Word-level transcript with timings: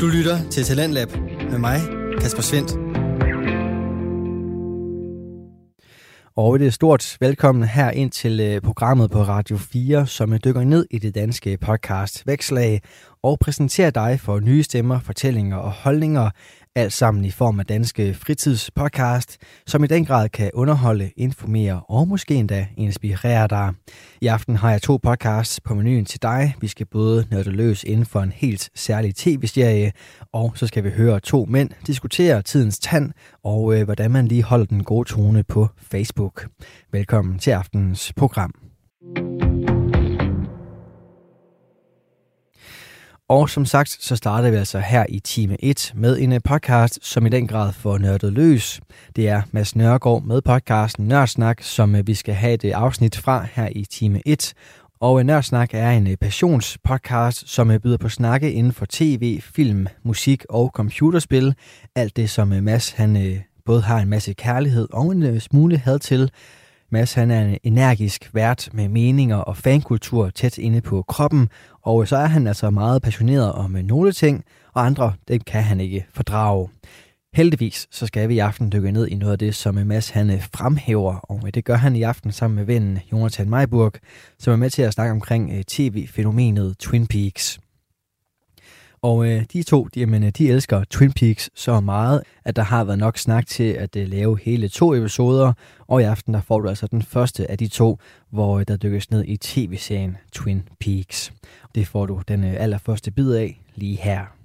Du 0.00 0.06
lytter 0.06 0.50
til 0.50 0.64
Talentlab 0.64 1.08
med 1.50 1.58
mig, 1.58 1.80
Kasper 2.20 2.42
Svendt. 2.42 2.70
Og 6.36 6.58
det 6.58 6.66
er 6.66 6.70
stort 6.70 7.16
velkommen 7.20 7.64
her 7.64 7.90
ind 7.90 8.10
til 8.10 8.40
øh, 8.40 8.60
programmet 8.60 9.10
på 9.10 9.22
Radio 9.22 9.56
4, 9.56 10.06
som 10.06 10.32
øh, 10.32 10.40
dykker 10.44 10.64
ned 10.64 10.86
i 10.90 10.98
det 10.98 11.14
danske 11.14 11.58
podcast 11.60 12.26
Vækslag 12.26 12.82
og 13.22 13.38
præsenterer 13.40 13.90
dig 13.90 14.20
for 14.20 14.40
nye 14.40 14.62
stemmer, 14.62 15.00
fortællinger 15.00 15.56
og 15.56 15.72
holdninger 15.72 16.30
alt 16.76 16.92
sammen 16.92 17.24
i 17.24 17.30
form 17.30 17.60
af 17.60 17.66
danske 17.66 18.14
fritidspodcast, 18.14 19.36
som 19.66 19.84
i 19.84 19.86
den 19.86 20.04
grad 20.04 20.28
kan 20.28 20.50
underholde, 20.54 21.10
informere 21.16 21.82
og 21.88 22.08
måske 22.08 22.34
endda 22.34 22.66
inspirere 22.76 23.48
dig. 23.48 23.72
I 24.20 24.26
aften 24.26 24.56
har 24.56 24.70
jeg 24.70 24.82
to 24.82 24.96
podcasts 25.02 25.60
på 25.60 25.74
menuen 25.74 26.04
til 26.04 26.22
dig. 26.22 26.54
Vi 26.60 26.68
skal 26.68 26.86
både 26.86 27.26
nørde 27.30 27.50
løs 27.50 27.84
inden 27.84 28.06
for 28.06 28.20
en 28.20 28.32
helt 28.32 28.70
særlig 28.74 29.14
tv-serie, 29.14 29.92
og 30.32 30.52
så 30.54 30.66
skal 30.66 30.84
vi 30.84 30.90
høre 30.90 31.20
to 31.20 31.46
mænd 31.48 31.70
diskutere 31.86 32.42
tidens 32.42 32.78
tand 32.78 33.12
og 33.44 33.78
øh, 33.78 33.84
hvordan 33.84 34.10
man 34.10 34.26
lige 34.26 34.42
holder 34.42 34.66
den 34.66 34.84
gode 34.84 35.08
tone 35.08 35.42
på 35.42 35.68
Facebook. 35.78 36.46
Velkommen 36.92 37.38
til 37.38 37.50
aftenens 37.50 38.12
program. 38.16 38.65
Og 43.28 43.50
som 43.50 43.64
sagt, 43.64 43.96
så 44.00 44.16
starter 44.16 44.50
vi 44.50 44.56
altså 44.56 44.78
her 44.78 45.06
i 45.08 45.18
time 45.18 45.56
1 45.64 45.92
med 45.94 46.18
en 46.18 46.32
øh, 46.32 46.40
podcast, 46.44 46.98
som 47.02 47.26
i 47.26 47.28
den 47.28 47.46
grad 47.46 47.72
får 47.72 47.98
nørdet 47.98 48.32
løs. 48.32 48.80
Det 49.16 49.28
er 49.28 49.42
Mads 49.52 49.76
Nørgaard 49.76 50.22
med 50.22 50.42
podcasten 50.42 51.08
Nørdsnak, 51.08 51.62
som 51.62 51.94
øh, 51.94 52.06
vi 52.06 52.14
skal 52.14 52.34
have 52.34 52.54
et 52.54 52.64
øh, 52.64 52.72
afsnit 52.74 53.16
fra 53.16 53.46
her 53.52 53.68
i 53.72 53.84
time 53.84 54.20
1. 54.26 54.54
Og 55.00 55.26
Nørdsnak 55.26 55.70
er 55.72 55.90
en 55.90 56.16
passionspodcast, 56.20 57.48
som 57.48 57.80
byder 57.82 57.96
på 57.96 58.08
snakke 58.08 58.52
inden 58.52 58.72
for 58.72 58.86
tv, 58.90 59.40
film, 59.40 59.86
musik 60.02 60.44
og 60.48 60.70
computerspil. 60.74 61.54
Alt 61.94 62.16
det, 62.16 62.30
som 62.30 62.48
Mads 62.48 62.90
han 62.90 63.42
både 63.64 63.82
har 63.82 63.98
en 63.98 64.08
masse 64.08 64.32
kærlighed 64.32 64.88
og 64.92 65.12
en 65.12 65.40
smule 65.40 65.78
had 65.78 65.98
til. 65.98 66.30
Mads 66.90 67.14
han 67.14 67.30
er 67.30 67.42
en 67.42 67.58
energisk 67.62 68.30
vært 68.34 68.68
med 68.72 68.88
meninger 68.88 69.36
og 69.36 69.56
fankultur 69.56 70.30
tæt 70.30 70.58
inde 70.58 70.80
på 70.80 71.02
kroppen, 71.02 71.48
og 71.82 72.08
så 72.08 72.16
er 72.16 72.26
han 72.26 72.46
altså 72.46 72.70
meget 72.70 73.02
passioneret 73.02 73.52
om 73.52 73.70
nogle 73.70 74.12
ting, 74.12 74.44
og 74.72 74.86
andre, 74.86 75.12
det 75.28 75.44
kan 75.44 75.62
han 75.62 75.80
ikke 75.80 76.06
fordrage. 76.14 76.68
Heldigvis 77.34 77.86
så 77.90 78.06
skal 78.06 78.28
vi 78.28 78.34
i 78.34 78.38
aften 78.38 78.72
dykke 78.72 78.92
ned 78.92 79.06
i 79.06 79.14
noget 79.14 79.32
af 79.32 79.38
det, 79.38 79.54
som 79.54 79.74
Mads 79.74 80.10
han 80.10 80.30
øh, 80.30 80.42
fremhæver, 80.54 81.14
og 81.14 81.42
øh, 81.46 81.54
det 81.54 81.64
gør 81.64 81.76
han 81.76 81.96
i 81.96 82.02
aften 82.02 82.32
sammen 82.32 82.56
med 82.56 82.64
vennen 82.64 82.98
Jonathan 83.12 83.50
Meiburg, 83.50 83.92
som 84.38 84.52
er 84.52 84.56
med 84.56 84.70
til 84.70 84.82
at 84.82 84.92
snakke 84.92 85.12
omkring 85.12 85.52
øh, 85.52 85.62
tv-fænomenet 85.62 86.76
Twin 86.78 87.06
Peaks. 87.06 87.60
Og 89.06 89.28
øh, 89.28 89.44
de 89.52 89.62
to, 89.62 89.88
de, 89.94 90.00
jamen, 90.00 90.22
øh, 90.22 90.30
de 90.30 90.48
elsker 90.48 90.84
Twin 90.90 91.12
Peaks 91.12 91.50
så 91.54 91.80
meget, 91.80 92.22
at 92.44 92.56
der 92.56 92.62
har 92.62 92.84
været 92.84 92.98
nok 92.98 93.18
snak 93.18 93.46
til 93.46 93.72
at 93.72 93.96
øh, 93.96 94.08
lave 94.08 94.38
hele 94.42 94.68
to 94.68 94.94
episoder. 94.94 95.52
Og 95.86 96.00
i 96.00 96.04
aften 96.04 96.34
der 96.34 96.40
får 96.40 96.60
du 96.60 96.68
altså 96.68 96.86
den 96.86 97.02
første 97.02 97.50
af 97.50 97.58
de 97.58 97.68
to, 97.68 97.98
hvor 98.30 98.58
øh, 98.58 98.64
der 98.68 98.76
dykkes 98.76 99.10
ned 99.10 99.24
i 99.26 99.36
tv-serien 99.36 100.16
Twin 100.32 100.62
Peaks. 100.80 101.32
Det 101.74 101.86
får 101.86 102.06
du 102.06 102.22
den 102.28 102.44
øh, 102.44 102.54
allerførste 102.58 103.10
bid 103.10 103.32
af 103.32 103.60
lige 103.74 103.96
her. 103.96 104.35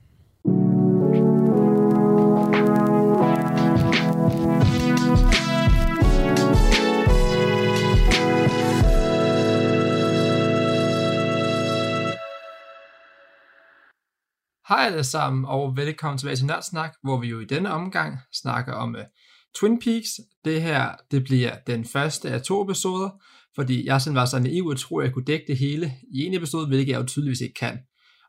Hej 14.71 14.85
alle 14.85 15.03
sammen, 15.03 15.45
og 15.45 15.77
velkommen 15.77 16.17
tilbage 16.17 16.35
til 16.35 16.45
Nørdsnak, 16.45 16.93
hvor 17.03 17.19
vi 17.19 17.27
jo 17.27 17.39
i 17.39 17.45
denne 17.45 17.71
omgang 17.71 18.17
snakker 18.33 18.73
om 18.73 18.95
uh, 18.95 19.01
Twin 19.55 19.79
Peaks. 19.79 20.09
Det 20.45 20.61
her, 20.61 20.89
det 21.11 21.23
bliver 21.23 21.51
den 21.67 21.85
første 21.85 22.29
af 22.29 22.41
to 22.41 22.63
episoder, 22.63 23.09
fordi 23.55 23.85
jeg 23.85 24.01
sådan 24.01 24.15
var 24.15 24.25
så 24.25 24.39
naiv 24.39 24.65
og 24.65 24.79
tror, 24.79 25.01
at 25.01 25.05
jeg 25.05 25.13
kunne 25.13 25.25
dække 25.25 25.45
det 25.47 25.57
hele 25.57 25.91
i 26.13 26.19
en 26.19 26.33
episode, 26.33 26.67
hvilket 26.67 26.91
jeg 26.91 26.99
jo 26.99 27.05
tydeligvis 27.05 27.41
ikke 27.41 27.53
kan. 27.53 27.79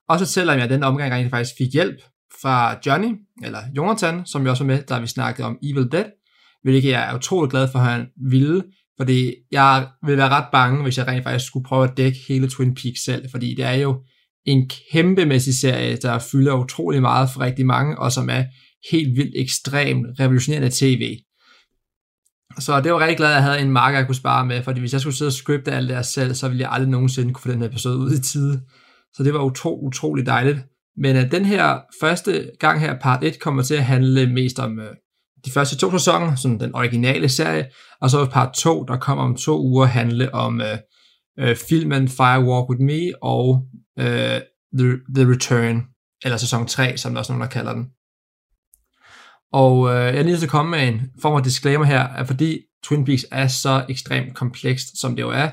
Også 0.09 0.27
selvom 0.27 0.59
jeg 0.59 0.71
den 0.71 0.83
omgang 0.83 1.12
rent 1.12 1.31
faktisk 1.31 1.55
fik 1.59 1.72
hjælp 1.72 1.97
fra 2.43 2.77
Johnny, 2.87 3.16
eller 3.43 3.59
Jonathan, 3.77 4.27
som 4.27 4.43
jeg 4.43 4.50
også 4.50 4.65
var 4.65 4.75
med, 4.75 4.83
da 4.83 4.99
vi 4.99 5.06
snakkede 5.06 5.47
om 5.47 5.59
Evil 5.62 5.93
Dead, 5.93 6.06
hvilket 6.62 6.91
jeg 6.91 7.11
er 7.11 7.16
utrolig 7.16 7.50
glad 7.50 7.69
for, 7.72 7.78
at 7.78 7.84
han 7.84 8.06
ville, 8.31 8.65
fordi 8.97 9.34
jeg 9.53 9.89
ville 10.03 10.19
være 10.19 10.31
ret 10.31 10.49
bange, 10.53 10.83
hvis 10.83 10.99
jeg 10.99 11.06
rent 11.06 11.25
faktisk 11.25 11.47
skulle 11.47 11.65
prøve 11.65 11.84
at 11.84 11.97
dække 11.97 12.19
hele 12.28 12.49
Twin 12.49 12.75
Peaks 12.75 13.05
selv, 13.05 13.31
fordi 13.31 13.55
det 13.55 13.65
er 13.65 13.75
jo 13.75 14.03
en 14.47 14.70
kæmpemæssig 14.92 15.54
serie, 15.54 15.97
der 15.97 16.19
fylder 16.19 16.54
utrolig 16.54 17.00
meget 17.00 17.30
for 17.30 17.41
rigtig 17.41 17.66
mange, 17.66 17.98
og 17.98 18.12
som 18.12 18.30
er 18.30 18.44
helt 18.91 19.16
vildt 19.16 19.34
ekstremt 19.36 20.06
revolutionerende 20.20 20.70
tv. 20.70 21.19
Så 22.58 22.80
det 22.80 22.92
var 22.92 23.00
rigtig 23.00 23.16
glad, 23.16 23.28
at 23.28 23.34
jeg 23.34 23.42
havde 23.42 23.60
en 23.60 23.70
marker, 23.70 23.98
jeg 23.98 24.06
kunne 24.06 24.14
spare 24.14 24.47
med, 24.47 24.62
fordi 24.62 24.80
hvis 24.80 24.92
jeg 24.92 25.00
skulle 25.00 25.16
sidde 25.16 25.28
og 25.28 25.32
scripte 25.32 25.72
alt 25.72 25.88
det 25.88 25.97
her 25.97 26.03
selv, 26.03 26.34
så 26.34 26.48
ville 26.48 26.62
jeg 26.62 26.72
aldrig 26.72 26.91
nogensinde 26.91 27.34
kunne 27.34 27.42
få 27.42 27.53
den 27.53 27.60
her 27.60 27.69
episode 27.69 27.98
ud 27.98 28.12
i 28.12 28.22
tide. 28.22 28.62
Så 29.14 29.22
det 29.22 29.34
var 29.34 29.42
utro, 29.44 29.86
utrolig 29.86 30.26
dejligt. 30.26 30.59
Men 30.97 31.16
at 31.16 31.32
den 31.32 31.44
her 31.44 31.80
første 32.00 32.50
gang 32.59 32.80
her, 32.80 32.98
part 32.98 33.24
1, 33.24 33.41
kommer 33.41 33.62
til 33.62 33.74
at 33.74 33.84
handle 33.84 34.26
mest 34.26 34.59
om 34.59 34.78
øh, 34.78 34.91
de 35.44 35.50
første 35.50 35.76
to 35.76 35.91
sæsoner, 35.91 36.34
sådan 36.34 36.60
den 36.60 36.74
originale 36.74 37.28
serie, 37.28 37.66
og 38.00 38.10
så 38.10 38.26
part 38.26 38.54
2, 38.54 38.84
der 38.84 38.97
kommer 38.97 39.24
om 39.24 39.36
to 39.36 39.60
uger, 39.60 39.84
handle 39.86 40.34
om 40.34 40.60
øh, 40.60 40.78
øh 41.38 41.56
filmen 41.56 42.09
Fire 42.09 42.44
Walk 42.44 42.70
With 42.70 42.82
Me 42.82 43.22
og 43.22 43.66
uh, 44.00 44.41
The, 44.78 44.98
The 45.14 45.30
Return, 45.32 45.82
eller 46.25 46.36
sæson 46.36 46.66
3, 46.66 46.97
som 46.97 47.12
der 47.12 47.19
også 47.19 47.32
nogen, 47.32 47.42
der 47.42 47.48
kalder 47.48 47.72
den. 47.72 47.86
Og 49.53 49.78
uh, 49.78 49.91
jeg 49.91 50.16
er 50.16 50.22
lige 50.22 50.36
til 50.36 50.47
at 50.47 50.50
komme 50.50 50.70
med 50.70 50.88
en 50.88 51.10
form 51.22 51.36
af 51.36 51.42
disclaimer 51.42 51.84
her, 51.84 52.03
at 52.03 52.26
fordi 52.26 52.58
Twin 52.84 53.04
Peaks 53.04 53.26
er 53.32 53.47
så 53.47 53.84
ekstremt 53.88 54.34
komplekst, 54.34 55.00
som 55.00 55.16
det 55.16 55.22
jo 55.22 55.30
er, 55.30 55.50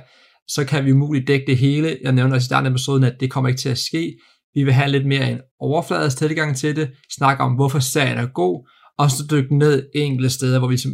så 0.47 0.65
kan 0.65 0.85
vi 0.85 0.91
umuligt 0.91 1.27
dække 1.27 1.45
det 1.47 1.57
hele. 1.57 1.97
Jeg 2.03 2.11
nævner 2.11 2.35
også 2.35 2.45
i 2.45 2.49
starten 2.49 2.65
af 2.65 2.69
episoden, 2.69 3.03
at 3.03 3.15
det 3.19 3.31
kommer 3.31 3.47
ikke 3.47 3.61
til 3.61 3.69
at 3.69 3.77
ske. 3.77 4.17
Vi 4.53 4.63
vil 4.63 4.73
have 4.73 4.91
lidt 4.91 5.07
mere 5.07 5.31
en 5.31 5.39
overfladisk 5.59 6.17
tilgang 6.17 6.57
til 6.57 6.75
det, 6.75 6.91
snakke 7.17 7.43
om, 7.43 7.53
hvorfor 7.53 7.79
serien 7.79 8.17
er 8.17 8.25
god, 8.25 8.69
og 8.97 9.11
så 9.11 9.23
dykke 9.31 9.57
ned 9.57 9.89
enkelte 9.95 10.29
steder, 10.29 10.59
hvor 10.59 10.67
vi 10.67 10.77
som 10.77 10.91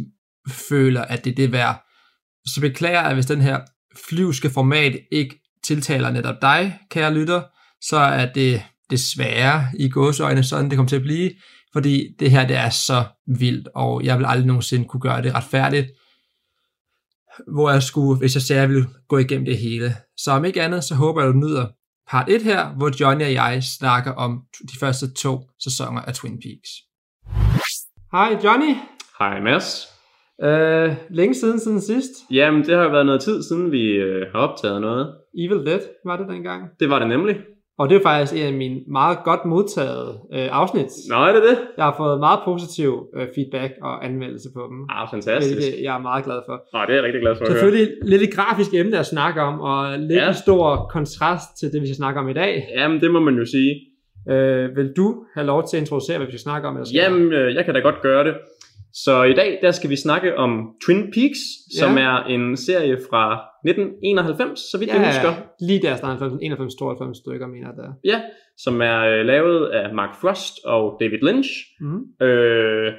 føler, 0.48 1.02
at 1.02 1.24
det 1.24 1.30
er 1.30 1.34
det 1.34 1.52
værd. 1.52 1.82
Så 2.46 2.60
beklager 2.60 3.02
jeg, 3.02 3.14
hvis 3.14 3.26
den 3.26 3.40
her 3.40 3.60
flyvske 4.08 4.50
format 4.50 4.98
ikke 5.12 5.40
tiltaler 5.66 6.10
netop 6.10 6.34
dig, 6.42 6.78
kære 6.90 7.14
lytter, 7.14 7.42
så 7.80 7.96
er 7.96 8.32
det 8.32 8.62
desværre 8.90 9.66
i 9.78 9.88
gåsøjne 9.88 10.44
sådan, 10.44 10.70
det 10.70 10.76
kommer 10.76 10.88
til 10.88 10.96
at 10.96 11.02
blive, 11.02 11.30
fordi 11.72 12.08
det 12.18 12.30
her 12.30 12.46
det 12.46 12.56
er 12.56 12.70
så 12.70 13.04
vildt, 13.26 13.68
og 13.74 14.04
jeg 14.04 14.18
vil 14.18 14.26
aldrig 14.26 14.46
nogensinde 14.46 14.88
kunne 14.88 15.00
gøre 15.00 15.22
det 15.22 15.34
retfærdigt, 15.34 15.86
hvor 17.52 17.70
jeg 17.70 17.82
skulle, 17.82 18.18
hvis 18.18 18.34
jeg 18.34 18.42
sagde, 18.42 18.62
at 18.62 18.68
jeg 18.68 18.74
ville 18.74 18.88
gå 19.08 19.18
igennem 19.18 19.44
det 19.44 19.58
hele. 19.58 19.96
Så 20.16 20.30
om 20.30 20.44
ikke 20.44 20.62
andet, 20.62 20.84
så 20.84 20.94
håber 20.94 21.20
jeg, 21.20 21.28
at 21.28 21.34
du 21.34 21.38
nyder 21.38 21.66
part 22.10 22.28
1 22.28 22.42
her, 22.42 22.68
hvor 22.68 22.92
Johnny 23.00 23.24
og 23.24 23.32
jeg 23.32 23.64
snakker 23.64 24.12
om 24.12 24.42
de 24.62 24.78
første 24.80 25.12
to 25.12 25.50
sæsoner 25.62 26.00
af 26.02 26.14
Twin 26.14 26.40
Peaks. 26.40 26.70
Hej 28.12 28.38
Johnny. 28.44 28.74
Hej 29.18 29.40
Mads. 29.40 29.95
Uh, 30.42 30.88
længe 31.10 31.34
siden 31.34 31.58
siden 31.58 31.80
sidst. 31.80 32.12
Jamen, 32.32 32.62
det 32.64 32.74
har 32.74 32.84
jo 32.84 32.90
været 32.90 33.06
noget 33.06 33.20
tid 33.20 33.42
siden, 33.42 33.72
vi 33.72 34.02
uh, 34.02 34.22
har 34.32 34.38
optaget 34.38 34.80
noget. 34.80 35.14
Evil 35.38 35.66
Dead 35.66 35.80
var 36.04 36.16
det 36.16 36.26
dengang. 36.28 36.62
Det 36.80 36.90
var 36.90 36.98
det 36.98 37.08
nemlig. 37.08 37.36
Og 37.78 37.88
det 37.88 37.96
er 37.96 38.02
faktisk 38.02 38.32
en 38.40 38.46
af 38.46 38.52
mine 38.52 38.80
meget 38.88 39.18
godt 39.24 39.44
modtaget 39.44 40.08
øh, 40.34 40.48
afsnit. 40.60 40.90
Nå, 41.10 41.16
er 41.16 41.32
det 41.32 41.42
det? 41.42 41.58
Jeg 41.76 41.84
har 41.84 41.94
fået 41.96 42.20
meget 42.20 42.40
positiv 42.44 42.90
øh, 43.16 43.26
feedback 43.34 43.72
og 43.82 44.04
anmeldelse 44.06 44.48
på 44.56 44.62
dem. 44.70 44.78
Ah, 44.90 45.08
fantastisk. 45.14 45.56
Det 45.56 45.82
jeg 45.82 45.94
er 45.98 46.02
meget 46.10 46.24
glad 46.24 46.40
for. 46.46 46.54
Nå, 46.74 46.78
det 46.86 46.90
er 46.90 46.94
jeg 46.94 47.04
rigtig 47.04 47.20
glad 47.20 47.36
for 47.36 47.44
at 47.44 47.50
Selvfølgelig 47.50 47.86
høre. 47.86 48.10
lidt 48.10 48.22
et 48.22 48.32
grafisk 48.36 48.74
emne 48.74 48.98
at 48.98 49.06
snakke 49.06 49.40
om, 49.40 49.60
og 49.60 49.98
lidt 49.98 50.22
ja. 50.22 50.28
en 50.28 50.34
stor 50.34 50.88
kontrast 50.96 51.48
til 51.60 51.72
det, 51.72 51.82
vi 51.82 51.86
skal 51.86 51.96
snakke 51.96 52.20
om 52.20 52.28
i 52.28 52.32
dag. 52.32 52.52
Jamen, 52.78 53.00
det 53.00 53.10
må 53.10 53.20
man 53.20 53.34
jo 53.34 53.44
sige. 53.44 53.72
Øh, 54.32 54.76
vil 54.76 54.88
du 54.96 55.06
have 55.34 55.46
lov 55.46 55.60
til 55.68 55.76
at 55.76 55.80
introducere, 55.80 56.16
hvad 56.18 56.26
vi 56.26 56.32
skal 56.32 56.46
snakke 56.48 56.68
om? 56.68 56.74
Eller 56.74 56.86
skal 56.86 56.96
Jamen, 56.96 57.32
øh, 57.32 57.54
jeg 57.54 57.64
kan 57.64 57.74
da 57.74 57.80
godt 57.80 58.00
gøre 58.02 58.24
det. 58.24 58.34
Så 59.04 59.22
i 59.22 59.34
dag, 59.34 59.58
der 59.62 59.70
skal 59.70 59.90
vi 59.90 59.96
snakke 59.96 60.36
om 60.36 60.70
Twin 60.84 61.02
Peaks, 61.02 61.38
som 61.78 61.96
ja. 61.96 62.02
er 62.02 62.24
en 62.24 62.56
serie 62.56 62.98
fra 63.10 63.22
1991, 63.64 64.60
så 64.70 64.78
vidt 64.78 64.90
ja, 64.90 65.00
jeg 65.00 65.06
husker. 65.06 65.32
lige 65.60 65.82
der 65.82 65.96
starten 65.96 66.38
91, 66.42 66.74
92 66.74 67.18
stykker, 67.18 67.46
mener 67.46 67.72
der. 67.72 67.92
Ja, 68.04 68.20
som 68.58 68.80
er 68.80 68.98
øh, 68.98 69.26
lavet 69.26 69.66
af 69.66 69.94
Mark 69.94 70.14
Frost 70.20 70.54
og 70.64 70.96
David 71.00 71.18
Lynch. 71.22 71.50
Mm. 71.80 72.26
Øh, 72.26 72.92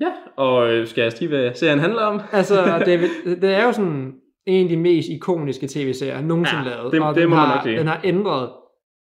ja, 0.00 0.12
og 0.36 0.72
øh, 0.72 0.86
skal 0.86 1.02
jeg 1.02 1.12
sige, 1.12 1.28
hvad 1.28 1.54
serien 1.54 1.78
handler 1.78 2.02
om? 2.02 2.20
altså, 2.32 2.54
David, 2.86 3.08
det 3.40 3.54
er 3.54 3.64
jo 3.64 3.72
sådan 3.72 4.12
en 4.46 4.62
af 4.62 4.68
de 4.68 4.76
mest 4.76 5.08
ikoniske 5.08 5.66
tv-serier 5.66 6.20
nogensinde 6.20 6.62
ja, 6.62 6.70
lavet. 6.70 6.92
Det, 6.92 7.02
og 7.02 7.14
det 7.14 7.20
den 7.22 7.30
må 7.30 7.36
har, 7.36 7.46
man 7.46 7.56
nok 7.56 7.64
sige. 7.64 7.78
Den 7.78 7.86
har 7.86 8.00
ændret 8.04 8.50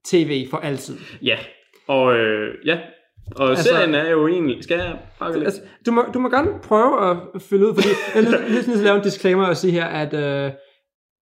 tv 0.06 0.46
for 0.50 0.56
altid. 0.56 0.94
Ja, 1.22 1.38
og 1.88 2.16
øh, 2.16 2.54
ja, 2.66 2.78
og 3.36 3.50
altså, 3.50 3.64
serien 3.64 3.94
er 3.94 4.10
jo 4.10 4.28
egentlig... 4.28 4.64
Skal 4.64 4.76
jeg 4.76 4.98
pakke 5.18 5.38
lidt? 5.38 5.46
Altså, 5.46 5.60
du, 5.86 5.92
må, 5.92 6.04
du 6.14 6.18
må 6.18 6.28
gerne 6.28 6.50
prøve 6.62 7.10
at 7.10 7.16
fylde 7.42 7.68
ud, 7.68 7.74
fordi 7.74 7.88
jeg 8.14 8.24
er 8.24 8.48
lige 8.48 8.62
sådan 8.62 8.80
lave 8.80 8.96
en 8.96 9.02
disclaimer 9.02 9.46
og 9.46 9.56
sige 9.56 9.72
her, 9.72 9.84
at 9.84 10.14
øh, 10.14 10.52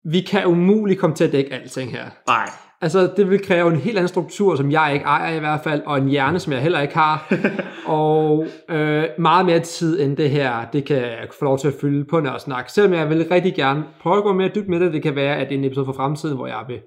vi 0.05 0.21
kan 0.21 0.47
umuligt 0.47 1.01
komme 1.01 1.17
til 1.17 1.25
at 1.25 1.33
dække 1.33 1.55
alting 1.55 1.91
her. 1.91 2.05
Nej. 2.27 2.49
Altså, 2.81 3.13
det 3.17 3.31
vil 3.31 3.47
kræve 3.47 3.71
en 3.71 3.77
helt 3.77 3.97
anden 3.97 4.09
struktur, 4.09 4.57
som 4.57 4.71
jeg 4.71 4.91
ikke 4.95 5.05
ejer 5.05 5.37
i 5.37 5.39
hvert 5.39 5.61
fald, 5.65 5.83
og 5.87 5.99
en 5.99 6.09
hjerne, 6.09 6.39
som 6.39 6.53
jeg 6.53 6.63
heller 6.63 6.81
ikke 6.81 6.95
har. 6.95 7.33
og 7.87 8.47
øh, 8.71 9.05
meget 9.19 9.47
mere 9.47 9.61
tid 9.61 10.01
end 10.01 10.17
det 10.17 10.31
her, 10.31 10.67
det 10.73 10.85
kan 10.85 10.97
jeg 10.97 11.29
få 11.39 11.45
lov 11.45 11.59
til 11.59 11.69
at 11.69 11.75
fylde 11.81 12.05
på 12.05 12.21
når 12.21 12.39
snak. 12.39 12.71
Selvom 12.71 12.93
jeg 12.93 13.11
vil 13.11 13.29
rigtig 13.31 13.55
gerne 13.55 13.85
prøve 14.01 14.17
at 14.17 14.23
gå 14.23 14.33
mere 14.33 14.51
dybt 14.55 14.69
med 14.69 14.81
det, 14.81 14.93
det 14.93 15.03
kan 15.03 15.17
være, 15.17 15.37
at 15.37 15.49
det 15.49 15.55
er 15.55 15.59
en 15.59 15.65
episode 15.65 15.87
for 15.87 15.93
fremtiden, 15.93 16.37
hvor 16.37 16.47
jeg 16.47 16.65
vil 16.69 16.81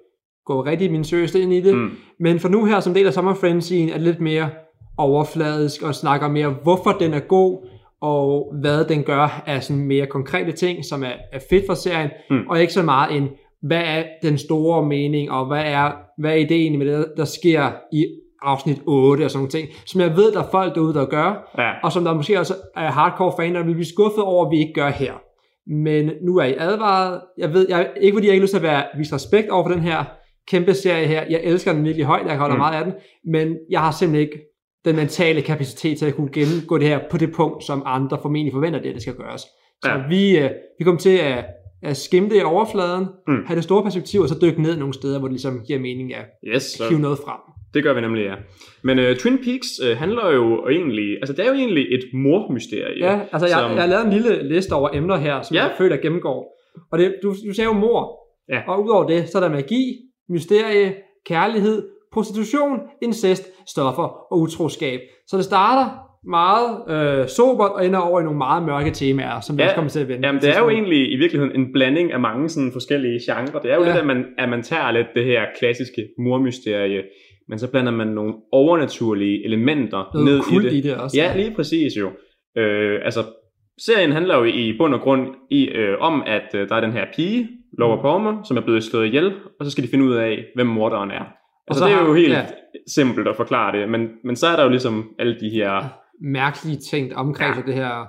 gå 0.45 0.65
rigtig 0.65 0.91
min 0.91 1.03
seriøst 1.03 1.35
ind 1.35 1.53
i 1.53 1.61
det. 1.61 1.75
Mm. 1.75 1.91
Men 2.19 2.39
for 2.39 2.49
nu 2.49 2.65
her, 2.65 2.79
som 2.79 2.93
del 2.93 3.07
af 3.07 3.13
Summer 3.13 3.33
Frenzy, 3.33 3.73
er 3.73 3.93
det 3.93 4.01
lidt 4.01 4.21
mere 4.21 4.49
overfladisk 4.97 5.81
og 5.81 5.95
snakker 5.95 6.27
mere, 6.27 6.55
hvorfor 6.63 6.91
den 6.91 7.13
er 7.13 7.19
god, 7.19 7.67
og 8.01 8.53
hvad 8.61 8.85
den 8.85 9.03
gør 9.03 9.43
af 9.45 9.63
sådan 9.63 9.83
mere 9.83 10.05
konkrete 10.05 10.51
ting, 10.51 10.85
som 10.85 11.03
er, 11.03 11.11
er 11.33 11.39
fedt 11.49 11.65
for 11.67 11.73
serien, 11.73 12.09
mm. 12.29 12.47
og 12.49 12.61
ikke 12.61 12.73
så 12.73 12.83
meget 12.83 13.17
en, 13.17 13.29
hvad 13.61 13.81
er 13.85 14.03
den 14.21 14.37
store 14.37 14.85
mening, 14.85 15.31
og 15.31 15.45
hvad 15.45 15.63
er, 15.65 15.91
hvad 16.19 16.31
er 16.31 16.35
ideen 16.35 16.79
med 16.79 16.85
det, 16.87 17.05
der 17.17 17.25
sker 17.25 17.71
i 17.93 18.05
afsnit 18.41 18.81
8 18.85 19.23
og 19.23 19.31
sådan 19.31 19.39
nogle 19.39 19.51
ting, 19.51 19.69
som 19.85 20.01
jeg 20.01 20.15
ved, 20.15 20.31
der 20.31 20.39
er 20.43 20.47
folk 20.51 20.75
derude, 20.75 20.93
der 20.93 21.05
gør, 21.05 21.53
Ja. 21.57 21.71
og 21.83 21.91
som 21.91 22.03
der 22.03 22.13
måske 22.13 22.39
også 22.39 22.53
er 22.75 22.91
hardcore 22.91 23.33
fan, 23.39 23.55
der 23.55 23.63
vil 23.63 23.73
blive 23.73 23.85
skuffet 23.85 24.23
over, 24.23 24.45
at 24.45 24.51
vi 24.51 24.59
ikke 24.59 24.73
gør 24.73 24.89
her. 24.89 25.13
Men 25.67 26.11
nu 26.21 26.37
er 26.37 26.43
I 26.43 26.55
advaret. 26.57 27.21
Jeg 27.37 27.53
ved, 27.53 27.65
jeg, 27.69 27.89
ikke 28.01 28.15
fordi 28.15 28.27
jeg 28.27 28.33
ikke 28.33 28.41
har 28.41 28.43
lyst 28.43 28.51
til 28.51 28.57
at 28.57 28.63
være, 28.63 28.83
vise 28.97 29.15
respekt 29.15 29.49
over 29.49 29.63
for 29.63 29.71
den 29.71 29.81
her 29.81 30.03
kæmpe 30.47 30.73
serie 30.73 31.07
her. 31.07 31.23
Jeg 31.29 31.41
elsker 31.43 31.73
den 31.73 31.83
virkelig 31.83 32.05
højt, 32.05 32.27
jeg 32.27 32.37
holder 32.37 32.55
mm. 32.55 32.59
Meget 32.59 32.77
af 32.77 32.83
den, 32.85 32.93
men 33.31 33.57
jeg 33.69 33.79
har 33.79 33.91
simpelthen 33.91 34.27
ikke 34.27 34.39
den 34.85 34.95
mentale 34.95 35.41
kapacitet 35.41 35.97
til 35.97 36.05
at 36.05 36.15
kunne 36.15 36.29
gennemgå 36.33 36.77
det 36.77 36.87
her 36.87 36.99
på 37.11 37.17
det 37.17 37.31
punkt, 37.31 37.63
som 37.63 37.83
andre 37.85 38.17
formentlig 38.21 38.53
forventer 38.53 38.81
det, 38.81 38.89
at 38.89 38.93
det 38.95 39.01
skal 39.01 39.13
gøres. 39.15 39.41
Så 39.83 39.89
Ja. 39.89 39.97
vi, 40.09 40.37
øh, 40.39 40.49
vi 40.79 40.83
kommer 40.83 40.99
til 41.01 41.17
at, 41.17 41.45
at 41.83 41.97
skimme 41.97 42.29
det 42.29 42.35
i 42.37 42.43
overfladen, 42.43 43.05
Mm. 43.27 43.45
have 43.45 43.55
det 43.55 43.63
store 43.63 43.83
perspektiv, 43.83 44.21
og 44.21 44.29
så 44.29 44.35
dykke 44.41 44.61
ned 44.61 44.77
nogle 44.77 44.93
steder, 44.93 45.19
hvor 45.19 45.27
det 45.27 45.33
ligesom 45.33 45.61
giver 45.67 45.79
mening 45.79 46.15
at 46.15 46.25
Yes, 46.47 46.63
så 46.63 46.83
hive 46.89 46.99
noget 46.99 47.17
frem. 47.25 47.39
det 47.73 47.83
gør 47.83 47.93
vi 47.93 48.01
nemlig, 48.01 48.23
ja. 48.25 48.33
Men 48.83 48.99
uh, 48.99 49.15
Twin 49.15 49.37
Peaks 49.37 49.67
uh, 49.91 49.97
handler 49.97 50.31
jo 50.33 50.67
egentlig, 50.67 51.17
altså 51.21 51.33
det 51.33 51.45
er 51.45 51.49
jo 51.49 51.53
egentlig 51.55 51.85
et 51.95 52.03
mormysterie. 52.13 53.05
Ja, 53.05 53.19
altså 53.31 53.47
jeg, 53.47 53.57
som- 53.59 53.71
jeg 53.71 53.81
har 53.81 53.87
lavet 53.87 54.05
en 54.05 54.13
lille 54.13 54.47
liste 54.53 54.71
over 54.73 54.89
emner 54.93 55.15
her, 55.17 55.41
som 55.41 55.55
ja. 55.55 55.63
jeg 55.63 55.71
føler 55.77 55.97
gennemgår. 55.97 56.57
Og 56.91 56.99
det, 56.99 57.15
du, 57.23 57.29
du 57.47 57.53
sagde 57.53 57.67
jo 57.67 57.73
mor. 57.73 58.19
Ja. 58.49 58.61
Og 58.67 58.83
udover 58.83 59.07
det, 59.07 59.29
så 59.29 59.37
er 59.37 59.41
der 59.41 59.49
magi, 59.49 59.95
mysterie, 60.29 60.95
kærlighed, 61.25 61.87
prostitution, 62.13 62.79
incest, 63.01 63.43
stoffer 63.67 64.03
og 64.31 64.39
utroskab. 64.39 64.99
Så 65.27 65.37
det 65.37 65.45
starter 65.45 65.89
meget 66.27 66.71
øh, 67.21 67.27
sobert 67.27 67.71
og 67.71 67.85
ender 67.85 67.99
over 67.99 68.19
i 68.19 68.23
nogle 68.23 68.37
meget 68.37 68.63
mørke 68.63 68.91
temaer, 68.91 69.39
som 69.39 69.57
vi 69.57 69.61
Ja, 69.61 69.67
også 69.67 69.75
kommer 69.75 69.89
til 69.89 69.99
at 69.99 70.07
vende. 70.07 70.27
Jamen, 70.27 70.41
det 70.41 70.49
er 70.55 70.59
jo 70.59 70.69
egentlig 70.69 71.11
i 71.13 71.15
virkeligheden 71.15 71.55
en 71.61 71.73
blanding 71.73 72.11
af 72.11 72.19
mange 72.19 72.49
sådan 72.49 72.71
forskellige 72.71 73.19
genrer. 73.27 73.59
Det 73.61 73.71
er 73.71 73.75
jo 73.75 73.81
Ja. 73.81 73.87
lidt, 73.87 73.97
at 73.97 74.05
man, 74.05 74.25
at 74.37 74.49
man 74.49 74.61
tager 74.63 74.91
lidt 74.91 75.07
det 75.15 75.25
her 75.25 75.41
klassiske 75.59 76.07
mormysterie, 76.19 77.01
men 77.49 77.59
så 77.59 77.71
blander 77.71 77.91
man 77.91 78.07
nogle 78.07 78.33
overnaturlige 78.51 79.45
elementer 79.45 80.09
Noget 80.13 80.25
ned 80.51 80.61
i 80.61 80.65
det. 80.65 80.73
i 80.73 80.81
det 80.81 80.95
også. 80.97 81.17
Ja, 81.17 81.37
lige 81.37 81.55
præcis 81.55 81.93
jo. 81.99 82.09
Øh, 82.57 82.99
altså, 83.05 83.19
serien 83.85 84.11
handler 84.11 84.37
jo 84.37 84.43
i 84.43 84.75
bund 84.77 84.93
og 84.93 84.99
grund 85.01 85.27
i, 85.51 85.67
øh, 85.67 85.97
om, 85.99 86.23
at 86.27 86.55
øh, 86.55 86.69
der 86.69 86.75
er 86.75 86.81
den 86.81 86.91
her 86.91 87.05
pige, 87.15 87.47
Laura 87.79 88.01
Palmer, 88.01 88.43
som 88.43 88.57
er 88.57 88.61
blevet 88.61 88.83
slået 88.83 89.05
ihjel, 89.05 89.33
og 89.59 89.65
så 89.65 89.71
skal 89.71 89.83
de 89.83 89.87
finde 89.89 90.05
ud 90.05 90.13
af, 90.13 90.43
hvem 90.55 90.67
morderen 90.67 91.11
er. 91.11 91.23
Altså, 91.67 91.79
så 91.79 91.85
det 91.85 91.93
er 91.93 91.97
har- 91.97 92.07
jo 92.07 92.13
helt 92.13 92.33
ja. 92.33 92.45
simpelt 92.95 93.27
at 93.27 93.35
forklare 93.35 93.79
det, 93.79 93.89
men, 93.89 94.07
men 94.23 94.35
så 94.35 94.47
er 94.47 94.55
der 94.55 94.63
jo 94.63 94.69
ligesom 94.69 95.09
alle 95.19 95.39
de 95.39 95.49
her... 95.49 95.83
Mærkelige 96.21 96.77
ting 96.91 97.15
omkring 97.15 97.55
Ja. 97.55 97.61
det 97.61 97.73
her 97.73 98.05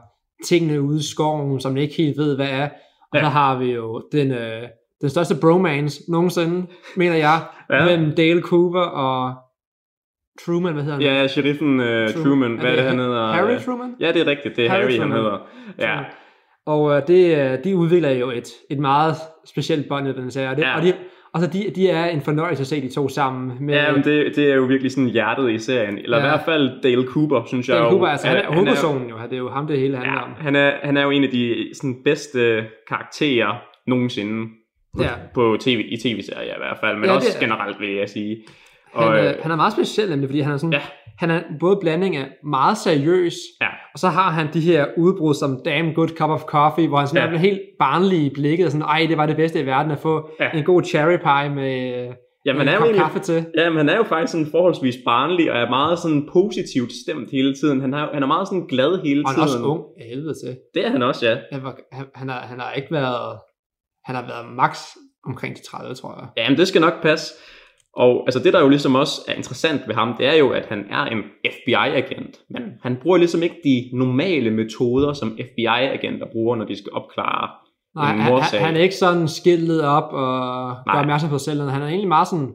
tingene 0.47 0.83
ude 0.83 0.99
i 0.99 1.03
skoven, 1.03 1.61
som 1.61 1.73
man 1.73 1.83
ikke 1.83 1.95
helt 1.97 2.19
ved, 2.19 2.37
hvad 2.37 2.49
er. 2.51 2.69
Og 3.13 3.19
Ja. 3.19 3.21
så 3.21 3.27
har 3.29 3.59
vi 3.59 3.73
jo 3.73 4.03
den, 4.13 4.31
øh, 4.33 4.63
den 5.01 5.11
største 5.11 5.35
bromance 5.41 6.01
nogensinde, 6.09 6.67
mener 6.97 7.17
jeg, 7.17 7.41
Ja. 7.71 7.85
mellem 7.85 8.15
Dale 8.15 8.41
Cooper 8.43 8.81
og 8.81 9.35
Truman, 10.47 10.73
hvad 10.75 10.83
hedder 10.83 10.97
han? 10.99 11.07
Ja, 11.07 11.27
sheriffen 11.27 11.81
øh, 11.81 12.09
Truman. 12.11 12.25
Truman, 12.27 12.59
hvad 12.59 12.65
er 12.71 12.75
det, 12.75 12.79
det 12.79 12.91
han 12.91 12.99
hedder? 12.99 13.33
Harry 13.33 13.59
Truman? 13.65 13.95
Ja, 14.01 14.13
det 14.13 14.21
er 14.23 14.27
rigtigt, 14.27 14.57
det 14.57 14.67
er 14.67 14.71
Harry 14.71 14.81
Harry, 14.83 14.91
Truman. 14.97 15.11
han 15.11 15.21
hedder. 15.21 15.39
Ja, 15.79 15.99
Og 16.67 16.97
øh, 16.97 17.07
det, 17.07 17.37
øh, 17.53 17.65
de 17.65 17.77
udvikler 17.77 18.11
jo 18.11 18.31
et, 18.31 18.49
et 18.71 18.79
meget 18.79 19.15
specielt 19.47 19.89
bånd 19.89 20.09
i 20.09 20.13
den 20.13 20.31
serie. 20.31 20.51
Og, 20.51 20.57
det, 20.57 20.63
Ja. 20.63 20.69
ja. 20.69 20.77
og 20.77 20.83
de, 20.83 20.93
altså 21.37 21.51
de, 21.59 21.73
de 21.77 21.89
er 21.89 22.05
en 22.07 22.21
fornøjelse 22.21 22.61
at 22.61 22.67
se 22.67 22.81
de 22.83 22.89
to 22.95 23.09
sammen. 23.09 23.53
Med, 23.61 23.75
ja 23.75 23.93
men 23.93 24.05
det, 24.05 24.37
det 24.37 24.51
er 24.51 24.55
jo 24.55 24.63
virkelig 24.63 24.93
sådan 24.93 25.09
hjertet 25.09 25.51
i 25.51 25.59
serien. 25.59 25.99
Eller 25.99 26.19
ja. 26.19 26.25
i 26.25 26.29
hvert 26.29 26.43
fald 26.45 26.83
Dale 26.83 27.07
Cooper, 27.07 27.43
synes 27.47 27.69
jeg 27.69 27.75
Dale 27.75 27.85
jo. 27.85 27.91
Cooper, 27.91 28.07
altså 28.07 28.27
han 28.27 28.37
er 28.37 28.43
han 28.45 28.53
hovedpersonen 28.55 29.09
jo. 29.09 29.17
Det 29.25 29.33
er 29.33 29.37
jo 29.39 29.51
ham, 29.51 29.67
det 29.67 29.79
hele 29.79 29.97
handler 29.97 30.13
Ja, 30.13 30.23
om. 30.25 30.31
han 30.39 30.57
er, 30.57 30.73
han 30.83 30.97
er 30.97 31.03
jo 31.03 31.11
en 31.11 31.25
af 31.25 31.31
de 31.31 31.71
sådan, 31.75 31.97
bedste 32.05 32.65
karakterer 32.89 33.63
nogensinde 33.87 34.47
på, 34.97 35.03
Ja. 35.03 35.09
på 35.35 35.57
TV, 35.61 35.85
i 35.89 35.97
tv-serier 35.97 36.55
i 36.55 36.59
hvert 36.59 36.79
fald, 36.81 36.95
men 36.97 37.05
Ja, 37.05 37.09
det 37.11 37.17
også 37.17 37.29
er- 37.37 37.41
generelt 37.45 37.81
vil 37.81 37.91
jeg 37.95 38.09
sige. 38.09 38.37
Han, 38.95 39.09
Og, 39.09 39.19
øh, 39.19 39.25
øh, 39.25 39.35
han 39.43 39.51
er 39.53 39.57
meget 39.57 39.73
speciel 39.73 40.11
nemlig, 40.11 40.29
fordi 40.29 40.41
han 40.41 40.53
er 40.53 40.57
sådan, 40.57 40.73
Ja. 40.73 40.81
han 41.19 41.31
er 41.31 41.41
både 41.61 41.79
blanding 41.81 42.17
af 42.17 42.27
meget 42.45 42.79
seriøs, 42.79 43.35
ja, 43.61 43.67
og 43.97 44.01
så 44.01 44.09
har 44.09 44.31
han 44.31 44.47
de 44.53 44.61
her 44.61 44.87
udbrud 44.97 45.35
som 45.35 45.61
damn 45.65 45.95
good 45.95 46.09
cup 46.09 46.31
of 46.31 46.43
coffee, 46.43 46.89
hvor 46.89 46.99
han 46.99 47.09
sådan 47.09 47.29
Ja. 47.29 47.35
er 47.35 47.39
helt 47.39 47.61
barnlig 47.79 48.19
i 48.19 48.31
blikket, 48.35 48.67
og 48.67 48.73
sådan, 48.73 48.87
ej, 48.87 49.07
det 49.09 49.17
var 49.17 49.27
det 49.27 49.37
bedste 49.37 49.61
i 49.61 49.67
verden 49.67 49.93
at 49.93 49.99
få 49.99 50.31
Ja. 50.41 50.51
en 50.59 50.65
god 50.65 50.83
cherry 50.83 51.17
pie 51.17 51.55
med, 51.55 52.07
han 52.47 52.61
en 52.61 52.69
er 52.69 52.73
jo 52.75 52.79
egentlig- 52.81 53.01
kaffe 53.03 53.19
til. 53.19 53.47
Ja, 53.59 53.69
men 53.69 53.77
han 53.79 53.89
er 53.89 53.97
jo 53.97 54.03
faktisk 54.03 54.33
sådan 54.33 54.47
forholdsvis 54.51 54.95
barnlig, 55.05 55.53
og 55.53 55.59
er 55.59 55.69
meget 55.69 55.99
sådan 55.99 56.29
positivt 56.33 56.93
stemt 57.05 57.31
hele 57.31 57.55
tiden. 57.55 57.81
Han, 57.81 57.93
har, 57.93 58.11
han 58.15 58.23
er 58.23 58.27
meget 58.27 58.49
sådan 58.49 58.67
glad 58.67 59.03
hele 59.05 59.23
Og 59.25 59.31
han 59.31 59.35
tiden. 59.37 59.49
er 59.49 59.53
også 59.55 59.65
ung 59.65 59.83
af 60.01 60.07
helvede 60.07 60.35
til. 60.45 60.59
Det 60.75 60.87
er 60.87 60.91
han 60.91 61.03
også, 61.03 61.27
ja. 61.29 61.37
Han, 61.53 61.63
var, 61.63 61.77
han, 61.93 62.07
han, 62.15 62.29
har, 62.29 62.41
han 62.41 62.61
har 62.61 62.73
ikke 62.73 62.89
været, 62.93 63.39
han 64.05 64.15
har 64.15 64.23
været 64.27 64.47
max 64.57 64.79
omkring 65.27 65.57
de 65.57 65.63
30, 65.63 65.95
tror 65.95 66.15
jeg. 66.21 66.29
Jamen, 66.37 66.59
det 66.59 66.69
skal 66.69 66.81
nok 66.81 67.03
passe. 67.03 67.35
Og 67.97 68.23
altså, 68.27 68.41
det, 68.41 68.53
der 68.53 68.61
jo 68.61 68.69
ligesom 68.69 68.95
også 68.95 69.21
er 69.29 69.33
interessant 69.35 69.81
ved 69.87 69.95
ham, 69.95 70.15
det 70.19 70.27
er 70.27 70.35
jo, 70.35 70.51
at 70.51 70.67
han 70.67 70.85
er 70.91 71.05
en 71.05 71.19
FBI-agent. 71.53 72.37
Men 72.51 72.63
han 72.83 72.97
bruger 73.03 73.17
ligesom 73.17 73.43
ikke 73.43 73.57
de 73.65 73.91
normale 73.93 74.51
metoder, 74.51 75.13
som 75.13 75.39
FBI-agenter 75.41 76.27
bruger, 76.33 76.57
når 76.57 76.65
de 76.65 76.77
skal 76.79 76.93
opklare 76.93 77.49
Nej, 77.95 78.13
en 78.15 78.21
han, 78.21 78.33
mordsag. 78.33 78.61
han, 78.61 78.67
han 78.67 78.77
er 78.77 78.81
ikke 78.81 78.95
sådan 78.95 79.29
skiltet 79.29 79.83
op 79.85 80.13
og 80.13 80.77
gør 80.87 80.93
Nej. 80.93 81.01
opmærksom 81.01 81.31
på 81.31 81.39
sig 81.39 81.45
selv. 81.53 81.61
Han 81.69 81.83
er 81.83 81.87
egentlig 81.87 82.09
meget 82.09 82.29
sådan 82.29 82.53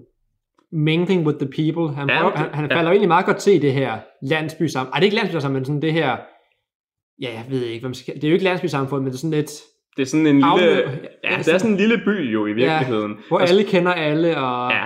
mingling 0.71 1.27
with 1.27 1.37
the 1.39 1.47
people. 1.47 1.95
Han, 1.95 2.09
Ja, 2.09 2.21
prøver, 2.21 2.35
han, 2.37 2.47
han 2.53 2.65
ja. 2.69 2.75
falder 2.75 2.89
jo 2.89 2.93
egentlig 2.93 3.07
meget 3.07 3.25
godt 3.25 3.37
til 3.37 3.53
i 3.53 3.59
det 3.59 3.73
her 3.73 3.97
landsby 4.21 4.63
sammen. 4.67 4.93
Ej, 4.93 4.99
det 4.99 5.03
er 5.03 5.07
ikke 5.07 5.15
landsby 5.17 5.37
sammen, 5.39 5.59
men 5.59 5.65
sådan 5.65 5.81
det 5.81 5.93
her... 5.93 6.09
Ja, 7.21 7.27
jeg 7.33 7.45
ved 7.49 7.63
ikke, 7.65 7.83
man 7.85 7.93
skal... 7.93 8.15
Det 8.15 8.23
er 8.23 8.27
jo 8.27 8.33
ikke 8.33 8.45
landsby 8.45 8.65
samfund, 8.65 9.01
men 9.03 9.11
det 9.11 9.17
er 9.17 9.19
sådan 9.19 9.37
lidt... 9.37 9.51
Det 9.97 10.01
er 10.01 10.05
sådan 10.05 10.27
en 10.27 10.35
lille... 10.35 10.47
Afløb- 10.51 10.89
Ja, 11.23 11.37
det 11.37 11.47
er 11.53 11.57
sådan 11.57 11.71
en 11.71 11.77
lille 11.77 11.97
by 12.05 12.33
jo 12.33 12.45
i 12.45 12.53
virkeligheden. 12.53 13.11
Hvor 13.27 13.37
Der- 13.37 13.45
alle 13.45 13.63
kender 13.63 13.91
alle, 13.93 14.37
og... 14.37 14.71
Ja, 14.71 14.83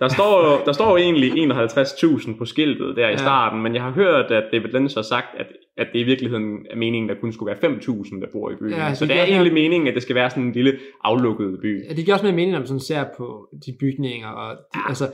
der 0.00 0.08
står, 0.08 0.62
der 0.66 0.72
står 0.72 0.90
jo 0.90 0.96
egentlig 0.96 1.32
51.000 1.32 2.38
på 2.38 2.44
skiltet 2.44 2.96
der 2.96 3.06
i 3.08 3.10
Ja. 3.10 3.16
starten, 3.16 3.62
men 3.62 3.74
jeg 3.74 3.82
har 3.82 3.90
hørt, 3.90 4.30
at 4.30 4.44
David 4.52 4.68
Lynch 4.68 4.96
har 4.96 5.02
sagt, 5.02 5.26
at, 5.38 5.46
at 5.76 5.86
det 5.92 5.98
i 5.98 6.02
virkeligheden 6.02 6.66
er 6.70 6.76
meningen, 6.76 7.10
at 7.10 7.16
der 7.16 7.20
kun 7.20 7.32
skulle 7.32 7.56
være 7.62 7.70
5.000, 7.72 8.20
der 8.20 8.26
bor 8.32 8.50
i 8.50 8.54
byen. 8.60 8.70
Ja, 8.70 8.86
Ja, 8.86 8.94
så 8.94 8.98
så 8.98 9.04
det 9.04 9.10
det 9.14 9.20
er 9.20 9.24
egentlig 9.24 9.52
meningen, 9.52 9.88
at 9.88 9.94
det 9.94 10.02
skal 10.02 10.14
være 10.16 10.30
sådan 10.30 10.42
en 10.42 10.52
lille 10.52 10.72
aflukket 11.04 11.58
by. 11.62 11.84
Ja, 11.88 11.94
det 11.94 12.04
giver 12.04 12.14
også 12.14 12.26
mere 12.26 12.34
mening, 12.34 12.52
når 12.52 12.58
man 12.58 12.66
sådan 12.66 12.80
ser 12.80 13.04
på 13.18 13.48
de 13.66 13.76
bygninger. 13.80 14.28
Og 14.28 14.56
de, 14.74 14.78
altså, 14.88 15.06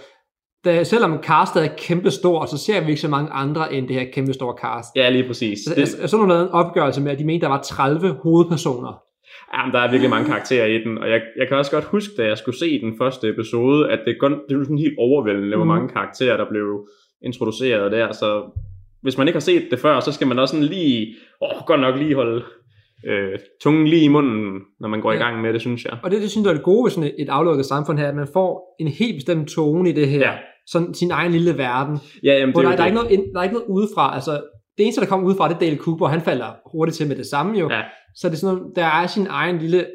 da, 0.64 0.84
selvom 0.84 1.22
castet 1.22 1.64
er 1.64 1.68
kæmpestort, 1.78 2.50
så 2.50 2.58
ser 2.58 2.80
vi 2.84 2.88
ikke 2.88 3.00
så 3.00 3.08
mange 3.08 3.30
andre 3.30 3.72
end 3.74 3.88
det 3.88 3.96
her 3.96 4.06
kæmpestore 4.14 4.54
cast. 4.62 4.88
Ja, 4.96 5.10
lige 5.10 5.26
præcis. 5.26 5.58
Det, 5.68 5.76
Det, 5.76 5.80
jeg, 5.94 6.00
jeg 6.00 6.08
så 6.10 6.16
nogle 6.16 6.40
en 6.42 6.48
opgørelse 6.48 7.00
med, 7.00 7.12
at 7.12 7.18
de 7.18 7.24
mente, 7.24 7.44
der 7.44 7.48
var 7.52 7.62
30 7.62 8.08
hovedpersoner. 8.22 9.02
Jamen, 9.56 9.74
der 9.74 9.80
er 9.80 9.90
virkelig 9.90 10.10
mange 10.10 10.26
karakterer 10.28 10.66
i 10.66 10.78
den, 10.84 10.98
og 10.98 11.10
jeg, 11.10 11.20
jeg 11.36 11.48
kan 11.48 11.56
også 11.56 11.70
godt 11.70 11.84
huske, 11.84 12.14
da 12.16 12.24
jeg 12.26 12.38
skulle 12.38 12.58
se 12.58 12.80
den 12.80 12.94
første 12.98 13.28
episode, 13.28 13.90
at 13.90 14.00
det, 14.06 14.16
godt, 14.20 14.32
det 14.48 14.58
var 14.58 14.64
sådan 14.64 14.78
helt 14.78 14.98
overvældende, 14.98 15.56
hvor 15.56 15.64
Mhm. 15.64 15.74
mange 15.74 15.88
karakterer, 15.88 16.36
der 16.36 16.48
blev 16.50 16.86
introduceret 17.24 17.92
der, 17.92 18.12
så 18.12 18.58
hvis 19.02 19.18
man 19.18 19.28
ikke 19.28 19.36
har 19.36 19.40
set 19.40 19.62
det 19.70 19.78
før, 19.78 20.00
så 20.00 20.12
skal 20.12 20.26
man 20.26 20.38
også 20.38 20.52
sådan 20.52 20.66
lige, 20.68 21.14
åh, 21.42 21.64
godt 21.66 21.80
nok 21.80 21.96
lige 21.96 22.14
holde 22.14 22.44
øh, 23.06 23.38
tungen 23.62 23.86
lige 23.86 24.04
i 24.04 24.08
munden, 24.08 24.60
når 24.80 24.88
man 24.88 25.00
går 25.00 25.12
Ja. 25.12 25.18
i 25.18 25.22
gang 25.22 25.40
med 25.42 25.52
det, 25.52 25.60
synes 25.60 25.84
jeg. 25.84 25.96
Og 26.02 26.10
det, 26.10 26.22
det 26.22 26.30
synes 26.30 26.44
jeg 26.44 26.50
er 26.50 26.54
det 26.54 26.64
gode 26.64 26.84
ved 26.84 26.90
sådan 26.90 27.04
et, 27.10 27.14
et 27.18 27.28
aflukket 27.28 27.66
samfund 27.66 27.98
her, 27.98 28.08
at 28.08 28.14
man 28.14 28.28
får 28.32 28.76
en 28.80 28.88
helt 28.88 29.14
bestemt 29.16 29.48
tone 29.48 29.88
i 29.90 29.92
det 29.92 30.08
her. 30.08 30.18
Ja. 30.20 30.32
Sådan 30.66 30.94
sin 30.94 31.10
egen 31.10 31.32
lille 31.32 31.58
verden. 31.58 31.98
Ja, 32.24 32.38
jamen, 32.38 32.52
Hvor 32.52 32.60
det 32.62 32.66
der, 32.68 32.72
er 32.72 32.76
der, 32.76 32.82
er 32.82 32.86
ikke 32.86 32.94
noget, 33.00 33.32
der 33.34 33.38
er 33.40 33.44
ikke 33.44 33.54
noget 33.54 33.68
udefra. 33.68 34.14
Altså, 34.14 34.40
det 34.78 34.82
eneste, 34.84 35.00
der 35.00 35.06
kommer 35.06 35.26
udefra, 35.26 35.48
det 35.48 35.54
er 35.54 35.58
Dale 35.58 35.76
Cooper, 35.76 36.06
han 36.06 36.20
falder 36.20 36.46
hurtigt 36.72 36.96
til 36.96 37.08
med 37.08 37.16
det 37.16 37.26
samme 37.26 37.58
jo. 37.58 37.70
Ja. 37.70 37.80
Så 38.16 38.28
det 38.28 38.34
er 38.34 38.38
sådan, 38.38 38.56
noget- 38.56 38.72
der 38.76 38.84
er 38.84 39.06
sin 39.06 39.26
egen 39.30 39.58
lille 39.58 39.86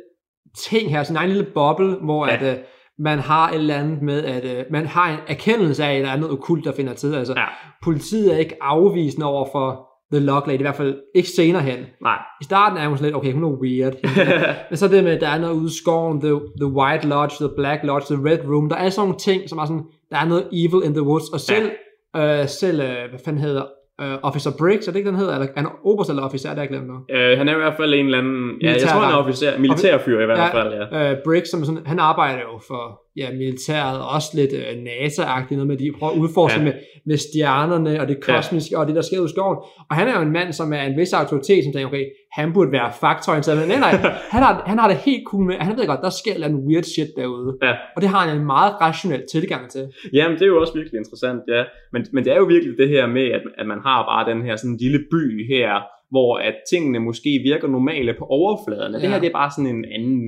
ting 0.70 0.90
her, 0.90 1.04
sin 1.04 1.16
egen 1.16 1.30
lille 1.30 1.48
boble, 1.54 1.96
hvor 2.04 2.28
Ja. 2.28 2.36
at, 2.36 2.58
uh, 2.58 2.64
man 3.00 3.20
har 3.20 3.50
et 3.50 3.56
eller 3.56 3.76
andet 3.76 4.02
med, 4.02 4.24
at 4.24 4.44
uh, 4.68 4.72
man 4.72 4.86
har 4.86 5.10
en 5.14 5.20
erkendelse 5.28 5.84
af, 5.86 5.96
at 5.98 6.04
der 6.06 6.12
er 6.12 6.18
noget 6.18 6.38
okult, 6.38 6.66
der 6.66 6.72
finder 6.72 6.94
tid. 6.94 7.16
Altså, 7.16 7.34
Ja. 7.38 7.46
politiet 7.84 8.34
er 8.34 8.38
ikke 8.38 8.56
afvisende 8.62 9.26
over 9.26 9.48
for 9.52 9.88
The 10.14 10.26
Lock 10.26 10.48
Lady, 10.48 10.60
i 10.60 10.62
hvert 10.62 10.76
fald 10.76 10.98
ikke 11.16 11.30
senere 11.30 11.62
hen. 11.62 11.80
Nej. 12.02 12.18
I 12.42 12.44
starten 12.44 12.78
er 12.78 12.88
hun 12.88 12.98
sådan 12.98 13.06
lidt, 13.06 13.16
okay, 13.16 13.34
hun 13.34 13.44
er 13.44 13.48
weird. 13.62 13.94
Men 14.70 14.78
så 14.78 14.88
det 14.88 15.04
med, 15.04 15.12
at 15.12 15.22
der 15.22 15.28
er 15.28 15.40
noget 15.40 15.54
ude 15.56 15.66
i 15.68 15.78
skoven, 15.82 16.22
the, 16.22 16.30
the 16.62 16.68
White 16.72 17.08
Lodge, 17.08 17.36
the 17.40 17.50
Black 17.58 17.84
Lodge, 17.84 18.16
the 18.16 18.26
Red 18.30 18.40
Room, 18.50 18.70
der 18.70 18.76
er 18.76 18.90
sådan 18.90 19.06
nogle 19.08 19.20
ting, 19.20 19.50
som 19.50 19.58
er 19.58 19.66
sådan, 19.66 19.84
der 20.12 20.18
er 20.18 20.26
noget 20.26 20.48
evil 20.54 20.82
in 20.86 20.94
the 20.94 21.04
woods, 21.04 21.30
og 21.34 21.40
selv, 21.40 21.72
ja. 22.16 22.42
øh, 22.42 22.48
selv 22.48 22.80
øh, 22.82 23.10
hvad 23.10 23.20
fanden 23.26 23.42
hedder, 23.42 23.64
uh, 24.02 24.28
Officer 24.28 24.52
Briggs, 24.60 24.88
er 24.88 24.92
det 24.92 25.00
ikke, 25.00 25.10
den 25.10 25.18
hedder? 25.18 25.34
Eller 25.34 25.48
er 25.48 25.62
han 25.62 25.68
oberst 25.84 26.10
eller 26.10 26.24
officer, 26.24 26.50
det 26.50 26.58
er 26.58 26.62
jeg 26.62 26.70
glemt 26.70 26.88
nu. 26.88 26.98
Øh, 27.16 27.38
han 27.38 27.48
er 27.50 27.54
i 27.54 27.58
hvert 27.58 27.78
fald 27.80 27.94
en 27.94 28.06
eller 28.06 28.18
anden... 28.18 28.62
Ja, 28.62 28.72
jeg 28.72 28.82
tror, 28.82 29.00
han 29.00 29.14
er 29.14 29.18
officer, 29.18 29.60
militærfyr 29.60 30.20
i 30.20 30.26
hvert 30.26 30.38
Ja, 30.38 30.62
fald, 30.62 30.74
ja. 30.74 31.12
Uh, 31.12 31.18
Briggs, 31.26 31.50
som 31.50 31.66
sådan, 31.66 31.82
han 31.86 32.00
arbejder 32.00 32.40
jo 32.40 32.60
for 32.68 33.02
ja, 33.18 33.28
militæret, 33.32 34.00
og 34.00 34.08
også 34.08 34.30
lidt 34.34 34.54
uh, 34.54 34.84
NASA-agtigt, 34.88 35.56
noget 35.60 35.68
med, 35.68 35.78
de 35.78 35.92
prøver 36.00 36.14
at 36.14 36.20
udforske 36.20 36.60
ja. 36.60 36.66
med, 36.66 36.74
med 37.06 37.18
stjernerne 37.18 38.02
og 38.02 38.08
det 38.08 38.18
kosmiske, 38.24 38.70
ja. 38.72 38.80
og 38.80 38.88
det, 38.88 38.96
der 38.96 39.02
sker 39.02 39.20
ud 39.20 39.28
i 39.28 39.30
skoven. 39.30 39.58
Og 39.90 39.96
han 39.96 40.08
er 40.08 40.16
jo 40.18 40.22
en 40.22 40.32
mand, 40.32 40.54
som 40.54 40.74
er 40.74 40.82
en 40.82 40.98
vis 40.98 41.14
autoritet, 41.14 41.64
som 41.64 41.74
tænker, 41.74 41.88
okay, 41.88 42.06
han 42.40 42.54
burde 42.54 42.72
være 42.78 42.90
faktorienteret, 43.04 43.58
men 43.60 43.68
nej, 43.68 43.80
nej, 43.80 44.12
han 44.36 44.42
har, 44.48 44.52
han 44.72 44.78
har 44.80 44.88
det 44.92 44.98
helt 44.98 45.24
cool 45.30 45.44
med, 45.50 45.56
han 45.68 45.78
ved 45.78 45.88
godt, 45.88 46.00
der 46.08 46.10
sker 46.22 46.36
en 46.52 46.56
weird 46.68 46.84
shit 46.94 47.08
derude. 47.20 47.50
Ja. 47.66 47.74
Og 47.96 48.00
det 48.02 48.10
har 48.14 48.22
han 48.28 48.38
en 48.38 48.46
meget 48.46 48.74
rationel 48.82 49.24
tilgang 49.32 49.64
til. 49.70 49.84
Jamen, 50.14 50.36
det 50.38 50.44
er 50.44 50.52
jo 50.54 50.62
også 50.62 50.74
virkelig 50.80 50.98
interessant, 51.04 51.42
ja. 51.56 51.64
Men, 51.94 52.02
men 52.14 52.24
det 52.26 52.32
er 52.34 52.38
jo 52.38 52.44
virkelig 52.56 52.78
det 52.78 52.90
her 52.90 53.08
med, 53.08 53.26
at, 53.38 53.42
at 53.58 53.66
man 53.68 53.80
har 53.88 54.00
bare 54.12 54.24
den 54.32 54.42
her 54.48 54.56
sådan 54.56 54.78
lille 54.82 55.00
by 55.12 55.24
her, 55.54 55.72
hvor 56.14 56.38
at 56.38 56.56
tingene 56.72 57.00
måske 57.00 57.30
virker 57.50 57.68
normale 57.68 58.14
på 58.20 58.26
overfladen. 58.26 58.96
Og 58.96 59.02
det 59.02 59.08
Ja. 59.08 59.14
her, 59.14 59.20
det 59.20 59.28
er 59.28 59.38
bare 59.42 59.52
sådan 59.58 59.72
en 59.76 59.86
anden... 59.96 60.22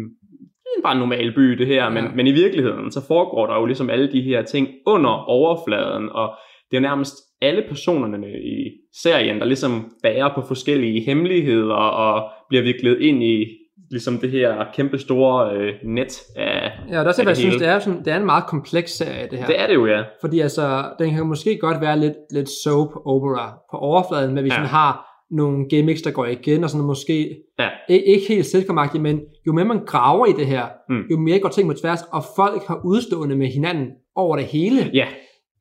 Det 0.65 0.77
er 0.77 0.83
bare 0.87 0.93
en 0.93 0.99
normal 0.99 1.33
by, 1.35 1.41
det 1.61 1.67
her. 1.67 1.89
Men, 1.89 2.03
Ja. 2.03 2.09
men 2.15 2.27
i 2.27 2.31
virkeligheden, 2.31 2.91
så 2.91 3.01
foregår 3.07 3.45
der 3.47 3.55
jo 3.59 3.65
ligesom 3.65 3.89
alle 3.89 4.11
de 4.11 4.21
her 4.21 4.41
ting 4.41 4.67
under 4.85 5.09
overfladen, 5.37 6.09
og 6.09 6.27
det 6.71 6.77
er 6.77 6.81
nærmest 6.81 7.13
alle 7.41 7.63
personerne 7.69 8.27
i 8.27 8.71
serien, 9.03 9.39
der 9.39 9.45
ligesom 9.45 9.91
bærer 10.03 10.33
på 10.35 10.41
forskellige 10.47 11.01
hemmeligheder 11.05 11.73
og 11.75 12.29
bliver 12.49 12.63
viklet 12.63 13.01
ind 13.01 13.23
i 13.23 13.45
ligesom 13.91 14.17
det 14.17 14.31
her 14.31 14.65
kæmpe 14.73 14.97
store 14.97 15.55
øh, 15.55 15.73
net 15.83 16.21
af... 16.35 16.71
Ja, 16.89 16.99
og 16.99 17.05
der 17.05 17.13
er 17.19 17.23
jeg 17.27 17.37
synes, 17.37 17.55
det 17.55 17.67
er, 17.67 17.79
sådan, 17.79 17.99
det 17.99 18.13
er 18.13 18.17
en 18.17 18.25
meget 18.25 18.43
kompleks 18.47 18.91
serie, 18.91 19.27
det 19.31 19.39
her. 19.39 19.45
Det 19.45 19.59
er 19.59 19.67
det 19.67 19.73
jo, 19.73 19.85
ja. 19.85 20.03
Fordi 20.21 20.39
altså, 20.39 20.85
den 20.99 21.09
kan 21.09 21.25
måske 21.25 21.57
godt 21.57 21.81
være 21.81 21.99
lidt, 21.99 22.13
lidt 22.33 22.49
soap 22.63 22.89
opera 23.05 23.53
på 23.71 23.77
overfladen, 23.77 24.35
men 24.35 24.43
hvis 24.43 24.53
Ja. 24.53 24.59
har 24.59 25.05
nogle 25.31 25.65
gimmicks, 25.69 26.01
der 26.01 26.11
går 26.11 26.25
igen, 26.25 26.63
og 26.63 26.69
sådan 26.69 26.85
måske 26.85 27.35
Ja. 27.59 27.69
ikke, 27.89 28.25
helt 28.27 28.45
selvkomagtigt, 28.45 29.01
men 29.01 29.21
jo 29.47 29.53
mere 29.53 29.65
man 29.65 29.85
graver 29.85 30.25
i 30.25 30.31
det 30.31 30.47
her, 30.47 30.65
mm. 30.89 31.01
jo 31.11 31.17
mere 31.17 31.39
går 31.39 31.49
ting 31.49 31.69
på 31.69 31.73
tværs, 31.73 31.99
og 32.11 32.23
folk 32.35 32.61
har 32.67 32.81
udstående 32.85 33.35
med 33.35 33.47
hinanden 33.47 33.87
over 34.15 34.35
det 34.35 34.45
hele. 34.45 34.91
Ja, 34.93 35.05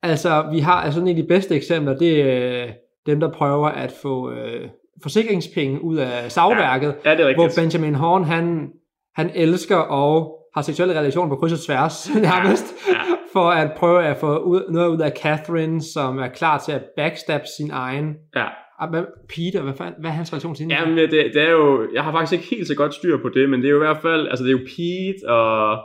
Altså, 0.03 0.45
vi 0.51 0.59
har 0.59 0.81
altså 0.81 1.01
en 1.01 1.07
af 1.07 1.15
de 1.15 1.27
bedste 1.27 1.55
eksempler, 1.55 1.97
det 1.97 2.21
er 2.21 2.63
øh, 2.63 2.69
dem, 3.05 3.19
der 3.19 3.31
prøver 3.31 3.67
at 3.67 3.91
få 4.01 4.31
øh, 4.31 4.69
forsikringspenge 5.01 5.83
ud 5.83 5.97
af 5.97 6.31
savværket, 6.31 6.95
ja 7.05 7.11
det 7.11 7.19
er 7.19 7.35
hvor. 7.35 7.49
Benjamin 7.57 7.95
Horn, 7.95 8.23
han, 8.23 8.69
han 9.15 9.31
elsker 9.35 9.77
og 9.77 10.35
har 10.55 10.61
seksuelle 10.61 10.99
relationer 10.99 11.29
på 11.29 11.35
kryds 11.35 11.53
og 11.53 11.59
tværs, 11.59 12.09
nærmest, 12.29 12.75
ja. 12.87 13.01
for 13.33 13.49
at 13.49 13.71
prøve 13.77 14.05
at 14.05 14.17
få 14.17 14.37
ud, 14.37 14.71
noget 14.71 14.87
ud 14.87 14.99
af 14.99 15.11
Catherine, 15.11 15.81
som 15.81 16.19
er 16.19 16.27
klar 16.27 16.57
til 16.57 16.71
at 16.71 16.83
backstab 16.97 17.41
sin 17.57 17.71
egen... 17.71 18.15
Ja. 18.35 18.45
Ah, 18.81 18.89
hvad, 18.89 19.03
Peter, 19.29 19.61
hvad, 19.61 19.73
fanden, 19.73 19.95
hvad 19.99 20.09
er 20.09 20.13
hans 20.13 20.33
relation 20.33 20.55
til 20.55 20.63
hende? 20.63 20.75
Jamen, 20.75 20.97
det, 20.97 21.09
det 21.11 21.41
er 21.41 21.51
jo, 21.51 21.87
jeg 21.93 22.03
har 22.03 22.11
faktisk 22.11 22.33
ikke 22.33 22.55
helt 22.55 22.67
så 22.67 22.75
godt 22.75 22.93
styr 22.93 23.17
på 23.21 23.29
det, 23.29 23.49
men 23.49 23.59
det 23.59 23.67
er 23.67 23.71
jo 23.71 23.81
i 23.83 23.85
hvert 23.85 24.01
fald, 24.01 24.27
altså 24.27 24.43
det 24.43 24.49
er 24.49 24.57
jo 24.59 24.65
Pete 24.75 25.29
og, 25.29 25.77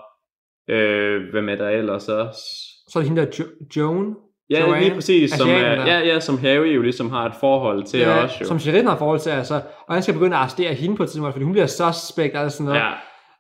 øh, 0.71 1.31
hvem 1.31 1.49
er 1.49 1.55
der 1.55 1.69
ellers 1.69 2.09
også? 2.09 2.74
Så 2.95 2.99
er 2.99 3.03
det 3.03 3.09
hende 3.09 3.23
der 3.23 3.29
jo, 3.39 3.45
Joan, 3.77 4.15
Ja, 4.51 4.61
Joanne, 4.67 4.85
lige 4.85 4.95
præcis, 4.95 5.31
som, 5.31 5.49
er, 5.51 5.55
ja, 5.87 5.99
ja, 5.99 6.21
som 6.21 6.39
Harry 6.39 6.75
jo 6.77 6.83
ligesom 6.83 7.11
har 7.11 7.27
et 7.27 7.33
forhold 7.41 7.85
til 7.85 8.01
ja, 8.01 8.23
også 8.23 8.37
jo. 8.41 8.47
som 8.47 8.59
Sheridan 8.59 8.87
har 8.87 8.97
forhold 8.97 9.21
til, 9.21 9.31
altså, 9.31 9.55
og 9.89 9.95
han 9.95 10.03
skal 10.03 10.15
begynde 10.15 10.37
at 10.37 10.41
arrestere 10.41 10.75
hende 10.75 10.97
på 10.97 11.03
et 11.03 11.09
tidspunkt, 11.09 11.33
fordi 11.35 11.45
hun 11.45 11.53
bliver 11.53 11.67
suspect 11.67 12.37
og 12.37 12.51
sådan 12.53 12.67
noget. 12.67 12.81
Ja, 12.81 12.89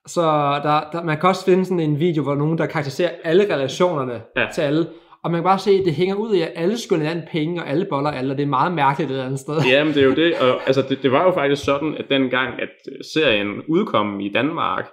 Så 0.06 0.22
der, 0.62 0.80
der, 0.92 1.02
man 1.04 1.20
kan 1.20 1.28
også 1.28 1.44
finde 1.44 1.64
sådan 1.64 1.80
en 1.80 1.98
video, 2.00 2.22
hvor 2.22 2.34
nogen, 2.34 2.58
der 2.58 2.66
karakteriserer 2.66 3.10
alle 3.24 3.54
relationerne 3.54 4.20
Ja. 4.36 4.46
til 4.54 4.60
alle. 4.62 4.86
Og 5.24 5.30
man 5.30 5.38
kan 5.38 5.44
bare 5.44 5.58
se, 5.58 5.70
at 5.70 5.84
det 5.84 5.94
hænger 5.94 6.14
ud 6.14 6.34
i, 6.34 6.40
at 6.40 6.52
alle 6.56 6.78
skylder 6.78 7.02
hinanden 7.02 7.24
penge, 7.32 7.62
og 7.62 7.68
alle 7.68 7.86
boller 7.90 8.10
alle, 8.10 8.32
og 8.32 8.36
det 8.36 8.42
er 8.42 8.46
meget 8.48 8.72
mærkeligt 8.72 9.10
et 9.10 9.14
eller 9.14 9.26
andet 9.26 9.40
sted. 9.40 9.60
Jamen, 9.70 9.94
det 9.94 10.02
er 10.02 10.06
jo 10.06 10.14
det, 10.14 10.34
og 10.38 10.60
altså, 10.66 10.82
det, 10.88 11.02
det 11.02 11.12
var 11.12 11.22
jo 11.24 11.30
faktisk 11.32 11.64
sådan, 11.64 11.94
at 11.98 12.04
dengang, 12.10 12.54
at 12.62 12.68
serien 13.14 13.48
udkom 13.68 14.20
i 14.20 14.32
Danmark, 14.34 14.84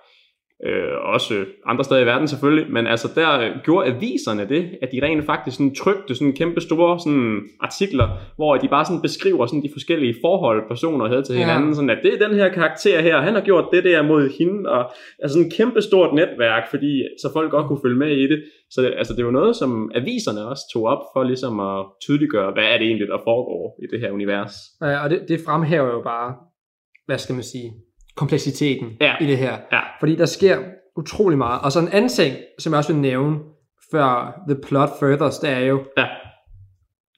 øh, 0.65 0.94
også 1.13 1.46
andre 1.65 1.84
steder 1.84 2.01
i 2.01 2.06
verden 2.06 2.27
selvfølgelig, 2.27 2.74
men 2.74 2.88
altså 2.88 3.08
der 3.15 3.39
øh, 3.39 3.50
gjorde 3.63 3.88
aviserne 3.88 4.50
det, 4.50 4.70
at 4.82 4.89
de 4.91 5.00
rent 5.06 5.25
faktisk 5.25 5.58
sådan 5.58 5.75
trykte 5.75 6.15
sådan 6.15 6.34
kæmpe 6.34 6.62
store 6.62 7.00
sådan 7.00 7.41
artikler, 7.60 8.08
hvor 8.36 8.58
de 8.58 8.68
bare 8.68 8.86
sådan 8.86 9.01
beskriver 9.01 9.46
sådan 9.46 9.63
de 9.63 9.70
forskellige 9.74 10.15
forhold, 10.22 10.68
personer 10.68 11.08
havde 11.08 11.24
til 11.24 11.36
Ja. 11.36 11.39
hinanden, 11.41 11.75
sådan 11.75 11.89
at 11.89 11.98
det 12.03 12.13
er 12.13 12.27
den 12.27 12.36
her 12.38 12.50
karakter 12.50 13.01
her, 13.01 13.22
han 13.22 13.34
har 13.34 13.41
gjort 13.41 13.65
det 13.74 13.84
der 13.84 14.01
mod 14.01 14.30
hende, 14.39 14.70
og 14.70 14.91
altså 15.20 15.34
sådan 15.34 15.48
et 15.48 15.53
kæmpe 15.58 15.82
stort 15.82 16.13
netværk, 16.15 16.63
fordi 16.70 17.03
så 17.22 17.30
folk 17.34 17.51
godt 17.51 17.68
kunne 17.68 17.80
følge 17.86 17.98
med 17.98 18.12
i 18.18 18.27
det. 18.27 18.44
Så 18.70 18.82
det, 18.82 18.94
altså 18.98 19.13
det 19.15 19.25
var 19.25 19.32
noget, 19.32 19.56
som 19.56 19.91
aviserne 19.96 20.48
også 20.48 20.63
tog 20.74 20.84
op 20.84 21.01
for 21.13 21.24
ligesom 21.24 21.60
at 21.60 21.86
tydeliggøre, 22.06 22.51
hvad 22.53 22.63
er 22.63 22.77
det 22.77 22.88
egentlig, 22.88 23.08
der 23.08 23.18
foregår 23.24 23.80
i 23.84 23.86
det 23.91 24.00
her 24.00 24.12
univers. 24.12 24.53
Øh, 24.84 25.03
og 25.03 25.10
det, 25.10 25.20
det 25.27 25.39
fremhæver 25.46 25.88
jo 25.98 26.01
bare, 26.01 26.36
hvad 27.06 27.18
skal 27.18 27.36
man 27.36 27.44
sige, 27.44 27.72
kompleksiteten 28.15 28.89
Ja. 29.01 29.13
i 29.22 29.25
det 29.27 29.38
her. 29.38 29.58
Ja. 29.72 29.80
Fordi 30.00 30.15
der 30.15 30.25
sker 30.25 30.58
utrolig 30.98 31.38
meget. 31.38 31.62
Og 31.63 31.72
så 31.72 31.80
en 31.80 31.88
anden 31.91 32.10
ting, 32.10 32.36
som 32.60 32.74
jeg 32.74 32.77
også 32.77 32.94
vil 32.94 33.01
nævne, 33.01 33.39
før 33.91 34.41
the 34.50 34.58
plot 34.68 34.89
furthers, 35.00 35.39
det 35.39 35.50
er 35.50 35.60
jo, 35.60 35.84
Ja. 35.98 36.06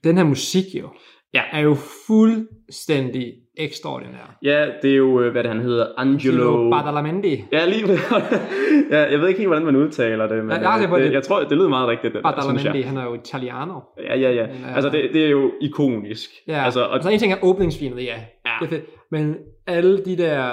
den 0.04 0.18
her 0.18 0.24
musik 0.24 0.66
jo, 0.80 0.90
Ja. 1.34 1.42
er 1.52 1.60
jo 1.60 1.76
fuldstændig 2.08 3.34
ekstraordinær. 3.58 4.38
Ja, 4.44 4.66
det 4.82 4.92
er 4.92 4.96
jo, 4.96 5.22
øh, 5.22 5.32
hvad 5.32 5.44
det 5.44 5.52
han 5.52 5.62
hedder, 5.62 5.88
Angelo... 5.98 6.70
Badalamenti. 6.72 7.44
Ja, 7.52 7.66
lige 7.66 7.88
ja, 8.92 9.12
jeg 9.12 9.20
ved 9.20 9.28
ikke 9.28 9.38
helt, 9.38 9.50
hvordan 9.50 9.66
man 9.66 9.76
udtaler 9.76 10.28
det, 10.28 10.46
men 10.46 10.62
Ja, 10.62 10.70
jeg 10.72 10.90
øh, 10.90 10.96
det, 10.96 11.06
det. 11.08 11.14
jeg 11.14 11.24
tror, 11.24 11.40
det 11.44 11.52
lyder 11.58 11.70
meget 11.70 11.88
rigtigt, 11.88 12.14
det 12.14 12.24
der, 12.24 12.32
synes 12.32 12.46
Badalamenti, 12.46 12.80
jeg. 12.80 12.88
han 12.90 12.98
er 12.98 13.04
jo 13.04 13.14
italiano. 13.14 13.80
Ja, 14.04 14.16
ja, 14.18 14.32
ja. 14.32 14.44
Øh, 14.44 14.76
Altså, 14.76 14.90
det, 14.90 15.10
det 15.14 15.26
er 15.26 15.30
jo 15.30 15.52
ikonisk. 15.62 16.30
Ja, 16.48 16.64
Altså, 16.66 16.84
og, 16.86 16.94
altså 16.94 17.10
en 17.10 17.20
ting 17.20 17.34
er 17.34 17.38
åbningsfinet, 17.42 18.04
ja. 18.04 18.16
Ja. 18.46 18.52
Det 18.60 18.66
er 18.66 18.70
fedt. 18.70 18.86
Men 19.12 19.36
alle 19.68 20.06
de 20.06 20.18
der 20.18 20.50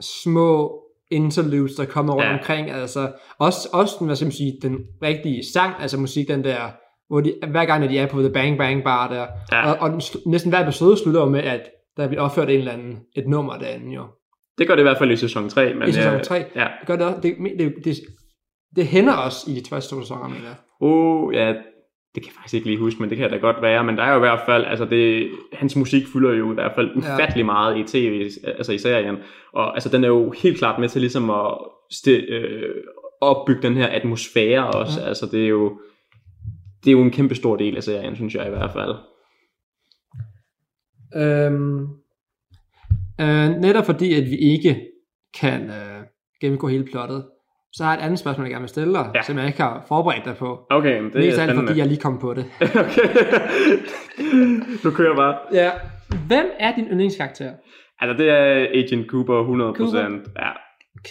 små 0.00 0.82
interludes, 1.10 1.74
der 1.74 1.84
kommer 1.84 2.12
rundt 2.12 2.24
Ja. 2.24 2.30
ja. 2.30 2.38
omkring, 2.38 2.70
altså 2.70 3.12
også, 3.38 3.68
også 3.72 3.96
den, 3.98 4.06
hvad 4.06 4.16
skal 4.16 4.26
man 4.26 4.32
sige, 4.32 4.58
den 4.62 4.78
rigtige 5.02 5.42
sang, 5.52 5.74
altså 5.80 6.00
musik, 6.00 6.28
den 6.28 6.44
der, 6.44 6.58
hvor 7.08 7.20
de, 7.20 7.34
hver 7.50 7.64
gang 7.64 7.84
at 7.84 7.90
de 7.90 7.98
er 7.98 8.06
på 8.06 8.20
The 8.20 8.30
Bang 8.30 8.58
Bang 8.58 8.84
Bar 8.84 9.08
der, 9.08 9.26
Ja. 9.52 9.70
og, 9.72 9.76
og 9.80 9.90
den, 9.90 10.00
næsten 10.26 10.50
hver 10.50 10.62
episode 10.62 10.96
slutter 10.96 11.20
jo 11.20 11.28
med, 11.28 11.40
at 11.40 11.60
der 11.96 12.08
bliver 12.08 12.22
opført 12.22 12.50
en 12.50 12.58
eller 12.58 12.72
anden, 12.72 12.98
et 13.16 13.28
nummer 13.28 13.58
derinde 13.58 13.94
jo. 13.94 14.04
det 14.58 14.66
gør 14.66 14.74
det 14.74 14.82
i 14.82 14.88
hvert 14.88 14.98
fald 14.98 15.10
i 15.10 15.16
sæson 15.16 15.48
3. 15.48 15.74
Men, 15.74 15.88
I 15.88 15.92
sæson 15.92 16.14
øh, 16.14 16.22
3. 16.22 16.34
Ja. 16.54 16.60
Det 16.80 16.86
gør 16.86 16.96
det, 16.96 17.06
også- 17.06 17.20
det, 17.20 17.36
det, 17.58 17.74
det, 17.84 17.96
det 18.76 18.86
hænder 18.86 19.12
også 19.14 19.50
i 19.50 19.54
de 19.54 19.68
første 19.70 19.94
to 19.94 20.00
sæsoner, 20.00 20.28
mener 20.28 20.44
jeg. 20.44 20.56
Uh, 20.80 21.34
ja, 21.34 21.52
det 22.16 22.24
kan 22.24 22.30
jeg 22.30 22.36
faktisk 22.36 22.54
ikke 22.54 22.66
lige 22.66 22.78
huske, 22.78 23.00
men 23.00 23.10
det 23.10 23.18
kan 23.18 23.30
da 23.30 23.36
godt 23.36 23.62
være. 23.62 23.84
Men 23.84 23.96
der 23.96 24.02
er 24.02 24.10
jo 24.10 24.16
i 24.16 24.26
hvert 24.28 24.40
fald, 24.46 24.64
altså 24.64 24.84
det, 24.84 25.30
hans 25.52 25.76
musik 25.76 26.06
fylder 26.12 26.34
jo 26.34 26.50
i 26.50 26.54
hvert 26.54 26.72
fald 26.74 26.96
ufattelig 26.96 27.46
meget 27.46 27.78
i 27.78 27.84
tv, 27.84 28.30
altså 28.44 28.72
i 28.72 28.78
serien. 28.78 29.16
Og 29.52 29.74
altså 29.74 29.88
den 29.88 30.04
er 30.04 30.08
jo 30.08 30.34
helt 30.42 30.58
klart 30.58 30.80
med 30.80 30.88
til 30.88 31.00
ligesom 31.00 31.30
at 31.30 31.58
sti, 31.90 32.10
øh, 32.10 32.74
opbygge 33.20 33.62
den 33.62 33.74
her 33.74 33.86
atmosfære 33.86 34.70
også. 34.70 35.00
Ja. 35.00 35.06
Altså 35.08 35.26
det 35.26 35.44
er 35.44 35.48
jo, 35.48 35.80
det 36.84 36.90
er 36.90 36.92
jo 36.92 37.02
en 37.02 37.10
kæmpe 37.10 37.34
stor 37.34 37.56
del 37.56 37.76
af 37.76 37.82
serien, 37.82 38.16
synes 38.16 38.34
jeg 38.34 38.46
i 38.46 38.50
hvert 38.50 38.72
fald. 38.72 38.94
Øhm, 41.16 41.80
øh, 43.20 43.60
netop 43.60 43.86
fordi, 43.86 44.14
at 44.14 44.24
vi 44.24 44.36
ikke 44.36 44.86
kan 45.40 45.70
øh, 45.70 46.02
gennemgå 46.40 46.68
hele 46.68 46.84
plottet, 46.84 47.24
så 47.76 47.84
har 47.84 47.92
jeg 47.92 48.00
et 48.00 48.04
andet 48.04 48.18
spørgsmål, 48.18 48.44
jeg 48.46 48.50
gerne 48.50 48.62
vil 48.62 48.68
stille 48.68 48.92
dig, 48.94 49.10
Ja. 49.14 49.22
som 49.22 49.38
jeg 49.38 49.46
ikke 49.46 49.62
har 49.62 49.84
forberedt 49.88 50.24
dig 50.24 50.36
på. 50.36 50.66
Okay, 50.70 51.00
men 51.00 51.12
det 51.12 51.20
Mest 51.20 51.38
er 51.38 51.42
alt, 51.42 51.54
fordi 51.54 51.78
jeg 51.78 51.86
lige 51.86 52.00
kom 52.00 52.18
på 52.18 52.34
det. 52.34 52.44
okay. 52.60 53.08
du 54.84 54.90
kører 54.90 55.16
bare. 55.16 55.36
Ja. 55.52 55.70
Hvem 56.28 56.46
er 56.58 56.74
din 56.74 56.84
yndlingskarakter? 56.84 57.50
Altså 58.00 58.22
det 58.22 58.30
er 58.30 58.66
Agent 58.80 59.06
Cooper 59.10 59.72
100%. 59.72 59.76
Cooper? 59.76 60.00
Ja. 60.38 60.50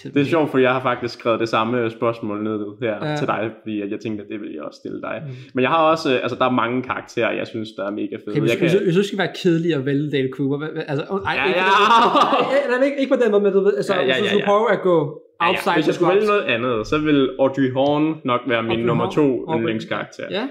Det 0.04 0.18
er 0.18 0.26
sjovt, 0.26 0.52
fordi 0.52 0.64
jeg 0.64 0.74
har 0.74 0.82
faktisk 0.82 1.14
skrevet 1.20 1.40
det 1.40 1.50
samme 1.50 1.92
spørgsmål 1.92 2.44
ned 2.44 2.60
her 2.82 3.10
ja. 3.10 3.16
Til 3.16 3.28
dig, 3.28 3.52
fordi 3.62 3.82
at 3.82 3.92
jeg 3.92 4.00
tænkte, 4.00 4.24
at 4.24 4.30
det 4.32 4.42
vil 4.42 4.52
jeg 4.54 4.64
også 4.64 4.80
stille 4.84 5.02
dig. 5.02 5.22
Mm. 5.26 5.32
Men 5.54 5.62
jeg 5.62 5.70
har 5.70 5.78
også, 5.92 6.14
øh, 6.14 6.20
altså 6.24 6.38
der 6.40 6.46
er 6.46 6.50
mange 6.52 6.84
karakterer, 6.84 7.32
jeg 7.32 7.48
synes, 7.48 7.70
der 7.78 7.86
er 7.88 7.92
mega 7.92 8.16
fede. 8.16 8.32
Okay, 8.32 8.40
hvis, 8.40 8.52
jeg 8.52 8.60
hvis, 8.60 8.74
hvis, 8.74 8.96
du 8.96 9.04
skal 9.04 9.18
være 9.18 9.32
kedelig 9.42 9.78
og 9.78 9.86
vælge 9.86 10.12
Dale 10.12 10.30
Cooper, 10.34 10.68
altså, 10.88 11.04
ej, 11.26 11.34
Ja, 11.34 11.46
ikke, 11.48 11.60
ja. 11.60 12.76
Ej, 12.78 12.86
ikke, 12.86 13.00
ikke 13.00 13.16
på 13.16 13.22
den 13.24 13.32
måde, 13.32 13.44
men 13.44 13.54
du 13.54 13.60
ved, 13.64 13.74
altså, 13.76 13.94
Ja, 13.94 14.02
ja, 14.02 14.20
du 14.20 14.26
ja, 14.26 14.36
ja. 14.38 14.46
prøve 14.46 14.72
at 14.72 14.82
gå 14.82 15.25
Ja, 15.42 15.48
ja. 15.66 15.74
Hvis 15.76 15.88
jeg 15.88 15.96
skulle 15.96 16.14
vælge 16.14 16.28
noget 16.28 16.42
andet, 16.44 16.88
så 16.88 16.98
vil 16.98 17.30
Audrey 17.40 17.72
Horn 17.74 18.22
nok 18.26 18.42
være 18.48 18.64
min 18.64 18.72
Audrey 18.72 18.86
nummer 18.86 19.10
to 19.12 19.46
yndlingskarakter. 19.56 20.24
Ja, 20.32 20.48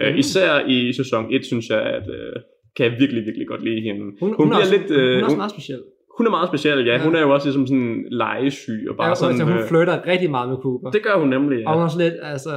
Øh, 0.00 0.18
især 0.18 0.60
i 0.66 0.92
sæson 0.92 1.26
1, 1.34 1.44
synes 1.44 1.68
jeg, 1.70 1.80
at 1.82 2.02
øh, 2.08 2.32
kan 2.76 2.86
jeg 2.86 2.94
virkelig, 2.98 3.24
virkelig 3.24 3.46
godt 3.48 3.64
lide 3.64 3.80
hende. 3.80 4.00
hun, 4.00 4.14
hun, 4.20 4.34
hun, 4.36 4.46
er 4.46 4.48
bliver 4.48 4.60
også, 4.60 4.76
lidt, 4.76 4.90
øh, 4.90 5.12
hun 5.14 5.20
er 5.20 5.24
også 5.24 5.36
meget 5.36 5.50
speciel. 5.50 5.82
hun 6.16 6.26
er 6.26 6.30
meget 6.30 6.48
speciel, 6.48 6.78
ja. 6.86 6.92
Ja. 6.92 7.02
Hun 7.04 7.14
er 7.16 7.20
jo 7.20 7.30
også 7.34 7.46
ligesom 7.46 7.66
sådan 7.66 8.04
legesyg 8.10 8.86
og 8.90 8.96
bare 8.96 9.08
Ja, 9.08 9.14
sådan... 9.14 9.30
altså, 9.30 9.44
hun 9.44 9.58
øh, 9.62 9.68
flytter 9.68 10.06
rigtig 10.06 10.30
meget 10.30 10.48
med 10.48 10.56
Cooper. 10.62 10.90
det 10.90 11.02
gør 11.02 11.16
hun 11.18 11.28
nemlig, 11.28 11.58
Og 11.66 11.72
ja. 11.72 11.76
hun 11.78 11.84
er 11.84 11.88
sådan 11.88 12.10
lidt, 12.10 12.20
altså, 12.22 12.50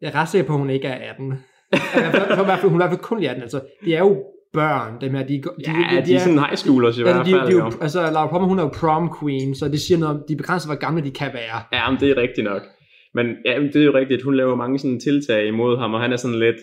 jeg 0.00 0.08
er 0.12 0.14
ret 0.20 0.28
sikker 0.28 0.46
på, 0.46 0.52
at 0.52 0.58
hun 0.58 0.70
ikke 0.70 0.88
er 0.88 1.10
18. 1.10 1.34
Jeg 1.72 1.80
tror 2.34 2.42
i 2.42 2.50
hvert 2.50 2.58
fald, 2.58 2.70
hun 2.72 2.80
er 2.80 2.84
i 2.84 2.88
hvert 2.88 2.94
fald 2.98 3.00
kun 3.08 3.18
lige 3.18 3.28
18, 3.30 3.42
altså. 3.42 3.60
De 3.84 3.94
er 3.94 3.98
jo 3.98 4.24
børn, 4.60 4.90
dem 5.00 5.14
her. 5.16 5.22
De, 5.22 5.34
de, 5.34 5.42
Ja, 5.66 6.00
de, 6.06 6.14
er 6.14 6.18
sådan 6.18 6.38
high 6.46 6.56
schoolers 6.62 6.98
i 6.98 7.00
ja, 7.02 7.12
hvert 7.12 7.26
de, 7.26 7.30
de, 7.30 7.36
fald. 7.38 7.46
de, 7.52 7.52
jo. 7.58 7.70
de, 7.70 7.76
altså, 7.86 8.00
Laura 8.16 8.26
Palmer, 8.30 8.48
hun 8.48 8.58
er 8.58 8.62
jo 8.62 8.70
prom 8.80 9.04
queen, 9.20 9.54
så 9.54 9.68
det 9.68 9.80
siger 9.80 9.98
noget 9.98 10.14
om, 10.16 10.22
de 10.28 10.32
er 10.32 10.36
begrænset, 10.36 10.68
hvor 10.70 10.76
gamle 10.86 11.04
de 11.04 11.10
kan 11.10 11.30
være. 11.34 11.58
Ja, 11.72 11.90
men 11.90 12.00
det 12.00 12.10
er 12.10 12.16
rigtigt 12.24 12.44
nok. 12.44 12.62
Men 13.14 13.26
ja, 13.46 13.52
det 13.72 13.76
er 13.76 13.84
jo 13.84 13.94
rigtigt, 13.94 14.22
hun 14.22 14.34
laver 14.36 14.54
mange 14.56 14.78
sådan 14.78 15.00
tiltag 15.00 15.46
imod 15.46 15.78
ham, 15.78 15.94
og 15.94 16.00
han 16.00 16.12
er 16.12 16.16
sådan 16.16 16.38
lidt, 16.38 16.56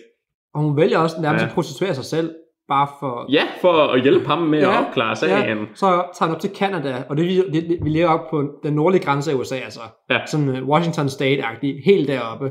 Og 0.54 0.60
hun 0.62 0.76
vælger 0.76 0.98
også 0.98 1.16
nærmest 1.22 1.42
Ja. 1.42 1.48
at 1.48 1.54
prostituere 1.54 1.94
sig 1.94 2.04
selv. 2.04 2.30
bare 2.68 2.88
for... 3.00 3.32
Ja, 3.32 3.42
for 3.60 3.72
at 3.72 4.02
hjælpe 4.02 4.26
ham 4.26 4.38
med 4.42 4.58
ja, 4.60 4.72
at 4.80 4.86
opklare 4.86 5.16
sagen. 5.16 5.58
Ja. 5.58 5.64
Så 5.74 5.86
tager 5.86 6.24
han 6.26 6.34
op 6.34 6.40
til 6.40 6.50
Canada, 6.58 6.94
og 7.08 7.16
det, 7.16 7.24
vi, 7.26 7.36
det, 7.52 7.78
vi 7.82 7.88
lever 7.90 8.08
op 8.08 8.30
på 8.30 8.50
den 8.62 8.72
nordlige 8.74 9.02
grænse 9.04 9.30
af 9.30 9.34
USA, 9.34 9.54
altså. 9.56 9.80
Ja. 10.10 10.18
Sådan 10.26 10.48
uh, 10.48 10.68
Washington 10.68 11.06
State-agtigt, 11.06 11.84
helt 11.84 12.08
deroppe. 12.08 12.50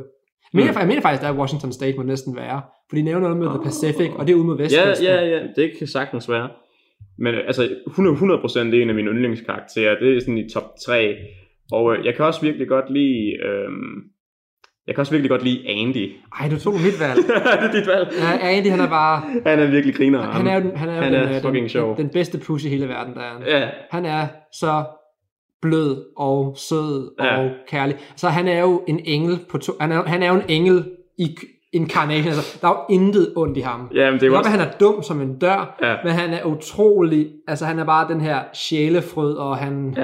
Men 0.53 0.65
mm. 0.65 0.79
jeg 0.79 0.87
mener 0.87 1.01
faktisk, 1.01 1.29
at 1.29 1.35
Washington 1.35 1.71
State 1.71 1.97
må 1.97 2.03
næsten 2.03 2.35
være. 2.35 2.61
For 2.89 2.95
de 2.95 3.01
nævner 3.01 3.27
noget 3.29 3.37
med 3.37 3.47
The 3.47 3.63
Pacific, 3.63 4.11
og 4.15 4.27
det 4.27 4.33
er 4.33 4.37
ude 4.37 4.45
mod 4.45 4.57
vestkysten. 4.57 5.05
Ja, 5.05 5.15
ja, 5.15 5.27
ja, 5.27 5.39
det 5.55 5.71
kan 5.77 5.87
sagtens 5.87 6.29
være. 6.29 6.49
Men 7.17 7.35
altså, 7.35 7.69
100, 7.87 8.17
100% 8.17 8.59
er 8.59 8.81
en 8.81 8.89
af 8.89 8.95
mine 8.95 9.09
yndlingskarakterer. 9.09 9.99
Det 9.99 10.17
er 10.17 10.19
sådan 10.19 10.37
i 10.37 10.49
top 10.49 10.63
3. 10.85 11.15
Og 11.71 11.95
øh, 11.95 12.05
jeg 12.05 12.15
kan 12.15 12.25
også 12.25 12.41
virkelig 12.41 12.67
godt 12.67 12.93
lide... 12.93 13.33
Øh, 13.45 13.69
jeg 14.87 14.95
kan 14.95 15.01
også 15.01 15.11
virkelig 15.11 15.29
godt 15.29 15.43
lide 15.43 15.69
Andy. 15.69 16.11
Ej, 16.39 16.49
du 16.49 16.59
tog 16.59 16.73
mit 16.73 16.99
valg. 16.99 17.17
det 17.61 17.69
er 17.69 17.71
dit 17.71 17.87
valg. 17.87 18.07
Ja, 18.19 18.47
Andy, 18.49 18.67
han 18.67 18.79
er 18.79 18.89
bare... 18.89 19.21
Han 19.45 19.59
er 19.59 19.65
virkelig 19.65 19.95
griner. 19.95 20.21
Han 20.21 20.47
er 20.47 20.55
jo, 20.55 20.61
den, 20.61 20.77
han 20.77 20.89
er, 20.89 20.93
han 20.93 21.13
den, 21.13 21.21
er 21.21 21.31
den, 21.31 21.41
fucking 21.41 21.63
den, 21.63 21.69
sjov. 21.69 21.97
Den, 21.97 22.05
den 22.05 22.13
bedste 22.13 22.39
push 22.39 22.65
i 22.65 22.69
hele 22.69 22.87
verden, 22.87 23.13
der 23.13 23.21
er. 23.21 23.59
Ja, 23.59 23.69
Han 23.91 24.05
er 24.05 24.27
så 24.53 24.83
blød 25.63 26.03
og 26.17 26.53
sød 26.57 27.11
Ja. 27.19 27.37
og 27.43 27.49
kærlig. 27.67 27.95
Så 28.15 28.27
han 28.29 28.47
er 28.47 28.59
jo 28.61 28.81
en 28.87 28.99
engel 29.05 29.39
på 29.49 29.57
to, 29.57 29.73
han, 29.81 29.91
er, 29.91 30.03
han 30.03 30.23
er 30.23 30.27
jo 30.27 30.33
en 30.35 30.41
engel 30.49 30.85
i 31.17 31.35
incarnation. 31.73 32.27
Altså, 32.27 32.57
der 32.61 32.67
er 32.67 32.71
jo 32.71 32.95
intet 32.95 33.33
ondt 33.35 33.57
i 33.57 33.61
ham. 33.61 33.89
ja 33.95 34.05
men 34.11 34.13
det 34.19 34.23
er 34.23 34.27
jo 34.27 34.37
også... 34.37 34.49
han 34.49 34.59
er 34.59 34.67
dum 34.79 35.03
som 35.03 35.21
en 35.21 35.39
dør, 35.39 35.75
Ja. 35.81 35.95
men 36.03 36.13
han 36.13 36.29
er 36.33 36.43
utrolig, 36.45 37.27
altså 37.47 37.65
han 37.65 37.79
er 37.79 37.83
bare 37.85 38.07
den 38.13 38.21
her 38.21 38.39
sjælefrød, 38.53 39.35
og 39.35 39.57
han, 39.57 39.93
Ja, 39.97 40.03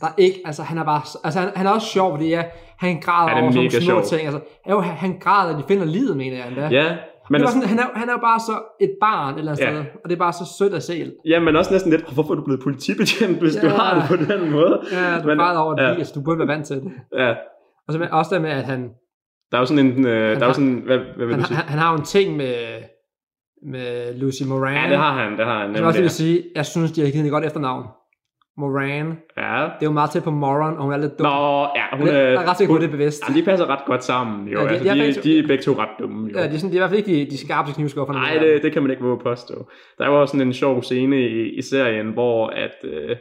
der 0.00 0.06
er 0.06 0.12
ikke, 0.18 0.40
altså 0.44 0.62
han 0.62 0.78
er 0.78 0.84
bare, 0.84 1.02
altså 1.24 1.40
han, 1.40 1.48
han 1.56 1.66
er 1.66 1.70
også 1.70 1.86
sjov, 1.86 2.12
fordi 2.12 2.28
ja, 2.28 2.42
han 2.78 3.00
græder 3.00 3.28
Han 3.28 3.38
er 3.38 3.42
over 3.42 3.52
sådan 3.52 3.64
nogle 3.64 3.70
små 3.70 3.80
sjov. 3.80 4.02
ting, 4.18 4.26
altså 4.26 4.40
jo, 4.70 4.80
han, 4.80 4.94
han 4.96 5.16
græder, 5.20 5.52
at 5.52 5.58
de 5.58 5.64
finder 5.68 5.84
livet, 5.84 6.16
mener 6.16 6.36
jeg 6.36 6.48
endda. 6.48 6.68
ja. 6.68 6.96
Men, 7.32 7.40
det 7.40 7.46
var 7.46 7.52
sådan, 7.52 7.68
han, 7.68 7.78
er, 7.78 7.88
han 7.94 8.08
er 8.08 8.12
jo 8.12 8.18
bare 8.18 8.40
så 8.40 8.52
et 8.80 8.92
barn 9.00 9.38
eller 9.38 9.52
andet 9.52 9.64
Ja. 9.64 9.70
sted, 9.70 9.84
og 10.04 10.10
det 10.10 10.12
er 10.12 10.18
bare 10.26 10.32
så 10.32 10.44
sødt 10.58 10.74
at 10.74 10.82
se. 10.82 11.12
ja, 11.26 11.40
men 11.40 11.56
også 11.56 11.72
næsten 11.72 11.90
lidt, 11.90 12.12
hvorfor 12.14 12.30
er 12.32 12.36
du 12.36 12.44
blevet 12.44 12.62
politibetjent, 12.62 13.38
hvis 13.42 13.56
du 13.56 13.66
Ja. 13.66 13.72
har 13.72 13.90
det 13.98 14.04
på 14.08 14.16
den 14.32 14.50
måde? 14.50 14.80
Ja, 14.92 15.20
du 15.22 15.26
Men- 15.26 15.38
græder 15.38 15.60
over 15.60 15.74
det, 15.74 15.82
ja. 15.82 15.88
altså, 15.94 16.12
du 16.16 16.20
burde 16.24 16.38
være 16.38 16.48
vant 16.48 16.66
til 16.66 16.76
det. 16.76 16.92
Ja, 17.18 17.30
Og 17.86 17.92
så 17.92 17.98
med, 17.98 18.08
også 18.10 18.34
der 18.34 18.40
med, 18.40 18.50
at 18.50 18.64
han, 18.64 18.80
der 19.50 19.56
er 19.58 19.62
jo 19.62 19.66
sådan 19.66 19.86
en... 19.86 20.06
Øh, 20.06 20.36
der 20.36 20.42
er 20.42 20.46
jo 20.46 20.52
sådan... 20.52 20.82
Hvad, 20.86 20.98
hvad 21.16 21.26
vil 21.26 21.34
han, 21.34 21.40
du 21.42 21.46
sige? 21.46 21.56
han, 21.56 21.64
han 21.68 21.78
har 21.78 21.92
jo 21.92 21.98
en 21.98 22.04
ting 22.04 22.36
med, 22.36 22.54
med 23.72 24.14
Lucy 24.14 24.42
Moran. 24.48 24.74
Ja, 24.84 24.88
det 24.90 24.96
har 24.98 25.12
han, 25.22 25.38
det 25.38 25.44
har 25.46 25.58
han. 25.60 25.68
Jeg 25.70 25.78
vil 25.78 25.84
også 25.84 25.98
lige 25.98 26.04
det. 26.08 26.12
sige, 26.12 26.42
jeg 26.56 26.66
synes, 26.66 26.92
de 26.92 27.00
har 27.00 27.06
givet 27.06 27.14
hende 27.16 27.28
et 27.28 27.32
godt 27.32 27.44
efternavn. 27.44 27.86
Moran. 28.58 29.06
Ja. 29.36 29.62
Det 29.62 29.82
er 29.82 29.84
jo 29.84 29.90
meget 29.90 30.10
tæt 30.10 30.24
på 30.24 30.30
Moron, 30.30 30.76
og 30.76 30.82
hun 30.84 30.92
er 30.92 30.96
lidt 30.96 31.18
dum. 31.18 31.26
Nå, 31.26 31.60
ja, 31.76 31.96
hun 31.98 32.08
er... 32.08 32.12
jeg 32.12 32.32
er 32.34 32.50
ret 32.50 32.58
sikker 32.58 32.74
på, 32.74 32.78
det 32.78 32.86
er 32.86 32.90
bevidst. 32.90 33.22
Ja, 33.28 33.34
de 33.34 33.42
passer 33.42 33.66
ret 33.66 33.84
godt 33.86 34.04
sammen, 34.04 34.48
jo. 34.48 34.60
Ja, 34.60 34.64
de- 34.64 34.68
altså, 34.70 34.84
de 34.84 34.88
er 34.90 34.94
de, 34.94 35.00
faktisk- 35.00 35.24
de, 35.24 35.38
er 35.38 35.46
begge 35.46 35.62
to 35.64 35.72
ret 35.72 35.88
dumme, 35.98 36.30
jo. 36.32 36.38
Ja, 36.38 36.48
de 36.48 36.54
er, 36.54 36.58
sådan, 36.58 36.70
de 36.70 36.74
er 36.74 36.78
i 36.78 36.78
hvert 36.78 36.90
fald 36.90 37.08
ikke 37.08 37.24
de, 37.24 37.30
de 37.30 37.38
skarpeste 37.38 37.76
knivskuffer. 37.76 38.14
Nej, 38.14 38.38
det, 38.40 38.62
det 38.62 38.72
kan 38.72 38.82
man 38.82 38.90
ikke 38.90 39.02
våge 39.02 39.18
påstå. 39.18 39.68
Der 39.98 40.08
var 40.08 40.16
også 40.16 40.32
sådan 40.32 40.46
en 40.46 40.52
sjov 40.52 40.82
scene 40.82 41.20
i, 41.20 41.58
i 41.58 41.62
serien, 41.62 42.06
hvor 42.06 42.46
at, 42.48 42.74
øh, 42.84 43.16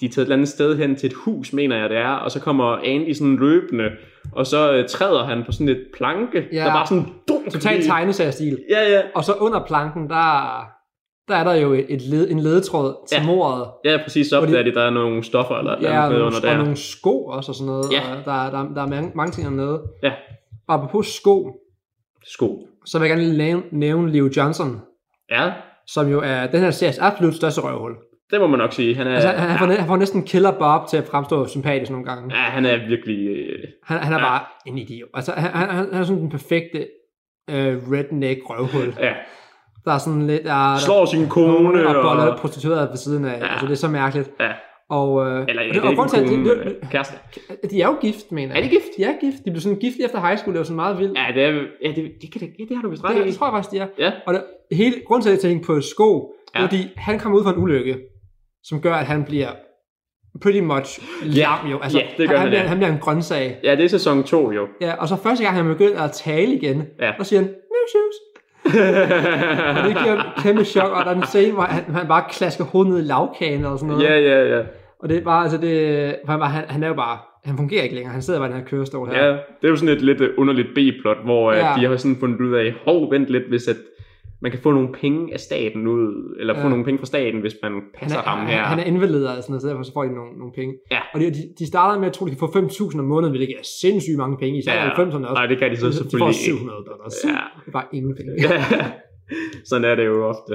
de 0.00 0.06
er 0.06 0.10
taget 0.10 0.16
et 0.16 0.18
eller 0.20 0.36
andet 0.36 0.48
sted 0.48 0.76
hen 0.78 0.96
til 0.96 1.06
et 1.06 1.14
hus, 1.24 1.52
mener 1.52 1.76
jeg 1.76 1.90
det 1.90 1.98
er, 1.98 2.10
og 2.12 2.30
så 2.30 2.40
kommer 2.40 2.64
Andy 2.84 3.12
sådan 3.12 3.36
løbende, 3.36 3.90
og 4.32 4.46
så 4.46 4.72
øh, 4.72 4.88
træder 4.88 5.24
han 5.24 5.42
på 5.46 5.52
sådan 5.52 5.68
et 5.68 5.86
planke, 5.96 6.46
Ja. 6.52 6.58
der 6.64 6.72
bare 6.72 6.86
sådan 6.86 7.04
dunk. 7.28 7.50
Totalt 7.50 7.84
tegneseriestil. 7.84 8.58
Ja, 8.70 8.92
ja. 8.92 9.02
Og 9.14 9.24
så 9.24 9.32
under 9.40 9.64
planken, 9.66 10.08
der, 10.08 10.64
der 11.30 11.36
er 11.36 11.44
der 11.44 11.54
jo 11.54 11.72
et, 11.72 11.86
et 11.88 12.02
led, 12.02 12.30
en 12.30 12.40
ledetråd 12.40 12.94
til 13.08 13.16
Ja. 13.20 13.26
mordet. 13.26 13.66
Ja, 13.84 13.98
præcis. 14.04 14.26
Så 14.26 14.40
opdager 14.40 14.62
de, 14.62 14.74
der 14.74 14.82
er 14.82 14.90
nogle 14.90 15.24
stoffer 15.24 15.54
eller 15.54 15.76
Ja, 15.82 15.86
andet 15.88 16.02
og 16.04 16.10
med 16.10 16.18
nogle, 16.18 16.24
under 16.26 16.36
og 16.38 16.42
der. 16.42 16.56
nogle 16.58 16.76
sko 16.76 17.24
også 17.26 17.50
og 17.50 17.54
sådan 17.54 17.66
noget. 17.66 17.92
Ja. 17.92 18.00
Og 18.10 18.24
der, 18.24 18.50
der, 18.58 18.74
der 18.74 18.82
er 18.82 18.86
mange, 18.86 19.12
mange 19.14 19.32
ting 19.32 19.46
dernede. 19.46 19.82
Ja, 20.02 20.12
Og 20.68 20.74
apropos 20.74 21.06
sko, 21.06 21.52
sko. 22.26 22.66
så 22.86 22.98
vil 22.98 23.08
jeg 23.08 23.16
gerne 23.18 23.36
nævne, 23.38 23.62
nævne 23.72 24.12
Leo 24.12 24.30
Johnson, 24.36 24.80
Ja, 25.30 25.52
som 25.86 26.08
jo 26.10 26.20
er 26.24 26.46
den 26.46 26.60
her 26.60 26.70
series 26.70 26.98
absolut 26.98 27.34
største 27.34 27.60
røvhul. 27.60 27.92
det 28.30 28.40
må 28.40 28.46
man 28.46 28.58
nok 28.58 28.72
sige. 28.72 28.94
Han 28.94 29.06
er, 29.06 29.14
Altså, 29.14 29.28
han, 29.28 29.48
han, 29.48 29.58
får, 29.58 29.66
ja, 29.66 29.72
næ- 29.72 29.78
han 29.78 29.86
får 29.88 29.96
næsten 29.96 30.22
Killer 30.24 30.50
Bob 30.58 30.88
til 30.88 30.96
at 30.96 31.04
fremstå 31.04 31.46
sympatisk 31.46 31.90
nogle 31.90 32.06
gange. 32.06 32.34
ja, 32.36 32.42
han 32.42 32.66
er 32.66 32.88
virkelig... 32.88 33.28
Øh, 33.28 33.68
Han, 33.84 33.98
han 33.98 34.12
er 34.12 34.18
Ja. 34.18 34.24
bare 34.24 34.40
en 34.66 34.78
idiot. 34.78 35.08
Altså, 35.14 35.32
han, 35.32 35.50
han, 35.50 35.68
han 35.68 36.00
er 36.00 36.04
sådan 36.04 36.22
den 36.22 36.30
perfekte 36.30 36.78
øh, 37.50 37.76
redneck 37.92 38.40
røvhul. 38.50 38.94
ja, 39.00 39.12
Der 39.84 39.92
er 39.92 39.98
sådan 39.98 40.26
lidt... 40.26 40.44
Der, 40.44 40.76
slår 40.78 41.04
sin 41.06 41.28
kone 41.28 41.86
og 41.88 41.94
boller 42.02 42.22
og... 42.24 42.38
prostitueret 42.38 42.88
ved 42.90 42.96
siden 42.96 43.24
af. 43.24 43.38
Ja. 43.40 43.46
Altså, 43.52 43.66
det 43.66 43.72
er 43.72 43.76
så 43.76 43.88
mærkeligt. 43.88 44.30
Ja, 44.40 44.50
Og, 44.90 45.26
øh, 45.26 45.44
eller 45.48 45.62
og 45.62 45.66
det, 45.66 45.74
det 45.74 45.84
er 45.84 45.88
og 45.90 45.96
grund 45.96 46.08
til, 46.08 46.16
at 46.20 46.28
de, 46.28 46.74
kæreste. 46.90 47.14
de, 47.70 47.82
er 47.82 47.86
jo 47.86 47.96
gift, 48.00 48.32
mener 48.32 48.54
jeg. 48.54 48.60
Er 48.60 48.64
de 48.64 48.70
gift? 48.70 48.86
De 48.96 49.04
er 49.04 49.12
gift. 49.20 49.36
De 49.44 49.50
blev 49.50 49.60
sådan 49.60 49.78
gift 49.78 49.96
efter 50.04 50.20
high 50.26 50.38
school. 50.38 50.52
Det 50.54 50.58
var 50.58 50.64
sådan 50.64 50.76
meget 50.76 50.98
vildt. 50.98 51.18
Ja, 51.18 51.26
det, 51.34 51.42
er, 51.44 51.52
ja, 51.84 51.88
det, 51.88 52.12
det, 52.22 52.32
kan 52.32 52.40
det, 52.40 52.50
ja, 52.58 52.64
det 52.68 52.76
har 52.76 52.82
du 52.82 52.90
vist 52.90 53.04
ret 53.04 53.16
det, 53.16 53.24
i. 53.24 53.26
det 53.28 53.34
tror 53.36 53.46
jeg 53.46 53.52
faktisk, 53.54 53.70
de 53.72 53.78
er. 53.78 53.86
Ja. 53.98 54.12
Og 54.26 54.34
det, 54.34 54.42
hele 54.72 54.94
grunden 55.06 55.22
til, 55.22 55.30
at 55.30 55.34
jeg 55.34 55.40
tænkte 55.50 55.66
på 55.66 55.80
sko, 55.80 56.32
ja. 56.54 56.62
Fordi 56.62 56.88
han 56.96 57.18
kommer 57.18 57.38
ud 57.38 57.44
fra 57.44 57.50
en 57.52 57.58
ulykke, 57.58 57.98
som 58.64 58.80
gør, 58.80 58.94
at 58.94 59.06
han 59.06 59.24
bliver 59.24 59.48
pretty 60.42 60.60
much 60.60 61.00
lam 61.22 61.66
jo. 61.70 61.78
Altså, 61.82 61.98
Ja, 61.98 62.06
det 62.18 62.28
gør 62.28 62.36
han, 62.36 62.40
han, 62.42 62.48
bliver, 62.50 62.62
han 62.62 62.76
bliver 62.78 62.92
en 62.92 62.98
grøntsag. 62.98 63.58
Ja, 63.64 63.76
det 63.76 63.84
er 63.84 63.88
sæson 63.88 64.22
2 64.24 64.52
jo. 64.52 64.66
Ja, 64.80 64.94
og 64.94 65.08
så 65.08 65.16
første 65.16 65.44
gang, 65.44 65.56
han 65.56 65.64
begynder 65.66 66.00
at 66.02 66.12
tale 66.12 66.54
igen, 66.54 66.82
Ja. 67.00 67.12
så 67.18 67.24
siger 67.24 67.40
han, 67.40 67.48
new 67.48 67.84
shoes. 67.92 68.16
Og 69.76 69.84
det 69.88 69.96
giver 70.02 70.34
kæmpe 70.42 70.64
chok, 70.64 70.90
og 70.92 71.04
der 71.04 71.10
er 71.10 71.14
en 71.14 71.22
scene, 71.22 71.52
hvor 71.52 71.62
han, 71.62 71.94
han 71.94 72.06
bare 72.06 72.24
klasker 72.30 72.64
hovedet 72.64 72.92
ned 72.92 73.02
i 73.02 73.06
lavkagen 73.06 73.64
og 73.64 73.78
sådan 73.78 73.94
noget. 73.94 74.08
ja, 74.08 74.18
ja, 74.18 74.56
ja. 74.56 74.62
Og 74.98 75.08
det 75.08 75.16
er 75.16 75.20
bare, 75.20 75.42
altså 75.42 75.58
det, 75.58 76.16
for 76.26 76.32
han, 76.32 76.42
han, 76.42 76.64
han 76.68 76.82
er 76.82 76.88
jo 76.88 76.94
bare, 76.94 77.18
han 77.44 77.56
fungerer 77.56 77.82
ikke 77.82 77.94
længere. 77.94 78.12
Han 78.12 78.22
sidder 78.22 78.40
bare 78.40 78.48
i 78.48 78.52
den 78.52 78.60
her 78.60 78.66
kørestol 78.66 79.08
her. 79.08 79.24
Ja, 79.24 79.30
det 79.32 79.64
er 79.64 79.68
jo 79.68 79.76
sådan 79.76 79.96
et 79.96 80.02
lidt 80.02 80.20
underligt 80.36 80.68
B-plot, 80.74 81.24
hvor. 81.24 81.52
Ja. 81.52 81.72
de 81.76 81.84
har 81.84 81.96
sådan 81.96 82.16
fundet 82.20 82.40
ud 82.40 82.54
af, 82.54 82.74
hov, 82.84 83.10
vent 83.10 83.26
lidt, 83.28 83.48
hvis 83.48 83.68
at 83.68 83.76
man 84.42 84.50
kan 84.52 84.60
få 84.62 84.70
nogle 84.72 84.88
penge 85.00 85.32
af 85.34 85.40
staten 85.40 85.86
ud, 85.86 86.36
eller 86.40 86.54
få 86.54 86.60
Ja. 86.60 86.68
nogle 86.68 86.84
penge 86.84 86.98
fra 86.98 87.06
staten, 87.06 87.40
hvis 87.40 87.54
man 87.62 87.72
han 87.72 87.82
passer 88.00 88.18
er, 88.18 88.22
ham 88.22 88.46
her. 88.46 88.62
han 88.62 88.78
er 88.78 88.84
invalideret 88.84 89.36
og 89.36 89.42
sådan 89.42 89.52
noget, 89.52 89.62
så 89.62 89.68
derfor 89.68 89.82
så 89.82 89.92
får 89.92 90.02
de 90.04 90.14
nogle, 90.14 90.32
nogle 90.38 90.52
penge. 90.60 90.74
Ja. 90.90 91.00
Og 91.14 91.20
de, 91.20 91.24
de, 91.26 91.42
de 91.58 91.66
starter 91.66 91.98
med, 92.00 92.08
at 92.08 92.14
tro, 92.14 92.22
de 92.26 92.30
kan 92.30 92.38
få 92.38 92.46
5.000 92.46 92.98
om 92.98 93.04
måneden, 93.04 93.32
hvilket 93.36 93.56
er 93.62 93.66
sindssygt 93.82 94.16
mange 94.16 94.36
penge, 94.42 94.58
især 94.58 94.74
Ja. 94.74 94.86
i 94.86 94.90
90'erne 94.90 95.26
også. 95.30 95.34
Nej, 95.40 95.46
det 95.46 95.58
kan 95.58 95.70
de 95.70 95.76
så 95.76 95.86
de 95.86 95.92
får 95.92 96.00
selvfølgelig 96.02 96.34
700 96.34 96.78
dollars. 96.90 97.14
Ja. 97.24 97.28
Det 97.60 97.66
er 97.66 97.72
bare 97.78 97.88
ingen 97.92 98.14
penge. 98.18 98.32
Ja. 98.48 98.64
Sådan 99.70 99.84
er 99.90 99.94
det 99.94 100.06
jo 100.06 100.16
ofte. 100.32 100.52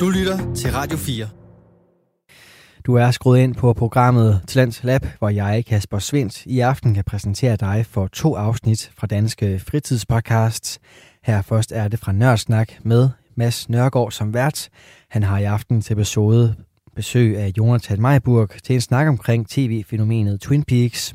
Du 0.00 0.06
lytter 0.18 0.38
til 0.54 0.70
Radio 0.72 0.96
4. 0.96 1.26
Du 2.86 2.94
er 2.94 3.10
skruet 3.10 3.38
ind 3.40 3.54
på 3.54 3.72
programmet 3.72 4.40
Talents 4.48 4.84
Lab, 4.84 5.00
hvor 5.18 5.28
jeg, 5.28 5.64
Kasper 5.68 5.98
Svendt, 5.98 6.46
i 6.46 6.60
aften 6.60 6.94
kan 6.94 7.04
præsentere 7.06 7.56
dig 7.56 7.86
for 7.86 8.06
to 8.06 8.34
afsnit 8.34 8.90
fra 8.98 9.06
Danske 9.06 9.58
Fritidspodcasts. 9.58 10.80
Her 11.24 11.42
først 11.42 11.72
er 11.72 11.88
det 11.88 11.98
fra 11.98 12.12
Nørdsnak 12.12 12.72
med 12.82 13.08
Mads 13.36 13.68
Nørgaard 13.68 14.10
som 14.10 14.34
vært. 14.34 14.68
Han 15.10 15.22
har 15.22 15.38
i 15.38 15.44
aftens 15.44 15.90
episode 15.90 16.54
besøg 16.96 17.36
af 17.36 17.52
Jonathan 17.58 18.00
Meiburg 18.02 18.48
til 18.64 18.74
en 18.74 18.80
snak 18.80 19.08
omkring 19.08 19.48
tv-fænomenet 19.48 20.40
Twin 20.40 20.62
Peaks. 20.64 21.14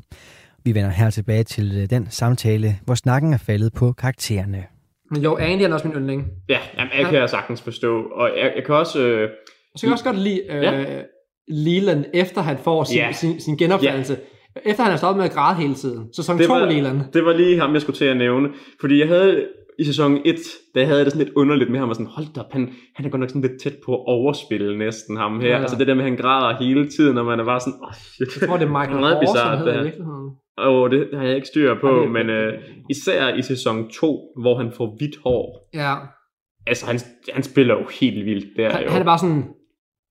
Vi 0.63 0.75
vender 0.75 0.89
her 0.89 1.09
tilbage 1.09 1.43
til 1.43 1.77
øh, 1.81 1.89
den 1.89 2.07
samtale, 2.09 2.79
hvor 2.85 2.95
snakken 2.95 3.33
er 3.33 3.37
faldet 3.37 3.73
på 3.73 3.91
karaktererne. 3.91 4.63
Men 5.11 5.21
jo, 5.21 5.37
Andy 5.37 5.61
er 5.61 5.73
også 5.73 5.87
min 5.87 5.97
yndling. 5.97 6.25
Ja, 6.49 6.57
jamen, 6.77 6.91
jeg 6.97 7.05
kan 7.05 7.19
jeg 7.19 7.29
sagtens 7.29 7.61
forstå. 7.61 8.03
Og 8.03 8.29
jeg, 8.37 8.51
jeg 8.55 8.63
kan 8.65 8.75
også... 8.75 8.99
Øh, 9.07 9.29
Og 9.73 9.79
så 9.79 9.81
kan 9.81 9.87
jeg 9.87 9.93
også 9.93 10.05
godt 10.05 10.17
lide 10.19 10.41
øh, 10.49 10.63
Ja. 10.63 10.85
Leland, 11.47 12.05
efter 12.13 12.41
han 12.41 12.57
får 12.57 12.83
sin, 12.83 12.97
Ja. 12.97 13.11
sin, 13.11 13.39
sin 13.41 13.57
genopfattelse. 13.57 14.17
Efter 14.65 14.83
han 14.83 14.91
har 14.91 14.97
stoppet 14.97 15.17
med 15.17 15.25
at 15.25 15.31
græde 15.35 15.61
hele 15.61 15.75
tiden. 15.75 16.13
Sæson 16.15 16.37
Det 16.37 16.47
2 16.47 16.53
var- 16.53 16.65
Leland. 16.65 17.01
det 17.13 17.25
var 17.25 17.33
lige 17.33 17.59
ham, 17.59 17.73
jeg 17.73 17.81
skulle 17.81 17.97
til 17.97 18.05
at 18.05 18.17
nævne. 18.17 18.49
Fordi 18.81 18.99
jeg 18.99 19.07
havde 19.07 19.47
i 19.79 19.83
sæson 19.83 20.17
1, 20.25 20.35
der 20.75 20.85
havde 20.85 20.97
jeg 20.97 21.05
det 21.05 21.13
sådan 21.13 21.25
lidt 21.25 21.35
underligt 21.37 21.71
med 21.71 21.79
ham, 21.79 21.89
og 21.89 21.95
sådan, 21.95 22.11
hold 22.11 22.25
da 22.35 22.39
op, 22.39 22.51
han, 22.51 22.73
han 22.95 23.05
er 23.05 23.09
godt 23.09 23.19
nok 23.19 23.29
sådan 23.29 23.41
lidt 23.41 23.61
tæt 23.61 23.75
på 23.85 23.95
at 23.95 24.03
overspille 24.07 24.77
næsten 24.77 25.17
ham 25.17 25.39
her. 25.39 25.47
Ja. 25.47 25.55
Ja. 25.55 25.61
Altså 25.61 25.77
det 25.77 25.87
der 25.87 25.93
med, 25.93 26.03
at 26.03 26.09
han 26.09 26.19
græder 26.19 26.57
hele 26.57 26.89
tiden, 26.89 27.17
og 27.17 27.25
man 27.25 27.39
er 27.39 27.45
bare 27.45 27.59
sådan, 27.59 27.79
åh 27.81 27.87
oh, 27.87 27.93
shit. 27.93 28.41
Jeg 28.41 28.49
tror, 28.49 28.57
det 28.57 28.65
er 28.65 28.79
Michael 28.79 28.99
Horse, 28.99 29.19
bizarrt, 29.19 29.57
han 29.57 29.57
hedder 29.57 29.71
det 29.71 29.73
i 29.73 29.77
her. 29.77 29.83
virkeligheden. 29.83 30.29
Og 30.57 30.91
det 30.91 31.07
har 31.13 31.23
jeg 31.23 31.35
ikke 31.35 31.47
styr 31.47 31.75
på, 31.81 31.89
Ja, 31.89 32.01
det 32.01 32.11
men 32.11 32.29
øh, 32.29 32.53
især 32.89 33.35
i 33.35 33.41
sæson 33.41 33.89
2, 33.89 34.19
hvor 34.41 34.57
han 34.57 34.71
får 34.71 34.95
hvidt 34.97 35.15
hår. 35.23 35.69
Ja. 35.73 35.95
Altså, 36.67 36.85
han, 36.85 36.99
han 37.33 37.43
spiller 37.43 37.73
jo 37.73 37.85
helt 38.01 38.25
vildt 38.25 38.45
der 38.57 38.69
Han, 38.71 38.83
jo. 38.83 38.89
han 38.89 39.01
er 39.01 39.05
bare 39.05 39.19
sådan... 39.19 39.43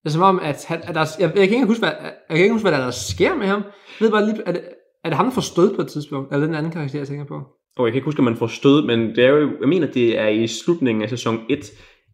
Det 0.03 0.11
er 0.11 0.11
som 0.11 0.23
om, 0.23 0.41
at, 0.43 0.65
han, 0.69 0.81
at 0.83 0.95
der, 0.95 1.05
jeg, 1.21 1.33
jeg, 1.37 1.49
kan 1.49 1.57
ikke 1.57 1.67
huske, 1.67 1.81
hvad, 1.81 1.93
jeg 2.03 2.37
kan 2.37 2.39
ikke 2.39 2.53
huske, 2.53 2.69
hvad 2.69 2.79
der, 2.79 2.85
der 2.85 2.91
sker 2.91 3.35
med 3.35 3.47
ham. 3.47 3.63
Jeg 3.65 4.01
ved 4.01 4.11
bare 4.11 4.25
lige, 4.27 4.43
er 4.47 4.53
det, 4.53 4.63
er 5.05 5.09
det 5.09 5.17
ham, 5.17 5.27
der 5.27 5.33
får 5.33 5.41
stød 5.41 5.77
på 5.77 5.83
et 5.83 5.89
tidspunkt? 5.89 6.33
Eller 6.33 6.47
den 6.47 6.55
anden 6.55 6.73
karakter, 6.73 6.99
jeg 6.99 7.09
tænker 7.09 7.25
på? 7.25 7.43
Og 7.77 7.85
jeg 7.85 7.93
kan 7.93 7.99
ikke 7.99 8.05
huske, 8.05 8.19
om 8.19 8.25
man 8.25 8.37
får 8.37 8.47
stød, 8.47 8.87
men 8.87 9.17
det 9.17 9.25
er 9.25 9.29
jo, 9.29 9.51
jeg 9.61 9.69
mener, 9.69 9.87
det 9.87 10.19
er 10.19 10.29
i 10.29 10.47
slutningen 10.47 11.03
af 11.03 11.09
sæson 11.09 11.41
1, 11.49 11.59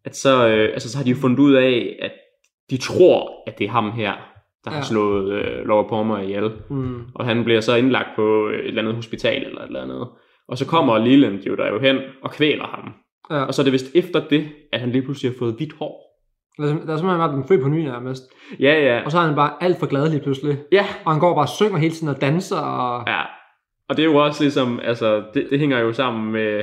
at 0.04 0.16
så, 0.16 0.48
øh, 0.48 0.72
altså, 0.72 0.90
så 0.90 0.96
har 0.96 1.04
de 1.04 1.10
jo 1.10 1.16
fundet 1.16 1.38
ud 1.38 1.52
af, 1.52 1.96
at 2.02 2.12
de 2.70 2.76
tror, 2.76 3.42
at 3.46 3.58
det 3.58 3.64
er 3.64 3.70
ham 3.70 3.90
her, 3.92 4.12
der 4.64 4.70
ja. 4.70 4.76
Har 4.76 4.82
slået 4.82 5.32
øh, 5.32 5.66
Laura 5.68 5.88
Palmer 5.88 6.18
ihjel. 6.18 6.52
Mm. 6.70 7.02
Og 7.14 7.26
han 7.26 7.44
bliver 7.44 7.60
så 7.60 7.74
indlagt 7.74 8.08
på 8.16 8.48
et 8.48 8.66
eller 8.66 8.82
andet 8.82 8.94
hospital 8.94 9.46
eller 9.46 9.60
et 9.60 9.66
eller 9.66 9.82
andet. 9.82 10.08
Og 10.48 10.58
så 10.58 10.66
kommer 10.66 10.98
Leland 10.98 11.42
jo 11.42 11.56
der 11.56 11.68
jo 11.68 11.78
hen 11.78 11.96
og 12.22 12.30
kvæler 12.30 12.66
ham. 12.66 12.92
Ja. 13.30 13.44
Og 13.44 13.54
så 13.54 13.62
er 13.62 13.64
det 13.64 13.72
vist 13.72 13.86
efter 13.94 14.28
det, 14.28 14.48
at 14.72 14.80
han 14.80 14.90
lige 14.90 15.02
pludselig 15.02 15.32
har 15.32 15.38
fået 15.38 15.54
hvidt 15.54 15.72
hår. 15.78 16.10
Der 16.58 16.64
er, 16.64 16.76
simpelthen 16.76 17.02
bare 17.02 17.32
den 17.32 17.44
født 17.48 17.62
på 17.62 17.68
ny 17.68 17.84
nærmest. 17.84 18.22
Ja, 18.60 18.80
ja. 18.80 19.04
Og 19.04 19.10
så 19.10 19.18
er 19.18 19.22
han 19.22 19.34
bare 19.34 19.52
alt 19.60 19.78
for 19.78 19.86
glad 19.86 20.10
lige 20.10 20.22
pludselig. 20.22 20.58
Ja, 20.72 20.86
Og 21.04 21.12
han 21.12 21.20
går 21.20 21.34
bare 21.34 21.44
og 21.44 21.48
synger 21.48 21.78
hele 21.78 21.94
tiden 21.94 22.08
og 22.08 22.20
danser. 22.20 22.56
Og... 22.56 23.04
Ja, 23.06 23.22
og 23.90 23.96
det 23.96 24.03
er 24.03 24.07
jo 24.07 24.16
også 24.16 24.42
ligesom, 24.42 24.81
altså, 24.85 25.22
det, 25.35 25.46
det 25.50 25.59
hænger 25.59 25.79
jo 25.79 25.92
sammen 25.92 26.33
med, 26.33 26.62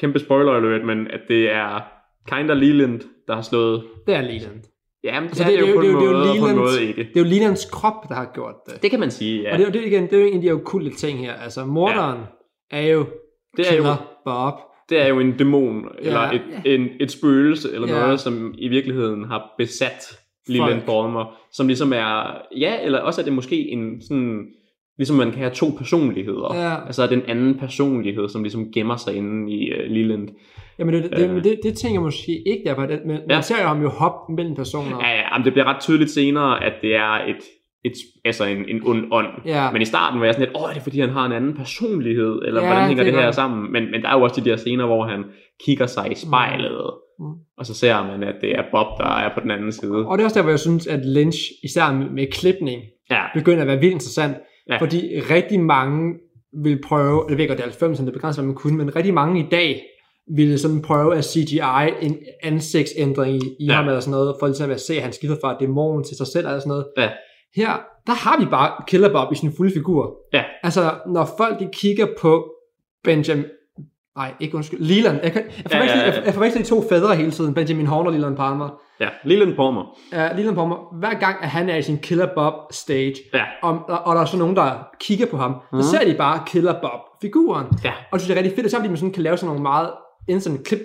kæmpe 0.00 0.18
spoiler 0.18 0.52
alert, 0.52 0.84
men 0.86 1.06
at 1.10 1.20
det 1.28 1.50
er 1.50 1.80
Kinder 2.28 2.54
Leland, 2.54 3.00
der 3.28 3.34
har 3.34 3.42
slået... 3.42 3.82
Det 4.06 4.14
er 4.14 4.20
Leland. 4.20 4.62
Ja, 5.04 5.20
men 5.20 5.22
det, 5.22 5.40
Altså, 5.40 5.44
altså, 5.44 5.44
det- 5.44 5.70
er 5.70 5.74
det, 5.74 5.82
det 5.82 5.88
er 5.88 5.92
jo 5.92 6.00
jo- 6.00 6.00
det 6.00 6.06
er 6.06 6.12
jo- 6.12 6.22
det 6.22 6.30
er 6.30 6.34
jo 6.36 6.46
Lelands- 6.46 6.54
måde 6.56 6.84
ikke. 6.88 7.02
Det 7.14 7.16
er 7.16 7.20
jo 7.20 7.26
Lelands 7.30 7.64
krop, 7.70 8.08
der 8.08 8.14
har 8.14 8.30
gjort 8.34 8.54
det. 8.66 8.82
Det 8.82 8.90
kan 8.90 9.00
man 9.00 9.10
sige, 9.10 9.42
ja. 9.42 9.52
Og 9.52 9.58
det, 9.58 9.64
er 9.64 9.68
jo- 9.68 9.72
det, 9.72 9.82
er 9.82 9.86
igen, 9.86 10.02
det 10.02 10.12
er 10.12 10.18
jo 10.22 10.26
en 10.28 10.34
af 10.36 10.42
de 10.42 10.50
okulte 10.52 10.96
ting 10.96 11.18
her. 11.18 11.32
Altså, 11.34 11.64
morderen 11.64 12.18
er 12.70 12.80
jo 12.86 13.06
Det 13.56 13.72
er 13.72 13.76
jo- 13.76 13.84
Bob. 14.24 14.54
Det 14.88 15.00
er 15.02 15.06
jo 15.06 15.20
en 15.20 15.36
dæmon, 15.36 15.88
eller 15.98 16.20
Ja. 16.22 16.30
et, 16.64 16.74
en, 16.74 16.88
et 17.00 17.10
spøgelse, 17.10 17.74
eller 17.74 17.88
Ja. 17.88 18.00
noget, 18.00 18.20
som 18.20 18.54
i 18.58 18.68
virkeligheden 18.68 19.24
har 19.24 19.54
besat 19.58 20.18
Leland. 20.48 20.82
Palmer, 20.82 21.38
som 21.52 21.66
ligesom 21.66 21.92
er, 21.92 22.36
ja, 22.56 22.78
eller 22.84 22.98
også 23.00 23.20
er 23.20 23.24
det 23.24 23.32
måske 23.32 23.56
en 23.68 24.02
sådan, 24.02 24.46
ligesom 24.98 25.16
man 25.16 25.30
kan 25.30 25.38
have 25.38 25.50
to 25.54 25.66
personligheder. 25.78 26.54
Ja. 26.54 26.86
Altså 26.86 27.02
er 27.02 27.06
det 27.06 27.16
en 27.18 27.24
anden 27.28 27.58
personlighed, 27.58 28.28
som 28.28 28.42
ligesom 28.42 28.72
gemmer 28.74 28.96
sig 28.96 29.14
inde 29.16 29.52
i 29.52 29.72
uh, 29.72 29.78
Leland. 29.90 30.28
Jamen, 30.78 30.94
det, 30.94 31.10
det, 31.16 31.30
Øh. 31.30 31.44
det, 31.44 31.60
det, 31.62 31.74
tænker 31.76 31.94
jeg 31.94 32.02
måske 32.02 32.32
ikke 32.48 32.62
der 32.66 32.74
på. 32.74 32.82
Det, 32.86 33.00
men 33.06 33.16
Ja. 33.16 33.34
man 33.36 33.42
ser 33.42 33.62
jo 33.62 33.68
ham 33.68 33.82
jo 33.82 33.88
hoppe 33.88 34.32
mellem 34.34 34.54
personer. 34.56 34.96
Ja, 35.06 35.10
ja, 35.14 35.38
men 35.38 35.44
det 35.44 35.52
bliver 35.52 35.66
ret 35.66 35.80
tydeligt 35.80 36.10
senere, 36.10 36.64
at 36.64 36.72
det 36.82 36.94
er 36.96 37.12
et, 37.28 37.36
et 37.84 37.92
altså 38.24 38.44
en, 38.44 38.64
en 38.68 38.80
ond 38.86 39.04
ånd. 39.12 39.26
Ja. 39.46 39.70
Men 39.72 39.82
i 39.82 39.84
starten 39.84 40.20
var 40.20 40.26
jeg 40.26 40.34
sådan 40.34 40.46
lidt, 40.48 40.56
åh, 40.62 40.70
er 40.70 40.74
det 40.74 40.82
fordi, 40.82 41.00
han 41.00 41.08
har 41.10 41.26
en 41.26 41.32
anden 41.32 41.54
personlighed, 41.54 42.42
eller 42.46 42.60
Ja, 42.60 42.66
hvordan 42.66 42.88
hænger 42.88 43.04
det 43.04 43.12
det, 43.12 43.18
er 43.20 43.24
her 43.24 43.30
sammen? 43.32 43.72
Men, 43.72 43.90
men 43.90 44.02
der 44.02 44.08
er 44.08 44.16
jo 44.18 44.22
også 44.22 44.40
de 44.40 44.50
der 44.50 44.56
scener, 44.56 44.86
hvor 44.86 45.04
han 45.06 45.24
kigger 45.64 45.86
sig 45.86 46.12
i 46.12 46.14
spejlet, 46.14 46.90
Mm. 47.20 47.24
og 47.58 47.66
så 47.66 47.74
ser 47.74 48.02
man, 48.06 48.22
at 48.22 48.34
det 48.40 48.50
er 48.58 48.62
Bob, 48.72 48.86
der 48.98 49.04
er 49.18 49.34
på 49.34 49.40
den 49.40 49.50
anden 49.50 49.72
side. 49.72 50.06
Og 50.06 50.18
det 50.18 50.22
er 50.22 50.26
også 50.26 50.34
der, 50.38 50.42
hvor 50.42 50.50
jeg 50.50 50.58
synes, 50.60 50.86
at 50.86 51.00
Lynch, 51.06 51.38
især 51.64 51.92
med, 51.92 52.10
med 52.10 52.26
klipning, 52.32 52.82
Ja, 53.10 53.22
begynder 53.34 53.60
at 53.60 53.66
være 53.68 53.78
vildt 53.78 53.92
interessant. 53.92 54.36
Ja. 54.68 54.76
Fordi 54.76 55.20
rigtig 55.30 55.60
mange 55.60 56.14
vil 56.52 56.82
prøve, 56.82 57.24
ved 57.28 57.48
godt, 57.48 57.58
det 57.58 57.64
er 57.64 57.68
90, 57.68 57.98
det 57.98 58.08
er 58.08 58.12
begrænset, 58.12 58.42
hvad 58.44 58.46
man 58.46 58.54
kunne, 58.54 58.76
men 58.76 58.96
rigtig 58.96 59.14
mange 59.14 59.40
i 59.40 59.46
dag 59.50 59.82
ville 60.36 60.58
sådan 60.58 60.82
prøve 60.82 61.16
at 61.16 61.24
CGI 61.24 61.60
en 62.00 62.16
ansigtsændring 62.42 63.36
i, 63.36 63.56
i 63.60 63.66
ja. 63.66 63.72
ham 63.72 63.86
eller 63.86 64.00
sådan 64.00 64.10
noget, 64.10 64.36
for 64.40 64.46
ligesom 64.46 64.70
at 64.70 64.80
se, 64.80 64.94
at 64.96 65.02
han 65.02 65.12
skifter 65.12 65.36
fra 65.40 65.56
dæmon 65.60 66.04
til 66.04 66.16
sig 66.16 66.26
selv 66.26 66.46
eller 66.46 66.58
sådan 66.58 66.68
noget. 66.68 66.86
Ja. 66.96 67.10
Her, 67.56 67.80
der 68.06 68.12
har 68.12 68.40
vi 68.40 68.46
bare 68.50 68.84
Killer 68.88 69.12
Bob 69.12 69.32
i 69.32 69.36
sin 69.36 69.52
fulde 69.56 69.72
figur. 69.72 70.16
Ja. 70.32 70.44
Altså, 70.62 70.94
når 71.06 71.28
folk 71.38 71.58
de 71.58 71.68
kigger 71.72 72.06
på 72.20 72.54
Benjamin, 73.04 73.44
nej, 74.16 74.32
ikke 74.40 74.54
undskyld, 74.56 74.80
Leland, 74.80 75.18
jeg, 75.22 75.32
kan, 75.32 75.42
jeg, 75.42 75.72
Ja, 75.72 75.76
forveksler, 75.78 76.00
ja, 76.00 76.06
ja. 76.08 76.14
jeg, 76.16 76.22
jeg 76.26 76.34
forveksler 76.34 76.62
de 76.62 76.68
to 76.68 76.84
fædre 76.88 77.16
hele 77.16 77.30
tiden, 77.30 77.54
Benjamin 77.54 77.86
Horn 77.86 78.06
og 78.06 78.12
Leland 78.12 78.36
Palmer. 78.36 78.68
ja. 79.00 79.08
Leland 79.24 79.54
Palmer. 79.56 79.82
Uh, 80.12 80.36
Leland 80.38 80.56
Palmer, 80.56 80.96
hver 80.98 81.14
gang 81.18 81.36
at 81.42 81.48
han 81.48 81.68
er 81.70 81.76
i 81.76 81.82
sin 81.82 81.98
Killer 81.98 82.26
Bob 82.34 82.54
stage, 82.72 83.14
Ja. 83.34 83.44
og, 83.62 83.78
og, 83.88 83.98
og 84.06 84.14
der 84.14 84.20
er 84.20 84.24
så 84.26 84.36
nogen, 84.36 84.56
der 84.56 84.88
kigger 85.00 85.26
på 85.26 85.36
ham, 85.36 85.54
mm. 85.72 85.82
så 85.82 85.90
ser 85.90 86.04
de 86.10 86.14
bare 86.14 86.40
Killer 86.46 86.72
Bob-figuren. 86.80 87.66
Ja. 87.84 87.90
Og 87.90 88.12
det 88.12 88.20
synes 88.20 88.28
jeg 88.28 88.34
er 88.34 88.42
rigtig 88.44 88.56
fedt, 88.56 88.64
og 88.66 88.70
så 88.70 88.78
man 88.88 88.96
sådan 88.96 89.12
kan 89.12 89.22
lave 89.22 89.36
sådan 89.36 89.46
nogle 89.46 89.62
meget 89.62 89.90
instant 90.28 90.66
klip 90.66 90.78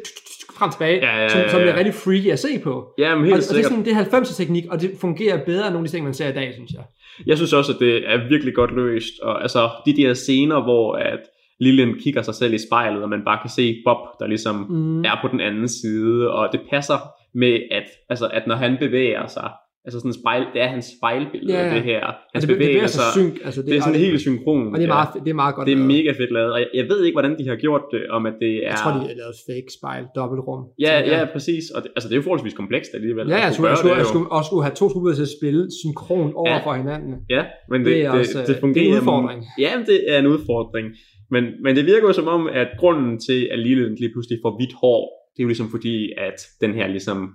frem 0.57 0.71
tilbage, 0.71 0.97
Ja, 1.05 1.21
ja, 1.21 1.29
som, 1.29 1.39
ja, 1.41 1.49
som 1.49 1.61
ja. 1.61 1.67
er 1.67 1.75
rigtig 1.77 1.93
freaky 1.93 2.31
at 2.31 2.39
se 2.39 2.59
på. 2.59 2.85
Ja, 2.97 3.15
men 3.15 3.19
Og, 3.19 3.23
helt 3.23 3.33
og 3.33 3.37
det 3.41 3.49
er 3.49 3.53
sikkert. 3.53 3.71
sådan, 3.71 3.85
det 3.85 3.93
er 4.13 4.21
90'er 4.21 4.35
teknik, 4.37 4.63
og 4.71 4.81
det 4.81 4.91
fungerer 5.01 5.45
bedre 5.45 5.67
end 5.67 5.73
nogle 5.73 5.85
af 5.85 5.89
de 5.89 5.95
ting, 5.95 6.03
man 6.05 6.13
ser 6.13 6.27
i 6.29 6.33
dag, 6.33 6.53
synes 6.53 6.71
jeg. 6.71 6.83
Jeg 7.25 7.37
synes 7.37 7.53
også, 7.53 7.71
at 7.73 7.79
det 7.79 7.95
er 8.13 8.27
virkelig 8.29 8.55
godt 8.55 8.71
løst. 8.75 9.13
Og 9.23 9.41
altså, 9.41 9.69
de 9.85 9.95
der 9.97 10.13
scener, 10.13 10.63
hvor 10.63 10.95
at 10.95 11.19
Lillian 11.59 11.93
kigger 12.03 12.21
sig 12.21 12.35
selv 12.35 12.53
i 12.53 12.57
spejlet, 12.67 13.03
og 13.03 13.09
man 13.09 13.21
bare 13.25 13.39
kan 13.43 13.49
se 13.49 13.75
Bob, 13.85 13.97
der 14.19 14.27
ligesom 14.27 14.55
Mm. 14.69 15.01
er 15.01 15.17
på 15.21 15.27
den 15.31 15.39
anden 15.39 15.67
side, 15.67 16.31
og 16.31 16.49
det 16.51 16.61
passer 16.69 16.97
med, 17.35 17.59
at, 17.71 17.83
altså, 18.09 18.27
at 18.33 18.43
når 18.47 18.55
han 18.55 18.77
bevæger 18.79 19.27
sig, 19.27 19.49
altså 19.85 19.99
sådan 19.99 20.13
spejl, 20.21 20.43
det 20.53 20.61
er 20.61 20.67
hans 20.67 20.85
spejlbillede, 20.97 21.53
Ja, 21.59 21.67
ja. 21.67 21.75
det 21.75 21.83
her. 21.83 21.99
Hans 22.05 22.15
Altså, 22.35 22.47
bevæger 22.47 22.87
så 22.87 22.93
sig, 22.97 23.03
synk. 23.17 23.33
Altså, 23.45 23.61
det, 23.61 23.69
det 23.69 23.77
er 23.77 23.81
sådan 23.81 23.93
og 23.93 23.99
helt 24.07 24.21
synkron. 24.21 24.67
Og 24.67 24.73
det 24.73 24.77
er, 24.77 24.81
ja. 24.81 24.93
meget, 24.93 25.09
det 25.25 25.29
er 25.35 25.39
meget 25.43 25.55
godt 25.55 25.65
det 25.67 25.71
er 25.73 25.77
lavet. 25.77 25.93
mega 25.95 26.11
fedt 26.21 26.31
lavet, 26.37 26.51
og 26.55 26.59
jeg, 26.59 26.67
jeg 26.79 26.85
ved 26.91 26.99
ikke, 27.05 27.15
hvordan 27.15 27.33
de 27.39 27.43
har 27.51 27.55
gjort 27.65 27.81
det, 27.93 28.01
om 28.17 28.21
at 28.29 28.35
det 28.43 28.53
er... 28.65 28.69
Jeg 28.73 28.77
tror, 28.83 28.91
de 28.91 28.99
har 29.11 29.17
lavet 29.23 29.35
fake 29.49 29.69
spejl, 29.77 30.03
dobbeltrum. 30.17 30.61
Ja, 30.85 30.93
ja, 30.99 31.17
jeg. 31.17 31.29
præcis. 31.35 31.63
Og 31.75 31.79
det, 31.83 31.89
altså, 31.95 32.05
det 32.09 32.13
er 32.15 32.19
jo 32.21 32.25
forholdsvis 32.29 32.53
komplekst 32.61 32.91
alligevel. 32.97 33.25
Ja, 33.33 33.39
jeg 33.45 33.53
skulle, 33.53 33.69
jeg 33.73 33.77
skulle, 33.81 33.95
jeg 34.01 34.05
skulle 34.11 34.27
også 34.37 34.47
skulle 34.49 34.63
have 34.67 34.75
to 34.81 34.85
skuespillere 34.89 35.17
til 35.19 35.27
at 35.29 35.33
spille 35.39 35.61
synkron 35.81 36.29
over 36.41 36.49
Ja. 36.55 36.59
for 36.65 36.73
hinanden. 36.81 37.13
Ja, 37.35 37.43
men 37.71 37.77
det, 37.79 37.85
Det 37.87 37.95
det, 37.95 38.05
er 38.05 38.11
det, 38.11 38.19
også, 38.19 38.39
det, 38.47 38.55
øh, 38.55 38.59
fungerer. 38.65 38.83
det 38.83 38.91
er 38.91 38.95
en 38.95 38.99
udfordring. 39.01 39.39
Ja, 39.65 39.71
det 39.89 39.99
er 40.13 40.17
en 40.23 40.27
udfordring. 40.35 40.87
Men, 41.33 41.43
men 41.63 41.75
det 41.75 41.85
virker 41.85 42.07
jo 42.07 42.13
som 42.13 42.27
om, 42.27 42.47
at 42.47 42.67
grunden 42.79 43.19
til, 43.27 43.39
at 43.51 43.59
Leland 43.59 43.97
lige 43.97 44.11
pludselig 44.13 44.39
får 44.45 44.55
hvidt 44.57 44.73
hår, 44.81 44.99
det 45.33 45.39
er 45.39 45.43
jo 45.43 45.47
ligesom 45.47 45.69
fordi, 45.71 45.95
at 46.17 46.37
den 46.61 46.73
her 46.73 46.87
ligesom, 46.87 47.29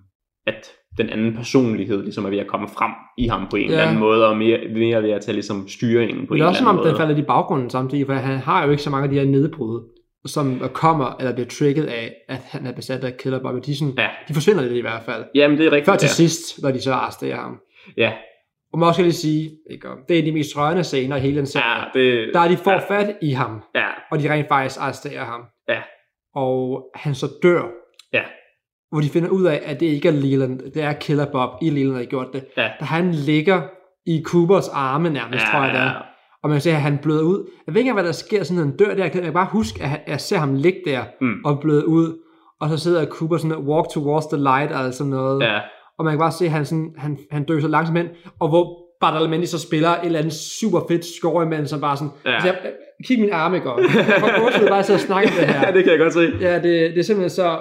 at 0.46 0.61
den 0.98 1.08
anden 1.11 1.34
personlighed 1.34 2.02
ligesom 2.02 2.24
er 2.24 2.30
ved 2.30 2.38
at 2.38 2.46
komme 2.46 2.68
frem 2.68 2.90
i 3.18 3.26
ham 3.26 3.46
på 3.50 3.56
en 3.56 3.62
Ja. 3.62 3.68
eller 3.70 3.84
anden 3.84 3.98
måde, 4.00 4.28
og 4.28 4.37
mere, 4.37 4.58
mere 4.74 5.02
ved 5.02 5.11
at 5.11 5.20
tage 5.20 5.32
ligesom 5.34 5.68
styringen 5.68 6.26
på 6.26 6.34
en 6.34 6.38
det 6.40 6.44
er 6.44 6.48
også 6.48 6.58
eller 6.58 6.64
som 6.64 6.66
om, 6.66 6.74
anden 6.74 6.87
den 6.87 6.92
måde. 6.92 7.00
falder 7.08 7.22
i 7.22 7.26
baggrunden 7.26 7.70
samtidig, 7.70 8.06
for 8.06 8.12
han 8.12 8.38
har 8.38 8.64
jo 8.64 8.70
ikke 8.70 8.82
så 8.82 8.90
mange 8.90 9.04
af 9.04 9.11
de 9.11 9.18
her 9.18 9.26
nedbrud, 9.26 9.80
som 10.26 10.61
kommer 10.72 11.16
eller 11.20 11.32
bliver 11.34 11.48
trigget 11.48 11.84
af, 11.87 12.14
at 12.28 12.40
han 12.44 12.66
er 12.66 12.72
besat 12.72 13.04
af 13.04 13.16
Killer 13.16 13.38
Bobby. 13.42 13.58
De, 13.66 13.76
sådan, 13.78 13.94
Ja. 13.98 14.08
de 14.28 14.34
forsvinder 14.34 14.62
lidt 14.62 14.72
i 14.72 14.80
hvert 14.80 15.02
fald. 15.04 15.24
Jamen, 15.34 15.58
det 15.58 15.66
er 15.66 15.70
rigtigt. 15.72 15.87
Før 15.87 15.96
til 15.96 16.06
ja. 16.06 16.12
sidst, 16.12 16.62
når 16.62 16.70
de 16.70 16.80
så 16.80 16.92
arresterer 16.92 17.37
ham. 17.37 17.56
Ja, 17.96 18.12
Og 18.72 18.78
man 18.78 18.88
også 18.88 19.02
lige 19.02 19.12
sige, 19.12 19.50
ikke, 19.70 19.88
det 20.09 20.18
er 20.18 20.22
de 20.22 20.33
mest 20.33 20.57
rørende 20.59 20.85
scener 20.85 21.16
i 21.16 21.20
hele 21.20 21.37
den 21.37 21.46
serie. 21.46 21.64
ja, 21.70 21.85
det, 21.94 22.31
Der 22.35 22.40
er 22.40 22.48
de 22.48 22.57
får 22.57 22.70
ja, 22.72 22.78
fat 22.78 23.16
i 23.22 23.31
ham, 23.31 23.62
ja, 23.74 23.87
og 24.11 24.18
de 24.20 24.33
rent 24.33 24.48
faktisk 24.48 24.81
arresterer 24.81 25.24
ham. 25.24 25.40
Ja. 25.68 25.78
Og 26.35 26.85
han 26.94 27.14
så 27.14 27.26
dør. 27.42 27.62
Ja. 28.12 28.22
Hvor 28.92 29.00
de 29.00 29.09
finder 29.09 29.28
ud 29.28 29.44
af, 29.44 29.61
at 29.64 29.81
det 29.81 29.87
ikke 29.87 30.09
er 30.09 30.12
Leland, 30.12 30.59
det 30.74 30.83
er 30.83 30.92
Killer 30.92 31.26
Bob 31.33 31.50
i 31.62 31.70
Leland, 31.70 31.90
der 31.92 31.98
har 31.98 32.04
gjort 32.04 32.26
det. 32.33 32.44
ja. 32.57 32.68
Da 32.81 32.85
han 32.85 33.12
ligger 33.12 33.62
i 34.07 34.22
Coopers 34.26 34.68
arme 34.68 35.11
nærmest, 35.11 35.46
tror 35.52 35.62
jeg 35.64 35.72
det 35.74 35.81
er. 35.81 35.92
Og 36.42 36.48
man 36.48 36.54
kan 36.54 36.61
se, 36.61 36.70
at 36.70 36.81
han 36.81 36.98
bløder 36.98 37.22
ud. 37.22 37.50
Jeg 37.66 37.74
ved 37.74 37.81
ikke 37.81 37.92
hvad 37.92 38.04
der 38.04 38.12
sker, 38.12 38.42
sådan 38.44 38.64
han 38.64 38.76
dør 38.76 38.94
der. 38.94 39.02
Jeg 39.02 39.12
kan 39.12 39.33
bare 39.33 39.48
huske, 39.52 39.83
at 39.85 40.00
jeg 40.07 40.20
ser 40.20 40.37
ham 40.38 40.54
ligge 40.54 40.81
der 40.87 41.04
Mm. 41.20 41.35
og 41.44 41.61
bløde 41.61 41.88
ud. 41.88 42.18
Og 42.61 42.68
så 42.68 42.78
sidder 42.78 43.07
Cooper 43.07 43.37
sådan 43.37 43.59
walk 43.59 43.88
towards 43.94 44.26
the 44.26 44.37
light, 44.42 44.70
eller 44.70 44.90
sådan 44.90 45.11
noget. 45.11 45.42
Ja, 45.42 45.61
Og 45.98 46.04
man 46.04 46.12
kan 46.12 46.18
bare 46.18 46.32
se, 46.32 46.44
at 46.44 46.50
han, 46.50 46.64
sådan, 46.64 46.94
han, 46.96 47.18
han 47.30 47.46
så 47.61 47.68
langsomt 47.68 47.98
hen. 47.98 48.08
Og 48.40 48.48
hvor 48.48 48.88
Badalamenti 49.00 49.46
så 49.46 49.58
spiller 49.58 49.88
et 49.88 50.04
eller 50.04 50.18
andet 50.18 50.32
super 50.32 50.80
fedt 50.88 51.04
scoremand, 51.04 51.66
som 51.66 51.80
bare 51.80 51.96
sådan... 51.96 52.11
Ja. 52.24 52.34
Altså, 52.34 52.48
jeg, 52.48 52.72
kig 53.04 53.20
min 53.20 53.30
arme 53.32 53.58
godt. 53.58 53.80
Jeg 53.80 54.16
får 54.20 54.44
gåsehud 54.44 54.68
bare 54.68 54.82
til 54.82 54.92
at 54.92 55.00
snakke 55.00 55.28
om 55.28 55.34
det 55.38 55.46
her. 55.46 55.61
ja, 55.66 55.72
det 55.72 55.84
kan 55.84 55.92
jeg 55.92 55.98
godt 55.98 56.12
se. 56.12 56.32
Ja, 56.40 56.54
det, 56.54 56.64
det 56.64 56.98
er 56.98 57.02
simpelthen 57.02 57.30
så, 57.30 57.61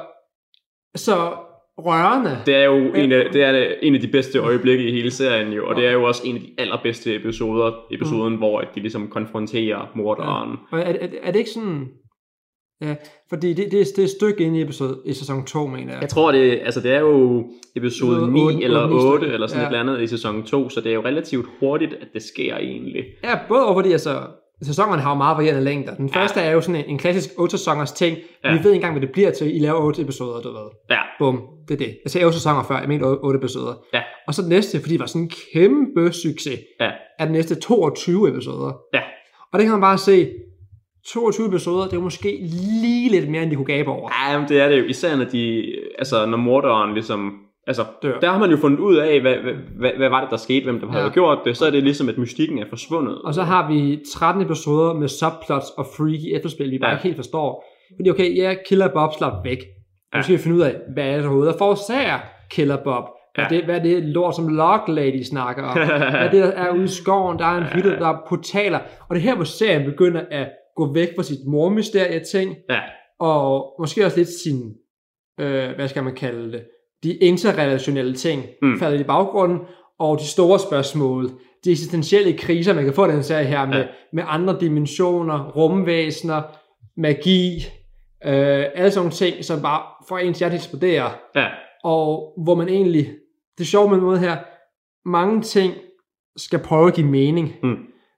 så 0.95 1.31
rørende. 1.77 2.37
Det 2.45 2.55
er 2.55 2.63
jo 2.63 2.93
en 2.93 3.11
af, 3.11 3.29
det 3.33 3.43
er 3.43 3.73
en 3.81 3.95
af 3.95 4.01
de 4.01 4.07
bedste 4.07 4.39
øjeblikke 4.39 4.83
i 4.87 4.91
hele 4.91 5.11
serien 5.11 5.53
jo, 5.53 5.67
og 5.67 5.75
det 5.75 5.87
er 5.87 5.91
jo 5.91 6.03
også 6.03 6.21
en 6.25 6.35
af 6.35 6.41
de 6.41 6.49
allerbedste 6.57 7.15
episoder, 7.15 7.71
episoden, 7.91 8.33
mm. 8.33 8.39
hvor 8.39 8.61
de 8.61 8.79
ligesom 8.79 9.07
konfronterer 9.07 9.91
morderen. 9.95 10.57
Og 10.71 10.79
er, 10.79 10.83
er, 10.83 11.07
er 11.23 11.31
det 11.31 11.39
ikke 11.39 11.51
sådan... 11.51 11.87
Ja, 12.81 12.95
fordi 13.29 13.53
det, 13.53 13.71
det, 13.71 13.79
er, 13.81 13.85
det 13.95 13.99
er 13.99 14.03
et 14.03 14.09
stykke 14.09 14.43
inde 14.43 14.59
i, 14.59 14.61
episode, 14.61 14.97
i 15.05 15.13
sæson 15.13 15.45
2, 15.45 15.67
mener 15.67 15.93
jeg. 15.93 16.01
Jeg 16.01 16.09
tror, 16.09 16.31
det, 16.31 16.59
altså 16.65 16.81
det 16.81 16.91
er 16.91 16.99
jo 16.99 17.39
episode 17.75 18.17
Episode 18.17 18.31
9 18.33 18.39
otte- 18.41 18.63
eller 18.63 18.81
otte, 18.83 18.95
ni 18.95 19.01
8 19.01 19.17
stykker. 19.19 19.33
eller 19.33 19.47
sådan 19.47 19.61
Ja. 19.61 19.67
et 19.67 19.71
eller 19.79 19.91
andet 19.93 20.03
i 20.03 20.07
sæson 20.07 20.43
2, 20.43 20.69
så 20.69 20.81
det 20.81 20.89
er 20.89 20.93
jo 20.95 21.01
relativt 21.03 21.45
hurtigt, 21.59 21.93
at 21.93 22.07
det 22.13 22.21
sker 22.23 22.57
egentlig. 22.57 23.03
Ja, 23.23 23.39
både 23.47 23.65
over 23.65 23.73
fordi 23.75 23.91
altså, 23.91 24.19
sæsonerne 24.61 25.01
har 25.01 25.11
jo 25.11 25.15
meget 25.17 25.37
varierende 25.37 25.63
længder. 25.63 25.95
Den 25.95 26.09
Ja. 26.15 26.21
første 26.21 26.39
er 26.39 26.51
jo 26.51 26.61
sådan 26.61 26.75
en, 26.75 26.89
en 26.89 26.97
klassisk 26.97 27.29
8 27.37 27.57
sæsoners 27.57 27.91
ting. 27.91 28.17
Ja. 28.43 28.51
Vi 28.51 28.63
ved 28.63 28.71
ikke 28.71 28.75
engang, 28.75 28.93
hvad 28.93 29.01
det 29.01 29.11
bliver 29.11 29.31
til. 29.31 29.55
I 29.55 29.59
laver 29.59 29.79
8 29.81 30.01
episoder, 30.01 30.41
du 30.41 30.49
ved. 30.49 30.67
Ja, 30.89 30.99
Bum, 31.19 31.41
det 31.67 31.73
er 31.73 31.77
det. 31.77 31.97
Jeg 32.03 32.11
sagde 32.11 32.25
8 32.25 32.37
sæsoner 32.37 32.63
før, 32.63 32.79
jeg 32.79 32.87
mente 32.87 33.03
8 33.03 33.37
episoder. 33.37 33.73
Ja. 33.93 34.01
Og 34.27 34.33
så 34.33 34.41
den 34.41 34.49
næste, 34.49 34.79
fordi 34.79 34.93
det 34.93 34.99
var 34.99 35.05
sådan 35.05 35.21
en 35.21 35.31
kæmpe 35.53 36.13
succes, 36.13 36.59
ja, 36.79 36.91
er 37.19 37.25
den 37.25 37.33
næste 37.33 37.55
22 37.55 38.29
episoder. 38.29 38.73
ja. 38.93 39.01
Og 39.53 39.59
det 39.59 39.65
kan 39.65 39.71
man 39.71 39.81
bare 39.81 39.97
se, 39.97 40.29
22 41.13 41.47
episoder, 41.47 41.83
det 41.87 41.93
er 41.97 42.01
måske 42.01 42.37
lige 42.83 43.09
lidt 43.11 43.29
mere, 43.29 43.43
end 43.43 43.51
de 43.51 43.55
kunne 43.55 43.65
gabe 43.65 43.89
over. 43.91 44.09
Ja, 44.31 44.39
men 44.39 44.49
det 44.49 44.61
er 44.61 44.69
det 44.69 44.79
jo. 44.79 44.83
Især 44.85 45.15
når 45.15 45.25
de, 45.25 45.65
altså 45.99 46.25
når 46.25 46.37
morderen 46.37 46.93
ligesom, 46.93 47.33
altså 47.67 47.83
Dør. 48.03 48.19
der 48.19 48.29
har 48.31 48.39
man 48.39 48.49
jo 48.51 48.57
fundet 48.57 48.79
ud 48.79 48.95
af, 48.95 49.21
hvad, 49.21 49.35
hvad, 49.35 49.53
hvad, 49.79 49.91
hvad 49.97 50.09
var 50.09 50.21
det, 50.21 50.29
der 50.31 50.37
skete, 50.37 50.63
hvem 50.63 50.79
der 50.79 50.87
havde 50.91 51.03
Ja. 51.03 51.09
gjort 51.09 51.37
det, 51.45 51.57
så 51.57 51.65
er 51.65 51.69
det 51.71 51.83
ligesom, 51.83 52.09
at 52.09 52.17
mystikken 52.17 52.59
er 52.59 52.65
forsvundet. 52.69 53.21
Og 53.21 53.33
så 53.33 53.43
har 53.43 53.71
vi 53.71 53.99
13 54.13 54.41
episoder 54.41 54.93
med 54.93 55.07
subplots 55.07 55.69
og 55.77 55.85
freaky 55.97 56.35
efterspil, 56.35 56.71
vi 56.71 56.77
bare 56.79 56.89
Ja. 56.89 56.95
ikke 56.95 57.03
helt 57.03 57.15
forstår. 57.15 57.63
Fordi 57.97 58.09
okay, 58.09 58.35
ja, 58.37 58.55
Killer 58.69 58.87
Bob 58.87 59.13
slap 59.17 59.33
væk. 59.43 59.57
Ja. 60.13 60.17
Nu 60.17 60.23
skal 60.23 60.37
vi 60.37 60.41
finde 60.41 60.57
ud 60.57 60.61
af, 60.61 60.75
hvad 60.93 61.03
er 61.03 61.15
det 61.15 61.25
overhovedet, 61.25 61.53
der 61.53 61.57
forårsager 61.57 62.19
Killer 62.51 62.77
Bob? 62.83 63.03
Hvad, 63.35 63.45
Ja. 63.51 63.55
er 63.55 63.59
det, 63.59 63.65
hvad 63.65 63.75
er 63.75 63.83
det 63.83 64.03
lort, 64.03 64.35
som 64.35 64.47
Lock 64.47 64.81
Lady 64.87 65.21
snakker 65.23 65.63
om? 65.63 65.77
hvad 65.87 65.89
er 66.11 66.31
det, 66.31 66.43
der 66.43 66.49
er 66.51 66.73
ude 66.73 66.83
i 66.83 66.87
skoven? 66.87 67.39
Der 67.39 67.45
er 67.45 67.57
en 67.57 67.63
hytte, 67.63 67.89
der 67.89 68.07
er 68.07 68.17
portaler. 68.29 68.79
Og 69.09 69.15
det 69.15 69.21
er 69.21 69.23
her, 69.27 69.35
hvor 69.35 69.43
serien 69.43 69.85
begynder 69.85 70.21
at 70.31 70.47
gå 70.77 70.93
væk 70.93 71.07
fra 71.15 71.23
sit 71.23 71.47
mormysterie-ting, 71.47 72.55
Ja, 72.69 72.79
og 73.19 73.75
måske 73.79 74.05
også 74.05 74.17
lidt 74.17 74.29
sin, 74.43 74.73
øh, 75.39 75.75
hvad 75.75 75.87
skal 75.87 76.03
man 76.03 76.15
kalde 76.15 76.51
det, 76.51 76.63
de 77.03 77.13
interrelationelle 77.15 78.15
ting 78.15 78.43
Mm. 78.61 78.79
falder 78.79 78.99
i 78.99 79.03
baggrunden, 79.03 79.59
og 79.99 80.19
de 80.19 80.25
store 80.27 80.59
spørgsmål, 80.59 81.29
de 81.65 81.71
eksistentielle 81.71 82.37
kriser, 82.37 82.73
man 82.73 82.83
kan 82.83 82.93
få 82.93 83.07
den 83.07 83.23
serie 83.23 83.45
her, 83.45 83.65
med, 83.65 83.75
Ja. 83.77 83.85
med 84.13 84.23
andre 84.27 84.57
dimensioner, 84.59 85.51
rumvæsener, 85.51 86.41
magi, 86.97 87.55
øh, 88.25 88.65
alle 88.75 88.91
sådan 88.91 88.97
nogle 88.97 89.11
ting, 89.11 89.45
som 89.45 89.61
bare 89.61 89.81
får 90.09 90.17
ens 90.17 90.37
til 90.37 90.45
at 90.45 90.53
eksplodere, 90.53 91.11
ja, 91.35 91.47
og 91.83 92.33
hvor 92.43 92.55
man 92.55 92.69
egentlig, 92.69 93.09
det 93.57 93.67
sjove 93.67 93.89
med 93.89 93.97
noget 93.97 94.19
her, 94.19 94.37
mange 95.05 95.41
ting 95.41 95.73
skal 96.37 96.59
prøve 96.59 96.87
at 96.87 96.93
give 96.93 97.07
mening, 97.07 97.53
Mm. 97.63 97.75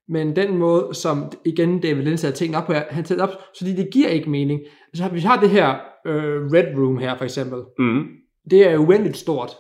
Men 0.10 0.36
den 0.36 0.58
måde, 0.58 0.88
som 0.93 1.32
igen 1.45 1.80
David 1.80 2.04
Lynch 2.04 2.26
har 2.26 2.32
tænkt 2.32 2.56
op 2.56 2.65
på, 2.65 2.74
han 2.89 3.04
tænkt 3.04 3.24
op, 3.24 3.30
fordi 3.60 3.74
det 3.76 3.89
giver 3.93 4.08
ikke 4.10 4.30
mening. 4.30 4.60
Altså, 4.93 5.10
vi 5.13 5.19
har 5.19 5.39
det 5.39 5.50
her 5.50 5.69
øh, 6.08 6.52
Red 6.54 6.78
Room 6.78 6.98
her, 6.98 7.17
for 7.17 7.24
eksempel, 7.24 7.60
Mm. 7.80 8.04
det 8.52 8.67
er 8.69 8.78
uendeligt 8.78 9.17
stort. 9.17 9.52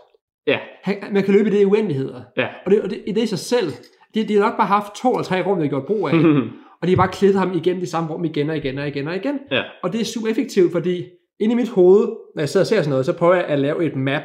Ja, 0.47 0.59
Han, 0.83 0.95
man 1.11 1.23
kan 1.23 1.33
løbe 1.33 1.49
i 1.49 1.51
det 1.51 1.61
i 1.61 1.65
uendeligheder. 1.65 2.21
ja. 2.37 2.47
Og 2.65 2.71
det, 2.71 2.81
og 2.81 2.89
det, 2.89 3.01
i 3.07 3.11
det 3.11 3.23
i 3.23 3.27
sig 3.27 3.39
selv, 3.39 3.71
de, 4.15 4.27
de 4.27 4.33
har 4.33 4.41
nok 4.41 4.57
bare 4.57 4.67
haft 4.67 4.95
to 4.95 5.11
eller 5.11 5.23
tre 5.23 5.45
rum, 5.45 5.57
de 5.57 5.61
har 5.63 5.69
gjort 5.69 5.85
brug 5.85 6.07
af. 6.09 6.13
og 6.81 6.87
de 6.87 6.89
har 6.89 6.95
bare 6.95 7.11
klædt 7.11 7.35
ham 7.35 7.51
igen 7.55 7.79
det 7.79 7.89
samme 7.89 8.09
rum 8.13 8.25
igen 8.25 8.49
og 8.49 8.57
igen 8.57 8.77
og 8.77 8.87
igen 8.87 9.07
og 9.07 9.15
igen. 9.15 9.39
ja. 9.51 9.63
Og 9.83 9.93
det 9.93 10.01
er 10.01 10.05
super 10.05 10.27
effektivt, 10.27 10.71
fordi 10.71 11.05
inde 11.39 11.53
i 11.53 11.55
mit 11.55 11.69
hoved, 11.69 12.07
når 12.35 12.41
jeg 12.41 12.49
sidder 12.49 12.63
og 12.63 12.67
ser 12.67 12.75
sådan 12.75 12.89
noget, 12.89 13.05
så 13.05 13.13
prøver 13.17 13.35
jeg 13.35 13.45
at 13.45 13.59
lave 13.59 13.85
et 13.85 13.95
map. 13.95 14.21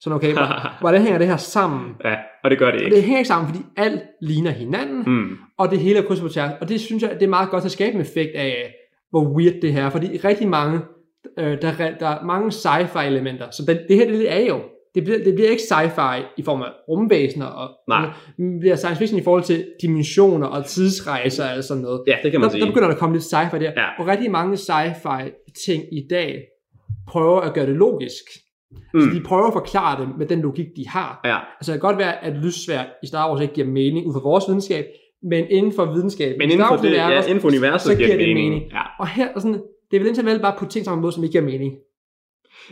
Sådan, 0.00 0.16
okay, 0.16 0.32
hvor- 0.32 0.70
hvordan 0.80 1.02
hænger 1.02 1.18
det 1.18 1.26
her 1.26 1.36
sammen? 1.36 1.90
ja, 2.04 2.14
og 2.44 2.50
det 2.50 2.58
gør 2.58 2.66
det 2.70 2.74
Og 2.74 2.84
ikke. 2.84 2.96
det 2.96 3.02
hænger 3.04 3.18
ikke 3.18 3.28
sammen, 3.28 3.48
fordi 3.54 3.64
alt 3.76 4.00
ligner 4.22 4.50
hinanden, 4.50 5.02
Mm. 5.06 5.28
og 5.58 5.70
det 5.70 5.78
hele 5.78 5.98
er 5.98 6.02
kryds 6.02 6.20
på 6.20 6.28
tværs. 6.28 6.52
Og 6.60 6.68
det 6.68 6.80
synes 6.80 7.02
jeg, 7.02 7.10
det 7.14 7.22
er 7.22 7.28
meget 7.28 7.50
godt 7.50 7.64
at 7.64 7.70
skabe 7.70 7.94
en 7.94 8.00
effekt 8.00 8.30
af, 8.34 8.74
hvor 9.10 9.34
weird 9.36 9.54
det 9.62 9.72
her 9.72 9.84
er. 9.86 9.90
Fordi 9.90 10.06
rigtig 10.24 10.48
mange, 10.48 10.80
øh, 11.38 11.62
der, 11.62 11.72
er- 11.78 11.98
der 11.98 12.08
er 12.08 12.24
mange 12.24 12.48
sci-fi 12.48 13.06
elementer, 13.06 13.50
så 13.50 13.64
det, 13.66 13.80
det 13.88 13.96
her 13.96 14.06
det 14.08 14.32
er 14.32 14.46
jo. 14.46 14.60
Det 14.94 15.04
bliver, 15.04 15.24
det 15.24 15.34
bliver 15.34 15.50
ikke 15.50 15.62
sci-fi 15.62 16.22
i 16.36 16.42
form 16.42 16.62
af 16.62 16.68
rumvæsener, 16.88 17.46
og 17.46 17.68
Nej. 17.88 18.00
det 18.36 18.60
bliver 18.60 18.76
science 18.76 18.98
fiction 18.98 19.20
i 19.20 19.24
forhold 19.24 19.42
til 19.42 19.66
dimensioner 19.82 20.46
og 20.46 20.64
tidsrejser 20.66 21.56
og 21.56 21.64
sådan 21.64 21.82
noget. 21.82 22.00
Ja, 22.06 22.16
det 22.22 22.30
kan 22.32 22.40
man 22.40 22.48
der, 22.48 22.52
sige. 22.54 22.60
der 22.60 22.66
begynder 22.70 22.86
der 22.88 22.94
at 22.94 22.98
komme 23.00 23.14
lidt 23.16 23.24
sci-fi 23.24 23.58
der. 23.58 23.72
Ja. 23.76 23.84
Og 23.98 24.06
rigtig 24.06 24.30
mange 24.30 24.54
sci-fi 24.54 25.52
ting 25.66 25.82
i 25.92 26.06
dag 26.10 26.38
prøver 27.08 27.40
at 27.40 27.54
gøre 27.54 27.66
det 27.66 27.76
logisk. 27.76 28.22
Mm. 28.94 29.00
Så 29.00 29.10
de 29.14 29.20
prøver 29.20 29.46
at 29.46 29.52
forklare 29.52 30.00
det 30.00 30.08
med 30.18 30.26
den 30.26 30.40
logik, 30.40 30.66
de 30.76 30.88
har. 30.88 31.20
Ja, 31.24 31.36
Altså 31.58 31.72
det 31.72 31.80
kan 31.80 31.88
godt 31.88 31.98
være, 31.98 32.24
at 32.24 32.36
lyssvær 32.36 32.82
i 33.02 33.06
Star 33.06 33.30
Wars 33.30 33.42
ikke 33.42 33.54
giver 33.54 33.66
mening 33.66 34.06
ud 34.06 34.12
fra 34.12 34.20
vores 34.20 34.44
videnskab, 34.48 34.84
men 35.22 35.44
inden 35.48 35.72
for 35.72 35.84
videnskab, 35.84 36.38
men 36.38 36.50
inden 36.50 36.66
for, 36.68 36.76
det, 36.76 36.92
ja, 36.92 37.22
inden 37.22 37.40
for 37.40 37.48
universet 37.48 37.92
så 37.92 37.96
giver 37.96 38.08
det 38.08 38.18
mening. 38.18 38.50
mening. 38.50 38.62
Ja. 38.72 38.82
Og 38.98 39.08
her 39.08 39.28
er 39.34 39.40
sådan, 39.40 39.60
det 39.90 39.96
er 39.96 39.98
vel 40.00 40.06
indtil 40.08 40.24
vel 40.26 40.40
bare 40.40 40.54
putte 40.58 40.72
ting 40.72 40.84
sammen 40.84 40.96
på 40.96 41.00
en 41.00 41.02
måde, 41.02 41.12
som 41.12 41.24
ikke 41.24 41.32
giver 41.32 41.44
mening. 41.44 41.72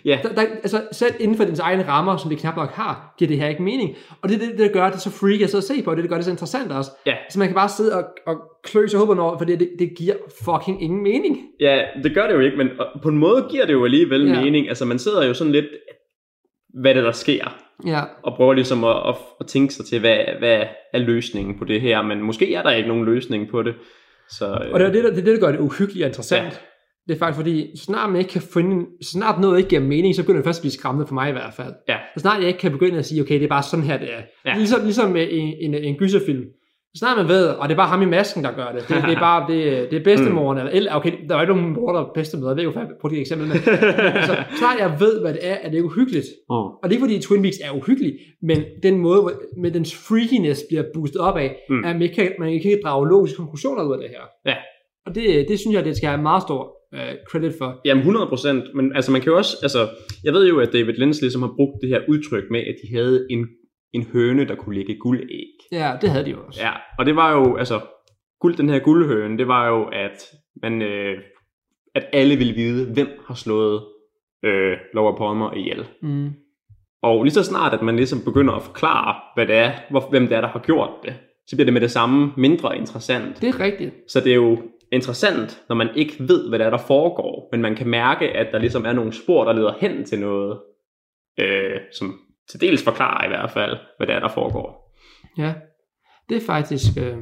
Ja. 0.04 0.18
Der, 0.22 0.34
der, 0.34 0.42
altså 0.42 0.82
selv 0.92 1.14
inden 1.20 1.36
for 1.36 1.44
dens 1.44 1.58
egne 1.60 1.88
rammer, 1.88 2.16
som 2.16 2.30
det 2.30 2.38
knap 2.38 2.56
nok 2.56 2.70
har, 2.70 3.14
giver 3.18 3.28
det 3.28 3.38
her 3.38 3.48
ikke 3.48 3.62
mening. 3.62 3.96
Og 4.22 4.28
det 4.28 4.42
er 4.42 4.46
det, 4.46 4.58
der 4.58 4.68
gør 4.68 4.90
det 4.90 5.00
så 5.00 5.10
freaky 5.10 5.42
at 5.42 5.50
sidde 5.50 5.60
og 5.60 5.64
se 5.76 5.82
på, 5.82 5.94
det, 5.94 6.02
det 6.02 6.08
gør 6.10 6.16
det 6.16 6.24
så 6.24 6.30
interessant 6.30 6.72
også. 6.72 6.90
Ja. 7.06 7.14
Så 7.30 7.38
man 7.38 7.48
kan 7.48 7.54
bare 7.54 7.68
sidde 7.68 7.94
og, 7.96 8.04
og 8.26 8.36
klø 8.64 8.86
sig 8.86 9.00
hovedet 9.00 9.22
over, 9.22 9.38
for 9.38 9.44
det, 9.44 9.58
det, 9.78 9.90
giver 9.98 10.14
fucking 10.44 10.82
ingen 10.82 11.02
mening. 11.02 11.38
ja, 11.60 11.82
det 12.02 12.14
gør 12.14 12.26
det 12.26 12.34
jo 12.34 12.40
ikke, 12.40 12.56
men 12.56 12.66
øh, 12.66 13.02
på 13.02 13.08
en 13.08 13.18
måde 13.18 13.46
giver 13.50 13.66
det 13.66 13.72
jo 13.72 13.84
alligevel 13.84 14.26
Ja. 14.26 14.32
ja. 14.34 14.40
mening. 14.44 14.68
Altså 14.68 14.84
man 14.84 14.98
sidder 14.98 15.26
jo 15.26 15.34
sådan 15.34 15.52
lidt, 15.52 15.66
hvad 16.80 16.94
det 16.94 17.04
der 17.04 17.12
sker, 17.12 17.56
Ja, 17.86 18.00
og 18.22 18.34
prøver 18.36 18.52
ligesom 18.52 18.84
at, 18.84 18.96
at, 19.08 19.14
at 19.40 19.46
tænke 19.46 19.74
sig 19.74 19.84
til, 19.86 20.00
hvad, 20.00 20.18
hvad 20.38 20.62
er 20.92 20.98
løsningen 20.98 21.58
på 21.58 21.64
det 21.64 21.80
her, 21.80 22.02
men 22.02 22.22
måske 22.22 22.54
er 22.54 22.62
der 22.62 22.70
ikke 22.70 22.88
nogen 22.88 23.04
løsning 23.04 23.50
på 23.50 23.62
det. 23.62 23.74
Så, 24.30 24.46
øh, 24.46 24.72
og 24.72 24.80
det 24.80 24.88
er 24.88 24.92
det, 24.92 25.04
der, 25.04 25.10
det, 25.10 25.18
er 25.18 25.24
det, 25.24 25.34
der 25.40 25.46
gør 25.46 25.52
det 25.52 25.60
uhyggeligt 25.60 26.04
og 26.04 26.08
interessant. 26.08 26.60
Det 27.08 27.14
er 27.14 27.18
faktisk 27.18 27.36
fordi, 27.36 27.76
så 27.76 27.84
snart 27.84 28.10
man 28.10 28.18
ikke 28.18 28.30
kan 28.32 28.42
finde, 28.42 28.86
så 29.02 29.10
snart 29.10 29.40
noget 29.40 29.58
ikke 29.58 29.68
giver 29.70 29.82
mening, 29.82 30.14
så 30.14 30.22
begynder 30.22 30.38
det 30.40 30.44
først 30.44 30.58
at 30.60 30.62
blive 30.62 30.72
skræmmende 30.72 31.06
for 31.06 31.14
mig 31.14 31.28
i 31.28 31.32
hvert 31.32 31.54
fald. 31.54 31.72
Ja. 31.88 31.96
Så 32.16 32.20
snart 32.20 32.38
jeg 32.40 32.48
ikke 32.48 32.58
kan 32.58 32.72
begynde 32.72 32.98
at 32.98 33.06
sige, 33.06 33.22
okay, 33.22 33.34
det 33.34 33.44
er 33.44 33.48
bare 33.48 33.62
sådan 33.62 33.84
her, 33.84 33.98
det 33.98 34.08
er. 34.14 34.20
Ja. 34.46 34.56
Ligesom, 34.56 34.80
ligesom 34.84 35.10
med 35.10 35.26
en, 35.30 35.54
en, 35.60 35.74
en 35.74 35.94
gyserfilm. 35.96 36.44
Så 36.94 36.98
snart 36.98 37.16
man 37.18 37.28
ved, 37.28 37.46
og 37.48 37.68
det 37.68 37.74
er 37.74 37.76
bare 37.76 37.88
ham 37.88 38.02
i 38.02 38.04
masken, 38.04 38.44
der 38.44 38.52
gør 38.52 38.72
det. 38.72 38.88
Det, 38.88 38.96
det 39.08 39.14
er 39.16 39.20
bare, 39.20 39.52
det, 39.52 39.90
det 39.90 39.98
er 40.00 40.04
bedstemoren, 40.10 40.58
eller, 40.58 40.70
eller, 40.72 40.94
okay, 40.94 41.12
der 41.28 41.36
er 41.36 41.40
ikke 41.40 41.54
nogen 41.54 41.72
mor, 41.72 41.92
der 41.92 42.00
er 42.00 42.10
bedstemøder, 42.14 42.50
jeg 42.50 42.56
ved 42.56 42.64
jo, 42.64 42.70
hvad 42.70 42.82
på 43.02 43.08
det 43.08 43.20
eksempel, 43.20 43.48
men 43.48 43.56
altså, 43.56 44.26
så 44.26 44.34
snart 44.58 44.78
jeg 44.78 44.96
ved, 45.00 45.20
hvad 45.20 45.32
det 45.32 45.40
er, 45.42 45.54
er 45.62 45.70
det 45.70 45.80
uhyggeligt. 45.82 46.26
Mm. 46.50 46.54
Og 46.54 46.80
det 46.82 46.88
er 46.88 46.92
ikke 46.92 47.02
fordi 47.04 47.18
Twin 47.20 47.42
Peaks 47.42 47.56
er 47.64 47.70
uhyggelig, 47.76 48.12
men 48.42 48.58
den 48.82 48.98
måde, 48.98 49.20
med 49.62 49.70
dens 49.70 49.94
freakiness 50.08 50.60
bliver 50.68 50.84
boostet 50.94 51.20
op 51.20 51.36
af, 51.36 51.56
Mm. 51.68 51.74
mm. 51.76 51.84
at 51.84 51.92
man 51.96 52.02
ikke, 52.02 52.14
kan, 52.14 52.32
man 52.38 52.48
ikke 52.48 52.68
kan 52.68 52.80
drage 52.84 53.08
logiske 53.08 53.36
konklusioner 53.36 53.82
ud 53.84 53.92
af 53.92 53.98
det 53.98 54.08
her. 54.10 54.24
Ja. 54.46 54.56
Og 55.06 55.14
det, 55.14 55.48
det 55.48 55.58
synes 55.58 55.74
jeg, 55.76 55.84
det 55.84 55.96
skal 55.96 56.08
have 56.08 56.22
meget 56.22 56.42
stor 56.42 56.77
uh, 56.92 57.14
credit 57.30 57.54
for. 57.58 57.80
Jamen 57.84 58.04
100%, 58.04 58.76
men 58.76 58.96
altså 58.96 59.12
man 59.12 59.20
kan 59.20 59.30
jo 59.30 59.36
også, 59.36 59.56
altså 59.62 59.88
jeg 60.24 60.32
ved 60.32 60.48
jo, 60.48 60.60
at 60.60 60.72
David 60.72 60.94
Lynch 60.94 61.22
ligesom 61.22 61.42
har 61.42 61.52
brugt 61.56 61.82
det 61.82 61.88
her 61.88 62.00
udtryk 62.08 62.44
med, 62.50 62.60
at 62.60 62.76
de 62.82 62.96
havde 62.96 63.26
en, 63.30 63.46
en 63.92 64.02
høne, 64.12 64.48
der 64.48 64.54
kunne 64.54 64.76
lægge 64.76 64.96
guldæg. 65.00 65.50
Ja, 65.72 65.92
det 66.00 66.10
havde 66.10 66.24
de 66.24 66.30
jo 66.30 66.38
også. 66.46 66.60
Ja, 66.62 66.72
og 66.98 67.06
det 67.06 67.16
var 67.16 67.32
jo, 67.32 67.56
altså, 67.56 67.80
guld, 68.40 68.56
den 68.56 68.68
her 68.68 68.78
guldhøne, 68.78 69.38
det 69.38 69.48
var 69.48 69.68
jo, 69.68 69.84
at 69.84 70.24
man, 70.62 70.82
øh, 70.82 71.18
at 71.94 72.06
alle 72.12 72.36
ville 72.36 72.54
vide, 72.54 72.92
hvem 72.92 73.08
har 73.26 73.34
slået 73.34 73.82
øh, 74.44 74.76
Laura 74.94 75.16
Palmer 75.16 75.54
ihjel. 75.54 75.86
Mm. 76.02 76.30
Og 77.02 77.24
lige 77.24 77.34
så 77.34 77.44
snart, 77.44 77.74
at 77.74 77.82
man 77.82 77.96
ligesom 77.96 78.20
begynder 78.24 78.54
at 78.54 78.62
forklare, 78.62 79.14
hvad 79.34 79.46
det 79.46 79.56
er, 79.56 79.72
hvor, 79.90 80.10
hvem 80.10 80.28
det 80.28 80.36
er, 80.36 80.40
der 80.40 80.48
har 80.48 80.58
gjort 80.60 80.90
det, 81.02 81.14
så 81.46 81.56
bliver 81.56 81.64
det 81.64 81.72
med 81.72 81.80
det 81.80 81.90
samme 81.90 82.32
mindre 82.36 82.78
interessant. 82.78 83.40
Det 83.40 83.48
er 83.48 83.60
rigtigt. 83.60 83.94
Så 84.08 84.20
det 84.20 84.30
er 84.30 84.36
jo 84.36 84.58
interessant, 84.92 85.62
når 85.68 85.76
man 85.76 85.88
ikke 85.96 86.14
ved, 86.18 86.48
hvad 86.48 86.58
der 86.58 86.66
er, 86.66 86.70
der 86.70 86.78
foregår, 86.78 87.48
men 87.52 87.62
man 87.62 87.76
kan 87.76 87.88
mærke, 87.88 88.28
at 88.28 88.46
der 88.52 88.58
ligesom 88.58 88.84
er 88.84 88.92
nogle 88.92 89.12
spor, 89.12 89.44
der 89.44 89.52
leder 89.52 89.74
hen 89.80 90.04
til 90.04 90.18
noget, 90.20 90.58
øh, 91.40 91.80
som 91.92 92.20
til 92.50 92.60
dels 92.60 92.84
forklarer 92.84 93.24
i 93.24 93.28
hvert 93.28 93.50
fald, 93.50 93.76
hvad 93.96 94.06
det 94.06 94.14
er, 94.14 94.20
der 94.20 94.28
foregår. 94.28 94.94
Ja. 95.38 95.54
Det 96.28 96.36
er 96.36 96.46
faktisk... 96.46 96.98
Øh, 96.98 97.16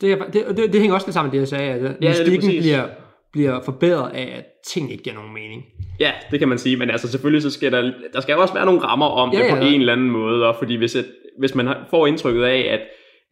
det, 0.00 0.12
er, 0.12 0.30
det, 0.30 0.56
det, 0.56 0.72
det 0.72 0.80
hænger 0.80 0.94
også 0.94 1.06
lidt 1.06 1.14
sammen 1.14 1.30
med 1.30 1.32
det, 1.32 1.38
jeg 1.40 1.48
sagde, 1.48 1.72
at 1.72 1.84
er 1.84 2.08
mystikken 2.08 2.62
bliver, 2.62 2.88
bliver 3.32 3.60
forbedret 3.60 4.10
af, 4.12 4.34
at 4.38 4.44
ting 4.66 4.92
ikke 4.92 5.04
giver 5.04 5.16
nogen 5.16 5.34
mening. 5.34 5.62
Ja, 6.00 6.12
det 6.30 6.38
kan 6.38 6.48
man 6.48 6.58
sige, 6.58 6.76
men 6.76 6.90
altså 6.90 7.08
selvfølgelig 7.08 7.42
så 7.42 7.50
skal 7.50 7.72
der, 7.72 7.92
der 8.12 8.20
skal 8.20 8.36
også 8.36 8.54
være 8.54 8.66
nogle 8.66 8.80
rammer 8.80 9.06
om 9.06 9.32
Ja, 9.32 9.38
det 9.38 9.50
på 9.50 9.56
ja. 9.56 9.66
en 9.66 9.80
eller 9.80 9.92
anden 9.92 10.10
måde, 10.10 10.48
og 10.48 10.56
fordi 10.58 10.74
hvis, 10.74 10.96
et, 10.96 11.06
hvis 11.38 11.54
man 11.54 11.74
får 11.90 12.06
indtrykket 12.06 12.44
af, 12.44 12.58
at, 12.70 12.80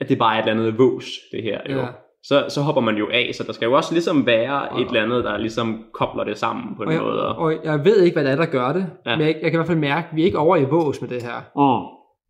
at 0.00 0.08
det 0.08 0.18
bare 0.18 0.34
er 0.34 0.42
et 0.42 0.48
eller 0.48 0.62
andet 0.62 0.78
vås, 0.78 1.04
det 1.32 1.42
her 1.42 1.60
jo, 1.70 1.78
Ja. 1.78 1.86
Så, 2.26 2.44
så 2.48 2.60
hopper 2.60 2.82
man 2.82 2.96
jo 2.96 3.08
af, 3.12 3.30
så 3.34 3.44
der 3.46 3.52
skal 3.52 3.66
jo 3.66 3.72
også 3.72 3.92
ligesom 3.92 4.26
være 4.26 4.68
Og- 4.68 4.80
et 4.80 4.87
eller 4.88 5.02
andet, 5.02 5.24
der 5.24 5.38
ligesom 5.38 5.84
kobler 5.92 6.24
det 6.24 6.38
sammen 6.38 6.76
på 6.76 6.82
en 6.82 6.88
Og 6.88 6.94
jeg, 6.94 7.02
måde. 7.02 7.37
og 7.37 7.52
jeg 7.64 7.84
ved 7.84 8.02
ikke, 8.02 8.14
hvad 8.14 8.24
det 8.24 8.32
er, 8.32 8.37
der 8.37 8.46
gør 8.46 8.72
det, 8.72 8.87
Ja. 9.06 9.16
men 9.16 9.26
jeg, 9.26 9.34
jeg 9.42 9.50
kan 9.50 9.52
i 9.52 9.56
hvert 9.56 9.66
fald 9.66 9.78
mærke, 9.78 10.06
at 10.10 10.16
vi 10.16 10.20
er 10.22 10.26
ikke 10.26 10.38
over 10.38 10.56
i 10.56 10.64
vås 10.64 11.00
med 11.00 11.08
det 11.10 11.22
her. 11.22 11.38
Mm. 11.56 11.84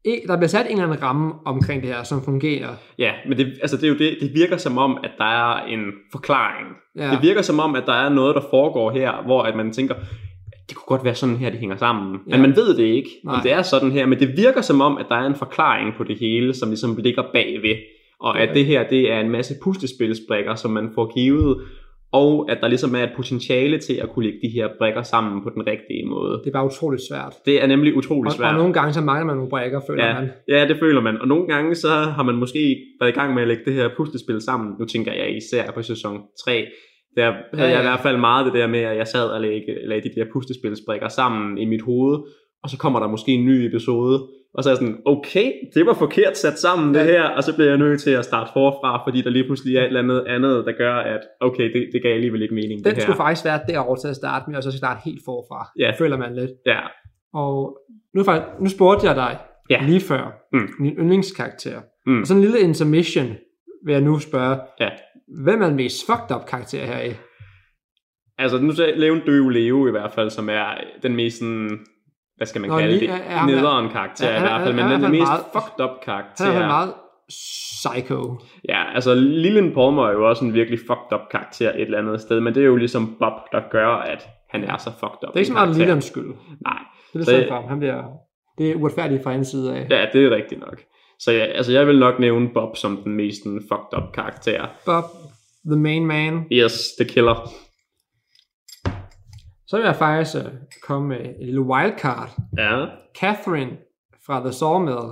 E- 0.09 0.27
Der 0.29 0.37
bliver 0.37 0.49
sat 0.49 0.67
en 0.67 0.73
eller 0.73 0.85
anden 0.85 1.03
ramme 1.03 1.33
omkring 1.47 1.83
det 1.83 1.91
her, 1.91 2.03
som 2.03 2.23
fungerer. 2.25 2.69
Ja, 2.99 3.13
men 3.29 3.39
det, 3.39 3.47
altså 3.63 3.77
det 3.77 3.85
er 3.85 3.89
jo 3.89 3.99
det, 3.99 4.17
det 4.21 4.31
virker 4.35 4.57
som 4.57 4.79
om, 4.79 4.99
at 5.05 5.11
der 5.19 5.25
er 5.25 5.65
en 5.67 5.81
forklaring. 6.13 6.67
Ja. 6.99 7.11
Det 7.11 7.23
virker 7.23 7.43
som 7.43 7.61
om, 7.61 7.75
at 7.77 7.83
der 7.87 7.93
er 7.93 8.09
noget, 8.09 8.35
der 8.35 8.43
foregår 8.51 8.91
her, 8.91 9.13
hvor 9.25 9.43
at 9.43 9.57
man 9.57 9.73
tænker, 9.73 9.95
det 10.69 10.77
kunne 10.77 10.87
godt 10.97 11.05
være 11.05 11.15
sådan 11.15 11.37
her, 11.37 11.51
det 11.51 11.59
hænger 11.61 11.77
sammen. 11.77 12.19
Ja. 12.29 12.33
Men 12.33 12.41
man 12.41 12.57
ved 12.57 12.77
det 12.77 12.85
ikke, 12.85 13.11
Nej. 13.25 13.35
om 13.35 13.41
det 13.43 13.53
er 13.53 13.63
sådan 13.63 13.91
her, 13.91 14.07
men 14.07 14.19
det 14.21 14.37
virker 14.37 14.61
som 14.61 14.81
om, 14.81 14.97
at 14.99 15.07
der 15.09 15.15
er 15.17 15.27
en 15.27 15.35
forklaring 15.35 15.95
på 15.97 16.05
det 16.05 16.17
hele, 16.21 16.55
som 16.55 16.69
ligesom 16.69 16.97
ligger 16.97 17.23
bagved. 17.33 17.77
Og 18.21 18.41
at 18.41 18.55
det 18.55 18.65
her, 18.67 18.89
det 18.89 19.13
er 19.13 19.21
en 19.21 19.31
masse 19.31 19.55
puslespilsbrikker, 19.65 20.55
som 20.55 20.71
man 20.71 20.91
får 20.95 21.15
givet, 21.15 21.57
og 22.13 22.51
at 22.51 22.59
der 22.61 22.69
ligesom 22.69 22.95
er 22.95 23.03
et 23.03 23.11
potentiale 23.17 23.79
til 23.79 23.95
at 23.95 24.09
kunne 24.11 24.25
lægge 24.25 24.39
de 24.43 24.49
her 24.49 24.69
brikker 24.79 25.03
sammen 25.03 25.43
på 25.43 25.51
den 25.55 25.67
rigtige 25.67 26.07
måde. 26.07 26.33
Det 26.45 26.47
er 26.47 26.53
bare 26.53 26.67
utroligt 26.67 27.03
svært. 27.09 27.33
Det 27.47 27.63
er 27.63 27.67
nemlig 27.67 27.97
utrolig 27.97 28.27
Og, 28.31 28.33
svært. 28.37 28.53
og 28.53 28.59
nogle 28.59 28.73
gange 28.73 28.93
så 28.93 29.01
mangler 29.01 29.27
man 29.27 29.37
nogle 29.37 29.51
brækker, 29.51 29.81
føler 29.87 30.07
Ja, 30.07 30.15
man. 30.21 30.31
ja, 30.49 30.69
det 30.69 30.77
føler 30.79 31.01
man. 31.01 31.21
Og 31.21 31.29
nogle 31.29 31.47
gange 31.47 31.75
så 31.75 31.89
har 31.89 32.23
man 32.23 32.35
måske 32.35 32.77
været 33.01 33.11
i 33.11 33.15
gang 33.15 33.35
med 33.35 33.43
at 33.43 33.49
lægge 33.49 33.63
det 33.65 33.75
her 33.75 33.89
puslespil 33.97 34.41
sammen. 34.41 34.75
Nu 34.79 34.85
tænker 34.85 35.13
jeg 35.13 35.37
især 35.37 35.71
på 35.71 35.83
sæson 35.83 36.21
3. 36.45 36.67
Der 37.17 37.23
havde 37.25 37.43
Ja, 37.55 37.63
ja, 37.65 37.71
jeg 37.71 37.81
i 37.81 37.83
hvert 37.89 38.01
fald 38.01 38.17
meget 38.17 38.47
det 38.47 38.55
der 38.55 38.67
med, 38.67 38.81
at 38.81 38.97
jeg 38.97 39.07
sad 39.07 39.27
og 39.29 39.41
lagde, 39.41 39.63
lagde 39.87 40.09
de 40.09 40.15
der 40.21 40.25
puslespilsbrikker 40.33 41.09
sammen 41.09 41.59
i 41.59 41.65
mit 41.65 41.83
hoved. 41.83 42.19
Og 42.63 42.71
så 42.71 42.79
kommer 42.79 43.01
der 43.01 43.09
måske 43.09 43.33
en 43.33 43.45
ny 43.45 43.51
episode. 43.67 44.29
Og 44.55 44.65
så 44.65 44.69
er 44.71 44.73
jeg 44.73 44.77
sådan, 44.79 44.99
okay, 45.07 45.53
det 45.75 45.87
var 45.87 45.95
forkert 45.95 46.37
sat 46.37 46.59
sammen 46.59 46.95
det 46.95 47.01
Ja. 47.01 47.05
her. 47.05 47.23
Og 47.23 47.43
så 47.45 47.55
bliver 47.55 47.69
jeg 47.69 47.79
nødt 47.79 48.01
til 48.01 48.11
at 48.11 48.25
starte 48.25 48.51
forfra, 48.53 49.03
fordi 49.07 49.23
der 49.23 49.31
lige 49.31 49.45
pludselig 49.45 49.77
er 49.77 49.81
et 49.81 49.87
eller 49.87 50.01
andet 50.03 50.25
andet, 50.29 50.65
der 50.67 50.73
gør, 50.79 50.95
at 50.95 51.21
okay, 51.41 51.73
det, 51.73 51.89
det 51.93 52.03
gav 52.03 52.15
alligevel 52.15 52.43
ikke 52.43 52.55
mening 52.55 52.85
Den 52.85 52.95
det 52.95 53.03
skulle 53.03 53.17
her. 53.17 53.25
faktisk 53.25 53.45
være 53.45 53.61
derovre 53.69 54.01
til 54.01 54.09
at 54.09 54.17
starte 54.17 54.51
med, 54.51 54.57
og 54.57 54.63
så 54.63 54.77
starte 54.77 55.01
helt 55.05 55.21
forfra. 55.25 55.69
Ja. 55.79 55.87
Det 55.87 55.95
føler 55.99 56.17
man 56.17 56.35
lidt. 56.35 56.51
Ja, 56.67 56.81
Og 57.35 57.79
nu, 58.15 58.25
faktisk, 58.25 58.61
nu 58.61 58.69
spurgte 58.69 59.07
jeg 59.07 59.17
dig 59.17 59.39
Ja. 59.71 59.83
lige 59.87 60.01
før, 60.01 60.25
Mm. 60.53 60.69
min 60.79 60.93
yndlingskarakter. 60.95 61.81
Mm. 62.07 62.21
Og 62.21 62.27
sådan 62.27 62.43
en 62.43 62.45
lille 62.51 62.61
intermission 62.61 63.27
vil 63.87 63.93
jeg 63.93 64.01
nu 64.01 64.19
spørge, 64.19 64.57
ja. 64.81 64.89
hvem 65.45 65.63
er 65.63 65.67
den 65.67 65.77
mest 65.77 66.07
fucked 66.07 66.37
up 66.37 66.47
karakter 66.47 66.85
her 66.85 67.01
i? 67.03 67.13
Altså, 68.39 68.59
nu 68.59 68.73
sagde 68.73 68.99
Leon 69.01 69.21
Døve 69.27 69.53
Leo 69.53 69.87
i 69.89 69.91
hvert 69.91 70.13
fald, 70.13 70.31
som 70.31 70.49
er 70.49 70.67
den 71.03 71.17
mest 71.17 71.39
sådan, 71.39 71.71
hvad 72.45 72.49
skal 72.49 72.61
man 72.61 72.71
Nå, 72.71 72.79
kalde 72.79 73.01
det, 73.01 73.11
er- 73.11 73.15
er 73.15 73.47
nederen 73.47 73.89
karakter 73.91 74.31
Ja, 74.31 74.37
i 74.37 74.41
hvert 74.41 74.61
fald, 74.63 74.75
men 74.75 74.85
er 74.85 74.99
den, 74.99 75.11
mest 75.11 75.21
meget- 75.23 75.45
fucked 75.53 75.85
up 75.85 75.91
karakter. 76.05 76.45
Han 76.45 76.63
er 76.63 76.67
meget 76.67 76.93
psycho. 77.29 78.39
Ja, 78.69 78.83
altså 78.95 79.15
Lillian 79.15 79.73
Palmer 79.75 80.07
er 80.09 80.13
jo 80.13 80.29
også 80.29 80.45
en 80.45 80.55
virkelig 80.55 80.79
fucked 80.79 81.13
up 81.15 81.21
karakter 81.31 81.71
et 81.71 81.81
eller 81.81 81.99
andet 81.99 82.21
sted, 82.21 82.41
men 82.41 82.55
det 82.55 82.61
er 82.63 82.67
jo 82.67 82.77
ligesom 82.77 83.17
Bob, 83.19 83.33
der 83.53 83.61
gør, 83.71 83.89
at 83.89 84.27
han 84.51 84.65
er 84.65 84.77
så 84.77 84.91
fucked 84.91 85.29
up. 85.29 85.29
Det 85.29 85.35
er 85.35 85.37
ikke 85.37 85.47
så 85.47 85.53
meget. 85.53 85.77
Lillians 85.77 86.05
skyld. 86.05 86.27
Nej, 86.65 86.79
Det 87.13 87.21
er 87.21 87.25
Så- 87.25 87.45
for 87.49 87.55
ham. 87.55 87.65
Han 87.69 87.79
bliver, 87.79 88.03
det 88.59 88.71
er 88.71 88.75
uretfærdigt 88.75 89.23
fra 89.23 89.31
hans 89.33 89.49
side 89.49 89.77
af. 89.77 89.87
ja, 89.91 90.07
det 90.13 90.25
er 90.27 90.31
rigtigt 90.37 90.61
nok. 90.61 90.81
Så 91.21 91.33
ja, 91.33 91.45
altså, 91.45 91.73
jeg 91.73 91.87
vil 91.87 91.99
nok 91.99 92.19
nævne 92.19 92.49
Bob 92.55 92.77
som 92.77 92.97
den 93.05 93.13
mest 93.17 93.43
fucked 93.45 93.99
up 93.99 94.13
karakter. 94.15 94.67
Bob, 94.87 95.05
the 95.71 95.77
main 95.81 96.07
man. 96.07 96.45
Yes, 96.53 96.73
the 97.01 97.09
killer. 97.09 97.49
Så 99.67 99.77
vil 99.77 99.85
jeg 99.85 99.97
faktisk 99.97 100.37
uh, 100.45 100.51
komme 100.83 101.09
med 101.09 101.21
et 101.21 101.45
lille 101.45 101.61
wildcard. 101.61 102.31
Ja, 102.59 102.87
Catherine 103.21 103.73
fra 104.27 104.41
The 104.41 104.53
Sawmill. 104.53 105.07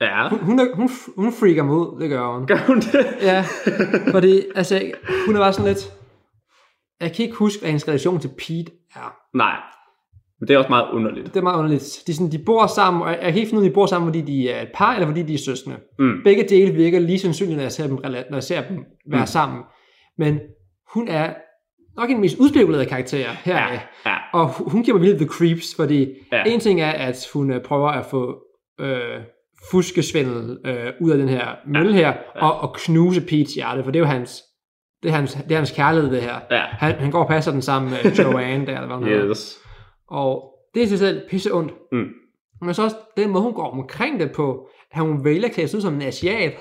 ja. 0.00 0.28
Hun, 0.28 0.38
hun, 0.38 0.60
hun, 0.74 0.90
hun 1.16 1.32
freaker 1.32 1.62
mig 1.62 1.74
ud, 1.74 2.00
det 2.00 2.10
gør 2.10 2.26
hun. 2.34 2.46
Gør 2.46 2.66
hun 2.66 2.76
det? 2.76 3.06
Ja, 3.22 3.44
fordi 4.14 4.42
altså, 4.54 4.92
hun 5.26 5.36
er 5.36 5.40
bare 5.40 5.52
sådan 5.52 5.68
lidt... 5.68 5.92
Jeg 7.00 7.12
kan 7.12 7.24
ikke 7.24 7.36
huske, 7.36 7.60
hvad 7.60 7.68
hendes 7.68 7.88
relation 7.88 8.20
til 8.20 8.30
Pete 8.38 8.72
er. 8.94 9.16
Nej, 9.34 9.56
men 10.40 10.48
det 10.48 10.54
er 10.54 10.58
også 10.58 10.68
meget 10.68 10.88
underligt. 10.92 11.26
Det 11.26 11.36
er 11.36 11.42
meget 11.42 11.58
underligt. 11.58 12.02
De, 12.06 12.14
sådan, 12.14 12.32
de 12.32 12.38
bor 12.38 12.66
sammen, 12.66 13.02
og 13.02 13.10
jeg 13.10 13.18
kan 13.20 13.34
ikke 13.34 13.48
finde 13.48 13.60
ud 13.60 13.64
af, 13.64 13.70
de 13.70 13.74
bor 13.74 13.86
sammen, 13.86 14.08
fordi 14.08 14.20
de 14.20 14.50
er 14.50 14.62
et 14.62 14.70
par, 14.74 14.94
eller 14.94 15.06
fordi 15.06 15.22
de 15.22 15.34
er 15.34 15.38
søskende. 15.38 15.76
Mm. 15.98 16.20
Begge 16.24 16.48
dele 16.48 16.72
virker 16.74 16.98
lige 16.98 17.18
sandsynligt, 17.18 17.56
når 17.56 17.62
jeg 17.62 17.72
ser 17.72 17.86
dem, 17.86 17.98
når 18.02 18.34
jeg 18.34 18.42
ser 18.42 18.68
dem 18.68 18.84
være 19.10 19.20
mm. 19.20 19.26
sammen. 19.26 19.62
Men 20.18 20.40
hun 20.94 21.08
er 21.08 21.34
nok 21.98 22.08
en 22.10 22.14
af 22.14 22.16
de 22.16 22.20
mest 22.20 22.38
udspekulerede 22.38 22.86
karakterer 22.86 23.30
her. 23.44 23.56
Ja, 23.56 23.80
ja, 24.06 24.14
Og 24.32 24.48
hu- 24.48 24.68
hun 24.68 24.82
giver 24.82 24.96
mig 24.96 25.02
virkelig 25.06 25.28
the 25.28 25.36
creeps, 25.36 25.74
fordi 25.76 26.08
Ja. 26.32 26.42
en 26.46 26.60
ting 26.60 26.80
er, 26.80 26.90
at 26.90 27.26
hun 27.34 27.50
øh, 27.52 27.62
prøver 27.62 27.88
at 27.88 28.06
få 28.06 28.38
øh, 28.80 29.20
fuskesvindel 29.70 30.58
øh, 30.66 30.92
ud 31.00 31.10
af 31.10 31.18
den 31.18 31.28
her 31.28 31.46
mølle 31.66 31.92
her, 31.92 32.08
ja. 32.08 32.46
og, 32.48 32.60
og 32.60 32.74
knuse 32.74 33.20
Pete's 33.20 33.54
hjerte, 33.54 33.84
for 33.84 33.90
det 33.90 33.98
er 33.98 34.00
jo 34.02 34.06
hans, 34.06 34.42
det 35.02 35.08
er 35.08 35.12
hans, 35.12 35.32
det 35.34 35.52
er 35.52 35.56
hans 35.56 35.70
kærlighed, 35.70 36.10
det 36.10 36.22
her. 36.22 36.34
ja. 36.50 36.60
Han, 36.60 36.94
han 36.94 37.10
går 37.10 37.22
og 37.22 37.28
passer 37.28 37.52
den 37.52 37.62
sammen 37.62 37.90
med 37.90 38.12
Joanne 38.24 38.66
der, 38.66 38.74
eller 38.74 38.86
hvad 38.86 38.96
hun 38.96 39.06
hedder. 39.06 39.30
Yes. 39.30 39.58
Og 40.10 40.52
det 40.74 40.82
er 40.82 40.86
sig 40.86 40.98
selv 40.98 41.28
pisse 41.30 41.54
ondt. 41.54 41.72
Mm. 41.92 42.06
Men 42.62 42.74
så 42.74 42.82
også 42.82 42.96
den 43.16 43.30
måde, 43.30 43.42
hun 43.42 43.52
går 43.52 43.70
omkring 43.70 44.20
det 44.20 44.32
på, 44.32 44.68
at 44.92 45.00
hun 45.00 45.24
vælger 45.24 45.48
at 45.48 45.54
klæde 45.54 45.68
sig 45.68 45.76
ud 45.76 45.82
som 45.82 45.94
en 45.94 46.02
asiat. 46.02 46.52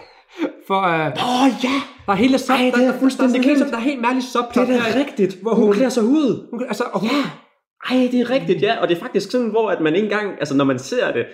For 0.67 0.81
øh, 0.81 0.99
Åh 1.07 1.43
oh, 1.43 1.49
ja, 1.63 1.75
der 2.05 2.11
er 2.11 2.15
hele 2.15 2.37
sub, 2.39 2.49
Ej, 2.55 2.71
det 2.75 2.83
er 2.85 2.91
der, 2.91 2.99
fuldstændig 2.99 3.35
der, 3.35 3.41
der, 3.43 3.49
er 3.51 3.55
glemt. 3.55 3.71
der 3.71 3.77
er 3.77 3.81
helt 3.81 4.01
mærkeligt 4.01 4.25
subplot 4.27 4.67
det 4.67 4.75
er 4.75 4.79
da 4.93 4.99
rigtigt. 4.99 5.37
hvor 5.41 5.53
hun, 5.55 5.73
klæder 5.73 5.89
sig 5.89 6.03
ud. 6.03 6.47
hun, 6.51 6.63
altså, 6.67 6.83
og 6.93 6.99
hun, 6.99 7.09
Ja, 7.09 7.95
ej, 7.95 8.07
det 8.11 8.19
er 8.21 8.29
rigtigt, 8.29 8.61
ja. 8.61 8.81
Og 8.81 8.87
det 8.89 8.97
er 8.97 9.01
faktisk 9.01 9.31
sådan, 9.31 9.47
hvor 9.49 9.69
at 9.69 9.81
man 9.81 9.95
ikke 9.95 10.05
engang, 10.05 10.31
altså 10.39 10.55
når 10.55 10.65
man 10.65 10.79
ser 10.79 11.11
det, 11.11 11.25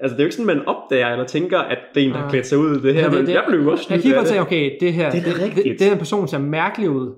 altså 0.00 0.14
det 0.14 0.20
er 0.20 0.24
jo 0.24 0.26
ikke 0.26 0.34
sådan, 0.34 0.46
man 0.46 0.66
opdager 0.66 1.08
eller 1.08 1.26
tænker, 1.26 1.58
at 1.58 1.78
det 1.94 2.02
er 2.02 2.06
en, 2.06 2.10
der 2.12 2.16
har 2.16 2.24
Nej. 2.24 2.30
klædt 2.30 2.46
sig 2.46 2.58
ud 2.58 2.80
det 2.80 2.94
her, 2.94 3.00
Ja, 3.00 3.06
det- 3.08 3.16
men 3.16 3.26
det- 3.26 3.32
jeg 3.32 3.44
blev 3.48 3.66
også 3.68 3.86
jeg 3.90 4.00
kigger 4.00 4.18
og 4.18 4.22
det. 4.24 4.28
tænker, 4.32 4.42
okay, 4.46 4.70
det 4.80 4.92
her, 4.92 5.10
Det 5.10 5.20
er 5.20 5.24
det, 5.32 5.42
rigtigt. 5.42 5.78
det, 5.80 5.90
den 5.90 5.98
person 5.98 6.28
ser 6.28 6.38
mærkelig 6.38 6.90
ud. 6.90 7.12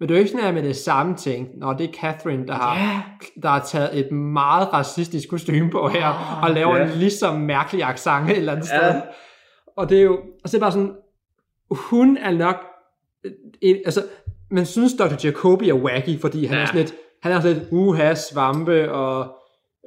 Men 0.00 0.08
det 0.08 0.14
er 0.14 0.18
jo 0.18 0.20
ikke 0.20 0.30
sådan 0.30 0.44
her 0.46 0.52
med 0.52 0.62
det 0.62 0.76
samme 0.76 1.16
ting, 1.16 1.48
når 1.58 1.72
det 1.72 1.88
er 1.88 1.92
Catherine, 1.92 2.46
der 2.46 2.54
har, 2.54 2.76
Ja. 2.76 3.00
der 3.42 3.48
har 3.48 3.60
taget 3.66 3.98
et 3.98 4.12
meget 4.12 4.72
racistisk 4.72 5.30
kostume 5.30 5.70
på 5.70 5.88
her, 5.88 6.06
Ah, 6.06 6.42
og 6.42 6.50
laver 6.50 6.76
ja. 6.76 6.82
en 6.84 6.90
lige 6.90 7.10
så 7.10 7.32
mærkelig 7.32 7.84
accent 7.84 8.30
et 8.30 8.36
eller 8.36 8.52
andet 8.52 8.68
Ja. 8.72 8.78
sted. 8.90 9.00
Og 9.80 9.88
det 9.90 9.98
er 9.98 10.02
jo, 10.02 10.16
altså 10.16 10.28
det 10.46 10.54
er 10.54 10.60
bare 10.60 10.72
sådan, 10.72 10.94
hun 11.70 12.16
er 12.16 12.30
nok, 12.30 12.56
en, 13.60 13.76
altså, 13.84 14.02
man 14.50 14.66
synes 14.66 14.92
Dr. 14.98 15.24
Jacobi 15.24 15.68
er 15.68 15.74
wacky, 15.74 16.20
fordi 16.20 16.44
han 16.44 16.56
Ja. 16.56 16.62
er 16.62 16.66
sådan 16.66 16.80
lidt, 16.80 16.94
han 17.22 17.32
er 17.32 17.40
sådan 17.40 17.56
lidt 17.56 17.68
uha, 17.72 18.14
svampe, 18.14 18.92
og 18.92 19.36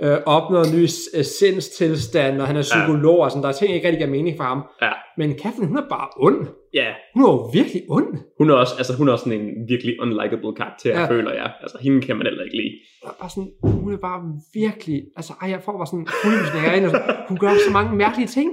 øh, 0.03 0.17
opnår 0.25 0.63
en 0.63 0.75
ny 0.79 0.83
øh, 1.17 1.23
sindstilstand, 1.39 2.41
og 2.41 2.47
han 2.47 2.55
er 2.55 2.61
psykolog, 2.61 3.19
og 3.19 3.31
sådan, 3.31 3.43
der 3.43 3.49
er 3.49 3.53
ting, 3.53 3.73
ikke 3.75 3.87
rigtig 3.87 3.99
giver 4.03 4.11
mening 4.17 4.37
for 4.37 4.43
ham. 4.43 4.61
Ja. 4.81 4.91
Men 5.17 5.29
Catherine, 5.39 5.67
hun 5.67 5.77
er 5.77 5.87
bare 5.89 6.07
ond. 6.27 6.47
Ja, 6.73 6.87
Hun 7.13 7.23
er 7.23 7.29
jo 7.31 7.37
virkelig 7.59 7.81
ond. 7.89 8.07
hun 8.37 8.49
er 8.49 8.53
også, 8.53 8.73
altså 8.77 8.93
hun 8.97 9.07
er 9.07 9.11
også 9.11 9.23
sådan 9.25 9.39
en 9.39 9.47
virkelig 9.71 9.93
unlikable 10.01 10.53
karakter, 10.61 10.89
Ja. 10.93 11.01
ja. 11.01 11.09
føler 11.13 11.33
jeg. 11.33 11.51
Altså 11.61 11.77
hende 11.81 12.01
kan 12.01 12.15
man 12.17 12.25
heller 12.27 12.43
ikke 12.43 12.57
lide. 12.61 12.71
Hun 13.03 13.09
er 13.13 13.17
bare 13.21 13.29
sådan, 13.35 13.51
hun 13.83 13.93
er 13.93 13.97
bare 14.09 14.19
virkelig, 14.53 14.97
altså 15.19 15.33
ej, 15.41 15.49
jeg 15.49 15.61
får 15.65 15.73
bare 15.81 15.87
sådan 15.91 16.07
og 16.07 16.45
sådan, 16.51 17.01
hun 17.29 17.37
gør 17.43 17.49
så 17.67 17.71
mange 17.77 17.91
mærkelige 18.03 18.27
ting. 18.37 18.49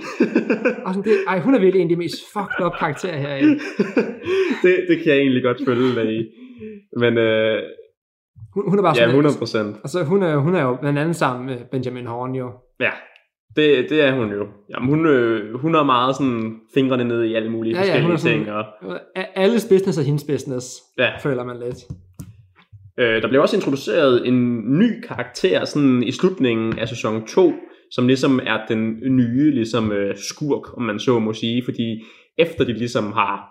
Og 0.84 0.88
sådan, 0.94 1.04
det, 1.10 1.14
ej, 1.28 1.38
hun 1.46 1.54
er 1.54 1.60
virkelig 1.64 1.80
en 1.82 1.88
af 1.90 1.94
de 1.94 2.02
mest 2.04 2.18
fucked 2.34 2.60
up 2.66 2.72
karakterer 2.82 3.18
herinde. 3.24 3.54
det, 4.64 4.72
det 4.88 4.96
kan 5.02 5.08
jeg 5.12 5.18
egentlig 5.24 5.42
godt 5.42 5.58
følge 5.68 5.94
dig 5.98 6.06
i. 6.18 6.20
Men 7.02 7.12
øh, 7.18 7.58
Hun, 8.54 8.70
hun 8.70 8.78
er 8.78 8.82
bare 8.82 8.92
ja, 8.96 9.00
sådan, 9.00 9.08
100 9.10 9.38
procent. 9.38 9.76
Altså, 9.76 10.04
hun 10.04 10.22
er, 10.22 10.36
hun 10.36 10.54
er 10.54 10.62
jo 10.62 10.76
blandt 10.80 10.98
andet 10.98 11.16
sammen 11.16 11.46
med 11.46 11.56
Benjamin 11.72 12.06
Horn 12.06 12.34
jo. 12.34 12.50
Ja, 12.80 12.90
det, 13.56 13.90
det 13.90 14.02
er 14.02 14.12
hun 14.14 14.32
jo. 14.32 14.46
Jamen, 14.70 14.88
hun, 14.88 15.06
øh, 15.06 15.54
hun 15.60 15.74
har 15.74 15.82
meget 15.82 16.16
sådan 16.16 16.54
fingrene 16.74 17.04
nede 17.04 17.28
i 17.28 17.34
alle 17.34 17.50
mulige 17.50 17.78
Ja, 17.80 17.84
ja, 17.86 18.02
hun 18.02 18.10
forskellige 18.10 18.40
er 18.42 18.46
sådan- 18.46 18.64
ting. 18.82 18.96
Og, 19.16 19.30
Alles 19.34 19.64
business 19.70 19.98
er 19.98 20.02
hendes 20.02 20.24
business, 20.24 20.66
ja. 20.98 21.10
føler 21.22 21.44
man 21.44 21.56
lidt. 21.58 21.76
Øh, 22.98 23.22
der 23.22 23.28
blev 23.28 23.40
også 23.40 23.56
introduceret 23.56 24.26
en 24.28 24.56
ny 24.78 25.00
karakter 25.08 25.64
sådan 25.64 26.02
i 26.02 26.12
slutningen 26.12 26.78
af 26.78 26.88
sæson 26.88 27.26
2, 27.26 27.52
som 27.92 28.06
ligesom 28.06 28.40
er 28.46 28.58
den 28.68 28.98
nye 29.16 29.50
ligesom, 29.54 29.92
øh, 29.92 30.16
skurk, 30.16 30.76
om 30.76 30.82
man 30.82 30.98
så 30.98 31.18
må 31.18 31.32
sige, 31.32 31.62
fordi 31.64 32.02
efter 32.38 32.64
de 32.64 32.72
ligesom 32.72 33.12
har 33.12 33.48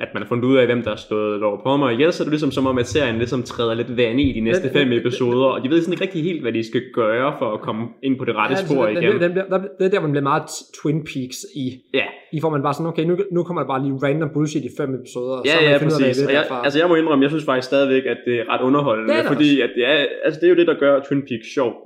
at 0.00 0.08
man 0.14 0.22
har 0.22 0.28
fundet 0.28 0.44
ud 0.44 0.56
af, 0.56 0.66
hvem 0.66 0.82
der 0.82 0.90
har 0.90 0.96
stået 0.96 1.40
Laura 1.40 1.56
Palmer 1.62 1.90
ihjel, 1.90 2.12
så 2.12 2.22
er 2.22 2.24
det 2.24 2.32
ligesom 2.32 2.50
som 2.50 2.66
om, 2.66 2.78
at 2.78 2.86
serien 2.86 3.16
ligesom 3.16 3.42
træder 3.42 3.74
lidt 3.74 3.96
vand 3.96 4.20
i 4.20 4.32
de 4.32 4.40
næste 4.40 4.70
fem 4.72 4.92
episoder, 4.92 5.46
og 5.46 5.64
de 5.64 5.68
ved 5.70 5.80
sådan 5.80 5.92
ikke 5.92 6.04
rigtig 6.04 6.22
helt, 6.22 6.40
hvad 6.42 6.52
de 6.52 6.66
skal 6.70 6.82
gøre 6.94 7.34
for 7.38 7.52
at 7.52 7.60
komme 7.60 7.82
ind 8.02 8.18
på 8.18 8.24
det 8.24 8.34
rette 8.36 8.56
Ja, 8.58 8.64
spor 8.66 8.86
den, 8.86 8.96
igen. 8.96 9.12
Den, 9.12 9.20
den, 9.20 9.30
den, 9.36 9.44
den, 9.52 9.62
det 9.78 9.84
er 9.86 9.90
der, 9.90 10.00
man 10.00 10.10
bliver 10.10 10.22
meget 10.22 10.42
Twin 10.82 10.98
Peaks 11.04 11.38
i. 11.56 11.66
Ja, 11.94 12.04
I 12.32 12.40
får 12.40 12.50
man 12.50 12.62
bare 12.62 12.74
sådan, 12.74 12.86
okay, 12.86 13.04
nu, 13.04 13.16
nu 13.32 13.42
kommer 13.42 13.62
der 13.62 13.68
bare 13.68 13.82
lige 13.84 13.94
random 14.06 14.30
bullshit 14.34 14.64
i 14.64 14.68
fem 14.80 14.94
episoder. 14.94 15.34
og 15.38 15.42
så 15.46 15.52
Ja, 15.52 15.60
man 15.62 15.70
ja, 15.70 15.76
finde 15.78 15.94
ud 15.94 16.00
af, 16.02 16.06
præcis. 16.08 16.22
det 16.26 16.32
jeg, 16.34 16.42
derfra. 16.42 16.64
altså 16.64 16.78
jeg 16.78 16.88
må 16.88 16.94
indrømme, 16.94 17.22
jeg 17.22 17.30
synes 17.30 17.44
faktisk 17.44 17.66
stadigvæk, 17.66 18.02
at 18.06 18.18
det 18.26 18.34
er 18.40 18.44
ret 18.52 18.62
underholdende, 18.68 19.08
Det 19.12 19.18
er 19.18 19.22
det 19.22 19.32
fordi 19.36 19.60
at 19.60 19.70
det, 19.76 19.84
er, 19.88 19.96
altså 20.24 20.40
det 20.40 20.46
er 20.46 20.50
jo 20.54 20.56
det, 20.60 20.66
der 20.66 20.74
gør 20.84 21.00
Twin 21.08 21.22
Peaks 21.28 21.48
sjovt 21.54 21.76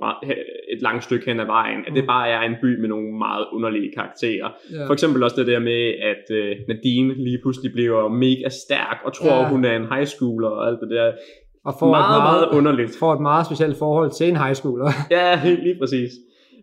et 0.73 0.81
langt 0.81 1.03
stykke 1.03 1.25
hen 1.25 1.39
ad 1.39 1.45
vejen, 1.45 1.79
at 1.87 1.93
det 1.95 2.03
Mm. 2.03 2.07
bare 2.07 2.27
er 2.29 2.41
en 2.41 2.55
by 2.61 2.79
med 2.81 2.89
nogle 2.89 3.17
meget 3.17 3.45
underlige 3.53 3.91
karakterer. 3.97 4.47
ja. 4.73 4.85
For 4.87 4.93
eksempel 4.93 5.23
også 5.23 5.35
det 5.41 5.47
der 5.47 5.59
med, 5.59 5.81
at 6.11 6.25
øh, 6.39 6.55
Nadine 6.67 7.13
lige 7.13 7.39
pludselig 7.43 7.71
bliver 7.73 8.04
mega 8.09 8.49
stærk, 8.65 8.97
og 9.05 9.13
tror, 9.13 9.35
Ja. 9.41 9.49
hun 9.49 9.65
er 9.65 9.75
en 9.75 9.85
high 9.93 10.05
schooler 10.05 10.47
og 10.49 10.67
alt 10.67 10.79
det 10.81 10.89
der. 10.89 11.11
og 11.65 11.73
får 11.79 11.89
meget, 11.89 12.17
et 12.17 12.23
meget 12.23 12.47
underligt. 12.57 12.91
får 12.99 13.13
et 13.13 13.21
meget 13.21 13.45
specielt 13.45 13.77
forhold 13.77 14.11
til 14.11 14.29
en 14.29 14.37
high 14.37 14.55
schooler. 14.55 14.89
Ja, 15.17 15.39
helt 15.39 15.63
lige 15.63 15.77
præcis. 15.81 16.11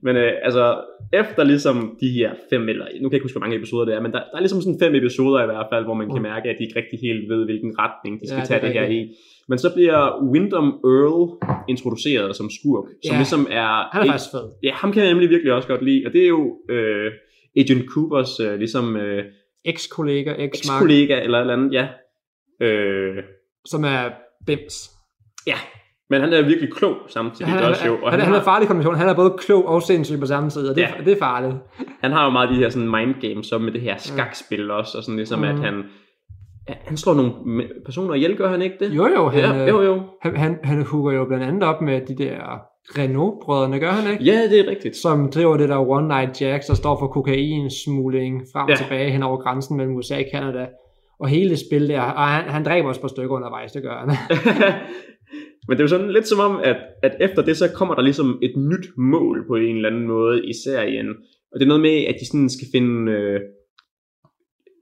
Men 0.04 0.16
øh, 0.16 0.32
altså, 0.42 0.64
efter 1.12 1.44
ligesom 1.44 1.96
de 2.00 2.08
her 2.08 2.30
fem, 2.50 2.68
eller 2.68 2.84
nu 2.84 2.90
kan 3.08 3.12
jeg 3.12 3.12
ikke 3.14 3.24
huske, 3.24 3.34
hvor 3.38 3.44
mange 3.46 3.56
episoder 3.56 3.84
det 3.84 3.94
er, 3.94 4.00
men 4.00 4.12
der, 4.12 4.18
der 4.18 4.36
er 4.36 4.40
ligesom 4.40 4.60
sådan 4.60 4.78
fem 4.82 4.94
episoder 4.94 5.42
i 5.42 5.46
hvert 5.46 5.66
fald, 5.72 5.84
hvor 5.84 5.94
man 5.94 6.06
kan 6.08 6.16
Mm. 6.16 6.22
mærke, 6.22 6.48
at 6.48 6.56
de 6.58 6.64
ikke 6.64 6.78
rigtig 6.80 6.98
helt 7.08 7.28
ved, 7.32 7.44
hvilken 7.44 7.70
retning 7.78 8.20
de 8.20 8.26
skal 8.28 8.38
Ja, 8.38 8.44
tage 8.44 8.60
det 8.60 8.68
det, 8.74 8.76
er 8.80 8.84
her 8.84 8.90
i. 9.00 9.00
Men 9.48 9.58
så 9.58 9.68
bliver 9.74 10.00
Wyndham 10.32 10.68
Earl 10.84 11.22
introduceret 11.68 12.36
som 12.36 12.46
skurk, 12.58 12.84
som 13.06 13.12
Ja. 13.14 13.18
ligesom 13.22 13.42
er... 13.50 13.70
Han 13.92 14.02
er 14.02 14.06
faktisk 14.12 14.30
fed. 14.30 14.46
Ja, 14.62 14.72
ham 14.82 14.92
kan 14.92 15.02
jeg 15.02 15.10
nemlig 15.12 15.28
virkelig 15.30 15.52
også 15.52 15.68
godt 15.68 15.82
lide, 15.84 16.02
og 16.06 16.12
det 16.12 16.22
er 16.24 16.28
jo 16.28 16.42
øh, 16.70 17.10
Agent 17.60 17.84
Coopers 17.94 18.40
øh, 18.40 18.54
ligesom 18.58 18.96
øh, 18.96 19.24
Ex-kollega, 19.64 20.30
ex-mark, 20.30 20.48
eks-kollega 20.54 21.20
eller 21.22 21.38
et 21.38 21.40
eller 21.40 21.54
andet, 21.54 21.72
ja. 21.72 21.88
Øh, 22.66 23.22
som 23.66 23.84
er 23.84 24.10
bims. 24.46 24.90
ja, 25.46 25.54
men 26.10 26.20
han 26.20 26.32
er 26.32 26.42
virkelig 26.42 26.72
klog 26.72 26.96
samtidig 27.08 27.52
Han 27.52 27.62
er, 27.62 27.68
også 27.68 27.86
jo. 27.86 27.96
han, 28.02 28.10
han, 28.10 28.20
er, 28.20 28.24
han 28.24 28.34
er 28.34 28.42
farlig 28.42 28.68
kombination. 28.68 28.94
Han 28.94 29.08
er 29.08 29.14
både 29.14 29.34
klog 29.38 29.66
og 29.68 29.82
sindssyg 29.82 30.20
på 30.20 30.26
samme 30.26 30.50
tid, 30.50 30.68
og 30.68 30.76
det, 30.76 30.82
Ja. 30.82 30.90
ja. 30.98 31.04
det 31.04 31.12
er 31.12 31.18
farligt. 31.18 31.54
Han 32.00 32.12
har 32.12 32.24
jo 32.24 32.30
meget 32.30 32.50
de 32.50 32.54
her 32.54 32.68
sådan 32.68 32.90
mind 32.90 33.14
games, 33.20 33.46
som 33.46 33.60
med 33.60 33.72
det 33.72 33.80
her 33.80 33.96
skakspil 33.96 34.70
også, 34.70 34.98
og 34.98 35.04
sådan 35.04 35.16
ligesom, 35.16 35.38
mm. 35.38 35.44
at 35.44 35.58
han, 35.58 35.84
han 36.68 36.96
slår 36.96 37.14
nogle 37.14 37.32
personer 37.84 38.14
ihjel, 38.14 38.36
gør 38.36 38.48
han 38.48 38.62
ikke 38.62 38.76
det? 38.80 38.90
Jo 38.96 39.06
jo, 39.06 39.28
han, 39.28 39.40
ja, 39.40 39.62
øh, 39.62 39.68
jo, 39.68 39.82
jo. 39.82 40.02
han, 40.22 40.36
han, 40.36 40.58
han 40.64 40.82
hugger 40.82 41.12
jo 41.12 41.24
blandt 41.24 41.44
andet 41.44 41.62
op 41.62 41.80
med 41.82 42.00
de 42.06 42.24
der 42.24 42.38
Renault-brødrene, 42.98 43.78
gør 43.80 43.90
han 43.90 44.12
ikke? 44.12 44.24
Ja, 44.24 44.42
det 44.50 44.60
er 44.60 44.66
rigtigt. 44.70 44.96
Som 44.96 45.30
driver 45.30 45.56
det 45.56 45.68
der 45.68 45.88
One 45.88 46.08
Night 46.08 46.42
Jacks, 46.42 46.66
der 46.66 46.74
står 46.74 46.98
for 46.98 47.06
kokainsmugling 47.06 48.42
frem 48.52 48.62
og 48.64 48.68
Ja. 48.70 48.74
tilbage 48.76 49.10
hen 49.10 49.22
over 49.22 49.36
grænsen 49.36 49.76
mellem 49.76 49.94
USA 49.96 50.16
og 50.18 50.24
Canada. 50.32 50.66
Og 51.20 51.28
hele 51.28 51.50
det 51.50 51.58
spil 51.58 51.88
der, 51.88 52.00
og 52.00 52.28
han, 52.28 52.44
han 52.50 52.64
dræber 52.64 52.88
os 52.88 52.98
på 52.98 53.08
stykker 53.08 53.36
undervejs, 53.36 53.72
det 53.72 53.82
gør 53.82 53.96
han. 53.98 54.08
Men 55.68 55.76
det 55.76 55.80
er 55.80 55.84
jo 55.84 55.88
sådan 55.88 56.10
lidt 56.12 56.28
som 56.28 56.40
om, 56.40 56.60
at, 56.64 56.76
at 57.02 57.16
efter 57.20 57.42
det, 57.42 57.56
så 57.56 57.68
kommer 57.74 57.94
der 57.94 58.02
ligesom 58.02 58.38
et 58.42 58.52
nyt 58.56 58.86
mål 58.96 59.46
på 59.46 59.54
en 59.54 59.76
eller 59.76 59.88
anden 59.88 60.06
måde 60.06 60.46
i 60.46 60.52
serien. 60.64 61.08
Og 61.52 61.60
det 61.60 61.62
er 61.62 61.68
noget 61.68 61.82
med, 61.82 62.04
at 62.04 62.14
de 62.20 62.26
sådan 62.26 62.50
skal 62.50 62.66
finde... 62.74 63.12
Øh, 63.12 63.40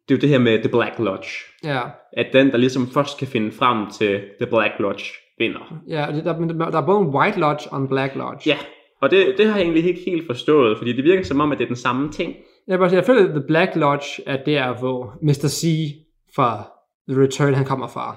det 0.08 0.14
er 0.14 0.18
jo 0.18 0.20
det 0.20 0.28
her 0.28 0.38
med 0.38 0.58
The 0.58 0.68
Black 0.68 0.98
Lodge. 0.98 1.28
ja, 1.64 1.80
At 2.12 2.26
den, 2.32 2.50
der 2.50 2.56
ligesom 2.56 2.86
først 2.86 3.18
kan 3.18 3.28
finde 3.28 3.52
frem 3.52 3.90
til 3.98 4.20
The 4.40 4.46
Black 4.50 4.72
Lodge, 4.78 5.04
vinder. 5.40 5.74
ja 5.88 6.06
der, 6.24 6.38
men 6.38 6.60
der 6.60 6.78
er 6.80 6.86
både 6.86 7.00
en 7.00 7.06
White 7.06 7.40
Lodge 7.40 7.68
og 7.72 7.80
en 7.80 7.88
Black 7.88 8.14
Lodge. 8.14 8.40
Ja, 8.46 8.56
og 9.02 9.10
det, 9.10 9.34
det 9.38 9.46
har 9.46 9.54
jeg 9.56 9.62
egentlig 9.62 9.84
ikke 9.84 10.00
helt 10.06 10.26
forstået, 10.26 10.78
fordi 10.78 10.92
det 10.96 11.04
virker 11.04 11.22
som 11.24 11.40
om, 11.40 11.52
at 11.52 11.58
det 11.58 11.64
er 11.64 11.68
den 11.68 11.76
samme 11.76 12.10
ting. 12.12 12.34
Jeg, 12.68 12.78
bare 12.78 12.88
sige, 12.88 12.98
jeg 12.98 13.06
føler, 13.06 13.24
at 13.24 13.30
The 13.30 13.44
Black 13.48 13.76
Lodge 13.76 14.06
er 14.26 14.36
der, 14.46 14.78
hvor 14.78 15.14
Mr. 15.22 15.48
C 15.48 15.64
fra 16.36 16.62
The 17.08 17.22
Return, 17.22 17.54
han 17.54 17.64
kommer 17.66 17.86
fra. 17.88 18.16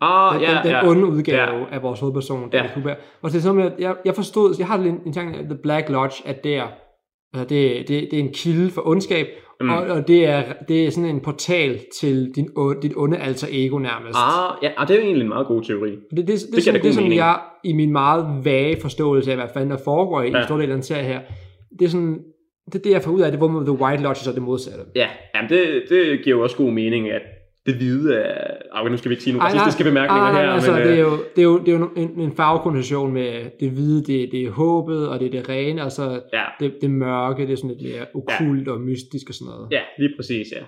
Ah, 0.00 0.34
Den, 0.34 0.42
ja, 0.42 0.54
den, 0.54 0.62
den 0.62 0.70
ja. 0.70 0.88
onde 0.88 1.06
udgave 1.06 1.58
Ja. 1.58 1.64
af 1.70 1.82
vores 1.82 2.00
hovedperson. 2.00 2.50
David 2.50 2.68
Huber. 2.74 2.94
Og 3.22 3.30
det 3.30 3.36
er 3.38 3.42
sådan, 3.42 3.60
at 3.60 3.72
jeg, 3.78 3.96
jeg 4.04 4.14
forstod, 4.14 4.54
jeg 4.58 4.66
har 4.66 4.76
lidt 4.76 4.94
en 5.06 5.12
ting, 5.12 5.36
at 5.36 5.44
The 5.44 5.58
Black 5.62 5.88
Lodge 5.88 6.22
er 6.26 6.32
der, 6.32 6.62
altså 6.62 6.83
det, 7.40 7.88
det, 7.88 7.88
det 7.88 8.14
er 8.14 8.18
en 8.18 8.32
kilde 8.32 8.70
for 8.70 8.88
ondskab, 8.88 9.26
Mm. 9.60 9.70
og, 9.70 9.76
og 9.86 10.08
det, 10.08 10.26
er, 10.26 10.42
det 10.68 10.86
er 10.86 10.90
sådan 10.90 11.10
en 11.10 11.20
portal 11.20 11.80
til 12.00 12.32
din, 12.36 12.48
dit 12.82 12.92
onde 12.96 13.18
alter 13.18 13.46
ego 13.50 13.78
nærmest. 13.78 14.18
Ah, 14.18 14.56
ja, 14.62 14.70
og 14.76 14.88
det 14.88 14.94
er 14.94 14.98
jo 14.98 15.04
egentlig 15.04 15.22
en 15.22 15.28
meget 15.28 15.46
god 15.46 15.62
teori. 15.62 15.90
Det, 15.90 16.00
det, 16.10 16.16
det, 16.16 16.26
det, 16.26 16.56
det, 16.56 16.66
da 16.66 16.72
det, 16.72 16.82
det 16.82 16.96
mening. 16.96 17.16
jeg 17.16 17.38
i 17.64 17.72
min 17.72 17.92
meget 17.92 18.44
vage 18.44 18.80
forståelse 18.80 19.30
af, 19.30 19.36
hvad 19.36 19.46
fanden 19.54 19.70
der 19.70 19.76
foregår 19.84 20.22
i, 20.22 20.30
ja. 20.30 20.40
I 20.40 20.44
stor 20.44 20.56
del 20.56 20.70
af 20.70 20.76
den 20.76 20.82
serie 20.82 21.04
her, 21.04 21.20
det 21.78 21.84
er 21.84 21.88
sådan, 21.88 22.18
det 22.66 22.74
er 22.74 22.82
det, 22.82 22.90
jeg 22.90 23.02
får 23.02 23.10
ud 23.10 23.20
af 23.20 23.30
det, 23.30 23.40
hvor 23.40 23.62
The 23.62 23.72
White 23.82 24.02
Lodge 24.02 24.20
så 24.20 24.32
det 24.32 24.42
modsatte. 24.42 24.80
Ja, 24.96 25.08
jamen 25.34 25.50
det, 25.50 25.82
det 25.88 26.24
giver 26.24 26.36
jo 26.36 26.42
også 26.42 26.56
god 26.56 26.70
mening, 26.70 27.10
at 27.10 27.22
det 27.66 27.74
hvide 27.74 28.14
er... 28.14 28.53
Okay, 28.80 28.90
nu 28.90 28.96
skal 28.96 29.08
vi 29.08 29.12
ikke 29.14 29.22
sige 29.24 29.32
nogle 29.32 29.48
Ej, 29.48 29.54
racistiske 29.54 29.84
bemærkninger 29.84 30.24
ej, 30.24 30.32
nej, 30.32 30.44
her, 30.44 30.50
altså, 30.50 30.72
men... 30.72 30.80
det, 30.82 30.86
er 30.86 30.92
øh, 30.92 30.98
jo, 30.98 31.10
det, 31.36 31.42
er 31.42 31.44
jo, 31.44 31.58
det 31.58 31.74
er 31.74 31.78
jo 31.78 31.90
en, 31.96 32.20
en 32.20 32.32
farvekombination 32.36 33.12
med 33.12 33.50
det 33.60 33.70
hvide, 33.70 34.04
det, 34.04 34.32
det 34.32 34.42
er 34.44 34.50
håbet, 34.50 35.08
og 35.08 35.20
det 35.20 35.26
er 35.26 35.30
det 35.30 35.48
rene, 35.48 35.84
og 35.84 35.92
så 35.92 36.20
Ja, 36.32 36.44
det, 36.60 36.74
det 36.80 36.90
mørke, 36.90 37.46
det 37.46 37.52
er 37.52 37.56
sådan 37.56 37.70
lidt 37.76 37.82
mere 37.94 38.06
okult 38.14 38.68
og 38.68 38.80
mystisk 38.80 39.28
og 39.28 39.34
sådan 39.34 39.50
noget. 39.54 39.68
ja, 39.70 39.80
lige 39.98 40.12
præcis, 40.18 40.46
ja. 40.52 40.62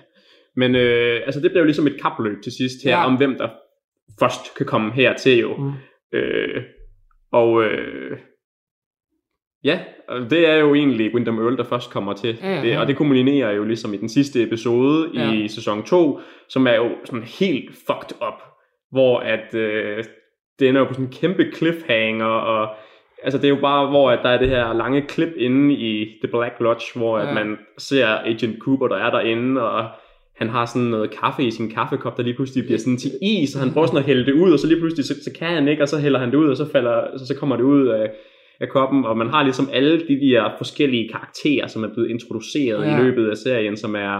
Men 0.55 0.75
øh, 0.75 1.21
altså, 1.25 1.41
det 1.41 1.51
bliver 1.51 1.61
jo 1.61 1.65
ligesom 1.65 1.87
et 1.87 2.01
kapløb 2.01 2.41
til 2.43 2.51
sidst 2.51 2.83
her, 2.83 2.91
Ja. 2.91 3.05
om 3.05 3.15
hvem 3.17 3.35
der 3.37 3.49
først 4.19 4.55
kan 4.57 4.65
komme 4.65 4.91
hertil 4.93 5.37
jo. 5.39 5.55
Mm. 5.57 5.71
Øh, 6.17 6.61
og 7.31 7.63
øh, 7.63 8.17
ja, 9.63 9.79
og 10.07 10.29
det 10.29 10.49
er 10.49 10.55
jo 10.55 10.75
egentlig 10.75 11.13
Wyndham 11.13 11.39
Earl, 11.39 11.57
der 11.57 11.63
først 11.63 11.91
kommer 11.91 12.13
til. 12.13 12.37
Ja, 12.41 12.55
ja, 12.55 12.61
det, 12.61 12.77
og 12.77 12.87
det 12.87 12.95
kulminerer 12.97 13.51
jo 13.51 13.63
ligesom 13.63 13.93
i 13.93 13.97
den 13.97 14.09
sidste 14.09 14.43
episode 14.43 15.09
ja. 15.13 15.31
i 15.31 15.47
sæson 15.47 15.83
2, 15.83 16.19
som 16.49 16.67
er 16.67 16.75
jo 16.75 16.89
sådan 17.05 17.23
helt 17.39 17.69
fucked 17.69 18.17
up, 18.27 18.41
hvor 18.91 19.19
at 19.19 19.55
øh, 19.55 20.03
det 20.59 20.69
ender 20.69 20.81
jo 20.81 20.87
på 20.87 20.93
sådan 20.93 21.05
en 21.05 21.11
kæmpe 21.11 21.51
cliffhanger, 21.55 22.25
og 22.25 22.69
altså 23.23 23.37
det 23.37 23.45
er 23.45 23.49
jo 23.49 23.61
bare, 23.61 23.87
hvor 23.89 24.11
at 24.11 24.19
der 24.23 24.29
er 24.29 24.39
det 24.39 24.49
her 24.49 24.73
lange 24.73 25.01
klip 25.01 25.29
inde 25.37 25.73
i 25.73 26.05
The 26.23 26.27
Black 26.31 26.53
Lodge, 26.59 26.85
hvor 26.95 27.17
at 27.17 27.27
Ja. 27.27 27.33
man 27.33 27.57
ser 27.77 28.07
Agent 28.07 28.59
Cooper, 28.59 28.87
der 28.87 28.95
er 28.97 29.09
derinde, 29.11 29.61
og 29.69 29.85
han 30.37 30.49
har 30.49 30.65
sådan 30.65 30.87
noget 30.87 31.11
kaffe 31.11 31.43
i 31.43 31.51
sin 31.51 31.69
kaffekop, 31.69 32.17
der 32.17 32.23
lige 32.23 32.35
pludselig 32.35 32.65
bliver 32.65 32.79
sådan 32.79 32.97
til 32.97 33.11
is, 33.21 33.55
og 33.55 33.61
han 33.61 33.73
prøver 33.73 33.87
sådan 33.87 33.99
at 33.99 34.05
hælde 34.05 34.25
det 34.25 34.33
ud, 34.33 34.51
og 34.51 34.59
så 34.59 34.67
lige 34.67 34.79
pludselig, 34.79 35.05
så, 35.05 35.13
så 35.23 35.31
kan 35.39 35.47
han 35.47 35.67
ikke, 35.67 35.81
og 35.83 35.87
så 35.87 35.97
hælder 35.99 36.19
han 36.19 36.31
det 36.31 36.37
ud, 36.37 36.49
og 36.49 36.57
så, 36.57 36.71
falder, 36.71 37.17
så, 37.17 37.27
så 37.27 37.35
kommer 37.39 37.55
det 37.55 37.63
ud 37.63 37.87
af, 37.87 38.11
af 38.59 38.69
koppen, 38.69 39.05
og 39.05 39.17
man 39.17 39.29
har 39.29 39.43
ligesom 39.43 39.69
alle 39.73 40.07
de 40.07 40.19
der 40.19 40.51
forskellige 40.57 41.09
karakterer, 41.09 41.67
som 41.67 41.83
er 41.83 41.93
blevet 41.93 42.09
introduceret 42.09 42.85
ja. 42.85 42.99
I 42.99 43.03
løbet 43.03 43.29
af 43.29 43.37
serien, 43.37 43.77
som 43.77 43.95
er 43.95 44.17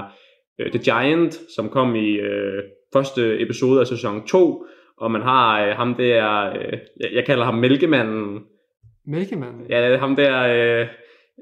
uh, 0.60 0.72
The 0.72 0.80
Giant, 0.80 1.40
som 1.56 1.70
kom 1.70 1.96
i 1.96 2.20
uh, 2.20 2.60
første 2.94 3.42
episode 3.42 3.80
af 3.80 3.88
sæson 3.88 4.28
2, 4.28 4.66
og 4.98 5.12
man 5.12 5.22
har 5.22 5.68
uh, 5.68 5.76
ham 5.76 5.96
der, 5.96 6.50
uh, 6.50 6.74
jeg, 7.00 7.10
jeg 7.14 7.26
kalder 7.26 7.46
ham 7.46 7.56
Mælkemanden, 7.56 8.40
Mælkemanden. 9.08 9.66
Ja, 9.70 9.98
ham 9.98 10.16
der, 10.16 10.34
øh, 10.44 10.88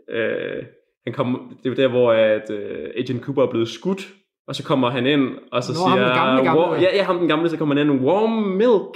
øh, 0.09 0.63
han 1.05 1.13
kom, 1.13 1.57
det 1.63 1.71
er 1.71 1.75
der, 1.75 1.87
hvor 1.87 2.11
at, 2.11 2.49
øh, 2.49 2.89
Agent 2.97 3.23
Cooper 3.23 3.43
er 3.43 3.49
blevet 3.49 3.67
skudt, 3.67 4.07
og 4.47 4.55
så 4.55 4.63
kommer 4.63 4.89
han 4.89 5.05
ind, 5.05 5.29
og 5.51 5.63
så 5.63 5.71
Nå, 5.71 5.75
siger, 5.75 5.89
ham 5.89 6.35
den 6.35 6.45
gamle, 6.45 6.61
gamle. 6.61 6.81
Ja, 6.81 6.95
ja, 6.95 7.03
ham 7.03 7.17
den 7.19 7.27
gamle, 7.27 7.49
så 7.49 7.57
kommer 7.57 7.75
han 7.75 7.89
ind, 7.89 8.01
warm 8.01 8.31
milk. 8.31 8.95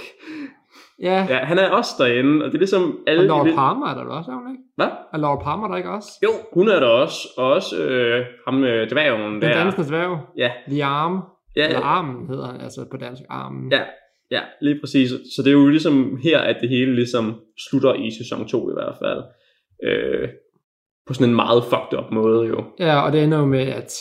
Ja. 1.02 1.26
Ja, 1.28 1.36
han 1.38 1.58
er 1.58 1.70
også 1.70 1.90
derinde, 1.98 2.44
og 2.44 2.48
det 2.48 2.54
er 2.54 2.58
ligesom 2.58 2.82
Og 2.82 2.96
alle... 3.06 3.26
Laura 3.26 3.48
de- 3.48 3.54
Palmer 3.54 3.86
er 3.86 3.94
der 3.94 4.04
også, 4.04 4.30
er 4.30 4.34
hun 4.34 4.50
ikke? 4.50 4.62
Hvad? 4.76 4.86
Er 5.14 5.18
Laura 5.18 5.42
Palmer 5.44 5.68
der 5.68 5.76
ikke 5.76 5.90
også? 5.90 6.08
Jo, 6.22 6.30
hun 6.52 6.68
er 6.68 6.80
der 6.80 6.86
også, 6.86 7.28
og 7.38 7.46
også 7.52 7.82
øh, 7.84 8.24
ham 8.46 8.64
øh, 8.64 8.90
dværgen 8.90 9.32
Den 9.34 9.42
der. 9.42 9.62
dansende 9.64 9.88
dværg. 9.88 10.18
Ja, 10.36 10.50
Arm. 10.84 11.20
ja, 11.56 11.66
Eller 11.66 11.80
Armen 11.80 12.28
hedder 12.28 12.46
han, 12.46 12.60
altså 12.60 12.86
på 12.90 12.96
dansk 12.96 13.22
Armen. 13.30 13.72
Ja. 13.72 13.82
ja, 14.30 14.40
lige 14.62 14.80
præcis. 14.80 15.10
Så 15.10 15.42
det 15.42 15.48
er 15.48 15.52
jo 15.52 15.68
ligesom 15.68 16.18
her, 16.22 16.38
at 16.40 16.56
det 16.60 16.68
hele 16.68 16.94
ligesom 16.94 17.34
slutter 17.70 17.94
i 17.94 18.10
sæson 18.10 18.48
2 18.48 18.70
i 18.70 18.72
hvert 18.72 18.94
fald. 19.02 19.22
Øh, 19.84 20.28
på 21.06 21.14
sådan 21.14 21.28
en 21.30 21.36
meget 21.36 21.64
fucked 21.64 21.98
up 21.98 22.10
måde 22.12 22.46
jo. 22.48 22.64
ja, 22.78 23.00
og 23.00 23.12
det 23.12 23.24
ender 23.24 23.38
jo 23.38 23.46
med, 23.46 23.60
at, 23.66 23.92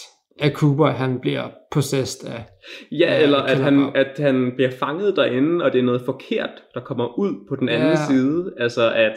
at 0.42 0.54
Cooper, 0.54 0.86
han 0.88 1.20
bliver 1.20 1.44
possessed 1.72 2.28
af... 2.30 2.44
Ja, 2.92 2.98
Ja, 3.16 3.24
eller 3.24 3.38
at 3.38 3.58
han, 3.58 3.92
at 3.96 4.20
han 4.20 4.52
bliver 4.56 4.72
fanget 4.80 5.16
derinde, 5.16 5.66
og 5.66 5.74
det 5.74 5.80
er 5.80 5.84
noget 5.84 6.02
forkert, 6.06 6.50
der 6.74 6.80
kommer 6.80 7.20
ud 7.20 7.34
på 7.50 7.56
den 7.56 7.70
anden 7.70 7.90
Ja. 7.90 7.96
side. 8.10 8.54
Altså 8.60 8.92
at, 8.94 9.14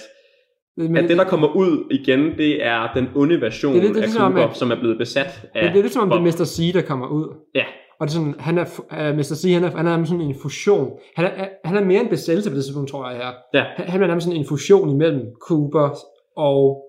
Men, 0.76 0.96
at 0.96 1.08
det, 1.08 1.18
der 1.18 1.24
kommer 1.24 1.56
ud 1.56 1.86
igen, 1.90 2.20
det 2.38 2.64
er 2.64 2.92
den 2.94 3.08
onde 3.14 3.40
version 3.40 3.74
Det 3.74 3.82
det 3.82 3.90
er 3.90 3.94
af 3.94 4.00
ligesom, 4.00 4.32
Cooper, 4.32 4.48
at- 4.48 4.56
som 4.56 4.70
er 4.70 4.76
blevet 4.80 4.98
besat 4.98 5.42
af 5.54 5.62
men 5.64 5.72
det 5.72 5.78
er 5.78 5.82
lidt 5.82 5.92
som 5.92 6.02
om, 6.02 6.08
det 6.10 6.32
er 6.32 6.38
Mr. 6.40 6.44
C, 6.44 6.72
der 6.72 6.82
kommer 6.82 7.06
ud. 7.06 7.26
Ja, 7.54 7.64
Og 8.00 8.06
det 8.08 8.14
er 8.14 8.18
sådan, 8.18 8.34
han 8.38 8.58
er, 8.58 8.64
uh, 9.10 9.16
Mr. 9.16 9.22
C, 9.22 9.52
han 9.52 9.64
er, 9.64 9.70
han 9.76 9.86
er 9.86 10.04
sådan 10.04 10.20
en 10.20 10.34
fusion. 10.42 10.90
Han 11.16 11.24
er, 11.24 11.48
han 11.64 11.76
er 11.76 11.84
mere 11.84 12.00
en 12.00 12.08
besættelse 12.08 12.50
på 12.50 12.56
det 12.56 12.64
tidspunkt, 12.64 12.90
tror 12.90 13.08
jeg 13.10 13.18
her. 13.18 13.30
ja, 13.54 13.64
Han, 13.76 13.86
han 13.88 14.02
er 14.02 14.06
nærmest 14.06 14.24
sådan 14.26 14.40
en 14.40 14.46
fusion 14.48 14.90
imellem 14.90 15.22
Cooper 15.48 15.98
og 16.36 16.84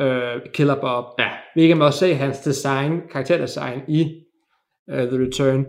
øh, 0.00 0.40
Killer 0.54 0.80
Bob. 0.80 1.04
ja. 1.18 1.28
Vi 1.54 1.68
kan 1.68 1.82
også 1.82 1.98
se 1.98 2.14
hans 2.14 2.38
design, 2.38 3.00
karakterdesign 3.12 3.80
i 3.88 4.24
uh, 4.92 4.98
The 4.98 5.18
Return. 5.26 5.64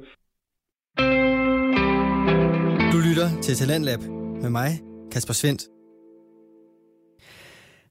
Du 2.93 2.97
lytter 3.09 3.41
til 3.41 3.55
Talentlab 3.55 3.99
med 4.41 4.49
mig, 4.49 4.69
Kasper 5.11 5.33
Svendt. 5.33 5.63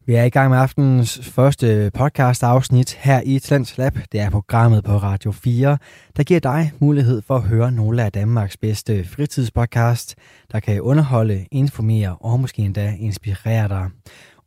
Vi 0.07 0.15
er 0.15 0.25
i 0.25 0.29
gang 0.29 0.51
med 0.51 0.59
aftenens 0.59 1.21
første 1.23 1.91
podcast 1.95 2.43
afsnit 2.43 2.95
her 2.95 3.21
i 3.25 3.39
Talents 3.39 3.79
Lab. 3.79 3.93
Det 4.13 4.21
er 4.21 4.31
programmet 4.31 4.85
på 4.85 4.93
Radio 4.93 5.33
4, 5.33 5.79
der 6.17 6.23
giver 6.23 6.41
dig 6.41 6.73
mulighed 6.79 7.23
for 7.23 7.37
at 7.37 7.43
høre 7.43 7.73
nogle 7.73 8.03
af 8.03 8.13
Danmarks 8.13 8.57
bedste 8.57 9.05
fritidspodcast, 9.05 10.15
der 10.53 10.61
kan 10.61 10.81
underholde, 10.81 11.47
informere 11.51 12.17
og 12.21 12.41
måske 12.41 12.63
endda 12.63 12.95
inspirere 12.99 13.69
dig. 13.69 13.91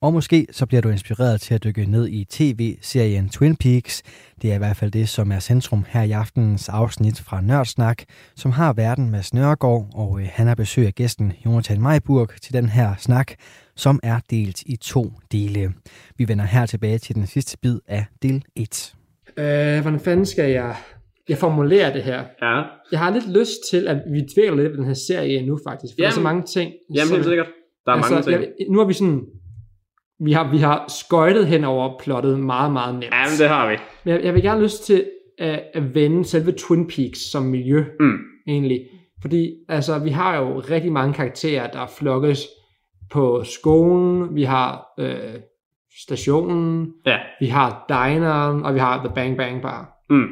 Og 0.06 0.14
måske 0.14 0.48
så 0.52 0.66
bliver 0.66 0.82
du 0.82 0.90
inspireret 0.90 1.42
til 1.42 1.54
at 1.54 1.64
dykke 1.64 1.86
ned 1.86 2.08
i 2.08 2.26
tv-serien 2.30 3.30
Twin 3.30 3.56
Peaks. 3.56 4.04
Det 4.42 4.52
er 4.52 4.56
i 4.56 4.58
hvert 4.58 4.78
fald 4.78 4.92
det, 4.92 5.10
som 5.10 5.32
er 5.32 5.40
centrum 5.40 5.86
her 5.90 6.02
i 6.04 6.12
aftenens 6.12 6.70
afsnit 6.70 7.20
fra 7.20 7.42
Nørdsnak, 7.42 8.04
som 8.36 8.52
har 8.52 8.74
verden 8.74 9.12
med 9.12 9.22
Snørgaard, 9.22 9.88
og 9.94 10.20
øh, 10.22 10.28
han 10.32 10.48
har 10.48 10.56
besøg 10.56 10.86
af 10.88 10.94
gæsten 10.96 11.34
Jonathan 11.46 11.82
Meiburg 11.82 12.30
til 12.42 12.54
den 12.54 12.70
her 12.70 12.96
snak, 12.98 13.32
som 13.76 14.00
er 14.04 14.20
delt 14.30 14.62
i 14.66 14.76
to 14.76 15.12
dele. 15.32 15.74
Vi 16.18 16.28
vender 16.28 16.46
her 16.46 16.66
tilbage 16.66 16.98
til 16.98 17.16
den 17.16 17.28
sidste 17.28 17.58
bid 17.62 17.80
af 17.88 18.06
del 18.22 18.44
1. 18.56 18.96
Øh, 19.38 19.82
hvordan 19.82 20.00
fanden 20.00 20.26
skal 20.26 20.52
jeg, 20.52 20.76
jeg 21.30 21.38
formulere 21.38 21.94
det 21.94 22.04
her? 22.04 22.24
ja. 22.42 22.62
Jeg 22.92 23.00
har 23.00 23.10
lidt 23.10 23.30
lyst 23.40 23.60
til, 23.70 23.88
at 23.88 23.98
vi 24.14 24.22
dvæler 24.36 24.56
lidt 24.56 24.70
ved 24.72 24.78
den 24.78 24.86
her 24.86 24.94
serie 25.08 25.46
nu 25.46 25.60
faktisk. 25.68 25.94
For 25.94 25.98
der 26.02 26.08
er 26.08 26.12
så 26.12 26.20
Jamen, 26.20 26.24
mange 26.24 26.44
ting. 26.54 26.72
Jamen 26.96 27.08
som- 27.08 27.16
helt 27.16 27.28
sikkert. 27.28 27.48
Der 27.86 27.92
er 27.92 27.98
mange 27.98 28.22
ting. 28.24 28.42
Jeg, 28.42 28.50
nu 28.70 28.78
har 28.80 28.86
vi 28.86 28.94
sådan... 28.94 29.22
Vi 30.20 30.32
har, 30.32 30.52
vi 30.52 30.58
har 30.58 30.86
skøjtet 30.88 31.48
hen 31.48 31.64
over 31.64 32.00
plottet 32.00 32.40
meget, 32.40 32.72
meget 32.74 32.94
nemt. 32.94 33.04
Jamen 33.14 33.40
det 33.40 33.48
har 33.50 33.70
vi. 33.72 33.78
Men 34.04 34.14
jeg, 34.16 34.24
jeg 34.24 34.34
vil 34.34 34.42
gerne 34.44 34.62
lyst 34.64 34.84
til 34.86 35.06
at, 35.38 35.64
at 35.74 35.96
vende 35.96 36.26
selve 36.26 36.52
Twin 36.52 36.88
Peaks 36.88 37.32
som 37.32 37.44
miljø, 37.44 37.84
Mm. 38.00 38.18
egentlig. 38.48 38.82
Fordi 39.22 39.52
altså, 39.70 40.00
vi 40.00 40.10
har 40.10 40.38
jo 40.38 40.60
rigtig 40.60 40.92
mange 40.92 41.14
karakterer, 41.14 41.72
der 41.72 41.86
flokkes 41.98 42.40
på 43.12 43.44
skolen, 43.44 44.36
vi 44.36 44.44
har 44.44 44.86
øh, 45.00 45.18
stationen, 46.06 46.94
Ja. 47.06 47.18
vi 47.40 47.46
har 47.46 47.86
dineren, 47.90 48.64
og 48.66 48.74
vi 48.74 48.80
har 48.80 48.98
The 49.06 49.12
Bang 49.16 49.38
Bang 49.38 49.62
Bar. 49.62 49.90
Mm. 50.10 50.28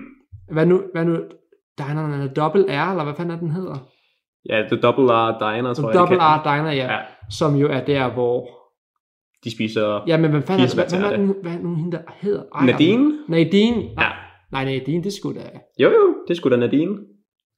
Hvad 0.52 0.66
nu, 0.66 0.82
hvad 0.94 1.06
nu, 1.06 1.18
dineren 1.78 2.22
er 2.22 2.28
Double 2.34 2.64
R, 2.70 2.90
eller 2.92 3.04
hvad 3.04 3.14
fanden 3.18 3.36
er 3.36 3.40
den 3.40 3.52
hedder? 3.52 3.78
Ja, 4.50 4.62
The 4.72 4.82
Double 4.82 5.06
R 5.14 5.38
Diner, 5.40 5.74
tror 5.74 5.90
jeg. 5.92 6.00
Double 6.00 6.18
R 6.18 6.44
Diner, 6.44 6.72
Ja. 6.72 6.94
ja. 6.94 7.00
Som 7.30 7.56
jo 7.56 7.68
er 7.70 7.86
der, 7.86 8.10
hvor... 8.14 8.48
De 9.44 9.52
spiser... 9.52 10.04
Ja, 10.08 10.18
men 10.18 10.32
hvad 10.32 10.42
fanden 10.42 10.66
er, 10.68 10.76
hvad, 10.76 11.00
hvad, 11.00 11.12
er 11.12 11.16
den, 11.18 11.36
hvad 11.42 11.52
er 11.52 11.58
den, 11.58 11.76
hende, 11.76 11.92
der 11.92 12.04
hedder? 12.22 12.44
Ej, 12.56 12.66
Nadine? 12.66 13.14
Nadine? 13.30 13.78
Ja. 13.84 13.96
Nej, 13.96 14.14
nej, 14.52 14.66
Nadine, 14.66 15.04
det 15.04 15.14
skulle 15.14 15.40
da... 15.42 15.46
Jo, 15.80 15.90
jo, 15.90 16.16
det 16.28 16.38
skulle 16.38 16.56
da 16.56 16.60
Nadine. 16.60 16.96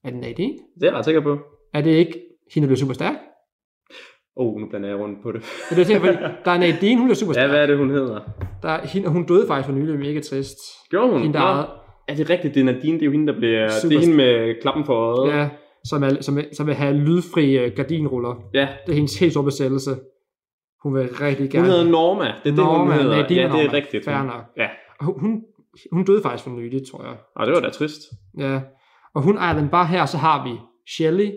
Er 0.04 0.10
det 0.10 0.20
Nadine? 0.20 0.54
Det 0.54 0.84
er 0.84 0.88
jeg 0.88 0.94
ret 0.94 1.06
sikker 1.06 1.22
på. 1.22 1.38
Er 1.74 1.82
det 1.82 1.92
ikke 1.92 2.20
hende, 2.54 2.66
der 2.68 2.70
bliver 2.70 2.80
super 2.80 2.94
stærk? 2.94 3.16
Oh, 4.38 4.60
nu 4.62 4.68
blander 4.70 4.90
jeg 4.90 4.98
rundt 5.00 5.18
på 5.24 5.32
det. 5.32 5.42
Det 5.70 5.80
er 5.80 5.84
det, 5.86 6.02
fordi 6.02 6.18
der 6.46 6.52
er 6.52 6.58
Nadine, 6.58 6.98
hun 6.98 7.08
bliver 7.08 7.16
super 7.16 7.34
Ja, 7.36 7.40
stærk. 7.40 7.50
hvad 7.50 7.62
er 7.62 7.66
det, 7.68 7.78
hun 7.78 7.90
hedder? 7.90 8.20
Der 8.64 8.70
er 8.70 8.88
hende, 8.88 9.08
hun 9.10 9.26
døde 9.26 9.48
faktisk 9.48 9.70
for 9.70 9.76
nylig, 9.76 10.00
mega 10.00 10.20
trist. 10.20 10.58
Gjorde 10.90 11.12
hun? 11.12 11.22
Hende, 11.22 11.34
der 11.34 11.40
ejede, 11.44 11.68
Er 12.08 12.16
det 12.16 12.30
rigtigt? 12.30 12.54
Det 12.56 12.62
er 12.62 12.66
Nadine, 12.66 12.94
det 12.94 13.02
er 13.02 13.06
jo 13.06 13.12
hende, 13.12 13.34
der 13.34 13.40
bliver... 13.40 13.70
Super- 13.70 13.90
Det 13.90 13.96
er 13.96 14.00
hende 14.02 14.16
med 14.16 14.62
klappen 14.62 14.86
for 14.86 14.94
øjet. 14.94 15.38
ja, 15.38 15.50
som, 15.86 16.04
er, 16.04 16.10
som, 16.22 16.38
er, 16.38 16.42
som 16.54 16.68
vil 16.68 16.76
have 16.76 16.94
lydfri 16.94 17.66
uh, 17.66 17.72
gardinruller. 17.76 18.36
ja. 18.54 18.68
Det 18.86 18.92
er 18.92 18.96
hendes 18.96 19.20
helt 19.20 19.32
store 19.32 19.44
besættelse. 19.44 19.92
Hun 20.86 20.96
vil 20.96 21.10
rigtig 21.22 21.50
gerne... 21.50 21.66
Hun 21.68 21.72
hedder 21.72 21.90
Norma. 21.92 22.24
Det 22.26 22.32
er 22.34 22.42
det, 22.44 22.56
Norma, 22.56 22.84
hun 22.94 22.94
hedder. 23.04 23.18
Nadine 23.18 23.42
ja, 23.42 23.48
det 23.48 23.54
er 23.54 23.64
Norma. 23.64 23.74
rigtigt. 23.78 24.06
Fair 24.06 24.24
nok. 24.24 24.44
Ja. 24.58 24.68
Og 25.00 25.06
Hun, 25.06 25.42
hun 25.92 26.06
døde 26.06 26.22
faktisk 26.22 26.44
for 26.44 26.52
nylig, 26.52 26.82
tror 26.92 27.04
jeg. 27.04 27.16
Og 27.36 27.46
det 27.48 27.54
var 27.56 27.60
da 27.62 27.70
trist. 27.70 28.02
Ja. 28.38 28.60
Og 29.16 29.22
hun 29.22 29.38
ejer 29.38 29.56
den 29.60 29.70
bare 29.70 29.86
her, 29.88 30.02
og 30.02 30.10
så 30.10 30.18
har 30.18 30.44
vi 30.44 30.52
Shelley, 30.90 31.32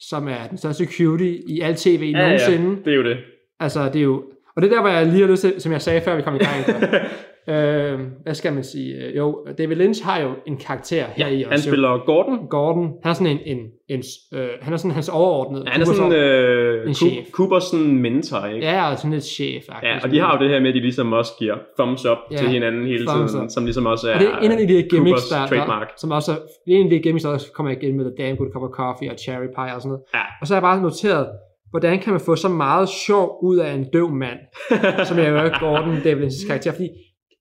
som 0.00 0.28
er 0.28 0.46
den 0.50 0.58
største 0.58 0.86
cutie 0.86 1.38
i 1.48 1.60
alt 1.60 1.78
tv 1.78 2.12
Ja, 2.14 2.22
nogensinde. 2.22 2.70
ja. 2.70 2.76
Det 2.84 2.92
er 2.92 2.96
jo 2.96 3.04
det. 3.04 3.16
Altså, 3.60 3.84
det 3.86 3.96
er 3.96 4.02
jo... 4.02 4.24
Og 4.56 4.62
det 4.62 4.70
er 4.72 4.74
der, 4.74 4.80
hvor 4.80 4.90
jeg 4.90 5.06
lige 5.06 5.20
har 5.20 5.28
lyst 5.30 5.42
til, 5.42 5.60
som 5.60 5.72
jeg 5.72 5.82
sagde 5.82 6.00
før, 6.00 6.16
vi 6.16 6.22
kom 6.22 6.34
i 6.34 6.38
gang. 6.38 6.54
øh, 7.48 7.98
hvad 8.22 8.34
skal 8.34 8.52
man 8.52 8.64
sige? 8.64 8.94
Øh, 8.94 9.16
Jo, 9.16 9.46
David 9.58 9.76
Lynch 9.76 10.04
har 10.04 10.20
jo 10.20 10.28
en 10.46 10.56
karakter 10.56 11.04
her 11.16 11.28
Ja, 11.28 11.32
i 11.34 11.42
han 11.42 11.52
også. 11.52 11.68
jo. 11.68 11.70
spiller 11.70 12.04
Gordon. 12.06 12.46
Gordon. 12.50 12.92
Han 13.02 13.10
er 13.10 13.14
sådan 13.14 13.38
en... 13.46 13.58
en, 13.58 13.58
en 13.88 14.02
øh, 14.34 14.48
han 14.60 14.72
er 14.72 14.76
sådan 14.76 14.90
hans 14.90 15.08
overordnede. 15.08 15.64
Ja, 15.66 15.70
han 15.72 15.80
er 15.80 15.84
Coopers 15.86 15.96
sådan 15.96 16.12
øh, 16.12 16.88
en 16.88 16.94
chef. 16.94 17.30
Coopers 17.32 17.64
sådan 17.64 17.98
mentor, 17.98 18.46
ikke? 18.46 18.66
Ja, 18.66 18.90
og 18.90 18.98
sådan 18.98 19.10
lidt 19.12 19.24
chef 19.24 19.62
Ja, 19.82 19.98
og 20.04 20.10
de 20.10 20.18
har 20.20 20.36
jo 20.36 20.42
det 20.44 20.50
her 20.52 20.60
med, 20.60 20.68
at 20.68 20.74
de 20.74 20.80
ligesom 20.80 21.12
også 21.12 21.32
giver 21.38 21.54
thumbs 21.78 22.06
up 22.06 22.18
Ja, 22.30 22.36
til 22.36 22.48
hinanden 22.48 22.86
hele 22.86 23.06
tiden, 23.06 23.42
up. 23.44 23.50
som 23.50 23.64
ligesom 23.64 23.86
også 23.86 24.08
er, 24.10 24.14
Og 24.14 24.20
det 24.20 24.28
er 24.28 24.38
en 24.38 24.52
af 24.52 24.68
de 24.68 24.82
gimmicks, 24.90 25.28
der, 25.28 25.46
trademark. 25.46 25.88
der, 25.88 25.94
som 25.96 26.10
også 26.10 26.32
er, 26.32 26.36
det 26.66 26.74
er 26.74 26.78
en 26.78 26.84
af 26.86 26.90
de 26.90 26.98
gimmicks, 26.98 27.24
der 27.24 27.30
også 27.30 27.52
kommer 27.52 27.72
igen 27.72 27.96
med 27.96 28.04
The 28.04 28.24
Damn 28.24 28.36
Good 28.36 28.50
Cup 28.52 28.62
of 28.62 28.70
Coffee 28.70 29.10
og 29.10 29.16
Cherry 29.18 29.46
Pie 29.56 29.74
og 29.74 29.80
sådan 29.82 29.88
noget. 29.88 30.02
Ja. 30.14 30.20
Og 30.40 30.46
så 30.46 30.54
har 30.54 30.56
jeg 30.56 30.62
bare 30.62 30.82
noteret, 30.82 31.26
hvordan 31.70 31.98
kan 31.98 32.12
man 32.12 32.20
få 32.20 32.36
så 32.36 32.48
meget 32.48 32.88
sjov 32.88 33.38
ud 33.42 33.56
af 33.58 33.72
en 33.72 33.84
døv 33.92 34.08
mand, 34.10 34.38
som 35.08 35.18
jeg 35.18 35.28
jo 35.30 35.66
Gordon 35.66 35.96
David 36.04 36.26
Lynch's 36.26 36.46
karakter, 36.46 36.72
fordi 36.72 36.88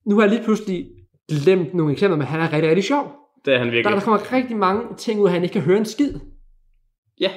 nu 0.07 0.15
har 0.15 0.21
jeg 0.23 0.29
lige 0.31 0.43
pludselig 0.43 0.85
glemt 1.43 1.73
nogle 1.73 1.91
eksempler, 1.93 2.17
men 2.17 2.27
han 2.27 2.39
er 2.39 2.53
rigtig, 2.53 2.69
rigtig 2.69 2.83
sjov. 2.83 3.11
Det 3.45 3.53
er 3.53 3.57
han 3.57 3.67
Der, 3.67 3.73
virkelig. 3.73 3.95
der 3.95 4.01
kommer 4.01 4.33
rigtig 4.33 4.57
mange 4.57 4.81
ting 4.97 5.19
ud 5.19 5.25
af, 5.27 5.31
han 5.33 5.43
ikke 5.43 5.53
kan 5.53 5.61
høre 5.61 5.77
en 5.77 5.85
skid. 5.85 6.13
Ja. 7.21 7.31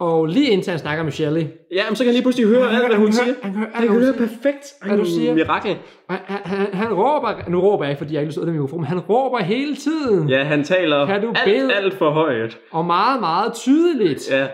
Og 0.00 0.26
lige 0.26 0.50
indtil 0.50 0.70
han 0.70 0.78
snakker 0.78 1.04
med 1.04 1.12
Shelley, 1.12 1.40
Ja, 1.72 1.82
men 1.88 1.96
så 1.96 2.04
kan 2.04 2.06
han 2.06 2.14
lige 2.14 2.22
pludselig 2.22 2.48
høre 2.48 2.70
alt, 2.70 2.86
hvad 2.86 2.96
hun 2.96 3.12
siger. 3.12 3.34
han 3.42 3.52
kan 3.52 3.58
høre 3.60 3.66
alt, 3.66 3.76
Han 3.76 3.88
hvad 3.88 4.12
hun 4.12 4.14
siger. 4.16 4.28
perfekt. 4.28 4.98
Du 4.98 5.04
siger. 5.04 5.34
Mirakel. 5.34 5.76
Han, 6.10 6.18
han, 6.26 6.66
han 6.74 6.92
råber, 6.92 7.48
nu 7.50 7.60
råber 7.60 7.84
jeg 7.84 7.90
ikke, 7.90 7.98
fordi 7.98 8.14
jeg 8.14 8.22
ikke 8.22 8.28
lyst 8.28 8.38
uddanne 8.38 8.58
mikrofon, 8.60 8.80
men 8.80 8.86
han 8.86 8.98
råber 9.00 9.38
hele 9.38 9.76
tiden. 9.76 10.28
Ja, 10.28 10.44
han 10.44 10.64
taler 10.64 11.06
Kan 11.06 11.22
du 11.22 11.28
alt, 11.28 11.44
bede- 11.44 11.74
alt 11.74 11.94
for 11.94 12.10
højt. 12.10 12.58
Og 12.70 12.84
meget, 12.84 13.20
meget 13.20 13.52
tydeligt. 13.54 14.30
Ja, 14.30 14.46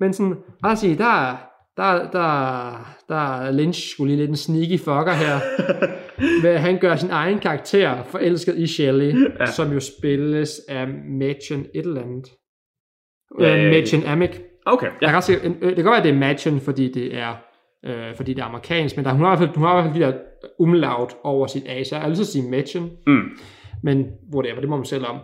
Men 0.00 0.12
sådan, 0.12 0.34
bare 0.62 0.76
sige, 0.76 0.98
der, 0.98 1.04
er- 1.28 1.36
der, 1.76 2.10
der, 2.10 2.94
der 3.08 3.40
er 3.40 3.50
Lynch 3.52 3.90
skulle 3.92 4.10
lige 4.12 4.20
lidt 4.20 4.30
en 4.30 4.36
sneaky 4.36 4.78
fucker 4.78 5.12
her. 5.12 5.38
at 6.44 6.60
han 6.60 6.78
gør 6.78 6.96
sin 6.96 7.10
egen 7.10 7.38
karakter 7.38 8.02
forelsket 8.04 8.56
i 8.58 8.66
Shelley, 8.66 9.14
Ja. 9.40 9.46
som 9.46 9.72
jo 9.72 9.80
spilles 9.80 10.60
af 10.68 10.88
Machen 10.88 11.66
et 11.74 11.86
eller 11.86 12.02
andet. 12.02 12.24
Ja, 13.40 13.56
ja. 13.56 13.80
Machen 13.80 14.04
Amick. 14.04 14.40
Okay, 14.66 14.86
Jeg 14.86 14.94
ja. 15.02 15.06
kan 15.06 15.16
også, 15.16 15.32
se- 15.32 15.40
øh, 15.46 15.52
det 15.68 15.74
kan 15.74 15.84
godt 15.84 15.86
være, 15.86 15.96
at 15.96 16.04
det 16.04 16.12
er 16.14 16.18
Machen, 16.18 16.60
fordi 16.60 16.92
det 16.92 17.16
er, 17.18 17.34
øh, 17.86 18.14
fordi 18.16 18.34
det 18.34 18.40
er 18.42 18.46
amerikansk, 18.46 18.96
men 18.96 19.04
der, 19.04 19.12
hun, 19.12 19.20
har 19.20 19.34
i 19.34 19.38
hvert 19.38 19.48
fald, 19.48 19.56
hun 19.56 19.64
har 19.66 19.78
i 19.78 19.82
hvert 19.82 19.92
fald 19.94 20.02
de 20.02 20.06
der 20.12 20.18
umlaut 20.58 21.16
over 21.24 21.46
sit 21.46 21.62
A, 21.68 21.82
så 21.84 21.94
jeg 21.94 22.02
har 22.02 22.08
lyst 22.08 22.16
til 22.18 22.24
at 22.24 22.26
sige 22.28 22.50
Machen, 22.50 22.90
Mm. 23.06 23.38
men 23.82 24.06
whatever, 24.34 24.60
det 24.60 24.68
må 24.68 24.76
man 24.76 24.84
selv 24.84 25.06
om. 25.06 25.16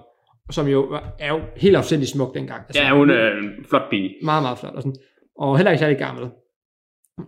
Som 0.50 0.66
jo 0.68 0.98
er 1.18 1.28
jo 1.28 1.40
helt 1.56 1.76
afsindig 1.76 2.08
smuk 2.08 2.34
dengang. 2.34 2.62
Altså, 2.68 2.82
Ja, 2.82 2.94
hun 2.96 3.10
er 3.10 3.30
en 3.30 3.64
flot 3.68 3.82
pige. 3.90 4.14
meget, 4.22 4.42
meget 4.42 4.58
flot. 4.58 4.74
Og, 4.74 4.82
sådan. 4.82 4.94
og 5.38 5.56
heller 5.56 5.70
ikke 5.70 5.78
særlig 5.80 5.98
gammel. 5.98 6.28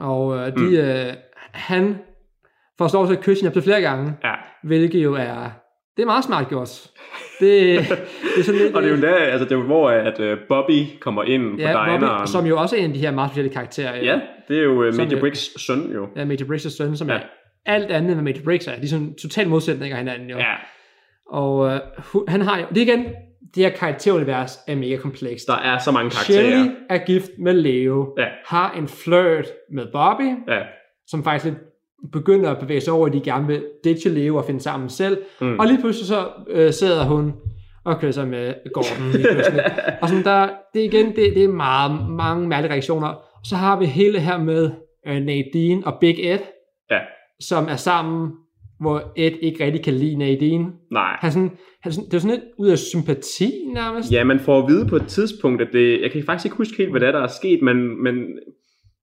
Og 0.01 0.37
øh, 0.37 0.47
de, 0.47 0.61
mm. 0.63 0.75
øh, 0.75 1.13
han 1.53 1.97
får 2.79 2.91
lov 2.95 3.07
til 3.07 3.15
at 3.15 3.21
kysse 3.25 3.43
hende 3.43 3.49
op 3.51 3.53
til 3.53 3.63
flere 3.63 3.81
gange, 3.81 4.15
Ja. 4.25 4.35
hvilket 4.63 5.05
jo 5.05 5.15
er, 5.15 5.51
det 5.97 6.03
er 6.03 6.07
meget 6.07 6.25
smart 6.25 6.49
gjort. 6.49 6.69
Det, 7.41 7.51
det 7.79 8.39
er 8.39 8.43
sådan 8.43 8.61
lidt, 8.61 8.75
Og 8.77 8.83
det 8.83 8.93
er 8.93 8.97
jo 8.97 9.03
der, 9.03 9.15
altså 9.15 9.45
det 9.45 9.53
er 9.53 9.57
jo 9.57 9.63
hvor, 9.63 9.91
at 9.91 10.21
uh, 10.21 10.39
Bobby 10.49 10.83
kommer 11.01 11.23
ind 11.23 11.43
på 11.53 11.61
ja, 11.61 11.69
dineren. 11.69 12.01
Bobby, 12.01 12.27
som 12.27 12.47
jo 12.47 12.59
også 12.59 12.77
er 12.77 12.81
en 12.81 12.87
af 12.87 12.93
de 12.95 12.99
her 13.01 13.11
meget 13.11 13.31
specielle 13.31 13.53
karakterer. 13.53 13.97
Ja, 13.97 14.21
det 14.49 14.59
er 14.59 14.63
jo 14.63 14.89
uh, 14.89 14.95
Major 14.95 15.11
jo- 15.11 15.21
Briggs 15.21 15.63
søn 15.67 15.91
jo. 15.95 16.09
Ja, 16.17 16.25
Major 16.25 16.47
Briggs' 16.47 16.77
søn, 16.77 16.97
som 16.97 17.09
Ja. 17.09 17.15
er 17.15 17.21
alt 17.67 17.91
andet 17.91 18.11
end 18.13 18.15
hvad 18.21 18.25
Major 18.33 18.45
Briggs 18.45 18.67
er. 18.67 18.77
De 18.77 18.83
er 18.83 18.87
sådan 18.87 19.15
totalt 19.15 19.49
modsætninger 19.49 19.97
af 19.97 20.03
hinanden 20.03 20.31
jo. 20.31 20.37
Ja, 20.39 20.55
Og 21.31 21.69
øh, 21.75 21.81
hu- 21.99 22.25
han 22.29 22.41
har 22.41 22.59
jo, 22.59 22.65
det 22.75 22.79
er 22.79 22.83
igen, 22.95 23.05
det 23.55 23.63
her 23.63 23.71
karakterunivers 23.71 24.59
er 24.69 24.75
mega 24.77 24.97
komplekst. 24.97 25.47
der 25.49 25.57
er 25.57 25.79
så 25.79 25.93
mange 25.93 26.11
karakterer. 26.11 26.43
Shelley 26.43 26.71
er 26.91 26.99
gift 26.99 27.31
med 27.39 27.53
Leo, 27.55 28.15
Ja. 28.19 28.27
har 28.47 28.73
en 28.79 28.89
flirt 28.89 29.47
med 29.73 29.87
Bobby, 29.93 30.31
Ja, 30.49 30.61
som 31.07 31.25
faktisk 31.25 31.45
lidt 31.45 31.59
begynder 32.13 32.51
at 32.51 32.59
bevæge 32.59 32.81
sig 32.81 32.93
over, 32.93 33.07
at 33.07 33.13
de 33.13 33.21
gerne 33.21 33.47
vil 33.47 33.65
ditche 33.85 34.11
Leo 34.11 34.37
og 34.37 34.45
finde 34.45 34.61
sammen 34.61 34.89
selv. 34.89 35.19
Mm. 35.41 35.59
Og 35.59 35.67
lige 35.67 35.81
pludselig 35.81 36.07
så 36.07 36.27
øh, 36.51 36.73
sidder 36.73 37.05
hun 37.05 37.33
og 37.85 38.01
kysser 38.01 38.27
med 38.27 38.55
Gordon 38.75 39.11
lige 39.13 39.29
og 40.03 40.09
sådan 40.09 40.25
der, 40.25 40.49
det 40.75 40.81
er 40.81 40.85
igen, 40.85 41.07
det, 41.07 41.35
det 41.35 41.45
er 41.45 41.49
meget, 41.49 42.11
mange 42.11 42.49
mærkelige 42.49 42.73
reaktioner. 42.73 43.09
Og 43.09 43.45
så 43.45 43.57
har 43.57 43.79
vi 43.79 43.87
hele 43.87 44.21
her 44.21 44.39
med 44.39 44.71
øh, 45.07 45.17
Nadine 45.17 45.87
og 45.87 45.97
Big 46.01 46.17
Ed, 46.19 46.39
ja. 46.91 46.99
som 47.41 47.67
er 47.69 47.77
sammen, 47.77 48.33
hvor 48.81 49.13
Ed 49.17 49.33
ikke 49.43 49.65
rigtig 49.65 49.85
kan 49.85 49.95
lide 49.95 50.17
Nadine. 50.17 50.67
Nej. 50.93 51.17
Han 51.21 51.33
sådan, 51.33 51.51
han 51.83 51.93
sådan, 51.93 52.07
det 52.11 52.15
er 52.15 52.19
sådan 52.19 52.37
lidt 52.37 52.45
ud 52.59 52.69
af 52.69 52.79
sympati 52.79 53.51
nærmest. 53.75 54.13
Ja, 54.13 54.25
man 54.25 54.41
får 54.41 54.63
at 54.63 54.69
vide 54.69 54.87
på 54.87 54.97
et 54.97 55.07
tidspunkt, 55.07 55.63
at 55.63 55.69
det, 55.73 56.01
jeg 56.03 56.11
kan 56.11 56.23
faktisk 56.27 56.47
ikke 56.47 56.57
huske 56.57 56.77
helt, 56.77 56.91
hvad 56.91 57.01
det 57.01 57.09
er, 57.09 57.13
der 57.13 57.23
er 57.23 57.27
sket, 57.27 57.63
men, 57.63 58.03
men 58.03 58.15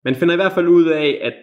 man 0.05 0.15
finder 0.15 0.33
i 0.33 0.37
hvert 0.37 0.51
fald 0.51 0.67
ud 0.67 0.85
af, 0.85 1.19
at, 1.23 1.33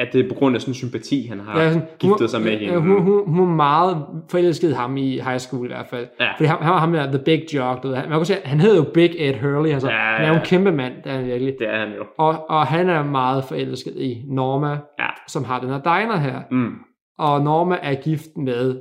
at, 0.00 0.08
det 0.12 0.24
er 0.24 0.28
på 0.28 0.34
grund 0.34 0.54
af 0.54 0.60
sådan 0.60 0.70
en 0.70 0.74
sympati, 0.74 1.26
han 1.28 1.40
har 1.40 1.60
Ja, 1.60 1.72
sådan, 1.72 1.86
giftet 1.98 2.30
sig 2.30 2.40
med 2.42 2.52
ja, 2.52 2.58
hende. 2.58 2.78
Hun, 2.80 3.02
hun, 3.02 3.22
hun 3.26 3.48
var 3.48 3.54
meget 3.54 4.06
forelsket 4.30 4.76
ham 4.76 4.96
i 4.96 5.10
high 5.20 5.38
school 5.38 5.64
i 5.66 5.68
hvert 5.68 5.86
fald. 5.90 6.06
Ja. 6.20 6.26
Fordi 6.36 6.44
han, 6.46 6.56
han 6.60 6.72
var 6.72 6.78
ham 6.78 6.92
der, 6.92 7.06
the 7.12 7.18
big 7.24 7.42
jog. 7.54 7.78
Du 7.82 7.88
ved. 7.88 7.96
Man 7.96 8.08
kan 8.18 8.24
se, 8.24 8.34
han 8.44 8.60
hed 8.60 8.76
jo 8.76 8.84
Big 8.94 9.10
Ed 9.18 9.34
Hurley. 9.34 9.70
Altså, 9.70 9.88
Ja, 9.90 9.96
Han 9.96 10.24
er 10.24 10.28
jo 10.28 10.34
ja. 10.34 10.40
en 10.40 10.46
kæmpe 10.46 10.72
mand, 10.72 10.92
der 11.04 11.10
er 11.10 11.16
han 11.16 11.26
virkelig. 11.26 11.54
Det 11.58 11.68
er 11.68 11.78
han 11.78 11.88
jo. 11.88 12.04
Og, 12.18 12.50
og 12.50 12.66
han 12.66 12.88
er 12.88 13.02
meget 13.04 13.44
forelsket 13.44 13.92
i 13.96 14.22
Norma, 14.28 14.68
Ja. 14.98 15.06
som 15.28 15.44
har 15.44 15.60
den 15.60 15.68
her 15.68 15.80
diner 15.80 16.16
her. 16.16 16.40
Mm. 16.50 16.70
Og 17.18 17.40
Norma 17.42 17.78
er 17.82 17.94
gift 17.94 18.28
med 18.36 18.76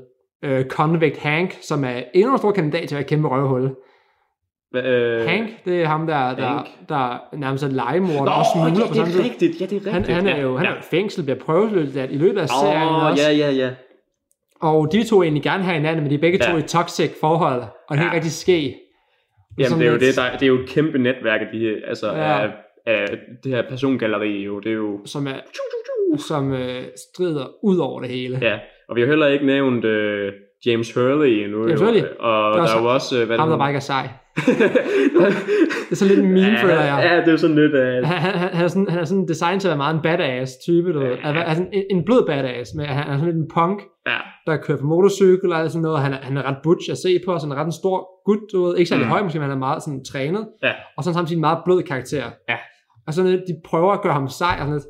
øh, 0.46 0.66
Convict 0.66 1.18
Hank, 1.18 1.58
som 1.62 1.84
er 1.84 2.02
endnu 2.14 2.32
en 2.32 2.38
stor 2.38 2.52
kandidat 2.52 2.88
til 2.88 2.96
at 2.96 3.00
være 3.00 3.08
kæmpe 3.08 3.28
røvhul. 3.28 3.70
Hva- 4.76 4.88
Øh, 4.88 5.26
Hank, 5.28 5.50
det 5.66 5.82
er 5.82 5.86
ham, 5.88 6.08
der, 6.08 6.36
der, 6.36 6.48
Hank. 6.48 6.68
der 6.90 7.24
nærmest 7.38 7.64
er 7.64 7.68
legemord 7.68 8.26
Nå, 8.26 8.32
og 8.32 8.46
smugler 8.56 8.72
ja, 8.80 8.82
på 8.82 8.88
det 8.88 8.96
samme 8.96 9.14
er 9.14 9.16
tid. 9.16 9.24
rigtigt. 9.24 9.62
Ja, 9.62 9.66
det 9.66 9.88
er 9.88 9.92
Han, 9.92 9.98
rigtigt. 10.00 10.16
han 10.18 10.28
er 10.28 10.36
ja, 10.36 10.42
jo 10.42 10.58
han 10.58 10.66
ja. 10.66 10.72
er 10.72 10.78
i 10.78 10.82
fængsel, 10.92 11.24
bliver 11.24 11.40
prøveløsladt 11.40 12.12
i 12.12 12.18
løbet 12.18 12.40
af 12.42 12.50
serien 12.50 12.88
Åh, 12.90 13.06
også. 13.06 13.24
ja, 13.32 13.38
ja, 13.38 13.52
ja. 13.52 13.70
Og 14.62 14.90
de 14.92 15.04
to 15.04 15.18
vil 15.18 15.26
egentlig 15.26 15.44
gerne 15.44 15.64
have 15.64 15.74
hinanden, 15.76 16.04
men 16.04 16.10
de 16.10 16.16
er 16.16 16.20
begge 16.20 16.40
Ja. 16.46 16.52
to 16.52 16.58
i 16.58 16.62
toxic 16.62 17.12
forhold, 17.22 17.62
og 17.62 17.98
det 17.98 18.02
Ja. 18.02 18.04
ikke 18.06 18.16
rigtig 18.16 18.32
ske. 18.32 18.76
Jamen, 19.60 19.80
det 19.80 19.88
er 19.88 19.92
jo 19.92 19.98
det, 19.98 20.16
der, 20.16 20.32
det 20.34 20.44
er 20.44 20.48
jo 20.48 20.60
et 20.60 20.70
kæmpe 20.70 20.98
netværk 20.98 21.42
af 21.42 21.48
de 21.54 21.60
her, 21.60 21.76
altså 21.88 22.08
Ja. 22.08 22.42
af, 22.42 22.50
af 22.86 23.06
det 23.44 23.52
her 23.52 23.64
persongalleri 23.70 24.44
jo, 24.44 24.60
det 24.60 24.70
er 24.70 24.76
jo, 24.76 25.00
som, 25.06 25.28
er, 25.28 25.34
som 26.28 26.54
øh, 26.54 26.82
strider 27.12 27.46
ud 27.64 27.78
over 27.78 28.00
det 28.02 28.10
hele. 28.10 28.40
ja, 28.42 28.60
og 28.90 28.96
vi 28.96 29.02
har 29.02 29.06
jo 29.06 29.12
heller 29.12 29.28
ikke 29.28 29.46
nævnt 29.46 29.86
uh, 29.86 30.34
James 30.66 30.94
Hurley 30.94 31.30
endnu, 31.44 31.68
James 31.68 31.82
jo, 31.82 31.86
Hurley. 31.86 32.02
og 32.02 32.54
Det 32.54 32.60
er 32.62 32.66
der 32.68 32.76
er 32.78 32.82
jo 32.82 32.94
også, 32.94 33.22
uh, 33.22 33.28
hvad 33.28 33.36
er 33.38 33.42
Ham, 33.42 33.50
der 33.50 33.58
bare 33.58 33.70
ikke 33.70 33.78
er 33.78 33.82
sej. 33.82 34.10
Det 34.36 35.92
er 35.92 35.96
sådan 35.96 36.16
lidt 36.16 36.26
en 36.26 36.32
meme, 36.34 36.48
ja, 36.48 36.64
føler 36.64 36.82
jeg. 36.82 37.00
Ja, 37.12 37.26
det 37.26 37.34
er 37.34 37.38
sådan 37.38 37.56
lidt, 37.56 37.74
uh, 37.74 38.10
Han, 38.10 38.18
han, 38.18 38.34
han, 38.56 38.64
er 38.64 38.68
sådan, 38.68 38.90
han 38.90 39.00
er 39.00 39.06
sådan 39.06 39.28
designet 39.28 39.62
til 39.62 39.68
at 39.68 39.70
være 39.72 39.78
meget 39.78 39.96
en 39.96 40.02
badass 40.02 40.52
type, 40.66 40.94
du 40.94 41.00
ved. 41.00 41.16
Altså, 41.24 41.42
altså 41.44 41.64
en, 41.74 41.84
en 41.92 42.06
blød 42.06 42.26
badass, 42.28 42.72
men 42.76 42.86
han 42.86 43.08
er 43.08 43.18
sådan 43.18 43.26
lidt 43.26 43.38
en 43.38 43.50
punk, 43.54 43.82
ja, 44.08 44.18
der 44.48 44.58
kører 44.58 44.78
på 44.78 44.86
motorcykel 44.86 45.54
og 45.54 45.70
sådan 45.72 45.82
noget. 45.82 46.00
Han 46.02 46.14
er, 46.14 46.18
han 46.22 46.38
er 46.38 46.44
ret 46.50 46.58
butch 46.64 46.92
at 46.92 46.98
se 46.98 47.20
på, 47.26 47.34
og 47.34 47.42
sådan 47.42 47.56
ret 47.56 47.66
en 47.66 47.72
stor 47.72 48.24
gut, 48.26 48.40
du 48.54 48.64
ved. 48.66 48.78
Ikke 48.78 48.90
særlig 48.90 49.06
Mm. 49.06 49.12
høj 49.12 49.22
måske, 49.24 49.40
men 49.40 49.44
han 49.50 49.56
er 49.56 49.60
meget 49.68 49.84
sådan 49.84 50.04
trænet. 50.12 50.48
Ja. 50.64 50.72
Og 50.98 51.04
sådan 51.04 51.14
samtidig 51.14 51.38
en 51.38 51.42
meget 51.42 51.58
blød 51.66 51.84
karakter. 51.84 52.24
Ja. 52.50 52.58
Og 53.08 53.14
sådan 53.14 53.32
lidt, 53.32 53.42
de 53.48 53.54
prøver 53.66 53.92
at 53.94 54.02
gøre 54.02 54.14
ham 54.14 54.28
sej, 54.28 54.56
og 54.60 54.60
sådan 54.60 54.74
lidt, 54.74 54.84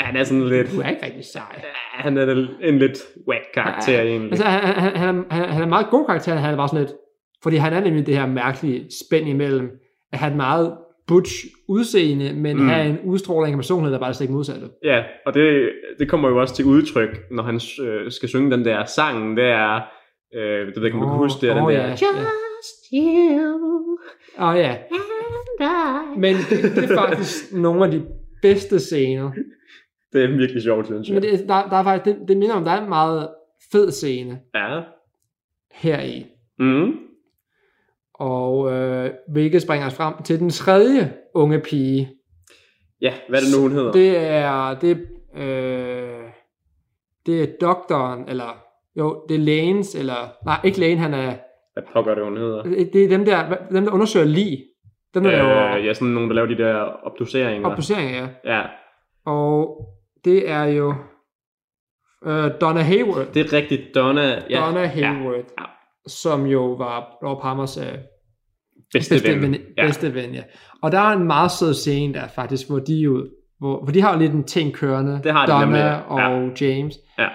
han 0.00 0.16
er 0.16 0.24
sådan 0.24 0.44
lidt, 0.48 0.72
du 0.74 0.80
er 0.80 0.88
ikke 0.88 1.04
rigtig 1.06 1.24
sej. 1.32 1.62
han 1.92 2.16
er 2.18 2.46
en 2.62 2.78
lidt 2.78 2.98
whack 3.28 3.44
karakter 3.54 3.92
Ja, 3.92 4.02
egentlig. 4.02 4.30
Altså, 4.32 4.44
han, 4.44 4.60
han, 4.60 4.96
han, 4.96 5.08
er, 5.18 5.22
han, 5.34 5.42
er- 5.42 5.46
han 5.52 5.60
er 5.60 5.62
en 5.64 5.68
meget 5.68 5.86
god 5.90 6.06
karakter, 6.06 6.34
han 6.34 6.52
er 6.52 6.56
bare 6.56 6.68
sådan 6.68 6.84
lidt, 6.84 6.94
fordi 7.42 7.56
han 7.56 7.72
er 7.72 7.80
nemlig 7.80 8.06
det 8.06 8.16
her 8.16 8.26
mærkelige 8.26 8.86
spænd 9.06 9.28
imellem, 9.28 9.70
at 10.12 10.18
have 10.18 10.30
et 10.30 10.36
meget 10.36 10.76
butch 11.06 11.32
udseende, 11.68 12.32
men 12.34 12.56
Mm. 12.56 12.68
have 12.68 12.86
en 12.88 12.98
udstråling 13.04 13.52
af 13.54 13.58
personlighed, 13.58 13.92
der 13.92 13.98
bare 13.98 14.08
er 14.08 14.12
stik 14.12 14.30
modsatte. 14.30 14.68
Ja, 14.84 15.02
og 15.26 15.34
det, 15.34 15.70
det 15.98 16.08
kommer 16.08 16.28
jo 16.28 16.40
også 16.40 16.54
til 16.54 16.64
udtryk, 16.64 17.18
når 17.30 17.42
han 17.42 17.60
øh, 17.82 18.10
skal 18.10 18.28
synge 18.28 18.50
den 18.50 18.64
der 18.64 18.84
sang, 18.84 19.36
det 19.36 19.44
er, 19.44 19.74
øh, 20.34 20.66
det 20.66 20.66
ved 20.66 20.72
jeg 20.76 20.84
ikke, 20.84 20.96
om 20.96 21.00
du 21.00 21.06
kan 21.06 21.12
Åh, 21.14 21.18
huske 21.18 21.40
det, 21.40 21.50
er 21.50 21.54
den 21.54 21.64
der, 21.64 21.70
ja. 21.70 21.90
Just 21.90 22.86
you 22.92 23.98
Åh 24.38 24.48
oh, 24.48 24.56
ja, 24.58 24.76
and 25.60 26.16
I. 26.16 26.18
men 26.20 26.34
det, 26.50 26.76
det 26.76 26.90
er 26.90 26.96
faktisk 26.96 27.52
nogle 27.52 27.84
af 27.84 27.90
de 27.90 28.02
bedste 28.42 28.78
scener. 28.80 29.30
Det 30.12 30.24
er 30.24 30.28
virkelig 30.28 30.62
sjovt, 30.62 30.86
synes 30.86 31.08
jeg. 31.08 31.14
Men 31.14 31.22
det, 31.22 31.38
der, 31.48 31.68
der 31.68 31.76
er 31.76 31.82
faktisk, 31.82 32.04
det, 32.18 32.28
det 32.28 32.36
minder 32.36 32.54
om, 32.54 32.64
der 32.64 32.70
er 32.70 32.82
en 32.82 32.88
meget 32.88 33.28
fed 33.72 33.90
scene 33.90 34.38
Ja. 34.54 34.80
her 35.72 36.00
i. 36.02 36.26
Mm. 36.58 36.92
Og 38.20 38.72
øh, 38.72 39.10
hvilket 39.28 39.62
springer 39.62 39.86
os 39.86 39.94
frem 39.94 40.14
til 40.22 40.38
den 40.38 40.50
tredje 40.50 41.12
unge 41.34 41.60
pige. 41.60 42.10
Ja, 43.00 43.14
hvad 43.28 43.40
er 43.40 43.44
det 43.44 43.56
nu, 43.56 43.62
hun 43.62 43.72
hedder? 43.72 43.92
Det 43.92 44.18
er, 44.18 44.74
det, 44.74 45.08
øh, 45.36 46.20
det 47.26 47.42
er 47.42 47.46
doktoren, 47.60 48.28
eller 48.28 48.64
jo, 48.96 49.24
det 49.28 49.34
er 49.34 49.38
lægens, 49.38 49.94
eller, 49.94 50.44
nej, 50.44 50.56
ikke 50.64 50.80
lægen, 50.80 50.98
han 50.98 51.14
er, 51.14 51.34
Hvad 51.72 51.82
pokker 51.92 52.14
det, 52.14 52.24
hun 52.24 52.36
hedder? 52.36 52.62
det 52.62 53.04
er 53.04 53.08
dem 53.08 53.24
der, 53.24 53.56
dem 53.72 53.84
der 53.84 53.92
undersøger 53.92 54.26
lige. 54.26 54.64
Dem 55.14 55.22
der 55.22 55.32
øh, 55.32 55.38
laver 55.38 55.76
ja, 55.76 55.92
sådan 55.94 56.08
nogen, 56.08 56.28
der 56.30 56.34
laver 56.34 56.48
de 56.48 56.56
der 56.58 57.06
obduceringer. 57.06 57.70
obduceringer, 57.70 58.28
ja. 58.44 58.56
ja, 58.56 58.62
Og 59.26 59.86
det 60.24 60.50
er 60.50 60.64
jo 60.64 60.94
øh, 62.26 62.50
Donna 62.60 62.80
Hayward, 62.80 63.26
det 63.34 63.46
er 63.46 63.52
rigtigt. 63.52 63.94
Donna, 63.94 64.42
ja, 64.50 64.60
Donna 64.60 64.80
ja, 64.80 64.86
Hayward, 64.86 65.44
ja. 65.58 65.64
som 66.06 66.46
jo 66.46 66.72
var 66.72 67.18
Laura 67.22 67.40
Palmers 67.42 67.76
øh, 67.76 67.98
bedste, 68.92 69.14
bedste, 69.14 69.32
ven. 69.32 69.42
ven, 69.42 69.56
Ja. 69.78 69.86
bedste 69.86 70.14
ven, 70.14 70.30
ja. 70.34 70.42
Og 70.82 70.92
der 70.92 70.98
er 70.98 71.12
en 71.16 71.26
meget 71.26 71.50
sød 71.50 71.74
scene 71.74 72.14
der 72.14 72.28
faktisk, 72.34 72.68
hvor 72.68 72.78
de 72.78 72.94
jo, 72.94 73.26
hvor, 73.58 73.84
hvor 73.84 73.92
de 73.92 74.00
har 74.02 74.12
jo 74.12 74.18
lidt 74.18 74.32
en 74.32 74.44
ting 74.44 74.72
kørende, 74.74 75.20
Det 75.24 75.32
har 75.32 75.46
de 75.46 75.52
Donna 75.52 75.64
nemlig, 75.64 76.04
og 76.06 76.50
James, 76.60 76.94
Ja. 77.18 77.28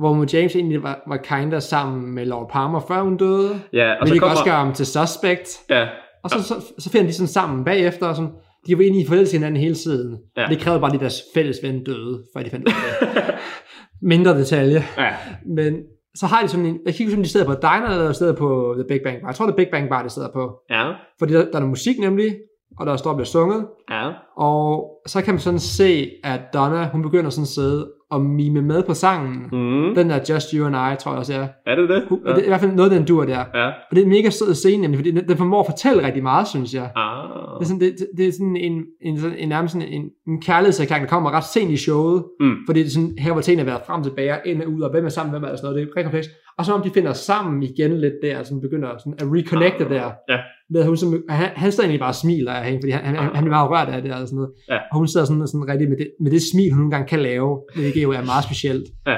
hvor 0.00 0.36
James 0.36 0.56
egentlig 0.56 0.82
var, 0.82 1.02
var 1.08 1.16
kinda 1.16 1.60
sammen 1.60 2.14
med 2.14 2.26
Laura 2.26 2.46
Palmer, 2.52 2.80
før 2.88 3.02
hun 3.02 3.16
døde, 3.16 3.60
Ja, 3.72 3.94
og 4.00 4.08
så 4.08 4.14
kommer... 4.18 4.30
også 4.30 4.44
gøre 4.44 4.54
ham 4.64 4.72
til 4.72 4.86
suspect, 4.86 5.58
Ja, 5.70 5.86
og 6.24 6.30
så, 6.30 6.42
så, 6.42 6.54
så 6.78 6.90
finder 6.90 7.06
de 7.06 7.12
sådan 7.12 7.28
sammen 7.28 7.64
bagefter, 7.64 8.06
og 8.06 8.16
sådan, 8.16 8.30
de 8.66 8.76
var 8.76 8.82
egentlig 8.82 9.06
forelsket 9.08 9.38
hinanden 9.38 9.60
hele 9.60 9.74
tiden. 9.74 10.18
Ja. 10.36 10.46
Det 10.48 10.58
krævede 10.58 10.80
bare, 10.80 10.94
at 10.94 11.00
deres 11.00 11.20
fælles 11.34 11.56
ven 11.62 11.84
døde, 11.84 12.22
før 12.36 12.42
de 12.42 12.50
fandt 12.50 12.68
ud 12.68 12.72
af 13.00 13.06
det. 13.14 13.34
Mindre 14.02 14.38
detalje. 14.38 14.84
ja, 14.98 15.10
Men 15.56 15.74
så 16.14 16.26
har 16.26 16.42
de 16.42 16.48
sådan 16.48 16.66
en, 16.66 16.78
jeg 16.86 16.94
kigger 16.94 17.12
som 17.14 17.22
de 17.22 17.28
sidder 17.28 17.46
på 17.46 17.54
diner, 17.54 17.88
eller 17.90 18.08
de 18.08 18.14
sidder 18.14 18.32
på 18.34 18.74
The 18.78 18.84
Big 18.88 19.00
Bang 19.04 19.20
Bar. 19.20 19.28
Jeg 19.28 19.34
tror, 19.34 19.46
det 19.46 19.52
er 19.52 19.56
Big 19.56 19.68
Bang 19.72 19.88
Bar, 19.88 20.02
de 20.02 20.10
sidder 20.10 20.28
på. 20.32 20.52
ja, 20.70 20.92
Fordi 21.18 21.32
der, 21.32 21.38
der 21.38 21.46
er 21.46 21.52
noget 21.52 21.68
musik 21.68 21.98
nemlig, 21.98 22.36
og 22.78 22.86
der 22.86 22.96
står 22.96 23.10
og 23.10 23.16
bliver 23.16 23.26
sunget. 23.26 23.66
ja. 23.90 24.10
Og 24.36 24.90
så 25.06 25.22
kan 25.22 25.34
man 25.34 25.40
sådan 25.40 25.58
se, 25.60 26.10
at 26.24 26.40
Donna, 26.54 26.88
hun 26.92 27.02
begynder 27.02 27.30
sådan 27.30 27.42
at 27.42 27.48
sidde 27.48 27.92
og 28.10 28.20
mime 28.20 28.62
med 28.62 28.82
på 28.82 28.94
sangen. 28.94 29.48
Mm. 29.52 29.94
Den 29.94 30.10
der 30.10 30.18
Just 30.28 30.50
You 30.50 30.66
and 30.66 30.76
I, 30.76 30.96
tror 31.02 31.10
jeg 31.10 31.18
også 31.18 31.34
er. 31.34 31.46
Er 31.66 31.74
det 31.74 31.88
det? 31.88 32.02
Ja. 32.26 32.30
Det 32.30 32.38
er 32.38 32.44
i 32.44 32.48
hvert 32.48 32.60
fald 32.60 32.72
noget, 32.72 32.92
den 32.92 33.04
dur 33.04 33.24
der. 33.24 33.44
Ja. 33.54 33.66
Og 33.66 33.90
det 33.90 33.98
er 33.98 34.02
en 34.02 34.08
mega 34.10 34.30
sød 34.30 34.54
scene, 34.54 34.82
nemlig, 34.82 34.98
fordi 34.98 35.10
den, 35.10 35.28
den 35.28 35.36
formår 35.36 35.60
at 35.60 35.66
fortælle 35.66 36.06
rigtig 36.06 36.22
meget, 36.22 36.48
synes 36.48 36.74
jeg. 36.74 36.90
Ah. 36.96 37.28
Det 37.58 37.64
er 37.64 37.68
sådan, 37.68 37.80
det, 37.80 37.96
det 38.16 38.28
er 38.28 38.32
sådan 38.32 38.56
en, 38.56 38.84
en, 39.02 39.18
sådan 39.18 39.36
en, 39.38 39.48
nærmest 39.48 39.74
sådan 39.74 39.88
en, 39.88 40.04
en 40.28 40.40
kærlighedserklæring, 40.42 41.04
der 41.04 41.10
kommer 41.10 41.30
ret 41.30 41.44
sent 41.44 41.70
i 41.70 41.76
showet. 41.76 42.24
Mm. 42.40 42.54
Fordi 42.66 42.80
det 42.80 42.86
er 42.86 42.90
sådan, 42.90 43.14
her 43.18 43.32
hvor 43.32 43.40
tingene 43.40 43.62
har 43.64 43.70
været 43.70 43.86
frem 43.86 44.00
og 44.00 44.06
tilbage, 44.06 44.36
ind 44.46 44.62
og 44.62 44.68
ud, 44.68 44.80
og 44.80 44.90
hvem 44.90 45.04
er 45.04 45.08
sammen, 45.08 45.30
hvem 45.30 45.44
er 45.44 45.48
der 45.48 45.56
sådan 45.56 45.66
noget. 45.66 45.76
Det 45.76 45.82
er 45.82 45.86
rigtig 45.96 46.04
komplekst. 46.04 46.30
Og 46.58 46.64
så 46.64 46.72
om 46.72 46.82
de 46.82 46.90
finder 46.90 47.12
sammen 47.12 47.62
igen 47.62 47.96
lidt 48.00 48.14
der, 48.22 48.38
og 48.38 48.46
sådan 48.46 48.60
begynder 48.60 48.88
sådan 48.98 49.14
at 49.18 49.26
reconnecte 49.36 49.84
Ah. 49.84 49.90
der. 49.90 50.10
Ja. 50.28 50.38
Ved, 50.72 50.84
hun, 50.84 50.96
som, 50.96 51.24
han, 51.28 51.48
han 51.56 51.72
sidder 51.72 51.84
egentlig 51.84 52.00
bare 52.00 52.10
og 52.10 52.14
smiler 52.14 52.52
af 52.52 52.64
hende, 52.64 52.80
fordi 52.82 52.92
han, 52.92 53.04
han, 53.04 53.16
han, 53.16 53.44
bliver 53.44 53.56
meget 53.58 53.70
rørt 53.70 53.88
af 53.88 54.02
det 54.02 54.12
og 54.12 54.18
sådan 54.18 54.36
noget. 54.36 54.50
Ja. 54.68 54.78
Og 54.92 54.98
hun 54.98 55.08
sidder 55.08 55.26
sådan, 55.26 55.46
sådan 55.46 55.68
rigtig 55.68 55.88
med 55.88 55.96
det, 55.96 56.08
med 56.20 56.30
det 56.30 56.42
smil, 56.52 56.70
hun 56.72 56.78
nogle 56.78 56.90
gange 56.90 57.08
kan 57.08 57.20
lave, 57.20 57.62
hvilket 57.74 58.02
jo 58.02 58.10
er 58.10 58.24
meget 58.32 58.44
specielt. 58.44 58.86
Ja. 59.06 59.16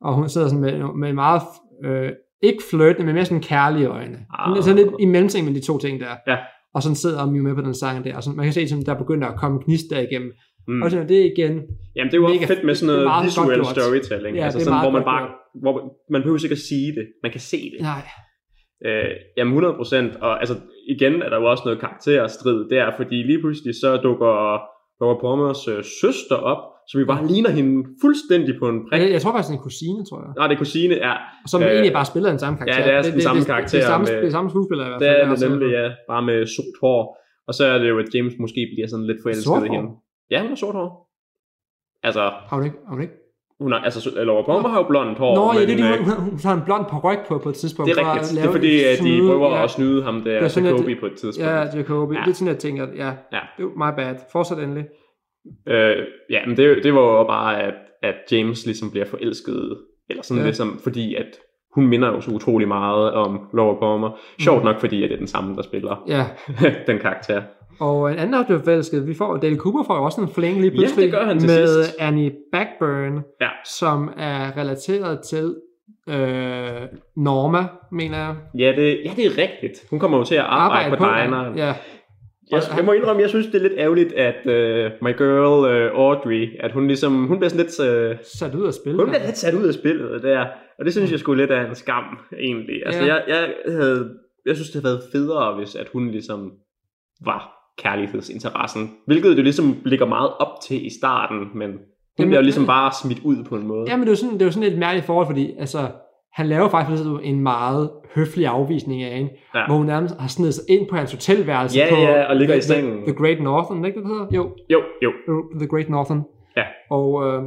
Og 0.00 0.14
hun 0.14 0.28
sidder 0.28 0.48
sådan 0.48 0.64
med, 0.66 0.74
med 1.02 1.12
meget, 1.12 1.42
øh, 1.84 2.10
ikke 2.42 2.62
flirtende, 2.70 3.06
men 3.06 3.14
mere 3.14 3.24
sådan 3.24 3.42
kærlige 3.42 3.86
øjne. 3.86 4.18
Ah. 4.38 4.62
Sådan 4.62 4.76
lidt 4.76 4.90
i 5.00 5.06
mellemting 5.06 5.46
med 5.46 5.54
de 5.54 5.60
to 5.60 5.78
ting 5.78 6.00
der. 6.00 6.14
Ja. 6.26 6.36
Og 6.74 6.82
sådan 6.82 6.96
sidder 6.96 7.26
Mew 7.26 7.42
med 7.42 7.54
på 7.54 7.60
den 7.60 7.74
sang 7.74 8.04
der, 8.04 8.16
og 8.16 8.22
sådan, 8.22 8.36
man 8.36 8.46
kan 8.46 8.52
se, 8.52 8.60
at 8.60 8.86
der 8.86 8.94
begynder 8.94 9.28
at 9.28 9.36
komme 9.40 9.58
gnister 9.64 9.98
igennem. 9.98 10.32
Mm. 10.68 10.82
Og 10.82 10.90
så 10.90 11.04
det 11.08 11.18
er 11.20 11.26
igen, 11.34 11.54
Jamen, 11.96 12.10
det 12.10 12.16
er 12.16 12.22
jo 12.22 12.28
Mega 12.28 12.46
fedt 12.46 12.64
med 12.64 12.74
sådan 12.74 12.94
det 12.94 13.04
noget 13.04 13.24
visuel 13.24 13.64
storytelling. 13.66 14.36
Ja, 14.36 14.44
altså 14.44 14.58
det 14.58 14.64
sådan, 14.66 14.80
hvor 14.80 14.90
man 14.98 15.04
bare, 15.12 15.28
hvor 15.62 15.72
man 16.12 16.20
behøver 16.22 16.44
ikke 16.44 16.58
at 16.60 16.64
sige 16.70 16.90
det. 16.98 17.04
Man 17.22 17.32
kan 17.32 17.40
se 17.40 17.60
det. 17.72 17.80
nej, 17.80 18.02
Øh, 18.86 19.10
jamen 19.36 19.64
100%, 19.64 20.22
og 20.26 20.40
altså 20.40 20.54
igen 20.88 21.22
er 21.22 21.28
der 21.28 21.36
jo 21.40 21.50
også 21.50 21.62
noget 21.66 21.80
karakterstrid 21.80 22.68
der, 22.68 22.90
fordi 22.96 23.16
lige 23.30 23.40
pludselig 23.40 23.74
så 23.74 23.96
dukker 23.96 24.32
Laura 25.00 25.16
Palmers 25.22 25.68
øh, 25.68 25.84
søster 26.02 26.36
op, 26.52 26.60
som 26.88 27.00
vi 27.00 27.04
bare 27.04 27.26
ligner 27.32 27.50
hende 27.58 27.74
fuldstændig 28.04 28.52
på 28.60 28.66
en 28.68 28.78
prik. 28.88 29.00
jeg, 29.02 29.10
jeg 29.16 29.20
tror 29.22 29.32
faktisk, 29.32 29.48
det 29.50 29.54
er 29.54 29.58
en 29.58 29.64
kusine, 29.68 30.00
tror 30.08 30.18
jeg. 30.24 30.30
Nej, 30.38 30.46
det 30.48 30.54
er 30.54 30.58
kusine, 30.64 30.94
ja. 31.06 31.14
Som 31.52 31.62
Øh, 31.62 31.68
egentlig 31.68 31.92
bare 31.98 32.08
spiller 32.12 32.28
den 32.34 32.38
samme 32.44 32.56
karakter. 32.58 32.78
ja, 32.92 32.98
det 33.02 33.08
er 33.08 33.12
den 33.18 33.20
samme 33.28 33.42
karakter 33.52 33.76
Det, 33.78 33.82
det, 33.84 33.90
samme, 33.92 34.04
med- 34.06 34.16
det 34.22 34.26
er 34.30 34.36
samme 34.38 34.50
skuespiller 34.50 34.84
i 34.86 34.88
hvert 34.90 35.00
Det 35.00 35.08
fald. 35.08 35.16
er 35.20 35.24
det 35.24 35.30
Altså, 35.30 35.48
nemlig, 35.48 35.68
ja. 35.80 35.86
Bare 36.12 36.22
med 36.30 36.38
sort 36.56 36.76
hår. 36.82 37.00
Og 37.48 37.52
så 37.58 37.62
er 37.72 37.78
det 37.82 37.88
jo, 37.92 37.98
at 38.04 38.08
James 38.14 38.34
måske 38.44 38.60
bliver 38.74 38.88
sådan 38.92 39.06
lidt 39.10 39.20
forelsket 39.24 39.66
i 39.66 39.70
hende. 39.76 39.88
Ja, 40.32 40.38
hun 40.44 40.48
har 40.54 40.60
sort 40.64 40.74
hår. 40.80 40.90
Altså, 42.08 42.22
Har 42.50 42.54
hun 42.56 42.64
ikke? 42.68 42.76
Har 42.86 42.92
hun 42.94 43.02
ikke? 43.06 43.14
Hun 43.60 43.72
har, 43.72 43.78
altså 43.78 44.10
Laura 44.16 44.42
Palmer 44.42 44.68
har 44.68 44.78
jo 44.78 44.86
blondt 44.88 45.18
hår. 45.18 45.34
Nå, 45.34 45.52
ja, 45.60 45.66
det 45.66 45.72
er 45.72 45.76
det, 45.76 45.98
øh, 45.98 46.04
hun, 46.04 46.14
hun, 46.14 46.30
hun 46.30 46.38
tager 46.38 46.56
en 46.56 46.62
blond 46.64 46.84
paryk 46.86 47.18
på 47.28 47.38
på 47.38 47.48
et 47.48 47.54
tidspunkt. 47.54 47.90
det 47.94 48.00
er 48.02 48.14
rigtigt. 48.14 48.40
Det 48.42 48.48
er 48.48 48.52
fordi, 48.52 48.84
at 48.84 48.98
de 48.98 49.20
prøver 49.26 49.50
ja, 49.56 49.64
at 49.64 49.70
snyde 49.70 50.02
ham 50.02 50.14
der, 50.14 50.20
Det 50.40 50.56
er 50.56 50.62
at- 50.66 50.72
Jacobi 50.74 50.94
på 50.94 51.06
et 51.06 51.12
tidspunkt. 51.12 51.50
Ja, 51.50 51.56
Jacobi. 51.76 52.14
Ja. 52.14 52.20
Det 52.24 52.30
er 52.30 52.34
sådan, 52.34 52.48
jeg 52.52 52.58
tænker, 52.58 52.86
ja, 52.96 53.10
Ja. 53.32 53.40
det 53.56 53.62
er 53.64 53.68
my 53.92 53.96
bad. 53.96 54.14
Fortsæt 54.32 54.58
endelig. 54.58 54.84
Øh, 55.68 55.96
ja, 56.30 56.38
men 56.46 56.56
det, 56.56 56.84
det 56.84 56.94
var 56.94 57.00
jo 57.00 57.24
bare, 57.24 57.62
at, 57.62 57.74
at 58.02 58.14
James 58.32 58.66
ligesom 58.66 58.90
bliver 58.90 59.06
forelsket, 59.06 59.78
eller 60.10 60.22
sådan 60.22 60.36
ja. 60.38 60.42
Ja. 60.42 60.46
ligesom, 60.48 60.78
fordi 60.82 61.14
at 61.14 61.26
hun 61.74 61.86
minder 61.86 62.08
jo 62.08 62.20
så 62.20 62.30
utrolig 62.30 62.68
meget 62.68 63.12
om 63.12 63.40
Laura 63.54 63.74
Palmer. 63.80 64.18
Sjovt 64.40 64.64
nok, 64.64 64.80
fordi 64.80 65.02
at 65.04 65.08
det 65.10 65.14
er 65.14 65.18
den 65.18 65.26
samme, 65.26 65.56
der 65.56 65.62
spiller 65.62 66.04
Ja, 66.08 66.24
den 66.92 66.98
karakter. 66.98 67.42
Og 67.80 68.12
en 68.12 68.18
anden, 68.18 68.44
forelsket, 68.64 69.06
vi 69.06 69.14
får, 69.14 69.36
Dale 69.36 69.56
Cooper 69.56 69.82
får 69.86 69.96
jo 69.96 70.04
også 70.04 70.20
en 70.20 70.28
fling 70.28 70.60
lige 70.60 70.70
Ja, 70.70 70.76
pludselig 70.76 71.04
det 71.04 71.12
gør 71.12 71.24
han 71.24 71.38
til 71.38 71.48
med 71.48 71.84
sidst. 71.84 71.96
Annie 72.00 72.32
Backburn, 72.52 73.22
Ja. 73.40 73.48
som 73.64 74.10
er 74.16 74.56
relateret 74.56 75.20
til 75.20 75.54
øh, 76.08 76.82
Norma, 77.16 77.64
mener 77.92 78.18
jeg. 78.18 78.36
Ja 78.58 78.72
det, 78.76 79.00
ja, 79.04 79.10
det 79.16 79.26
er 79.26 79.30
rigtigt. 79.38 79.86
Hun 79.90 79.98
kommer 79.98 80.18
jo 80.18 80.24
til 80.24 80.34
at 80.34 80.40
arbejde, 80.48 80.84
arbejde 80.84 80.96
på 80.96 81.24
dineren. 81.24 81.56
Ja, 81.58 81.74
Jeg, 82.52 82.62
jeg 82.76 82.84
må 82.84 82.92
indrømme, 82.92 83.22
jeg 83.22 83.28
synes, 83.30 83.46
det 83.46 83.54
er 83.54 83.60
lidt 83.68 83.72
ærgerligt, 83.78 84.12
at 84.12 84.36
uh, 84.44 84.92
my 85.06 85.16
girl 85.18 85.92
uh, 85.92 86.00
Audrey, 86.00 86.60
at 86.60 86.72
hun 86.72 86.86
ligesom, 86.86 87.26
hun 87.26 87.38
bliver 87.38 87.48
sådan 87.50 87.66
lidt, 87.66 87.80
uh, 88.12 88.24
sat 88.38 88.54
ud 88.54 88.66
af 88.66 88.74
spil. 88.74 88.94
hun 88.96 89.08
bliver 89.08 89.26
lidt 89.26 89.36
sat 89.38 89.54
ud 89.54 89.64
af 89.68 89.74
spillet 89.74 90.22
der, 90.22 90.46
og 90.78 90.84
det 90.84 90.92
synes 90.92 91.10
jeg 91.10 91.18
skulle 91.18 91.42
lidt 91.42 91.50
af 91.50 91.68
en 91.68 91.74
skam, 91.74 92.04
egentlig. 92.40 92.76
Altså, 92.86 93.04
Ja. 93.04 93.14
jeg, 93.14 93.24
jeg, 93.28 93.72
havde, 93.72 94.10
jeg 94.46 94.54
synes, 94.56 94.70
det 94.70 94.82
havde 94.82 94.94
været 94.94 95.02
federe, 95.12 95.54
hvis 95.56 95.74
at 95.76 95.88
hun 95.92 96.10
ligesom 96.10 96.52
var 97.24 97.59
kærlighedsinteressen, 97.78 98.90
hvilket 99.06 99.36
det 99.36 99.44
ligesom 99.44 99.76
ligger 99.84 100.06
meget 100.06 100.30
op 100.38 100.60
til 100.62 100.86
i 100.86 100.90
starten, 101.00 101.38
men 101.54 101.70
hun 101.70 101.78
Jamen, 102.18 102.28
bliver 102.28 102.40
jo 102.40 102.42
ligesom 102.42 102.66
bare 102.66 102.92
smidt 103.02 103.20
ud 103.24 103.44
på 103.44 103.56
en 103.56 103.66
måde. 103.66 103.84
Ja, 103.90 103.96
men 103.96 104.00
det 104.00 104.08
er 104.08 104.12
jo 104.12 104.16
sådan, 104.16 104.32
det 104.34 104.42
er 104.42 104.46
jo 104.46 104.52
sådan 104.52 104.72
et 104.72 104.78
mærkeligt 104.78 105.06
forhold, 105.06 105.26
fordi 105.26 105.54
altså, 105.58 105.78
han 106.32 106.46
laver 106.46 106.68
faktisk 106.68 107.02
en 107.22 107.40
meget 107.40 107.90
høflig 108.14 108.46
afvisning 108.46 109.02
af 109.02 109.16
hende, 109.16 109.30
Ja. 109.54 109.58
ja. 109.60 109.66
hvor 109.66 109.76
hun 109.76 109.86
nærmest 109.86 110.14
har 110.20 110.28
snedet 110.28 110.54
sig 110.54 110.64
ind 110.68 110.88
på 110.88 110.96
hans 110.96 111.12
hotelværelse 111.12 111.78
Ja, 111.78 111.86
på 111.90 111.96
ja, 112.00 112.24
og 112.24 112.36
ligger 112.36 112.54
the, 112.54 112.58
i 112.58 112.62
sengen. 112.62 112.92
The, 112.96 113.04
the 113.06 113.14
Great 113.14 113.42
Northern, 113.42 113.84
ikke 113.84 113.96
det 114.00 114.04
det 114.06 114.12
hedder? 114.12 114.26
Jo, 114.32 114.50
Jo, 114.70 114.82
jo. 115.02 115.10
The 115.58 115.68
Great 115.68 115.88
Northern. 115.88 116.22
Ja. 116.56 116.62
Og 116.90 117.26
øh, 117.26 117.42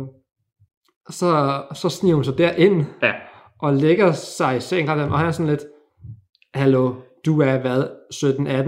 så, 1.09 1.61
så 1.73 1.89
sniger 1.89 2.15
hun 2.15 2.23
sig 2.23 2.37
derind 2.37 2.85
Ja. 3.03 3.11
og 3.61 3.73
lægger 3.73 4.11
sig 4.11 4.57
i 4.57 4.59
sengen, 4.59 4.89
og 4.89 5.17
han 5.19 5.27
er 5.27 5.31
sådan 5.31 5.49
lidt, 5.49 5.63
hallo, 6.53 6.93
du 7.25 7.41
er 7.41 7.57
hvad, 7.57 7.83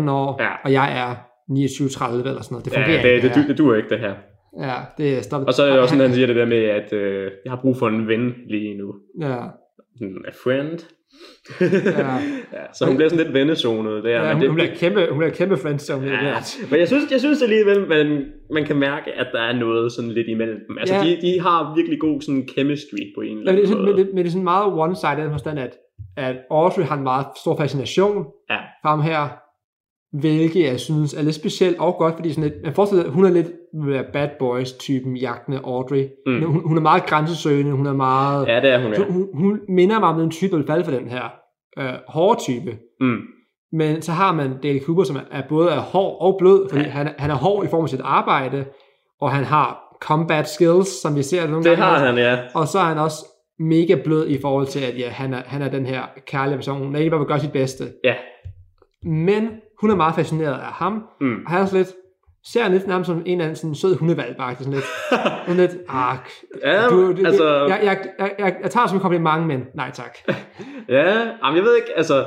17-18 0.05 0.09
år, 0.11 0.41
Ja. 0.43 0.49
og 0.63 0.71
jeg 0.71 0.97
er 0.99 1.15
29-30 1.49 1.53
eller 1.53 2.41
sådan 2.41 2.47
noget. 2.51 2.65
Det 2.65 2.71
Ja, 2.73 2.77
fungerer 2.77 3.01
det, 3.01 3.09
ikke. 3.15 3.27
det, 3.27 3.35
det, 3.35 3.47
det 3.47 3.57
duer 3.57 3.75
ikke, 3.75 3.89
det 3.89 3.99
her. 3.99 4.13
ja, 4.59 4.73
det 4.97 5.17
er 5.17 5.21
stoppet. 5.21 5.47
Og 5.47 5.53
så 5.53 5.63
er 5.63 5.71
det 5.71 5.79
også 5.79 5.93
sådan, 5.95 6.05
han 6.09 6.13
siger 6.15 6.27
det 6.27 6.35
der 6.35 6.45
med, 6.45 6.63
at 6.63 6.93
øh, 6.93 7.31
jeg 7.45 7.51
har 7.51 7.59
brug 7.61 7.77
for 7.77 7.87
en 7.87 8.07
ven 8.07 8.33
lige 8.49 8.77
nu. 8.77 8.93
Ja, 9.21 9.35
a 10.27 10.31
friend. 10.43 10.79
Ja. 11.61 11.67
ja, 12.57 12.63
så 12.73 12.85
hun 12.85 12.95
bliver 12.95 13.09
sådan 13.09 13.25
lidt 13.25 13.33
vennezonet 13.33 14.03
der. 14.03 14.09
ja 14.09 14.21
men 14.23 14.31
hun, 14.33 14.41
det, 14.41 14.49
hun, 14.49 14.55
bliver 14.55 14.75
kæmpe, 14.75 15.07
hun 15.09 15.17
bliver 15.19 15.33
kæmpe 15.33 15.57
friendzone. 15.57 16.07
ja, 16.07 16.25
Ja. 16.27 16.35
men 16.71 16.79
jeg 16.79 16.87
synes, 16.87 17.11
jeg 17.11 17.19
synes 17.19 17.41
alligevel, 17.41 17.87
man, 17.89 18.25
man 18.53 18.65
kan 18.65 18.75
mærke, 18.75 19.11
at 19.11 19.27
der 19.33 19.41
er 19.41 19.53
noget 19.59 19.91
sådan 19.91 20.11
lidt 20.11 20.27
imellem 20.27 20.57
dem. 20.67 20.77
Altså, 20.77 20.95
Ja. 20.95 21.01
de, 21.01 21.17
de 21.21 21.41
har 21.41 21.73
virkelig 21.75 21.99
god 21.99 22.21
sådan 22.21 22.47
chemistry 22.53 22.97
på 23.15 23.21
en 23.21 23.37
eller 23.37 23.51
Men 23.51 23.55
det, 23.61 23.63
er 23.63 23.67
anden 23.67 23.67
sådan, 23.67 23.83
men, 23.85 23.91
måde. 23.95 24.05
det, 24.05 24.13
men 24.13 24.17
det 24.17 24.27
er 24.27 24.31
sådan 24.31 24.43
meget 24.43 24.65
one-sided 24.83 25.31
forstand, 25.31 25.59
at, 25.59 25.73
at 26.17 26.35
Audrey 26.51 26.83
har 26.83 26.97
en 26.97 27.03
meget 27.03 27.25
stor 27.41 27.57
fascination 27.57 28.25
Ja. 28.49 28.57
for 28.81 28.89
ham 28.89 29.01
her, 29.01 29.37
hvilket 30.19 30.63
jeg 30.63 30.79
synes 30.79 31.13
er 31.13 31.21
lidt 31.21 31.35
specielt 31.35 31.77
og 31.79 31.95
godt, 31.99 32.15
fordi 32.15 32.33
sådan 32.33 32.43
lidt, 32.49 32.63
man 32.63 32.73
forestiller 32.73 33.03
sig, 33.03 33.07
at 33.09 33.13
hun 33.13 33.25
er 33.25 33.29
lidt 33.29 33.47
bad 34.13 34.29
boys-typen 34.39 35.17
jagtende 35.17 35.59
Audrey. 35.63 36.07
Mm. 36.25 36.43
Hun, 36.43 36.61
hun 36.67 36.77
er 36.77 36.81
meget 36.81 37.05
grænsesøgende, 37.05 37.71
hun 37.71 37.85
er 37.85 37.93
meget... 37.93 38.47
Ja, 38.47 38.61
det 38.61 38.69
er 38.73 38.83
hun, 38.83 38.93
ja. 38.93 39.03
hun, 39.09 39.27
hun 39.33 39.59
minder 39.69 39.99
mig 39.99 40.09
om 40.09 40.19
den 40.19 40.31
type, 40.31 40.51
der 40.51 40.57
vil 40.57 40.67
falde 40.67 40.83
for 40.85 40.91
den 40.91 41.07
her 41.07 41.23
øh, 41.79 41.93
hårde 42.07 42.39
type. 42.41 42.77
Mm. 43.01 43.17
Men 43.71 44.01
så 44.01 44.11
har 44.11 44.33
man 44.33 44.51
Dale 44.63 44.79
Cooper, 44.79 45.03
som 45.03 45.17
er, 45.31 45.41
både 45.49 45.69
er 45.69 45.79
hård 45.79 46.17
og 46.21 46.35
blød, 46.39 46.69
fordi 46.69 46.83
Ja. 46.83 46.89
han, 46.89 47.09
han 47.17 47.29
er 47.31 47.35
hård 47.35 47.65
i 47.65 47.67
form 47.67 47.83
af 47.83 47.89
sit 47.89 48.01
arbejde, 48.03 48.65
og 49.21 49.31
han 49.31 49.43
har 49.43 49.97
combat 50.01 50.49
skills, 50.49 50.87
som 51.01 51.15
vi 51.15 51.23
ser 51.23 51.47
nogle 51.47 51.63
Det 51.63 51.77
gange. 51.77 51.83
har 51.83 52.05
han, 52.05 52.17
ja. 52.17 52.37
Og 52.55 52.67
så 52.67 52.79
er 52.79 52.83
han 52.83 52.97
også 52.97 53.25
mega 53.59 53.95
blød 54.03 54.27
i 54.27 54.37
forhold 54.41 54.67
til, 54.67 54.79
at 54.79 54.99
ja, 54.99 55.09
han, 55.09 55.33
er, 55.33 55.41
han 55.45 55.61
er 55.61 55.69
den 55.69 55.85
her 55.85 56.01
kærlige 56.27 56.55
person, 56.57 56.93
der 56.93 56.99
ikke 56.99 57.09
bare 57.11 57.19
vil 57.19 57.27
gøre 57.27 57.39
sit 57.39 57.51
bedste. 57.51 57.83
Ja. 58.03 58.13
Men 59.03 59.49
hun 59.81 59.89
er 59.91 59.95
meget 59.95 60.15
fascineret 60.15 60.53
af 60.53 60.71
ham, 60.73 61.03
Mm. 61.21 61.35
og 61.45 61.51
han 61.51 61.61
er 61.61 61.65
sådan 61.65 61.77
lidt, 61.79 61.93
ser 62.45 62.63
han 62.63 62.71
lidt 62.71 62.87
nærmest 62.87 63.07
som 63.07 63.17
en 63.17 63.23
eller 63.31 63.43
anden 63.43 63.55
sådan 63.55 63.75
sød 63.75 63.97
hundevalg, 63.97 64.35
bare 64.37 64.55
sådan 64.55 64.73
lidt, 64.73 64.85
sådan 65.47 65.61
lidt, 65.61 65.71
ah, 65.89 66.17
Ja, 66.63 66.87
du, 66.87 67.11
det, 67.11 67.25
altså... 67.27 67.63
det, 67.63 67.69
jeg, 67.69 67.79
jeg, 67.83 67.97
jeg, 68.19 68.31
jeg, 68.39 68.55
jeg 68.61 68.71
tager 68.71 68.83
det 68.83 68.89
som 68.89 68.97
en 68.97 69.01
kompliment, 69.01 69.47
men 69.47 69.65
nej 69.75 69.91
tak. 69.93 70.17
Ja, 70.89 71.19
jamen, 71.43 71.55
jeg 71.55 71.63
ved 71.63 71.75
ikke, 71.75 71.87
altså... 71.95 72.25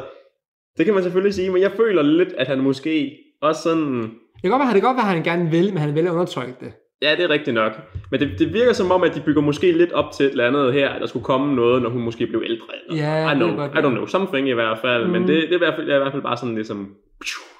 Det 0.76 0.84
kan 0.86 0.94
man 0.94 1.02
selvfølgelig 1.02 1.34
sige, 1.34 1.50
men 1.50 1.62
jeg 1.62 1.72
føler 1.72 2.02
lidt, 2.02 2.28
at 2.38 2.46
han 2.46 2.58
måske 2.60 3.10
også 3.42 3.62
sådan... 3.62 4.02
Det 4.02 4.42
kan 4.42 4.50
godt 4.50 4.60
være, 4.60 4.74
det 4.74 4.80
kan 4.82 4.88
godt 4.88 4.96
være, 4.96 5.08
at 5.08 5.14
han 5.14 5.22
gerne 5.22 5.50
vil, 5.50 5.72
men 5.72 5.78
han 5.78 5.94
vil 5.94 6.10
undertrykke 6.10 6.54
det. 6.60 6.72
Ja, 7.02 7.10
det 7.16 7.24
er 7.24 7.28
rigtigt 7.28 7.54
nok. 7.54 7.72
Men 8.10 8.20
det, 8.20 8.38
det 8.38 8.52
virker 8.54 8.72
som 8.72 8.90
om, 8.90 9.02
at 9.02 9.14
de 9.14 9.20
bygger 9.20 9.42
måske 9.42 9.72
lidt 9.72 9.92
op 9.92 10.12
til 10.12 10.26
et 10.26 10.30
eller 10.30 10.46
andet 10.46 10.72
her, 10.72 10.88
at 10.90 11.00
der 11.00 11.06
skulle 11.06 11.24
komme 11.24 11.54
noget, 11.56 11.82
når 11.82 11.90
hun 11.90 12.02
måske 12.02 12.26
blev 12.26 12.42
ældre. 12.44 12.66
Eller, 12.88 13.02
Ja, 13.04 13.26
I, 13.26 13.28
det 13.30 13.36
know, 13.36 13.48
kan 13.48 13.56
godt 13.56 13.72
I 13.72 13.78
don't 13.78 13.90
know, 13.90 14.06
something 14.06 14.48
i 14.48 14.52
hvert 14.52 14.78
fald. 14.78 15.04
Mm. 15.06 15.10
Men 15.12 15.22
det, 15.22 15.28
det 15.28 15.50
er, 15.50 15.54
i 15.54 15.58
hvert 15.58 15.74
fald, 15.74 15.86
det 15.86 15.92
er 15.92 15.96
i 15.96 16.02
hvert 16.02 16.12
fald 16.12 16.22
bare 16.22 16.36
sådan 16.36 16.54
ligesom 16.54 16.88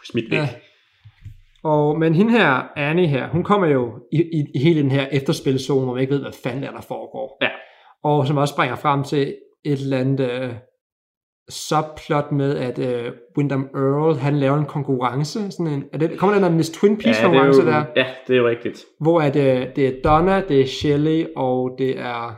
smidt 0.05 0.31
væk. 0.31 0.39
Ja. 0.39 0.49
Og, 1.63 1.99
men 1.99 2.15
hende 2.15 2.33
her, 2.33 2.73
Annie 2.77 3.07
her, 3.07 3.29
hun 3.29 3.45
kommer 3.45 3.67
jo 3.67 3.93
i, 4.13 4.17
i, 4.17 4.45
i 4.55 4.59
hele 4.59 4.83
den 4.83 4.91
her 4.91 5.07
efterspilzone, 5.13 5.85
hvor 5.85 5.95
man 5.95 6.01
ikke 6.01 6.15
ved, 6.15 6.21
hvad 6.21 6.33
fanden 6.43 6.63
der, 6.63 6.71
der 6.71 6.81
foregår. 6.81 7.39
Ja. 7.43 7.49
Og 8.05 8.27
som 8.27 8.37
også 8.37 8.55
springer 8.55 8.77
frem 8.77 9.05
til 9.05 9.37
et 9.65 9.81
eller 9.81 9.99
andet 9.99 10.31
øh, 10.31 10.55
subplot 11.51 12.33
med, 12.33 12.57
at 12.57 12.79
øh, 12.79 13.13
Wyndham 13.39 13.69
Earl, 13.75 14.17
han 14.17 14.37
laver 14.37 14.57
en 14.57 14.67
konkurrence. 14.67 15.51
Sådan 15.51 15.73
en, 15.73 15.85
er 15.93 15.99
det, 15.99 16.19
kommer 16.19 16.39
der 16.39 16.47
en 16.47 16.57
Miss 16.57 16.71
Twin 16.71 16.97
Peaks 16.97 17.19
ja, 17.19 17.25
konkurrence 17.25 17.63
jo, 17.63 17.69
der? 17.69 17.85
ja, 17.97 18.07
det 18.27 18.35
er 18.35 18.39
jo 18.39 18.49
rigtigt. 18.49 18.85
Hvor 19.01 19.21
at, 19.21 19.37
øh, 19.37 19.77
det 19.77 19.89
er 19.89 20.03
Donna, 20.05 20.43
det 20.49 20.61
er 20.61 20.67
Shelley, 20.67 21.27
og 21.37 21.75
det 21.79 21.99
er 21.99 22.35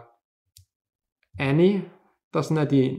Annie, 1.39 1.83
der 2.33 2.43
sådan 2.43 2.57
er 2.57 2.69
de, 2.69 2.97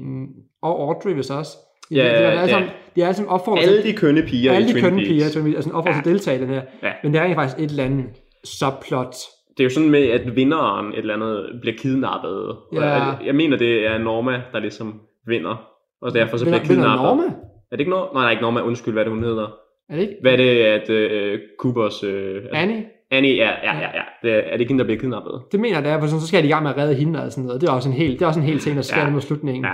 og 0.62 0.80
Audrey 0.80 1.14
hvis 1.14 1.30
også. 1.30 1.58
De, 1.92 1.96
Ja, 1.96 2.04
de, 2.04 2.10
de, 2.10 2.16
er 2.16 2.28
alle 2.30 2.42
ja. 2.42 2.48
sammen, 2.48 2.70
de 2.96 3.02
er 3.02 3.06
alle 3.06 3.16
sammen 3.16 3.30
opfordret 3.32 3.62
Alle 3.64 3.84
de 3.84 3.94
kønne 3.94 4.22
piger 4.22 4.52
alle 4.54 4.66
i 4.66 4.68
de 4.68 4.74
Twin 4.74 4.84
kønne 4.84 4.98
Peaks. 4.98 5.10
piger, 5.10 5.30
Twin 5.30 5.44
Peaks, 5.44 5.56
altså 5.56 5.70
opfordret 5.72 5.96
Ja. 5.98 6.02
til 6.02 6.10
at 6.10 6.14
deltage 6.14 6.38
i 6.38 6.42
den 6.42 6.50
her. 6.50 6.62
Ja. 6.84 6.92
Men 7.04 7.14
det 7.14 7.22
er 7.22 7.34
faktisk 7.36 7.58
et 7.60 7.70
eller 7.70 7.84
andet 7.84 8.06
subplot. 8.44 9.16
Det 9.58 9.60
er 9.60 9.64
jo 9.64 9.70
sådan 9.70 9.90
med, 9.90 10.04
at 10.10 10.36
vinderen 10.36 10.92
et 10.94 10.98
eller 10.98 11.14
andet 11.14 11.50
bliver 11.62 11.76
kidnappet. 11.78 12.56
Ja. 12.74 12.82
jeg, 12.86 13.18
jeg 13.26 13.36
mener, 13.36 13.58
det 13.58 13.88
er 13.88 13.98
Norma, 13.98 14.42
der 14.54 14.60
ligesom 14.60 15.00
vinder. 15.28 15.68
Og 16.02 16.14
derfor 16.14 16.38
så 16.38 16.46
bliver 16.46 16.60
Vinder- 16.60 16.68
vinder 16.68 16.84
kidnappet. 16.84 17.04
Norma? 17.06 17.24
Er 17.72 17.76
det 17.76 17.80
ikke 17.80 17.90
Norma? 17.92 18.14
Nej, 18.14 18.24
nej, 18.24 18.32
ikke 18.32 18.42
Norma. 18.42 18.62
Undskyld, 18.62 18.94
hvad 18.94 19.04
er 19.04 19.08
det, 19.10 19.14
hun 19.14 19.24
hedder. 19.24 19.48
Er 19.90 19.96
det 19.96 20.02
ikke? 20.02 20.14
Hvad 20.22 20.32
er 20.34 20.38
det, 20.38 20.50
at 20.50 20.90
uh, 21.34 21.40
Coopers... 21.60 22.04
Uh, 22.04 22.10
Annie? 22.54 22.84
Annie, 23.12 23.36
ja, 23.36 23.50
ja, 23.64 23.74
ja, 23.78 23.90
ja. 24.00 24.04
Det 24.24 24.32
er, 24.32 24.38
er 24.40 24.52
det 24.52 24.60
ikke 24.60 24.72
hende, 24.72 24.80
der 24.84 24.86
bliver 24.88 25.00
kidnappet? 25.00 25.42
Det 25.52 25.60
mener 25.60 25.76
jeg, 25.76 25.84
det 25.84 25.92
er, 25.92 26.00
for 26.00 26.08
sådan, 26.08 26.22
så 26.22 26.28
skal 26.28 26.42
de 26.44 26.48
i 26.48 26.52
gang 26.52 26.64
med 26.64 26.72
at 26.72 26.78
redde 26.78 26.94
hende 26.96 27.24
og 27.24 27.32
sådan 27.32 27.44
noget. 27.46 27.62
Det 27.62 27.70
er 27.70 27.74
også 27.74 27.90
en 27.90 27.96
hel, 27.96 28.12
det 28.14 28.22
er 28.22 28.26
også 28.28 28.40
en 28.40 28.46
hel 28.46 28.60
ting, 28.60 28.76
der 28.76 28.82
sker 28.82 29.02
ja. 29.02 29.10
mod 29.10 29.22
slutningen. 29.22 29.66
Ja. 29.66 29.74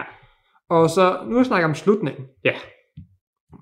Og 0.69 0.89
så, 0.89 1.17
nu 1.27 1.43
snakker 1.43 1.61
jeg 1.63 1.69
om 1.69 1.75
slutningen. 1.75 2.25
Ja. 2.45 2.53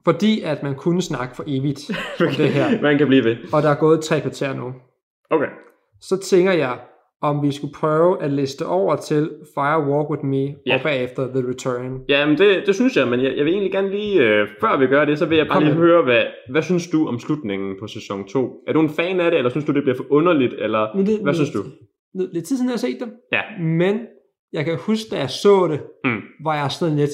Fordi 0.06 0.42
at 0.42 0.64
man 0.64 0.76
kunne 0.76 1.02
snakke 1.02 1.36
for 1.36 1.44
evigt 1.48 1.92
om 2.20 2.28
det 2.38 2.50
her. 2.50 2.82
Man 2.82 2.98
kan 2.98 3.08
blive 3.08 3.24
ved. 3.24 3.36
Og 3.54 3.62
der 3.64 3.70
er 3.70 3.76
gået 3.76 4.02
tre 4.02 4.22
kvarter 4.22 4.54
nu. 4.56 4.74
Okay. 5.32 5.48
Så 6.02 6.20
tænker 6.20 6.52
jeg, 6.52 6.80
om 7.22 7.44
vi 7.44 7.52
skulle 7.52 7.74
prøve 7.74 8.22
at 8.24 8.32
liste 8.32 8.66
over 8.66 8.96
til 8.96 9.30
Fire 9.56 9.88
Walk 9.90 10.10
With 10.10 10.24
Me, 10.26 10.56
Ja. 10.66 10.76
og 10.76 10.82
bagefter 10.84 11.28
The 11.28 11.50
Return. 11.50 12.02
Ja, 12.10 12.26
men 12.26 12.38
det, 12.38 12.64
det 12.66 12.76
synes 12.76 12.98
jeg, 12.98 13.08
men 13.08 13.22
jeg, 13.24 13.38
jeg 13.38 13.46
vil 13.46 13.54
egentlig 13.54 13.72
gerne 13.72 13.90
lige, 13.90 14.20
øh, 14.22 14.48
før 14.62 14.78
vi 14.78 14.88
gør 14.88 15.06
det, 15.06 15.20
så 15.20 15.26
vil 15.26 15.38
jeg 15.38 15.48
bare 15.48 15.56
Kom 15.56 15.64
lige 15.64 15.76
med. 15.76 15.82
høre, 15.82 16.04
hvad, 16.04 16.24
hvad 16.52 16.62
synes 16.62 16.88
du 16.90 17.08
om 17.08 17.20
slutningen 17.20 17.76
på 17.80 17.88
sæson 17.88 18.28
2? 18.28 18.64
Er 18.68 18.74
du 18.74 18.80
en 18.82 18.90
fan 18.90 19.20
af 19.20 19.32
det, 19.32 19.38
eller 19.38 19.50
synes 19.50 19.66
du, 19.66 19.72
det 19.74 19.84
bliver 19.84 19.98
for 19.98 20.06
underligt, 20.10 20.54
eller 20.54 20.96
Nu 20.96 21.02
er 21.02 21.06
det- 21.06 21.20
hvad 21.22 21.34
nu- 21.34 21.36
synes 21.36 21.52
du? 21.52 21.60
Lidt 22.14 22.46
tid 22.46 22.58
siden, 22.58 22.70
jeg 22.70 22.74
har 22.74 22.78
set 22.78 22.98
dem, 23.00 23.12
Ja. 23.32 23.42
men 23.64 24.00
jeg 24.54 24.66
kan 24.66 24.78
huske, 24.80 25.10
da 25.12 25.18
jeg 25.20 25.30
så 25.30 25.68
det, 25.68 25.82
Mm. 26.04 26.22
hvor 26.42 26.54
jeg 26.54 26.72
sådan 26.72 26.96
lidt, 26.96 27.12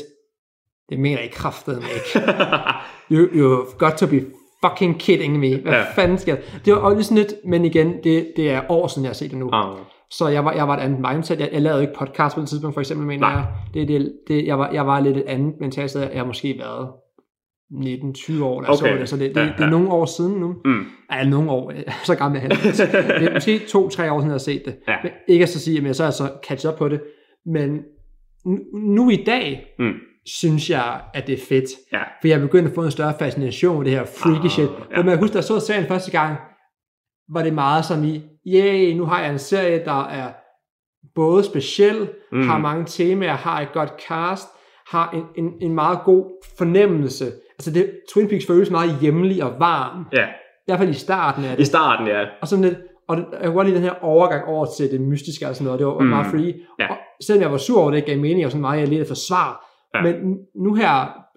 det 0.90 1.00
mener 1.00 1.22
jeg 1.22 1.32
kraftedeme 1.32 1.86
ikke. 1.96 2.28
You, 3.12 3.26
you've 3.28 3.78
got 3.78 3.92
to 3.94 4.08
be 4.08 4.26
fucking 4.66 5.00
kidding 5.00 5.40
me. 5.40 5.58
Hvad 5.62 5.72
Ja. 5.74 5.84
fanden 5.96 6.18
sker 6.18 6.36
der? 6.36 6.42
Det 6.66 6.74
var 6.74 6.80
også 6.80 7.04
sådan 7.04 7.18
lidt, 7.18 7.34
men 7.46 7.66
igen, 7.66 8.04
det, 8.04 8.34
det 8.36 8.52
er 8.52 8.62
år 8.70 8.88
siden, 8.88 9.04
jeg 9.04 9.10
har 9.10 9.14
set 9.14 9.32
det 9.32 9.40
nu. 9.40 9.50
Ah, 9.54 9.78
Så 10.12 10.28
jeg 10.28 10.46
var, 10.46 10.54
jeg 10.54 10.68
var 10.68 10.78
et 10.78 10.82
andet 10.82 11.00
mindset. 11.12 11.40
Jeg, 11.40 11.50
jeg 11.54 11.62
lavede 11.62 11.82
ikke 11.82 11.94
podcast 11.94 12.36
på 12.36 12.42
det 12.42 12.50
tidspunkt, 12.50 12.74
for 12.74 12.82
eksempel, 12.82 13.08
mener 13.08 13.28
Nej. 13.28 13.32
jeg. 13.32 13.48
Det, 13.74 13.88
det, 13.88 14.14
det, 14.28 14.46
jeg, 14.46 14.60
var, 14.60 14.70
jeg 14.72 14.88
var 14.88 15.00
lidt 15.00 15.18
et 15.18 15.24
andet 15.28 15.54
mentalt 15.60 15.96
Jeg 15.96 16.10
har 16.16 16.26
måske 16.26 16.56
været 16.60 16.90
19-20 17.72 18.44
år, 18.44 18.62
da 18.62 18.68
jeg 18.68 18.74
Okay. 18.82 18.94
så 18.94 19.00
det. 19.00 19.10
Så 19.10 19.18
det, 19.18 19.36
det, 19.36 19.42
Ja, 19.42 19.46
ja, 19.46 19.54
det 19.58 19.64
er 19.66 19.70
nogle 19.70 19.90
år 19.92 20.06
siden 20.06 20.34
nu. 20.40 20.56
Mm. 20.66 20.86
Ja, 21.12 21.24
nogle 21.24 21.52
år. 21.52 21.74
Så 22.06 22.16
gammel 22.16 22.38
er 22.38 22.42
han. 22.42 22.50
det 23.20 23.28
er 23.30 23.34
måske 23.34 23.60
to-tre 23.70 24.12
år 24.12 24.20
siden, 24.20 24.28
jeg 24.30 24.34
har 24.34 24.38
set 24.38 24.66
det. 24.66 24.76
Ja. 24.88 24.96
Men 25.04 25.12
ikke 25.28 25.44
at 25.44 25.50
så 25.50 25.60
sige, 25.60 25.78
at 25.78 25.84
jeg 25.84 25.96
så 25.96 26.04
er 26.04 26.10
så 26.12 26.30
catch 26.48 26.68
up 26.68 26.74
på 26.78 26.90
det. 26.90 27.02
Men 27.46 27.82
nu, 28.74 29.10
i 29.10 29.24
dag, 29.24 29.66
Mm. 29.80 29.94
synes 30.26 30.70
jeg, 30.70 31.02
at 31.14 31.28
det 31.28 31.34
er 31.34 31.46
fedt. 31.50 31.70
Ja. 31.94 32.00
For 32.22 32.28
jeg 32.28 32.36
er 32.38 32.42
begyndt 32.42 32.70
at 32.70 32.76
få 32.76 32.84
en 32.84 32.92
større 32.92 33.14
fascination 33.20 33.78
med 33.78 33.86
det 33.86 33.94
her 33.94 34.06
freaky 34.06 34.44
Ah, 34.46 34.50
shit. 34.50 34.70
ja. 34.92 34.98
For 34.98 35.04
man 35.04 35.18
husker, 35.20 35.34
da 35.34 35.38
jeg 35.38 35.44
så 35.44 35.60
serien 35.60 35.86
første 35.88 36.12
gang, 36.12 36.38
var 37.34 37.44
det 37.44 37.54
meget 37.54 37.86
som 37.86 38.04
i, 38.04 38.24
yay, 38.48 38.94
nu 38.98 39.06
har 39.06 39.22
jeg 39.22 39.32
en 39.32 39.40
serie, 39.40 39.86
der 39.86 40.04
er 40.08 40.32
både 41.16 41.44
speciel, 41.44 42.10
Mm. 42.32 42.48
har 42.48 42.58
mange 42.58 42.86
temaer, 42.86 43.34
har 43.34 43.62
et 43.62 43.72
godt 43.74 43.94
cast, 44.08 44.48
har 44.88 45.12
en, 45.12 45.24
en, 45.46 45.54
en 45.62 45.76
meget 45.76 46.00
god 46.06 46.44
fornemmelse. 46.58 47.26
Altså 47.60 47.72
det, 47.72 47.92
Twin 48.14 48.28
Peaks 48.28 48.48
føles 48.48 48.70
meget 48.70 48.98
hjemlig 49.02 49.44
og 49.44 49.60
varm. 49.60 50.06
Ja, 50.14 50.26
I 50.28 50.32
hvert 50.68 50.80
fald 50.80 50.90
i 50.90 50.94
starten 50.94 51.44
af 51.46 51.54
i 51.54 51.58
det. 51.58 51.68
starten, 51.68 52.08
ja. 52.08 52.26
Og 52.42 52.48
sådan 52.48 52.66
lidt, 52.66 52.78
og 53.12 53.18
jeg 53.32 53.46
kunne 53.46 53.54
godt 53.54 53.68
lide 53.68 53.76
den 53.78 53.84
her 53.84 54.04
overgang 54.04 54.46
over 54.46 54.66
til 54.78 54.92
det 54.92 55.02
mystiske 55.02 55.48
og 55.48 55.56
sådan 55.56 55.66
noget. 55.66 55.80
Det 55.80 55.88
var 55.88 56.00
Mm. 56.00 56.06
meget 56.06 56.28
free. 56.32 56.54
Ja. 56.80 56.88
Og 56.92 56.98
selvom 57.24 57.42
jeg 57.42 57.52
var 57.52 57.58
sur 57.58 57.82
over 57.82 57.92
det, 57.92 58.06
gav 58.06 58.18
mening, 58.20 58.46
og 58.46 58.52
sådan 58.52 58.62
meget, 58.62 58.80
jeg 58.80 58.88
lidt 58.88 59.08
forsvar. 59.08 59.66
Ja. 59.94 60.08
Ja. 60.08 60.14
Men 60.14 60.38
nu 60.56 60.74
her 60.74 60.90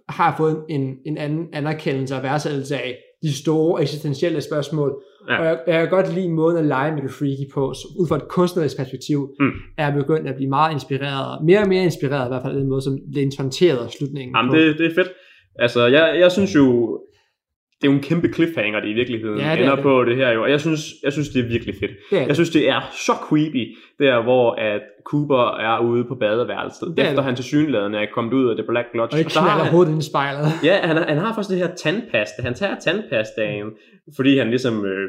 har 0.08 0.24
jeg 0.30 0.34
fået 0.36 0.64
en, 0.68 0.94
en 1.06 1.18
anden 1.18 1.46
anerkendelse 1.52 2.16
og 2.16 2.22
værdsættelse 2.22 2.76
af 2.76 2.96
de 3.22 3.36
store 3.42 3.82
eksistentielle 3.82 4.40
spørgsmål. 4.40 4.94
Ja. 5.28 5.38
Og 5.38 5.44
jeg, 5.46 5.58
jeg 5.66 5.80
kan 5.80 5.90
godt 5.90 6.14
lide 6.14 6.28
måden 6.30 6.58
at 6.58 6.64
lege 6.64 6.94
med 6.94 7.02
det 7.02 7.10
freaky 7.10 7.52
på. 7.54 7.74
Så 7.74 7.88
ud 8.00 8.06
fra 8.08 8.16
et 8.16 8.28
kunstnerisk 8.28 8.76
perspektiv 8.76 9.28
Mm. 9.40 9.50
er 9.78 9.84
jeg 9.84 9.94
begyndt 9.94 10.28
at 10.28 10.34
blive 10.34 10.50
meget 10.50 10.72
inspireret. 10.72 11.44
Mere 11.44 11.60
og 11.60 11.68
mere 11.68 11.82
inspireret 11.84 12.26
i 12.26 12.28
hvert 12.28 12.42
fald 12.42 12.54
af 12.54 12.60
den 12.60 12.68
måde, 12.68 12.82
som 12.82 12.98
det 13.14 13.20
intonterede 13.20 13.88
slutningen 13.98 14.36
Jamen, 14.36 14.50
på. 14.50 14.56
det, 14.56 14.78
det 14.78 14.86
er 14.86 14.94
fedt. 14.94 15.08
Altså, 15.58 15.86
jeg, 15.86 16.16
jeg 16.20 16.32
synes 16.32 16.54
jo, 16.54 16.98
det 17.82 17.88
er 17.88 17.92
jo 17.92 17.96
en 17.98 18.02
kæmpe 18.02 18.28
cliffhanger, 18.32 18.80
det 18.80 18.88
i 18.88 18.92
virkeligheden 18.92 19.38
Ja, 19.38 19.44
det 19.44 19.50
er 19.52 19.56
ender 19.62 19.74
det. 19.74 19.82
på 19.82 20.04
det 20.04 20.16
her 20.16 20.30
jo. 20.30 20.42
Og 20.42 20.50
jeg 20.50 20.60
synes, 20.60 20.80
jeg 21.04 21.12
synes, 21.12 21.28
det 21.28 21.44
er 21.44 21.48
virkelig 21.48 21.74
fedt. 21.80 21.90
det 22.10 22.18
er 22.22 22.26
Jeg 22.26 22.34
synes, 22.34 22.50
det 22.50 22.68
er 22.68 22.80
så 23.06 23.12
creepy, 23.12 23.76
der 23.98 24.22
hvor 24.22 24.54
at 24.54 24.80
Cooper 25.04 25.56
er 25.58 25.78
ude 25.80 26.04
på 26.04 26.14
badeværelset, 26.14 26.88
Det 26.96 26.98
er 26.98 27.02
efter 27.02 27.16
det. 27.16 27.24
han 27.24 27.36
til 27.36 27.44
synlædende 27.44 27.98
er 27.98 28.06
kommet 28.14 28.32
ud 28.32 28.50
af 28.50 28.56
det 28.56 28.64
Black 28.68 28.88
Lodge. 28.94 29.16
og 29.24 29.30
knaller 29.30 29.50
han, 29.50 29.70
hovedet 29.70 29.92
ind 29.92 30.02
i 30.02 30.06
spejlet. 30.10 30.46
Ja, 30.64 30.76
han, 30.86 30.96
har- 30.96 31.04
han 31.08 31.18
har 31.18 31.34
faktisk 31.34 31.50
det 31.50 31.58
her 31.58 31.74
tandpasta. 31.74 32.42
Han 32.42 32.54
tager 32.54 32.74
tandpastaen, 32.84 33.66
fordi 34.16 34.38
han 34.38 34.50
ligesom 34.50 34.84
øh, 34.86 35.08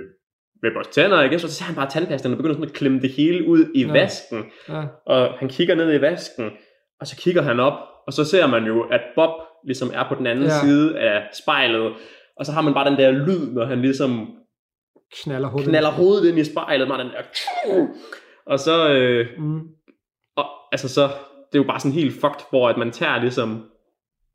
vil 0.62 0.72
børste 0.74 0.94
tænder, 1.02 1.22
ikke? 1.24 1.40
Så 1.40 1.48
tager 1.48 1.66
han 1.68 1.76
bare 1.76 1.90
tandpastaen 1.90 2.34
og 2.34 2.38
begynder 2.38 2.56
sådan 2.56 2.70
at 2.70 2.74
klemme 2.76 3.00
det 3.02 3.10
hele 3.10 3.48
ud 3.48 3.66
i 3.76 3.84
Ja. 3.86 3.92
vasken. 3.92 4.44
Ja. 4.70 4.82
Og 5.06 5.30
han 5.40 5.50
kigger 5.50 5.76
ned 5.76 5.94
i 5.98 6.02
vasken, 6.02 6.46
og 7.02 7.08
så 7.08 7.16
kigger 7.18 7.42
han 7.42 7.60
op, 7.60 7.78
og 8.08 8.14
så 8.14 8.24
ser 8.26 8.48
man 8.48 8.64
jo, 8.66 8.82
at 8.82 9.02
Bob 9.16 9.30
ligesom 9.68 9.92
er 9.94 10.06
på 10.10 10.16
den 10.16 10.28
anden 10.28 10.44
Ja. 10.46 10.50
side 10.50 11.00
af 11.00 11.24
spejlet. 11.44 11.92
Og 12.40 12.46
så 12.46 12.52
har 12.52 12.62
man 12.62 12.74
bare 12.74 12.90
den 12.90 12.98
der 13.00 13.12
lyd, 13.12 13.52
når 13.54 13.66
han 13.66 13.82
ligesom 13.82 14.28
Knaller 15.24 15.48
hovedet. 15.48 15.70
knaller 15.70 15.90
hovedet 15.92 16.30
ind 16.30 16.40
i 16.40 16.44
spejlet, 16.44 16.88
med 16.88 16.98
den 16.98 17.08
der... 17.08 17.22
Og 18.46 18.60
så, 18.60 18.90
øh, 18.90 19.28
Mm. 19.38 19.60
og, 20.36 20.46
altså 20.72 20.90
så, 20.90 21.02
det 21.52 21.60
er 21.60 21.64
jo 21.64 21.64
bare 21.64 21.80
sådan 21.80 21.92
helt 21.92 22.14
fucked, 22.14 22.46
hvor 22.50 22.70
at 22.70 22.78
man 22.78 22.92
tager 22.92 23.20
ligesom 23.22 23.64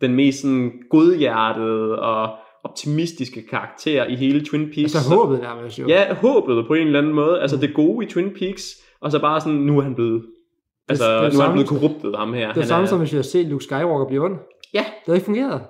den 0.01 0.15
mest 0.15 0.41
sådan 0.41 0.73
godhjertede 0.91 1.99
og 1.99 2.37
optimistiske 2.65 3.47
karakter 3.51 4.05
i 4.07 4.15
hele 4.17 4.45
Twin 4.45 4.65
Peaks. 4.75 4.95
Altså 4.95 5.15
håbet 5.17 5.41
nærmest 5.41 5.79
jo. 5.79 5.89
Ja, 5.89 6.15
håbet 6.15 6.67
på 6.67 6.75
en 6.75 6.87
eller 6.87 6.99
anden 6.99 7.13
måde. 7.15 7.41
Altså 7.41 7.57
det 7.57 7.75
gode 7.75 8.07
i 8.07 8.09
Twin 8.09 8.31
Peaks, 8.39 8.63
og 9.01 9.11
så 9.11 9.19
bare 9.21 9.41
sådan, 9.41 9.59
nu 9.59 9.79
er 9.79 9.83
han 9.83 9.95
blevet, 9.95 10.27
altså 10.89 11.05
det 11.05 11.27
er 11.27 11.33
nu 11.33 11.39
er 11.41 11.45
han 11.45 11.53
blevet 11.53 11.69
korruptet, 11.69 12.17
ham 12.19 12.33
her. 12.33 12.53
Det 12.53 12.61
er 12.63 12.67
samme 12.67 12.87
som 12.87 12.99
hvis 12.99 13.13
vi 13.13 13.17
har 13.17 13.23
set 13.23 13.47
Luke 13.47 13.65
Skywalker 13.65 14.07
blive 14.07 14.25
ond. 14.25 14.37
Ja. 14.75 14.79
Det 14.79 15.07
har 15.07 15.15
ikke 15.15 15.25
fungeret. 15.25 15.63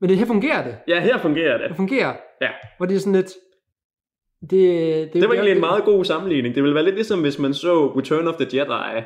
Men 0.00 0.10
det 0.10 0.18
her 0.18 0.26
fungerer 0.26 0.64
det. 0.64 0.76
Ja, 0.88 1.00
her 1.00 1.18
fungerer 1.18 1.58
det. 1.58 1.68
Det 1.68 1.76
fungerer. 1.76 2.12
Ja. 2.40 2.48
Hvor 2.76 2.86
det 2.86 2.94
er 2.96 2.98
sådan 3.00 3.12
lidt... 3.12 3.30
Det, 4.40 4.50
det, 4.50 5.12
Det 5.12 5.28
var 5.28 5.34
egentlig 5.34 5.52
en 5.54 5.60
meget 5.60 5.84
god 5.84 6.04
sammenligning. 6.04 6.54
Det 6.54 6.62
ville 6.62 6.74
være 6.74 6.84
lidt 6.84 6.94
ligesom, 6.94 7.20
hvis 7.20 7.38
man 7.38 7.54
så 7.54 7.86
Return 7.86 8.26
of 8.26 8.34
the 8.34 8.58
Jedi, 8.58 9.02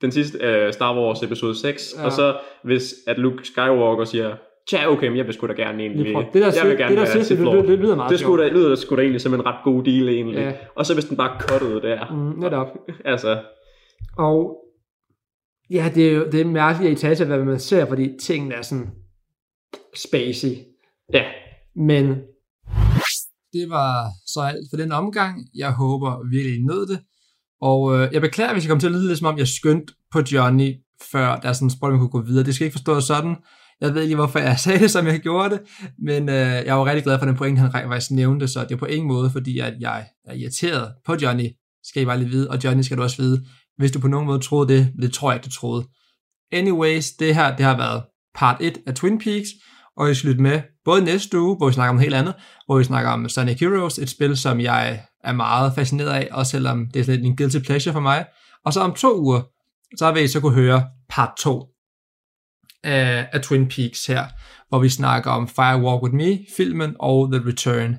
den 0.00 0.12
sidste 0.12 0.38
uh, 0.38 0.72
Star 0.72 0.96
Wars 0.98 1.22
episode 1.22 1.60
6, 1.60 1.94
Ja. 1.98 2.04
og 2.04 2.12
så 2.12 2.36
hvis 2.64 2.94
at 3.06 3.18
Luke 3.18 3.44
Skywalker 3.44 4.04
siger, 4.04 4.36
tja, 4.68 4.90
okay, 4.90 5.08
men 5.08 5.16
jeg 5.16 5.26
vil 5.26 5.34
sgu 5.34 5.46
da 5.46 5.52
gerne 5.52 5.82
egentlig, 5.82 6.06
Det 6.06 6.34
der, 6.34 6.52
jeg 6.62 6.68
vil 6.70 6.78
gerne 6.78 6.96
det 6.96 7.06
der 7.06 7.12
sidste, 7.12 7.36
det, 7.36 7.46
det, 7.52 7.68
det, 7.68 7.78
lyder 7.78 7.96
meget 7.96 8.10
Det 8.10 8.20
skulle 8.20 8.44
da, 8.44 8.48
lyder 8.48 8.74
sgu 8.74 8.96
da 8.96 9.00
egentlig 9.00 9.20
som 9.20 9.34
en 9.34 9.46
ret 9.46 9.64
god 9.64 9.82
deal 9.84 10.08
egentlig. 10.08 10.38
Ja. 10.38 10.52
Og 10.74 10.86
så 10.86 10.94
hvis 10.94 11.04
den 11.04 11.16
bare 11.16 11.40
cuttede 11.40 11.82
der. 11.82 12.10
Mm, 12.10 12.40
netop. 12.40 12.66
Altså, 13.04 13.38
Og 14.18 14.56
ja, 15.70 15.90
det 15.94 16.08
er 16.08 16.12
jo 16.14 16.24
det 16.32 16.40
er 16.40 16.44
mærkeligt 16.44 16.90
at 16.90 17.12
i 17.12 17.14
tale 17.16 17.26
hvad 17.26 17.44
man 17.44 17.58
ser, 17.58 17.86
fordi 17.86 18.10
tingene 18.22 18.54
er 18.54 18.62
sådan 18.62 18.90
spacey. 19.98 20.56
ja. 21.12 21.24
Men 21.76 22.06
Det 23.52 23.70
var 23.70 24.08
så 24.26 24.40
alt 24.40 24.66
for 24.70 24.76
den 24.76 24.92
omgang. 24.92 25.48
Jeg 25.54 25.72
håber 25.72 26.28
virkelig, 26.30 26.58
I 26.58 26.62
nød 26.62 26.86
det. 26.86 27.00
Og 27.60 27.94
øh, 27.94 28.08
jeg 28.12 28.20
beklager, 28.20 28.52
hvis 28.52 28.64
jeg 28.64 28.70
kom 28.70 28.80
til 28.80 28.86
at 28.86 28.92
lyde 28.92 29.06
lidt 29.06 29.18
som 29.18 29.26
om, 29.26 29.38
jeg 29.38 29.48
skyndte 29.48 29.94
på 30.12 30.20
Johnny, 30.32 30.74
før 31.12 31.36
der 31.36 31.52
sådan 31.52 31.66
en 31.66 31.70
spoiler, 31.70 31.98
kunne 31.98 32.08
gå 32.08 32.22
videre. 32.22 32.44
Det 32.44 32.54
skal 32.54 32.64
ikke 32.64 32.74
forstås 32.74 33.04
sådan. 33.04 33.36
Jeg 33.80 33.94
ved 33.94 34.02
ikke, 34.02 34.14
hvorfor 34.14 34.38
jeg 34.38 34.58
sagde 34.64 34.78
det, 34.78 34.90
som 34.90 35.06
jeg 35.06 35.20
gjorde 35.20 35.50
det, 35.50 35.60
men 35.98 36.28
øh, 36.28 36.34
jeg 36.66 36.78
var 36.78 36.84
rigtig 36.84 37.04
glad 37.04 37.18
for 37.18 37.26
den 37.26 37.36
point, 37.36 37.58
han 37.58 37.72
faktisk 37.72 38.10
nævnte, 38.10 38.48
så 38.48 38.60
det 38.60 38.72
er 38.72 38.76
på 38.76 38.86
ingen 38.86 39.08
måde, 39.08 39.30
fordi 39.30 39.58
at 39.58 39.74
jeg 39.80 40.06
er 40.24 40.34
irriteret 40.34 40.92
på 41.06 41.16
Johnny, 41.22 41.48
skal 41.84 42.02
I 42.02 42.04
bare 42.04 42.18
lige 42.18 42.30
vide, 42.30 42.50
og 42.50 42.64
Johnny 42.64 42.82
skal 42.82 42.96
du 42.96 43.02
også 43.02 43.22
vide, 43.22 43.44
hvis 43.78 43.90
du 43.92 44.00
på 44.00 44.08
nogen 44.08 44.26
måde 44.26 44.38
troede 44.38 44.74
det, 44.74 44.92
det 45.02 45.12
tror 45.12 45.30
jeg 45.30 45.36
ikke, 45.36 45.44
du 45.44 45.50
troede. 45.50 45.84
Anyways, 46.52 47.10
det 47.12 47.34
her, 47.34 47.56
det 47.56 47.64
har 47.64 47.76
været 47.76 48.02
part 48.34 48.56
1 48.60 48.78
af 48.86 48.94
Twin 48.94 49.18
Peaks, 49.18 49.48
og 49.96 50.10
I 50.10 50.14
skal 50.14 50.28
lytte 50.28 50.42
med 50.42 50.62
både 50.84 51.04
næste 51.04 51.40
uge, 51.40 51.56
hvor 51.56 51.66
vi 51.66 51.72
snakker 51.72 51.90
om 51.90 51.98
helt 51.98 52.14
andet, 52.14 52.34
hvor 52.66 52.78
vi 52.78 52.84
snakker 52.84 53.10
om 53.10 53.28
Sonic 53.28 53.60
Heroes, 53.60 53.98
et 53.98 54.10
spil, 54.10 54.36
som 54.36 54.60
jeg 54.60 55.04
er 55.24 55.32
meget 55.32 55.72
fascineret 55.74 56.10
af, 56.10 56.28
også 56.32 56.50
selvom 56.50 56.86
det 56.94 57.00
er 57.00 57.06
lidt 57.06 57.24
en 57.24 57.36
guilty 57.36 57.58
pleasure 57.58 57.92
for 57.92 58.00
mig. 58.00 58.26
Og 58.64 58.72
så 58.72 58.80
om 58.80 58.94
to 58.94 59.20
uger, 59.20 59.42
så 59.98 60.12
vil 60.12 60.22
I 60.22 60.28
så 60.28 60.40
kunne 60.40 60.54
høre 60.54 60.86
part 61.08 61.30
2 61.38 61.66
af, 62.84 63.28
af 63.32 63.40
Twin 63.40 63.68
Peaks 63.68 64.06
her, 64.06 64.26
hvor 64.68 64.78
vi 64.78 64.88
snakker 64.88 65.30
om 65.30 65.48
Fire 65.48 65.82
Walk 65.82 66.02
With 66.02 66.14
Me, 66.14 66.38
filmen 66.56 66.96
og 67.00 67.32
The 67.32 67.48
Return. 67.48 67.96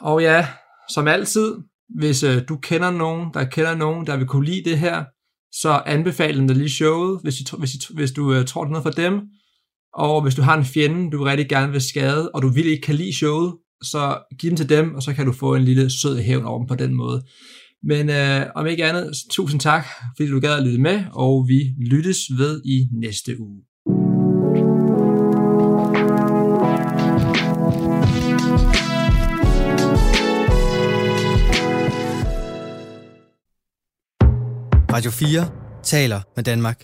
Og 0.00 0.22
ja, 0.22 0.48
som 0.90 1.08
altid, 1.08 1.54
hvis 1.98 2.22
øh, 2.22 2.42
du 2.48 2.56
kender 2.56 2.90
nogen, 2.90 3.34
der 3.34 3.44
kender 3.44 3.74
nogen, 3.74 4.06
der 4.06 4.16
vil 4.16 4.26
kunne 4.26 4.46
lide 4.46 4.70
det 4.70 4.78
her, 4.78 5.04
så 5.52 5.82
anbefal 5.86 6.36
dem 6.36 6.48
da 6.48 6.54
lige 6.54 6.70
showet, 6.70 7.20
hvis, 7.22 7.40
I, 7.40 7.44
hvis, 7.58 7.74
I, 7.74 7.78
hvis 7.94 8.12
du 8.12 8.34
øh, 8.34 8.46
tror, 8.46 8.64
det 8.64 8.68
er 8.68 8.72
noget 8.72 8.82
for 8.82 9.02
dem. 9.02 9.20
Og 9.96 10.22
hvis 10.22 10.34
du 10.34 10.42
har 10.42 10.56
en 10.58 10.64
fjende, 10.64 11.10
du 11.10 11.22
rigtig 11.22 11.48
gerne 11.48 11.72
vil 11.72 11.80
skade, 11.80 12.30
og 12.30 12.42
du 12.42 12.48
vil 12.48 12.66
ikke 12.66 12.82
kan 12.82 12.94
lide 12.94 13.16
showet, 13.16 13.54
så 13.82 14.18
giv 14.38 14.50
den 14.50 14.56
til 14.56 14.68
dem, 14.68 14.94
og 14.94 15.02
så 15.02 15.14
kan 15.14 15.26
du 15.26 15.32
få 15.32 15.54
en 15.54 15.64
lille 15.64 15.90
sød 15.90 16.18
hævn 16.18 16.44
over 16.44 16.58
dem 16.58 16.66
på 16.66 16.74
den 16.74 16.94
måde. 16.94 17.22
Men 17.82 18.10
øh, 18.10 18.46
om 18.54 18.66
ikke 18.66 18.84
andet, 18.84 19.12
tusind 19.30 19.60
tak, 19.60 19.86
fordi 20.16 20.30
du 20.30 20.40
gad 20.40 20.56
at 20.58 20.62
lytte 20.62 20.80
med, 20.80 21.04
og 21.12 21.48
vi 21.48 21.60
lyttes 21.90 22.18
ved 22.38 22.62
i 22.64 22.86
næste 23.00 23.40
uge. 23.40 23.60
Radio 34.92 35.10
4 35.10 35.48
taler 35.82 36.20
med 36.36 36.44
Danmark. 36.44 36.82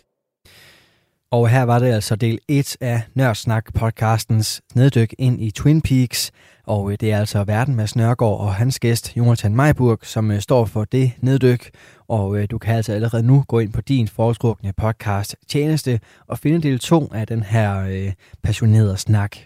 Og 1.33 1.49
her 1.49 1.63
var 1.63 1.79
det 1.79 1.87
altså 1.87 2.17
del 2.17 2.39
1 2.49 2.77
af 2.81 3.03
Nørdsnak 3.15 3.75
podcastens 3.75 4.63
neddyk 4.75 5.15
ind 5.19 5.43
i 5.43 5.51
Twin 5.51 5.83
Peaks. 5.83 6.33
Og 6.67 6.93
øh, 6.93 6.99
det 7.01 7.13
er 7.13 7.19
altså 7.19 7.45
Verden 7.45 7.77
med 7.77 7.87
Snørgaard 7.87 8.41
og 8.41 8.55
hans 8.55 8.79
gæst, 8.79 9.17
Jonathan 9.17 9.57
Meiburg, 9.57 9.99
som 10.03 10.31
øh, 10.31 10.41
står 10.41 10.65
for 10.65 10.85
det 10.85 11.13
neddyk. 11.21 11.71
Og 12.09 12.37
øh, 12.39 12.47
du 12.51 12.59
kan 12.59 12.77
altså 12.77 12.93
allerede 12.93 13.23
nu 13.23 13.45
gå 13.49 13.59
ind 13.59 13.73
på 13.73 13.81
din 13.81 14.09
foretrukne 14.09 14.73
podcast 14.73 15.37
tjeneste 15.49 16.01
og 16.27 16.39
finde 16.39 16.63
del 16.63 16.79
2 16.79 17.11
af 17.15 17.27
den 17.27 17.43
her 17.43 17.79
øh, 17.79 18.13
passionerede 18.43 18.97
snak. 18.97 19.37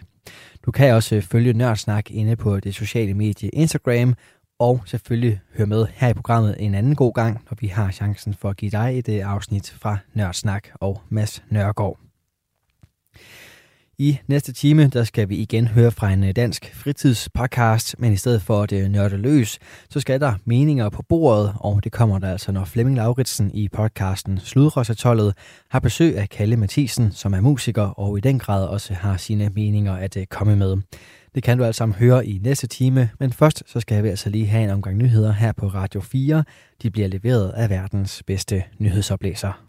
Du 0.65 0.71
kan 0.71 0.93
også 0.93 1.21
følge 1.21 1.53
Nørdsnak 1.53 2.11
inde 2.11 2.35
på 2.35 2.59
det 2.59 2.75
sociale 2.75 3.13
medie 3.13 3.49
Instagram 3.49 4.15
og 4.59 4.81
selvfølgelig 4.85 5.39
hør 5.57 5.65
med 5.65 5.85
her 5.93 6.07
i 6.07 6.13
programmet 6.13 6.55
en 6.59 6.75
anden 6.75 6.95
god 6.95 7.13
gang, 7.13 7.41
når 7.49 7.57
vi 7.61 7.67
har 7.67 7.91
chancen 7.91 8.33
for 8.33 8.49
at 8.49 8.57
give 8.57 8.71
dig 8.71 8.99
et 8.99 9.09
øh, 9.09 9.33
afsnit 9.33 9.75
fra 9.81 9.97
Nørdsnak 10.13 10.67
og 10.73 11.01
Mads 11.09 11.43
Nørgaard. 11.49 11.99
I 13.99 14.17
næste 14.27 14.53
time, 14.53 14.87
der 14.87 15.03
skal 15.03 15.29
vi 15.29 15.35
igen 15.35 15.67
høre 15.67 15.91
fra 15.91 16.11
en 16.11 16.23
øh, 16.23 16.35
dansk 16.35 16.75
fritidspodcast, 16.75 17.95
men 17.99 18.13
i 18.13 18.17
stedet 18.17 18.41
for 18.41 18.65
det 18.65 18.83
øh, 18.83 18.89
nørde 18.89 19.17
løs, 19.17 19.59
så 19.89 19.99
skal 19.99 20.19
der 20.19 20.33
meninger 20.45 20.89
på 20.89 21.03
bordet, 21.09 21.53
og 21.59 21.83
det 21.83 21.91
kommer 21.91 22.19
der 22.19 22.31
altså, 22.31 22.51
når 22.51 22.65
Flemming 22.65 22.97
Lauritsen 22.97 23.51
i 23.53 23.69
podcasten 23.69 24.39
Sludrosatollet 24.39 25.33
har 25.69 25.79
besøg 25.79 26.17
af 26.17 26.29
Kalle 26.29 26.57
Mathisen, 26.57 27.11
som 27.11 27.33
er 27.33 27.41
musiker 27.41 27.83
og 27.83 28.17
i 28.17 28.21
den 28.21 28.39
grad 28.39 28.67
også 28.67 28.93
har 28.93 29.17
sine 29.17 29.49
meninger 29.55 29.93
at 29.93 30.17
komme 30.29 30.55
med. 30.55 30.77
Det 31.35 31.43
kan 31.43 31.57
du 31.57 31.63
altså 31.63 31.77
sammen 31.77 31.95
høre 31.95 32.25
i 32.25 32.39
næste 32.43 32.67
time, 32.67 33.09
men 33.19 33.31
først 33.33 33.63
så 33.65 33.79
skal 33.79 34.03
vi 34.03 34.09
altså 34.09 34.29
lige 34.29 34.47
have 34.47 34.63
en 34.63 34.69
omgang 34.69 34.97
nyheder 34.97 35.31
her 35.31 35.51
på 35.51 35.67
Radio 35.67 36.01
4. 36.01 36.43
De 36.81 36.91
bliver 36.91 37.07
leveret 37.07 37.49
af 37.49 37.69
verdens 37.69 38.23
bedste 38.23 38.63
nyhedsoplæser. 38.79 39.66